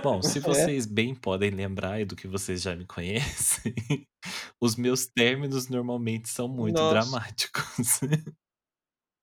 Bom, 0.03 0.23
se 0.23 0.39
É. 0.39 0.41
vocês 0.41 0.87
bem 0.87 1.15
podem 1.15 1.51
lembrar 1.51 2.01
e 2.01 2.05
do 2.05 2.15
que 2.17 2.29
vocês 2.29 2.61
já 2.63 2.77
me 2.77 2.87
conhecem, 2.87 3.75
os 4.61 4.77
meus 4.77 5.07
términos 5.07 5.69
normalmente 5.69 6.29
são 6.29 6.49
muito 6.49 6.77
Nossa. 6.77 6.91
dramáticos. 7.11 8.01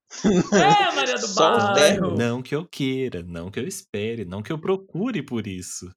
É, 0.54 0.96
Maria 0.96 1.16
do 1.16 1.28
Só 1.28 1.58
Bairro. 1.74 2.16
Não 2.18 2.42
que 2.42 2.56
eu 2.56 2.66
queira, 2.68 3.22
não 3.24 3.50
que 3.52 3.60
eu 3.60 3.68
espere, 3.68 4.26
não 4.26 4.42
que 4.42 4.52
eu 4.52 4.60
procure 4.60 5.22
por 5.24 5.48
isso. 5.48 5.90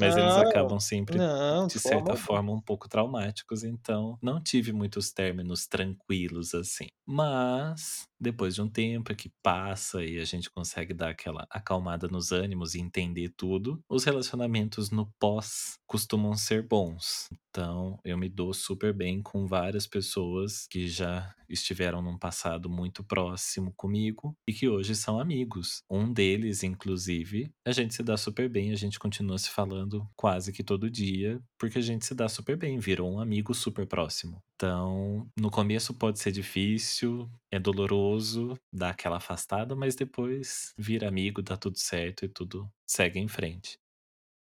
Mas 0.00 0.16
eles 0.16 0.36
Não, 0.36 0.38
acabam 0.38 0.80
sempre 0.80 1.18
Não, 1.18 1.68
de 1.68 1.78
forma 1.78 2.10
certa 2.10 2.14
alguma. 2.14 2.28
forma, 2.28 2.52
um 2.52 2.60
pouco 2.62 2.88
traumáticos, 2.88 3.64
então 3.64 4.18
não 4.22 4.42
tive 4.42 4.72
muitos 4.72 5.12
términos 5.12 5.66
tranquilos 5.68 6.54
assim. 6.54 6.86
Mas, 7.06 8.06
depois 8.20 8.54
de 8.54 8.62
um 8.62 8.68
tempo 8.70 9.14
que 9.16 9.30
passa 9.42 10.04
e 10.04 10.18
a 10.18 10.24
gente 10.24 10.50
consegue 10.50 10.94
dar 10.94 11.10
aquela 11.10 11.46
acalmada 11.50 12.06
nos 12.08 12.30
ânimos 12.32 12.74
e 12.74 12.80
entender 12.80 13.32
tudo, 13.36 13.82
os 13.88 14.04
relacionamentos 14.04 14.90
no 14.90 15.12
pós 15.18 15.74
costumam 15.86 16.34
ser 16.36 16.66
bons. 16.68 17.28
Então, 17.50 17.98
eu 18.04 18.16
me 18.16 18.28
dou 18.28 18.54
super 18.54 18.92
bem 18.94 19.20
com 19.20 19.46
várias 19.46 19.86
pessoas 19.86 20.68
que 20.68 20.86
já 20.86 21.34
estiveram 21.48 22.00
num 22.00 22.16
passado 22.16 22.70
muito 22.70 23.02
próximo 23.02 23.72
comigo 23.76 24.36
e 24.48 24.52
que 24.52 24.68
hoje 24.68 24.94
são 24.94 25.18
amigos. 25.18 25.82
Um 25.90 26.12
deles, 26.12 26.62
inclusive, 26.62 27.52
a 27.66 27.72
gente 27.72 27.92
se 27.94 28.04
dá 28.04 28.16
super 28.16 28.48
bem, 28.48 28.70
a 28.70 28.76
gente 28.76 29.00
continua 29.00 29.36
se 29.36 29.50
falando 29.50 30.08
quase 30.14 30.52
que 30.52 30.62
todo 30.62 30.88
dia, 30.88 31.42
porque 31.58 31.78
a 31.78 31.82
gente 31.82 32.06
se 32.06 32.14
dá 32.14 32.28
super 32.28 32.56
bem, 32.56 32.78
virou 32.78 33.12
um 33.12 33.18
amigo 33.18 33.52
super 33.52 33.84
próximo. 33.84 34.40
Então, 34.54 35.26
no 35.36 35.50
começo 35.50 35.92
pode 35.94 36.20
ser 36.20 36.30
difícil, 36.30 37.28
é 37.50 37.58
doloroso, 37.58 38.56
dá 38.72 38.90
aquela 38.90 39.16
afastada, 39.16 39.74
mas 39.74 39.96
depois 39.96 40.72
vira 40.78 41.08
amigo, 41.08 41.42
dá 41.42 41.56
tudo 41.56 41.78
certo 41.78 42.24
e 42.24 42.28
tudo 42.28 42.70
segue 42.86 43.18
em 43.18 43.26
frente. 43.26 43.76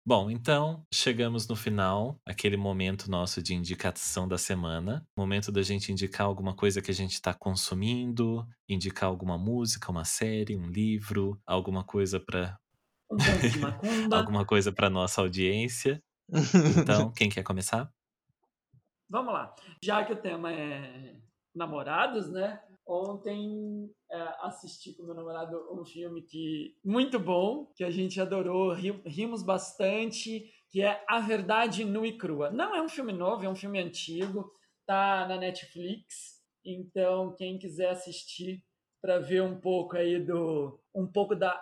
Bom, 0.09 0.31
então 0.31 0.87
chegamos 0.91 1.47
no 1.47 1.55
final, 1.55 2.19
aquele 2.25 2.57
momento 2.57 3.11
nosso 3.11 3.43
de 3.43 3.55
indicação 3.55 4.27
da 4.27 4.39
semana. 4.39 5.07
Momento 5.15 5.53
da 5.53 5.61
gente 5.61 5.93
indicar 5.93 6.27
alguma 6.27 6.57
coisa 6.57 6.81
que 6.81 6.91
a 6.91 6.95
gente 6.95 7.13
está 7.13 7.35
consumindo, 7.35 8.49
indicar 8.67 9.07
alguma 9.07 9.37
música, 9.37 9.91
uma 9.91 10.07
série, 10.07 10.57
um 10.57 10.67
livro, 10.67 11.39
alguma 11.47 11.85
coisa 11.85 12.19
para 12.19 12.59
Um 13.13 13.19
alguma 14.17 14.47
coisa 14.47 14.73
para 14.73 14.89
nossa 14.89 15.21
audiência. 15.21 16.03
Então, 16.81 17.13
quem 17.13 17.29
quer 17.29 17.43
começar? 17.43 17.93
Vamos 19.11 19.35
lá. 19.35 19.55
Já 19.85 20.07
que 20.07 20.15
o 20.15 20.23
tema 20.23 20.51
é 20.51 21.17
namorados, 21.55 22.31
né? 22.31 22.63
Ontem 22.91 23.91
é, 24.11 24.17
assisti 24.41 24.95
com 24.95 25.03
meu 25.03 25.15
namorado 25.15 25.57
um 25.79 25.85
filme 25.85 26.23
que 26.23 26.75
muito 26.83 27.19
bom, 27.19 27.67
que 27.77 27.85
a 27.85 27.91
gente 27.91 28.19
adorou, 28.19 28.73
ri- 28.73 29.03
rimos 29.05 29.43
bastante, 29.43 30.51
que 30.71 30.81
é 30.83 31.05
A 31.07 31.21
Verdade 31.21 31.85
Nua 31.85 32.07
e 32.07 32.17
Crua. 32.17 32.51
Não 32.51 32.75
é 32.75 32.81
um 32.81 32.89
filme 32.89 33.13
novo, 33.13 33.45
é 33.45 33.49
um 33.49 33.55
filme 33.55 33.79
antigo, 33.79 34.51
tá 34.87 35.27
na 35.29 35.37
Netflix. 35.37 36.39
Então, 36.65 37.35
quem 37.37 37.59
quiser 37.59 37.91
assistir 37.91 38.65
para 39.03 39.19
ver 39.19 39.43
um 39.43 39.61
pouco 39.61 39.97
aí 39.97 40.19
do 40.19 40.81
um 40.95 41.07
pouco 41.07 41.35
da 41.37 41.53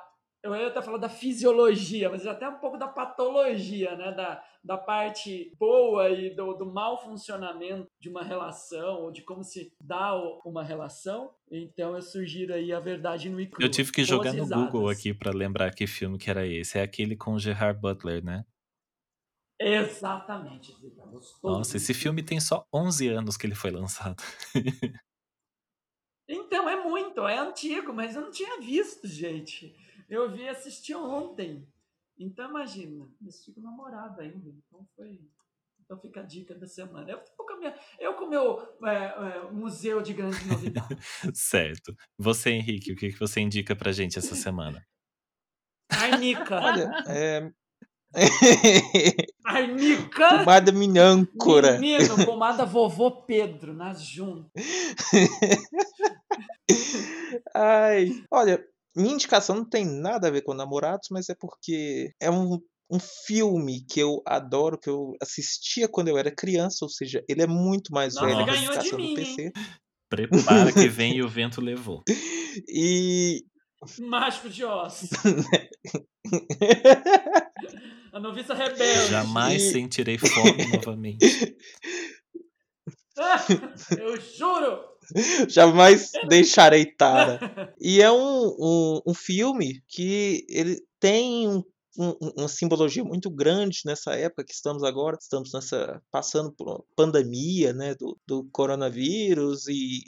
eu 0.55 0.63
ia 0.63 0.69
até 0.69 0.83
falar 0.83 0.99
da 0.99 1.09
fisiologia, 1.09 2.11
mas 2.11 2.27
até 2.27 2.49
um 2.49 2.59
pouco 2.59 2.77
da 2.77 2.89
patologia, 2.89 3.97
né? 3.97 4.13
Da, 4.13 4.43
da 4.63 4.77
parte 4.77 5.53
boa 5.59 6.09
e 6.11 6.35
do, 6.35 6.55
do 6.55 6.67
mau 6.67 7.03
funcionamento 7.03 7.89
de 8.01 8.09
uma 8.09 8.23
relação, 8.23 9.03
ou 9.03 9.13
de 9.13 9.23
como 9.23 9.45
se 9.45 9.73
dá 9.81 10.15
uma 10.45 10.63
relação. 10.63 11.31
Então 11.51 11.95
eu 11.95 12.03
sugiro 12.03 12.55
aí 12.55 12.73
a 12.73 12.81
verdade 12.81 13.29
no 13.29 13.41
icru. 13.41 13.63
Eu 13.63 13.71
tive 13.71 13.93
que 13.93 14.05
jogar 14.05 14.33
no 14.33 14.47
Google 14.47 14.89
aqui 14.89 15.15
para 15.15 15.33
lembrar 15.33 15.75
que 15.75 15.87
filme 15.87 16.19
que 16.19 16.31
era 16.31 16.47
esse. 16.47 16.79
É 16.79 16.83
aquele 16.83 17.17
com 17.17 17.39
Gerard 17.39 17.81
Butler, 17.81 18.25
né? 18.25 18.45
Exatamente, 19.59 20.75
Zita. 20.75 21.03
Nossa, 21.43 21.79
esse 21.79 21.95
filme 21.95 22.23
tem 22.23 22.39
só 22.39 22.67
11 22.75 23.09
anos 23.09 23.37
que 23.37 23.47
ele 23.47 23.55
foi 23.55 23.71
lançado. 23.71 24.23
Então, 26.29 26.69
é 26.69 26.83
muito, 26.83 27.27
é 27.27 27.39
antigo, 27.39 27.93
mas 27.93 28.17
eu 28.17 28.23
não 28.23 28.31
tinha 28.33 28.61
visto, 28.61 29.07
gente. 29.07 29.73
Eu 30.09 30.31
vi 30.31 30.43
e 30.43 30.49
assisti 30.49 30.95
ontem. 30.95 31.67
Então, 32.19 32.49
imagina, 32.51 33.05
eu 33.21 33.29
assisti 33.29 33.53
com 33.53 33.61
o 33.61 33.65
namorado 33.65 34.21
ainda. 34.21 34.49
Então, 34.49 34.87
foi. 34.97 35.21
Então, 35.85 35.99
fica 36.01 36.21
a 36.21 36.25
dica 36.25 36.55
da 36.55 36.67
semana. 36.67 37.11
Eu, 37.11 37.21
fico 37.21 37.45
com 37.47 37.53
a 37.53 37.57
minha- 37.59 37.79
eu 37.99 38.15
com 38.15 38.25
o 38.25 38.29
meu 38.31 38.61
é, 38.85 38.95
é, 38.95 39.51
museu 39.51 40.01
de 40.03 40.13
grandes 40.15 40.45
novidades. 40.47 40.99
certo. 41.35 41.95
Você, 42.19 42.51
Henrique, 42.51 42.93
o 42.93 42.97
que 42.97 43.11
que 43.13 43.19
você 43.19 43.41
indica 43.41 43.75
pra 43.77 43.93
gente 43.93 44.19
essa 44.19 44.35
semana? 44.35 44.85
Arnica. 45.91 46.57
Olha, 46.63 46.91
é... 47.07 47.53
Arnica. 49.45 50.39
Pomada 50.39 50.73
minâncora. 50.73 51.79
Menino, 51.79 52.25
pomada 52.25 52.65
vovô 52.65 53.11
Pedro, 53.23 53.75
nas 53.75 54.01
juntas. 54.03 54.51
Ai, 57.55 58.25
olha, 58.31 58.65
minha 58.97 59.15
indicação 59.15 59.57
não 59.57 59.69
tem 59.69 59.85
nada 59.85 60.29
a 60.29 60.31
ver 60.31 60.43
com 60.43 60.55
namorados, 60.55 61.09
mas 61.11 61.29
é 61.29 61.35
porque 61.39 62.13
é 62.21 62.31
um, 62.31 62.59
um 62.91 62.99
filme 62.99 63.85
que 63.85 64.01
eu 64.01 64.23
adoro, 64.27 64.79
que 64.79 64.89
eu 64.89 65.13
assistia 65.21 65.89
quando 65.89 66.09
eu 66.09 66.17
era 66.19 66.35
criança, 66.35 66.79
ou 66.85 66.89
seja, 66.89 67.23
ele 67.29 67.43
é 67.43 67.47
muito 67.47 67.93
mais 67.93 68.15
Nossa, 68.15 68.27
velho 68.27 68.45
que 68.45 68.51
a 68.51 68.55
ganhou 68.55 68.59
de 68.59 68.65
indicação 68.79 68.99
do 68.99 69.09
mim, 69.09 69.15
PC. 69.15 69.53
Prepara 70.09 70.73
que 70.73 70.89
vem 70.89 71.17
e 71.17 71.23
o 71.23 71.29
vento 71.29 71.61
levou. 71.61 72.03
E 72.69 73.45
Mágico 74.01 74.49
de 74.49 74.65
ossos. 74.65 75.11
A 78.13 78.19
noviça 78.19 78.55
rebelde. 78.55 79.11
Jamais 79.11 79.63
E- 79.63 79.71
sentirei 79.73 80.17
fome 80.17 80.65
novamente. 80.73 81.55
Ah, 83.19 83.45
eu 83.99 84.19
juro! 84.21 84.96
jamais 85.49 86.11
deixarei 86.29 86.87
Tara. 86.87 87.39
E 87.81 88.01
é 88.03 88.11
um, 88.11 88.57
um, 88.59 89.01
um 89.09 89.15
filme 89.15 89.83
que 89.89 90.45
ele 90.49 90.81
tem 90.99 91.49
um- 91.49 91.63
um- 91.99 92.31
uma 92.39 92.49
simbologia 92.49 93.05
muito 93.05 93.31
grande 93.31 93.81
nessa 93.87 94.13
época 94.15 94.45
que 94.45 94.53
estamos 94.55 94.83
agora. 94.83 95.17
Estamos 95.21 95.53
nessa 95.53 96.01
passando 96.11 96.53
por 96.53 96.69
uma 96.69 96.83
pandemia, 96.97 97.73
né, 97.73 97.95
do, 97.95 98.19
do 98.27 98.45
coronavírus 98.53 99.67
e, 99.69 100.01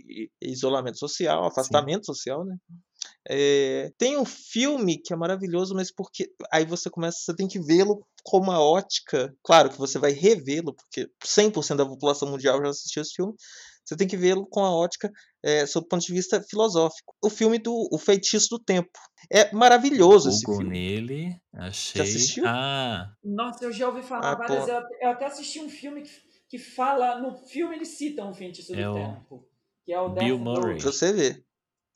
e 0.43 0.53
isolamento 0.53 0.99
social, 0.99 1.45
afastamento 1.47 2.07
social, 2.07 2.45
né? 2.45 2.57
É, 3.29 3.91
tem 3.99 4.17
um 4.17 4.25
filme 4.25 4.99
que 4.99 5.13
é 5.13 5.17
maravilhoso, 5.17 5.75
mas 5.75 5.93
porque 5.93 6.31
aí 6.53 6.65
você 6.65 6.91
começa, 6.91 7.19
você 7.21 7.35
tem 7.37 7.47
que 7.49 7.61
vê-lo 7.61 8.05
com 8.25 8.39
uma 8.39 8.61
ótica. 8.61 9.35
Claro 9.45 9.71
que 9.71 9.79
você 9.79 9.99
vai 9.99 10.13
revê-lo, 10.13 10.75
porque 10.75 11.09
100% 11.25 11.79
da 11.79 11.87
população 11.87 12.31
mundial 12.31 12.61
já 12.63 12.71
assistiu 12.71 13.03
esse 13.03 13.15
filme. 13.15 13.35
Você 13.89 13.97
tem 13.97 14.07
que 14.07 14.19
vê-lo 14.19 14.47
com 14.47 14.63
a 14.63 14.71
ótica 14.71 15.11
é, 15.43 15.65
sob 15.65 15.87
o 15.87 15.89
ponto 15.89 16.05
de 16.05 16.13
vista 16.13 16.43
filosófico. 16.43 17.15
O 17.25 17.31
filme 17.31 17.59
do 17.59 17.89
O 17.91 17.97
Feitiço 17.97 18.49
do 18.51 18.59
Tempo. 18.59 18.91
É 19.33 19.51
maravilhoso 19.51 20.29
esse 20.29 20.45
Google 20.45 20.61
filme. 20.61 20.79
nele, 20.79 21.41
achei. 21.55 22.03
assistiu? 22.03 22.45
Ah, 22.47 23.11
Nossa, 23.25 23.65
eu 23.65 23.73
já 23.73 23.89
ouvi 23.89 24.03
falar 24.03 24.33
Ah, 24.33 24.35
várias 24.35 24.67
pô. 24.67 24.73
Eu 25.01 25.11
até 25.11 25.25
assisti 25.25 25.59
um 25.61 25.71
filme 25.71 26.03
que, 26.03 26.11
que 26.51 26.59
fala. 26.59 27.19
No 27.19 27.35
filme 27.35 27.77
eles 27.77 27.89
citam 27.89 28.31
o 28.31 28.35
feitiço 28.35 28.75
do 28.75 28.79
É 28.79 28.91
o 28.91 28.95
tempo. 28.95 29.49
Que 29.87 29.93
é 29.95 30.01
o 30.01 30.11
Bill 30.11 30.37
Death 30.37 30.47
Murray. 30.47 30.79
Pra 30.83 30.93
você 30.93 31.11
ver. 31.11 31.43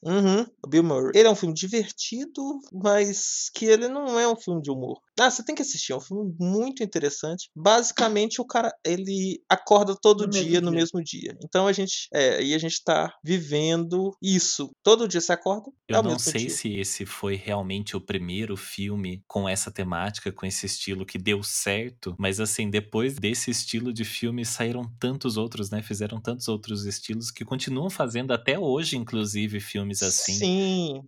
Uhum, 0.02 0.46
o 0.64 0.68
Bill 0.68 0.82
Murray. 0.82 1.12
Ele 1.14 1.28
é 1.28 1.30
um 1.30 1.36
filme 1.36 1.54
divertido, 1.54 2.58
mas 2.72 3.50
que 3.54 3.66
ele 3.66 3.86
não 3.86 4.18
é 4.18 4.26
um 4.26 4.34
filme 4.34 4.62
de 4.62 4.70
humor. 4.70 4.98
Ah, 5.24 5.30
você 5.30 5.44
tem 5.44 5.54
que 5.54 5.62
assistir, 5.62 5.92
é 5.92 5.96
um 5.96 6.00
filme 6.00 6.34
muito 6.40 6.82
interessante. 6.82 7.48
Basicamente, 7.54 8.40
o 8.40 8.44
cara, 8.44 8.72
ele 8.84 9.40
acorda 9.48 9.94
todo 10.00 10.22
No 10.26 10.32
mesmo 10.32 10.48
dia, 10.48 10.60
no 10.60 10.70
dia. 10.70 10.80
mesmo 10.80 11.02
dia. 11.02 11.36
Então 11.44 11.66
a 11.66 11.72
gente, 11.72 12.08
é, 12.12 12.42
e 12.42 12.54
a 12.54 12.58
gente 12.58 12.82
tá 12.82 13.14
vivendo 13.24 14.10
isso. 14.20 14.70
Todo 14.82 15.06
dia 15.06 15.20
você 15.20 15.32
acorda, 15.32 15.70
é 15.88 15.94
Eu 15.94 16.00
o 16.00 16.02
não 16.02 16.10
mesmo 16.12 16.30
sei 16.32 16.40
dia. 16.46 16.50
se 16.50 16.74
esse 16.76 17.06
foi 17.06 17.36
realmente 17.36 17.96
o 17.96 18.00
primeiro 18.00 18.56
filme 18.56 19.22
com 19.28 19.48
essa 19.48 19.70
temática, 19.70 20.32
com 20.32 20.44
esse 20.44 20.66
estilo 20.66 21.06
que 21.06 21.18
deu 21.18 21.42
certo, 21.42 22.14
mas 22.18 22.40
assim, 22.40 22.68
depois 22.68 23.14
desse 23.14 23.50
estilo 23.50 23.92
de 23.92 24.04
filme 24.04 24.44
saíram 24.44 24.82
tantos 24.98 25.36
outros, 25.36 25.70
né? 25.70 25.82
Fizeram 25.82 26.20
tantos 26.20 26.48
outros 26.48 26.84
estilos 26.84 27.30
que 27.30 27.44
continuam 27.44 27.88
fazendo 27.90 28.32
até 28.32 28.58
hoje, 28.58 28.96
inclusive, 28.96 29.60
filmes 29.60 30.02
assim. 30.02 30.34
Sim, 30.34 31.02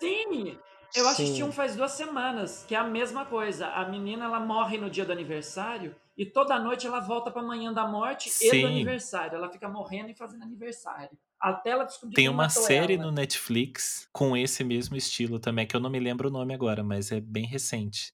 Sim! 0.00 0.58
Eu 0.94 1.06
assisti 1.06 1.36
Sim. 1.36 1.42
um 1.44 1.52
faz 1.52 1.76
duas 1.76 1.92
semanas, 1.92 2.64
que 2.66 2.74
é 2.74 2.78
a 2.78 2.84
mesma 2.84 3.24
coisa. 3.24 3.68
A 3.68 3.88
menina 3.88 4.24
ela 4.24 4.40
morre 4.40 4.76
no 4.76 4.90
dia 4.90 5.04
do 5.04 5.12
aniversário 5.12 5.94
e 6.16 6.26
toda 6.26 6.58
noite 6.58 6.86
ela 6.86 7.00
volta 7.00 7.30
pra 7.30 7.42
manhã 7.42 7.72
da 7.72 7.86
morte 7.86 8.28
e 8.28 8.32
Sim. 8.32 8.60
do 8.62 8.66
aniversário. 8.66 9.36
Ela 9.36 9.50
fica 9.50 9.68
morrendo 9.68 10.10
e 10.10 10.14
fazendo 10.14 10.42
aniversário. 10.42 11.16
Até 11.40 11.70
ela 11.70 11.84
descobrir 11.84 12.16
Tem 12.16 12.28
uma 12.28 12.44
matou 12.44 12.62
série 12.62 12.94
ela. 12.94 13.04
no 13.04 13.12
Netflix 13.12 14.08
com 14.12 14.36
esse 14.36 14.64
mesmo 14.64 14.96
estilo 14.96 15.38
também, 15.38 15.66
que 15.66 15.74
eu 15.74 15.80
não 15.80 15.88
me 15.88 16.00
lembro 16.00 16.28
o 16.28 16.32
nome 16.32 16.52
agora, 16.52 16.82
mas 16.82 17.12
é 17.12 17.20
bem 17.20 17.46
recente. 17.46 18.12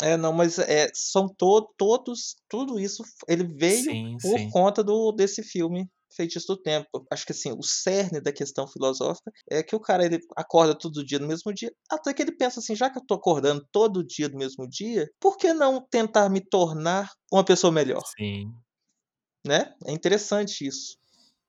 É, 0.00 0.16
não, 0.16 0.32
mas 0.32 0.58
é, 0.58 0.88
são 0.94 1.28
to 1.28 1.72
todos, 1.76 2.36
tudo 2.48 2.78
isso, 2.78 3.02
ele 3.28 3.44
veio 3.44 3.82
Sim, 3.84 4.16
por 4.20 4.38
sim. 4.38 4.50
conta 4.50 4.82
do 4.82 5.12
desse 5.12 5.42
filme 5.42 5.88
Feitiço 6.14 6.46
do 6.48 6.56
Tempo. 6.60 7.06
Acho 7.10 7.26
que 7.26 7.32
assim, 7.32 7.52
o 7.52 7.62
cerne 7.62 8.20
da 8.20 8.32
questão 8.32 8.66
filosófica 8.66 9.30
é 9.50 9.62
que 9.62 9.74
o 9.74 9.80
cara 9.80 10.04
ele 10.04 10.18
acorda 10.36 10.76
todo 10.76 11.04
dia 11.04 11.18
no 11.18 11.28
mesmo 11.28 11.52
dia, 11.52 11.72
até 11.90 12.12
que 12.12 12.22
ele 12.22 12.36
pensa 12.36 12.60
assim, 12.60 12.74
já 12.74 12.90
que 12.90 12.98
eu 12.98 13.06
tô 13.06 13.14
acordando 13.14 13.66
todo 13.72 14.04
dia 14.04 14.28
no 14.28 14.38
mesmo 14.38 14.68
dia, 14.68 15.08
por 15.20 15.36
que 15.36 15.52
não 15.52 15.80
tentar 15.90 16.28
me 16.28 16.40
tornar 16.40 17.10
uma 17.32 17.44
pessoa 17.44 17.72
melhor, 17.72 18.02
Sim. 18.18 18.52
né? 19.46 19.74
É 19.86 19.92
interessante 19.92 20.66
isso. 20.66 20.96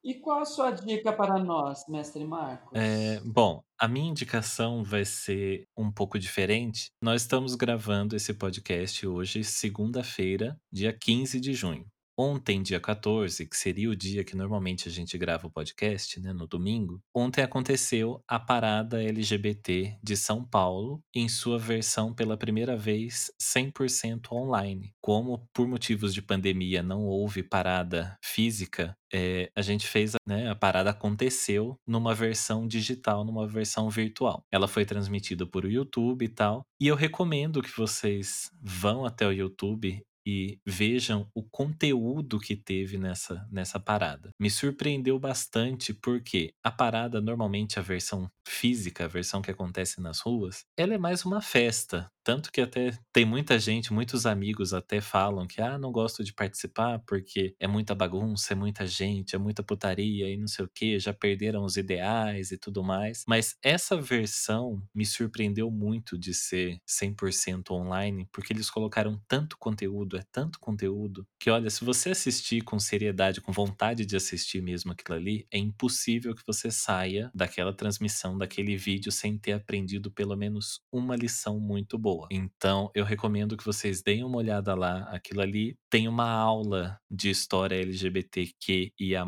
E 0.04 0.16
qual 0.16 0.42
a 0.42 0.46
sua 0.46 0.70
dica 0.70 1.14
para 1.14 1.42
nós, 1.42 1.88
mestre 1.88 2.26
Marcos? 2.26 2.78
É, 2.78 3.22
bom, 3.22 3.64
a 3.80 3.88
minha 3.88 4.10
indicação 4.10 4.84
vai 4.84 5.06
ser 5.06 5.66
um 5.78 5.90
pouco 5.90 6.20
diferente. 6.20 6.92
Nós 7.02 7.22
estamos 7.22 7.56
gravando 7.56 8.14
esse 8.14 8.34
podcast 8.34 9.08
hoje, 9.08 9.46
segunda-feira, 9.46 10.60
dia 10.70 10.92
15 10.92 11.40
de 11.40 11.54
junho. 11.54 11.86
Ontem, 12.18 12.62
dia 12.62 12.80
14, 12.80 13.48
que 13.48 13.58
seria 13.58 13.90
o 13.90 13.96
dia 13.96 14.24
que 14.24 14.36
normalmente 14.36 14.88
a 14.88 14.92
gente 14.92 15.18
grava 15.18 15.48
o 15.48 15.52
podcast, 15.52 16.20
né, 16.20 16.32
no 16.32 16.46
domingo, 16.46 17.02
ontem 17.14 17.42
aconteceu 17.42 18.24
a 18.28 18.40
parada 18.40 19.02
LGBT 19.02 19.98
de 20.02 20.16
São 20.16 20.46
Paulo, 20.46 21.02
em 21.14 21.28
sua 21.28 21.58
versão 21.58 22.14
pela 22.14 22.38
primeira 22.38 22.78
vez 22.78 23.32
100% 23.42 24.32
online. 24.32 24.94
Como 25.02 25.50
por 25.52 25.68
motivos 25.68 26.14
de 26.14 26.22
pandemia 26.22 26.84
não 26.84 27.04
houve 27.06 27.42
parada 27.42 28.16
física, 28.24 28.96
é, 29.12 29.52
a 29.56 29.62
gente 29.62 29.88
fez, 29.88 30.14
né, 30.28 30.50
a 30.50 30.56
parada 30.56 30.92
aconteceu 30.92 31.76
numa 31.86 32.14
versão 32.14 32.68
digital, 32.68 33.26
numa 33.26 33.48
versão 33.48 33.90
virtual. 33.90 34.44
Ela 34.52 34.68
foi 34.68 34.86
transmitida 34.86 35.48
por 35.48 35.66
YouTube 35.66 36.26
e 36.26 36.30
tal, 36.30 36.64
e 36.80 36.88
eu 36.88 36.96
recomendo 36.96 37.62
que 37.62 37.76
vocês 37.76 38.52
vão 38.62 39.04
até 39.04 39.26
o 39.26 39.32
YouTube 39.32 40.04
e 40.26 40.60
vejam 40.66 41.28
o 41.34 41.44
conteúdo 41.44 42.40
que 42.40 42.56
teve 42.56 42.98
nessa, 42.98 43.48
nessa 43.52 43.80
parada. 43.80 44.30
Me 44.40 44.50
surpreendeu 44.50 45.20
bastante 45.20 45.94
porque 45.94 46.54
a 46.64 46.72
parada, 46.72 47.22
normalmente 47.22 47.80
a 47.80 47.82
versão 47.82 48.30
física, 48.48 49.06
a 49.06 49.08
versão 49.08 49.42
que 49.42 49.52
acontece 49.52 50.02
nas 50.02 50.20
ruas, 50.20 50.64
ela 50.78 50.94
é 50.94 50.98
mais 50.98 51.26
uma 51.26 51.42
festa. 51.42 52.10
Tanto 52.24 52.52
que 52.52 52.62
até 52.62 52.92
tem 53.12 53.26
muita 53.26 53.60
gente, 53.60 53.92
muitos 53.92 54.26
amigos 54.26 54.74
até 54.74 55.02
falam 55.02 55.46
que 55.46 55.62
ah, 55.62 55.78
não 55.78 55.92
gosto 55.92 56.24
de 56.24 56.34
participar 56.34 57.00
porque 57.06 57.54
é 57.60 57.68
muita 57.68 57.94
bagunça, 57.94 58.54
é 58.54 58.56
muita 58.56 58.88
gente, 58.88 59.36
é 59.36 59.38
muita 59.40 59.62
putaria 59.62 60.30
e 60.30 60.38
não 60.38 60.48
sei 60.48 60.64
o 60.66 60.70
que, 60.74 60.98
já 61.00 61.14
perderam 61.14 61.66
os 61.66 61.76
ideais 61.76 62.52
e 62.52 62.58
tudo 62.58 62.82
mais. 62.84 63.24
Mas 63.28 63.58
essa 63.62 64.00
versão 64.00 64.82
me 64.96 65.06
surpreendeu 65.06 65.70
muito 65.70 66.18
de 66.18 66.34
ser 66.34 66.80
100% 66.88 67.72
online, 67.72 68.28
porque 68.32 68.54
eles 68.54 68.70
colocaram 68.70 69.22
tanto 69.28 69.58
conteúdo, 69.58 70.18
é 70.18 70.24
tanto 70.32 70.60
conteúdo, 70.60 71.28
que 71.40 71.50
olha, 71.50 71.70
se 71.70 71.84
você 71.84 72.12
assistir 72.12 72.62
com 72.64 72.80
seriedade, 72.80 73.42
com 73.42 73.52
vontade 73.52 74.06
de 74.06 74.16
assistir 74.16 74.62
mesmo 74.62 74.92
aquilo 74.94 75.18
ali, 75.18 75.46
é 75.52 75.58
impossível 75.58 76.34
que 76.34 76.44
você 76.48 76.72
saia 76.72 77.30
daquela 77.34 77.74
transmissão, 77.76 78.38
daquele 78.38 78.78
vídeo, 78.78 79.12
sem 79.12 79.38
ter 79.38 79.54
aprendido 79.54 80.10
pelo 80.12 80.36
menos 80.38 80.80
uma 80.92 81.16
lição 81.16 81.60
muito 81.60 81.98
boa. 81.98 82.13
Então, 82.32 82.90
eu 82.94 83.06
recomendo 83.06 83.58
que 83.58 83.66
vocês 83.66 84.02
deem 84.02 84.24
uma 84.24 84.38
olhada 84.38 84.74
lá. 84.76 85.04
Aquilo 85.10 85.42
ali 85.42 85.76
tem 85.90 86.08
uma 86.08 86.30
aula 86.30 86.98
de 87.10 87.30
história 87.30 87.82
LGBTQIA. 87.82 89.26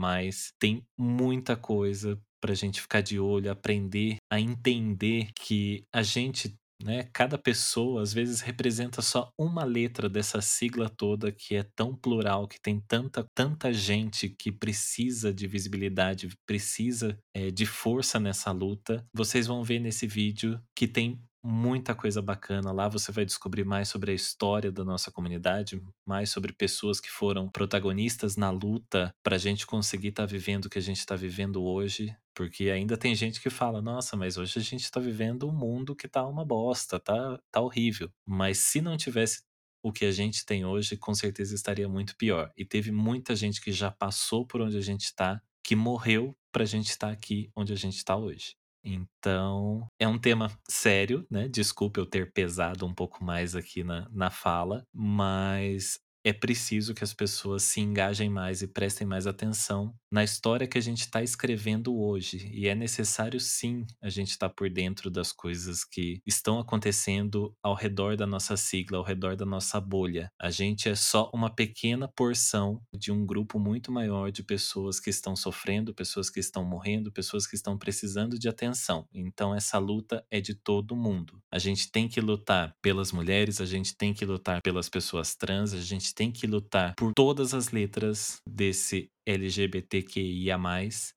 Tem 0.59 0.83
muita 0.97 1.55
coisa 1.55 2.19
pra 2.41 2.53
gente 2.53 2.81
ficar 2.81 3.01
de 3.01 3.19
olho, 3.19 3.51
aprender 3.51 4.17
a 4.31 4.39
entender 4.39 5.29
que 5.35 5.83
a 5.93 6.03
gente 6.03 6.55
né? 6.83 7.07
Cada 7.13 7.37
pessoa 7.37 8.01
às 8.01 8.13
vezes 8.13 8.41
representa 8.41 9.01
só 9.01 9.31
uma 9.37 9.63
letra 9.63 10.09
dessa 10.09 10.41
sigla 10.41 10.89
toda 10.89 11.31
que 11.31 11.55
é 11.55 11.63
tão 11.75 11.95
plural, 11.95 12.47
que 12.47 12.59
tem 12.61 12.79
tanta, 12.79 13.25
tanta 13.33 13.71
gente 13.71 14.29
que 14.29 14.51
precisa 14.51 15.33
de 15.33 15.47
visibilidade, 15.47 16.27
precisa 16.45 17.17
é, 17.33 17.49
de 17.49 17.65
força 17.65 18.19
nessa 18.19 18.51
luta. 18.51 19.05
Vocês 19.13 19.47
vão 19.47 19.63
ver 19.63 19.79
nesse 19.79 20.05
vídeo 20.05 20.61
que 20.75 20.87
tem 20.87 21.19
muita 21.45 21.93
coisa 21.93 22.23
bacana 22.23 22.71
lá. 22.71 22.89
Você 22.89 23.11
vai 23.11 23.23
descobrir 23.23 23.63
mais 23.63 23.87
sobre 23.87 24.11
a 24.11 24.15
história 24.15 24.71
da 24.71 24.83
nossa 24.83 25.11
comunidade, 25.11 25.79
mais 26.03 26.31
sobre 26.31 26.51
pessoas 26.51 26.99
que 26.99 27.11
foram 27.11 27.47
protagonistas 27.47 28.35
na 28.35 28.49
luta 28.49 29.13
para 29.21 29.35
a 29.35 29.39
gente 29.39 29.67
conseguir 29.67 30.07
estar 30.07 30.23
tá 30.23 30.27
vivendo 30.27 30.65
o 30.65 30.69
que 30.69 30.79
a 30.79 30.81
gente 30.81 30.97
está 30.97 31.15
vivendo 31.15 31.63
hoje. 31.63 32.15
Porque 32.33 32.69
ainda 32.69 32.97
tem 32.97 33.13
gente 33.13 33.39
que 33.39 33.49
fala, 33.51 33.81
nossa, 33.81 34.17
mas 34.17 34.37
hoje 34.37 34.57
a 34.57 34.61
gente 34.61 34.83
está 34.83 34.99
vivendo 34.99 35.47
um 35.47 35.53
mundo 35.53 35.95
que 35.95 36.07
tá 36.07 36.25
uma 36.25 36.43
bosta, 36.43 36.99
tá, 36.99 37.39
tá 37.51 37.61
horrível. 37.61 38.11
Mas 38.25 38.57
se 38.57 38.81
não 38.81 38.97
tivesse 38.97 39.43
o 39.83 39.91
que 39.91 40.05
a 40.05 40.11
gente 40.11 40.43
tem 40.45 40.65
hoje, 40.65 40.97
com 40.97 41.13
certeza 41.13 41.53
estaria 41.53 41.87
muito 41.87 42.17
pior. 42.17 42.51
E 42.57 42.65
teve 42.65 42.91
muita 42.91 43.35
gente 43.35 43.61
que 43.61 43.71
já 43.71 43.91
passou 43.91 44.47
por 44.47 44.61
onde 44.61 44.77
a 44.77 44.81
gente 44.81 45.03
está, 45.03 45.39
que 45.63 45.75
morreu 45.75 46.35
pra 46.51 46.65
gente 46.65 46.89
estar 46.89 47.11
aqui 47.11 47.51
onde 47.55 47.71
a 47.71 47.75
gente 47.75 47.97
está 47.97 48.17
hoje. 48.17 48.55
Então, 48.87 49.87
é 49.99 50.07
um 50.07 50.17
tema 50.19 50.51
sério, 50.69 51.25
né? 51.29 51.47
Desculpa 51.47 51.99
eu 51.99 52.05
ter 52.05 52.31
pesado 52.31 52.85
um 52.85 52.93
pouco 52.93 53.23
mais 53.23 53.55
aqui 53.55 53.83
na, 53.83 54.07
na 54.11 54.29
fala, 54.29 54.85
mas 54.93 55.99
é 56.25 56.33
preciso 56.33 56.95
que 56.95 57.03
as 57.03 57.13
pessoas 57.13 57.61
se 57.61 57.79
engajem 57.79 58.31
mais 58.31 58.63
e 58.63 58.67
prestem 58.67 59.05
mais 59.05 59.27
atenção 59.27 59.93
na 60.11 60.23
história 60.23 60.65
que 60.65 60.77
a 60.77 60.81
gente 60.81 61.01
está 61.01 61.21
escrevendo 61.21 61.95
hoje. 61.95 62.49
E 62.51 62.67
é 62.67 62.73
necessário, 62.73 63.39
sim, 63.39 63.85
a 64.01 64.09
gente 64.09 64.31
estar 64.31 64.49
tá 64.49 64.55
por 64.55 64.67
dentro 64.67 65.11
das 65.11 65.31
coisas 65.31 65.83
que 65.83 66.19
estão 66.25 66.57
acontecendo 66.57 67.55
ao 67.61 67.75
redor 67.75 68.17
da 68.17 68.25
nossa 68.25 68.57
sigla, 68.57 68.97
ao 68.97 69.03
redor 69.03 69.35
da 69.35 69.45
nossa 69.45 69.79
bolha. 69.79 70.31
A 70.41 70.49
gente 70.49 70.89
é 70.89 70.95
só 70.95 71.29
uma 71.31 71.53
pequena 71.53 72.07
porção 72.07 72.81
de 72.91 73.11
um 73.11 73.23
grupo 73.23 73.59
muito 73.59 73.91
maior 73.91 74.31
de 74.31 74.41
pessoas 74.41 74.99
que 74.99 75.11
estão 75.11 75.35
sofrendo, 75.35 75.93
pessoas 75.93 76.31
que 76.31 76.39
estão 76.39 76.65
morrendo, 76.65 77.11
pessoas 77.11 77.45
que 77.45 77.55
estão 77.55 77.77
precisando 77.77 78.39
de 78.39 78.49
atenção. 78.49 79.07
Então, 79.13 79.53
essa 79.53 79.77
luta 79.77 80.25
é 80.31 80.41
de 80.41 80.55
todo 80.55 80.95
mundo. 80.95 81.39
A 81.51 81.59
gente 81.59 81.91
tem 81.91 82.07
que 82.07 82.19
lutar 82.19 82.73
pelas 82.81 83.11
mulheres, 83.11 83.61
a 83.61 83.65
gente 83.65 83.95
tem 83.95 84.11
que 84.11 84.25
lutar 84.25 84.59
pelas 84.63 84.89
pessoas 84.89 85.35
trans, 85.35 85.71
a 85.71 85.81
gente 85.81 86.14
tem 86.15 86.31
que 86.31 86.47
lutar 86.47 86.95
por 86.95 87.13
todas 87.13 87.53
as 87.53 87.71
letras 87.71 88.37
desse 88.47 89.09
LGBTQIA, 89.27 90.57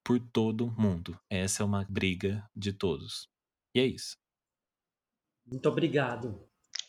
por 0.05 0.19
todo 0.33 0.75
mundo. 0.77 1.19
Essa 1.31 1.63
é 1.63 1.67
uma 1.67 1.87
briga 1.89 2.45
de 2.55 2.73
todos. 2.73 3.29
E 3.75 3.81
é 3.81 3.87
isso. 3.87 4.17
Muito 5.47 5.69
obrigado. 5.69 6.39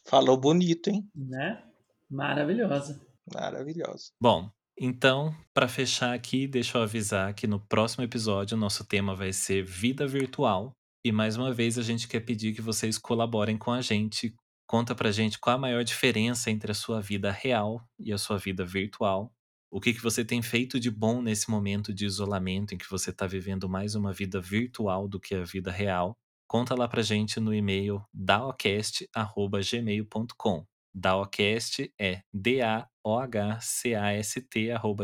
Falou 0.05 0.37
bonito, 0.37 0.89
hein? 0.89 1.07
Né? 1.15 1.63
Maravilhosa. 2.09 2.99
Maravilhosa. 3.31 4.09
Bom, 4.21 4.49
então, 4.77 5.35
para 5.53 5.67
fechar 5.67 6.13
aqui, 6.13 6.47
deixa 6.47 6.77
eu 6.77 6.81
avisar 6.81 7.33
que 7.33 7.45
no 7.45 7.59
próximo 7.59 8.03
episódio 8.03 8.57
o 8.57 8.59
nosso 8.59 8.85
tema 8.85 9.13
vai 9.13 9.31
ser 9.31 9.63
vida 9.63 10.07
virtual. 10.07 10.73
E 11.05 11.11
mais 11.11 11.37
uma 11.37 11.53
vez 11.53 11.77
a 11.77 11.83
gente 11.83 12.07
quer 12.07 12.21
pedir 12.21 12.53
que 12.53 12.61
vocês 12.61 12.97
colaborem 12.97 13.57
com 13.57 13.71
a 13.71 13.81
gente 13.81 14.33
Conta 14.69 14.93
pra 14.93 15.11
gente 15.11 15.39
qual 15.39 15.55
a 15.55 15.59
maior 15.59 15.83
diferença 15.83 16.51
entre 16.51 16.71
a 16.71 16.75
sua 16.75 17.01
vida 17.01 17.31
real 17.31 17.83
e 17.97 18.13
a 18.13 18.19
sua 18.19 18.37
vida 18.37 18.63
virtual. 18.63 19.33
O 19.71 19.81
que, 19.81 19.91
que 19.91 19.99
você 19.99 20.23
tem 20.23 20.43
feito 20.43 20.79
de 20.79 20.91
bom 20.91 21.23
nesse 21.23 21.49
momento 21.49 21.91
de 21.91 22.05
isolamento 22.05 22.75
em 22.75 22.77
que 22.77 22.87
você 22.87 23.09
está 23.09 23.25
vivendo 23.25 23.67
mais 23.67 23.95
uma 23.95 24.13
vida 24.13 24.39
virtual 24.39 25.07
do 25.07 25.19
que 25.19 25.33
a 25.33 25.43
vida 25.43 25.71
real? 25.71 26.15
Conta 26.47 26.75
lá 26.75 26.87
pra 26.87 27.01
gente 27.01 27.39
no 27.39 27.51
e-mail 27.51 28.05
daocast.gmail.com. 28.13 30.67
Daocast 30.93 31.91
é 31.99 32.21
D-A-O-H-C-A-S-T 32.31 32.87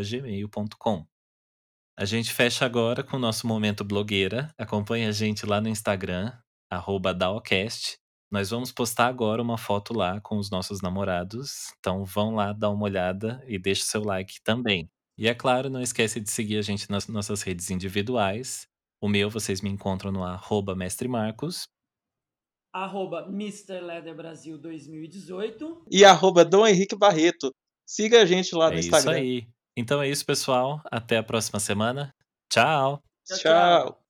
gmail.com. 0.03 1.07
A 1.97 2.05
gente 2.05 2.31
fecha 2.31 2.65
agora 2.65 3.03
com 3.03 3.17
o 3.17 3.19
nosso 3.19 3.47
momento 3.47 3.83
blogueira. 3.83 4.53
Acompanhe 4.59 5.07
a 5.07 5.11
gente 5.11 5.43
lá 5.43 5.59
no 5.59 5.69
Instagram, 5.69 6.31
arroba 6.69 7.15
daocast. 7.15 7.97
Nós 8.35 8.49
vamos 8.49 8.69
postar 8.69 9.07
agora 9.07 9.41
uma 9.41 9.57
foto 9.57 9.93
lá 9.93 10.19
com 10.19 10.37
os 10.37 10.49
nossos 10.49 10.81
namorados. 10.81 11.71
Então 11.79 12.03
vão 12.03 12.35
lá 12.35 12.51
dar 12.51 12.69
uma 12.69 12.83
olhada 12.83 13.41
e 13.47 13.57
deixe 13.57 13.83
seu 13.83 14.03
like 14.03 14.41
também. 14.43 14.89
E 15.17 15.29
é 15.29 15.33
claro, 15.33 15.69
não 15.69 15.81
esquece 15.81 16.19
de 16.19 16.29
seguir 16.29 16.57
a 16.57 16.61
gente 16.61 16.91
nas 16.91 17.07
nossas 17.07 17.41
redes 17.43 17.71
individuais. 17.71 18.67
O 19.01 19.07
meu, 19.07 19.29
vocês 19.29 19.61
me 19.61 19.69
encontram 19.69 20.11
no 20.11 20.21
arroba 20.21 20.75
Mestre 20.75 21.07
Marcos. 21.07 21.63
Arroba 22.73 23.25
Mr. 23.29 23.79
Leather 23.79 24.13
Brasil 24.13 24.57
2018. 24.57 25.85
E 25.89 26.03
arroba 26.03 26.43
Dom 26.43 26.67
Henrique 26.67 26.97
Barreto. 26.97 27.55
Siga 27.87 28.21
a 28.21 28.25
gente 28.25 28.53
lá 28.53 28.69
no 28.69 28.75
é 28.75 28.79
Instagram. 28.79 29.11
isso 29.13 29.21
aí. 29.21 29.47
Então 29.77 30.01
é 30.01 30.09
isso, 30.09 30.25
pessoal. 30.25 30.81
Até 30.91 31.19
a 31.19 31.23
próxima 31.23 31.61
semana. 31.61 32.13
Tchau. 32.51 33.01
Tchau, 33.25 33.37
Tchau. 33.37 33.83
tchau. 33.85 34.01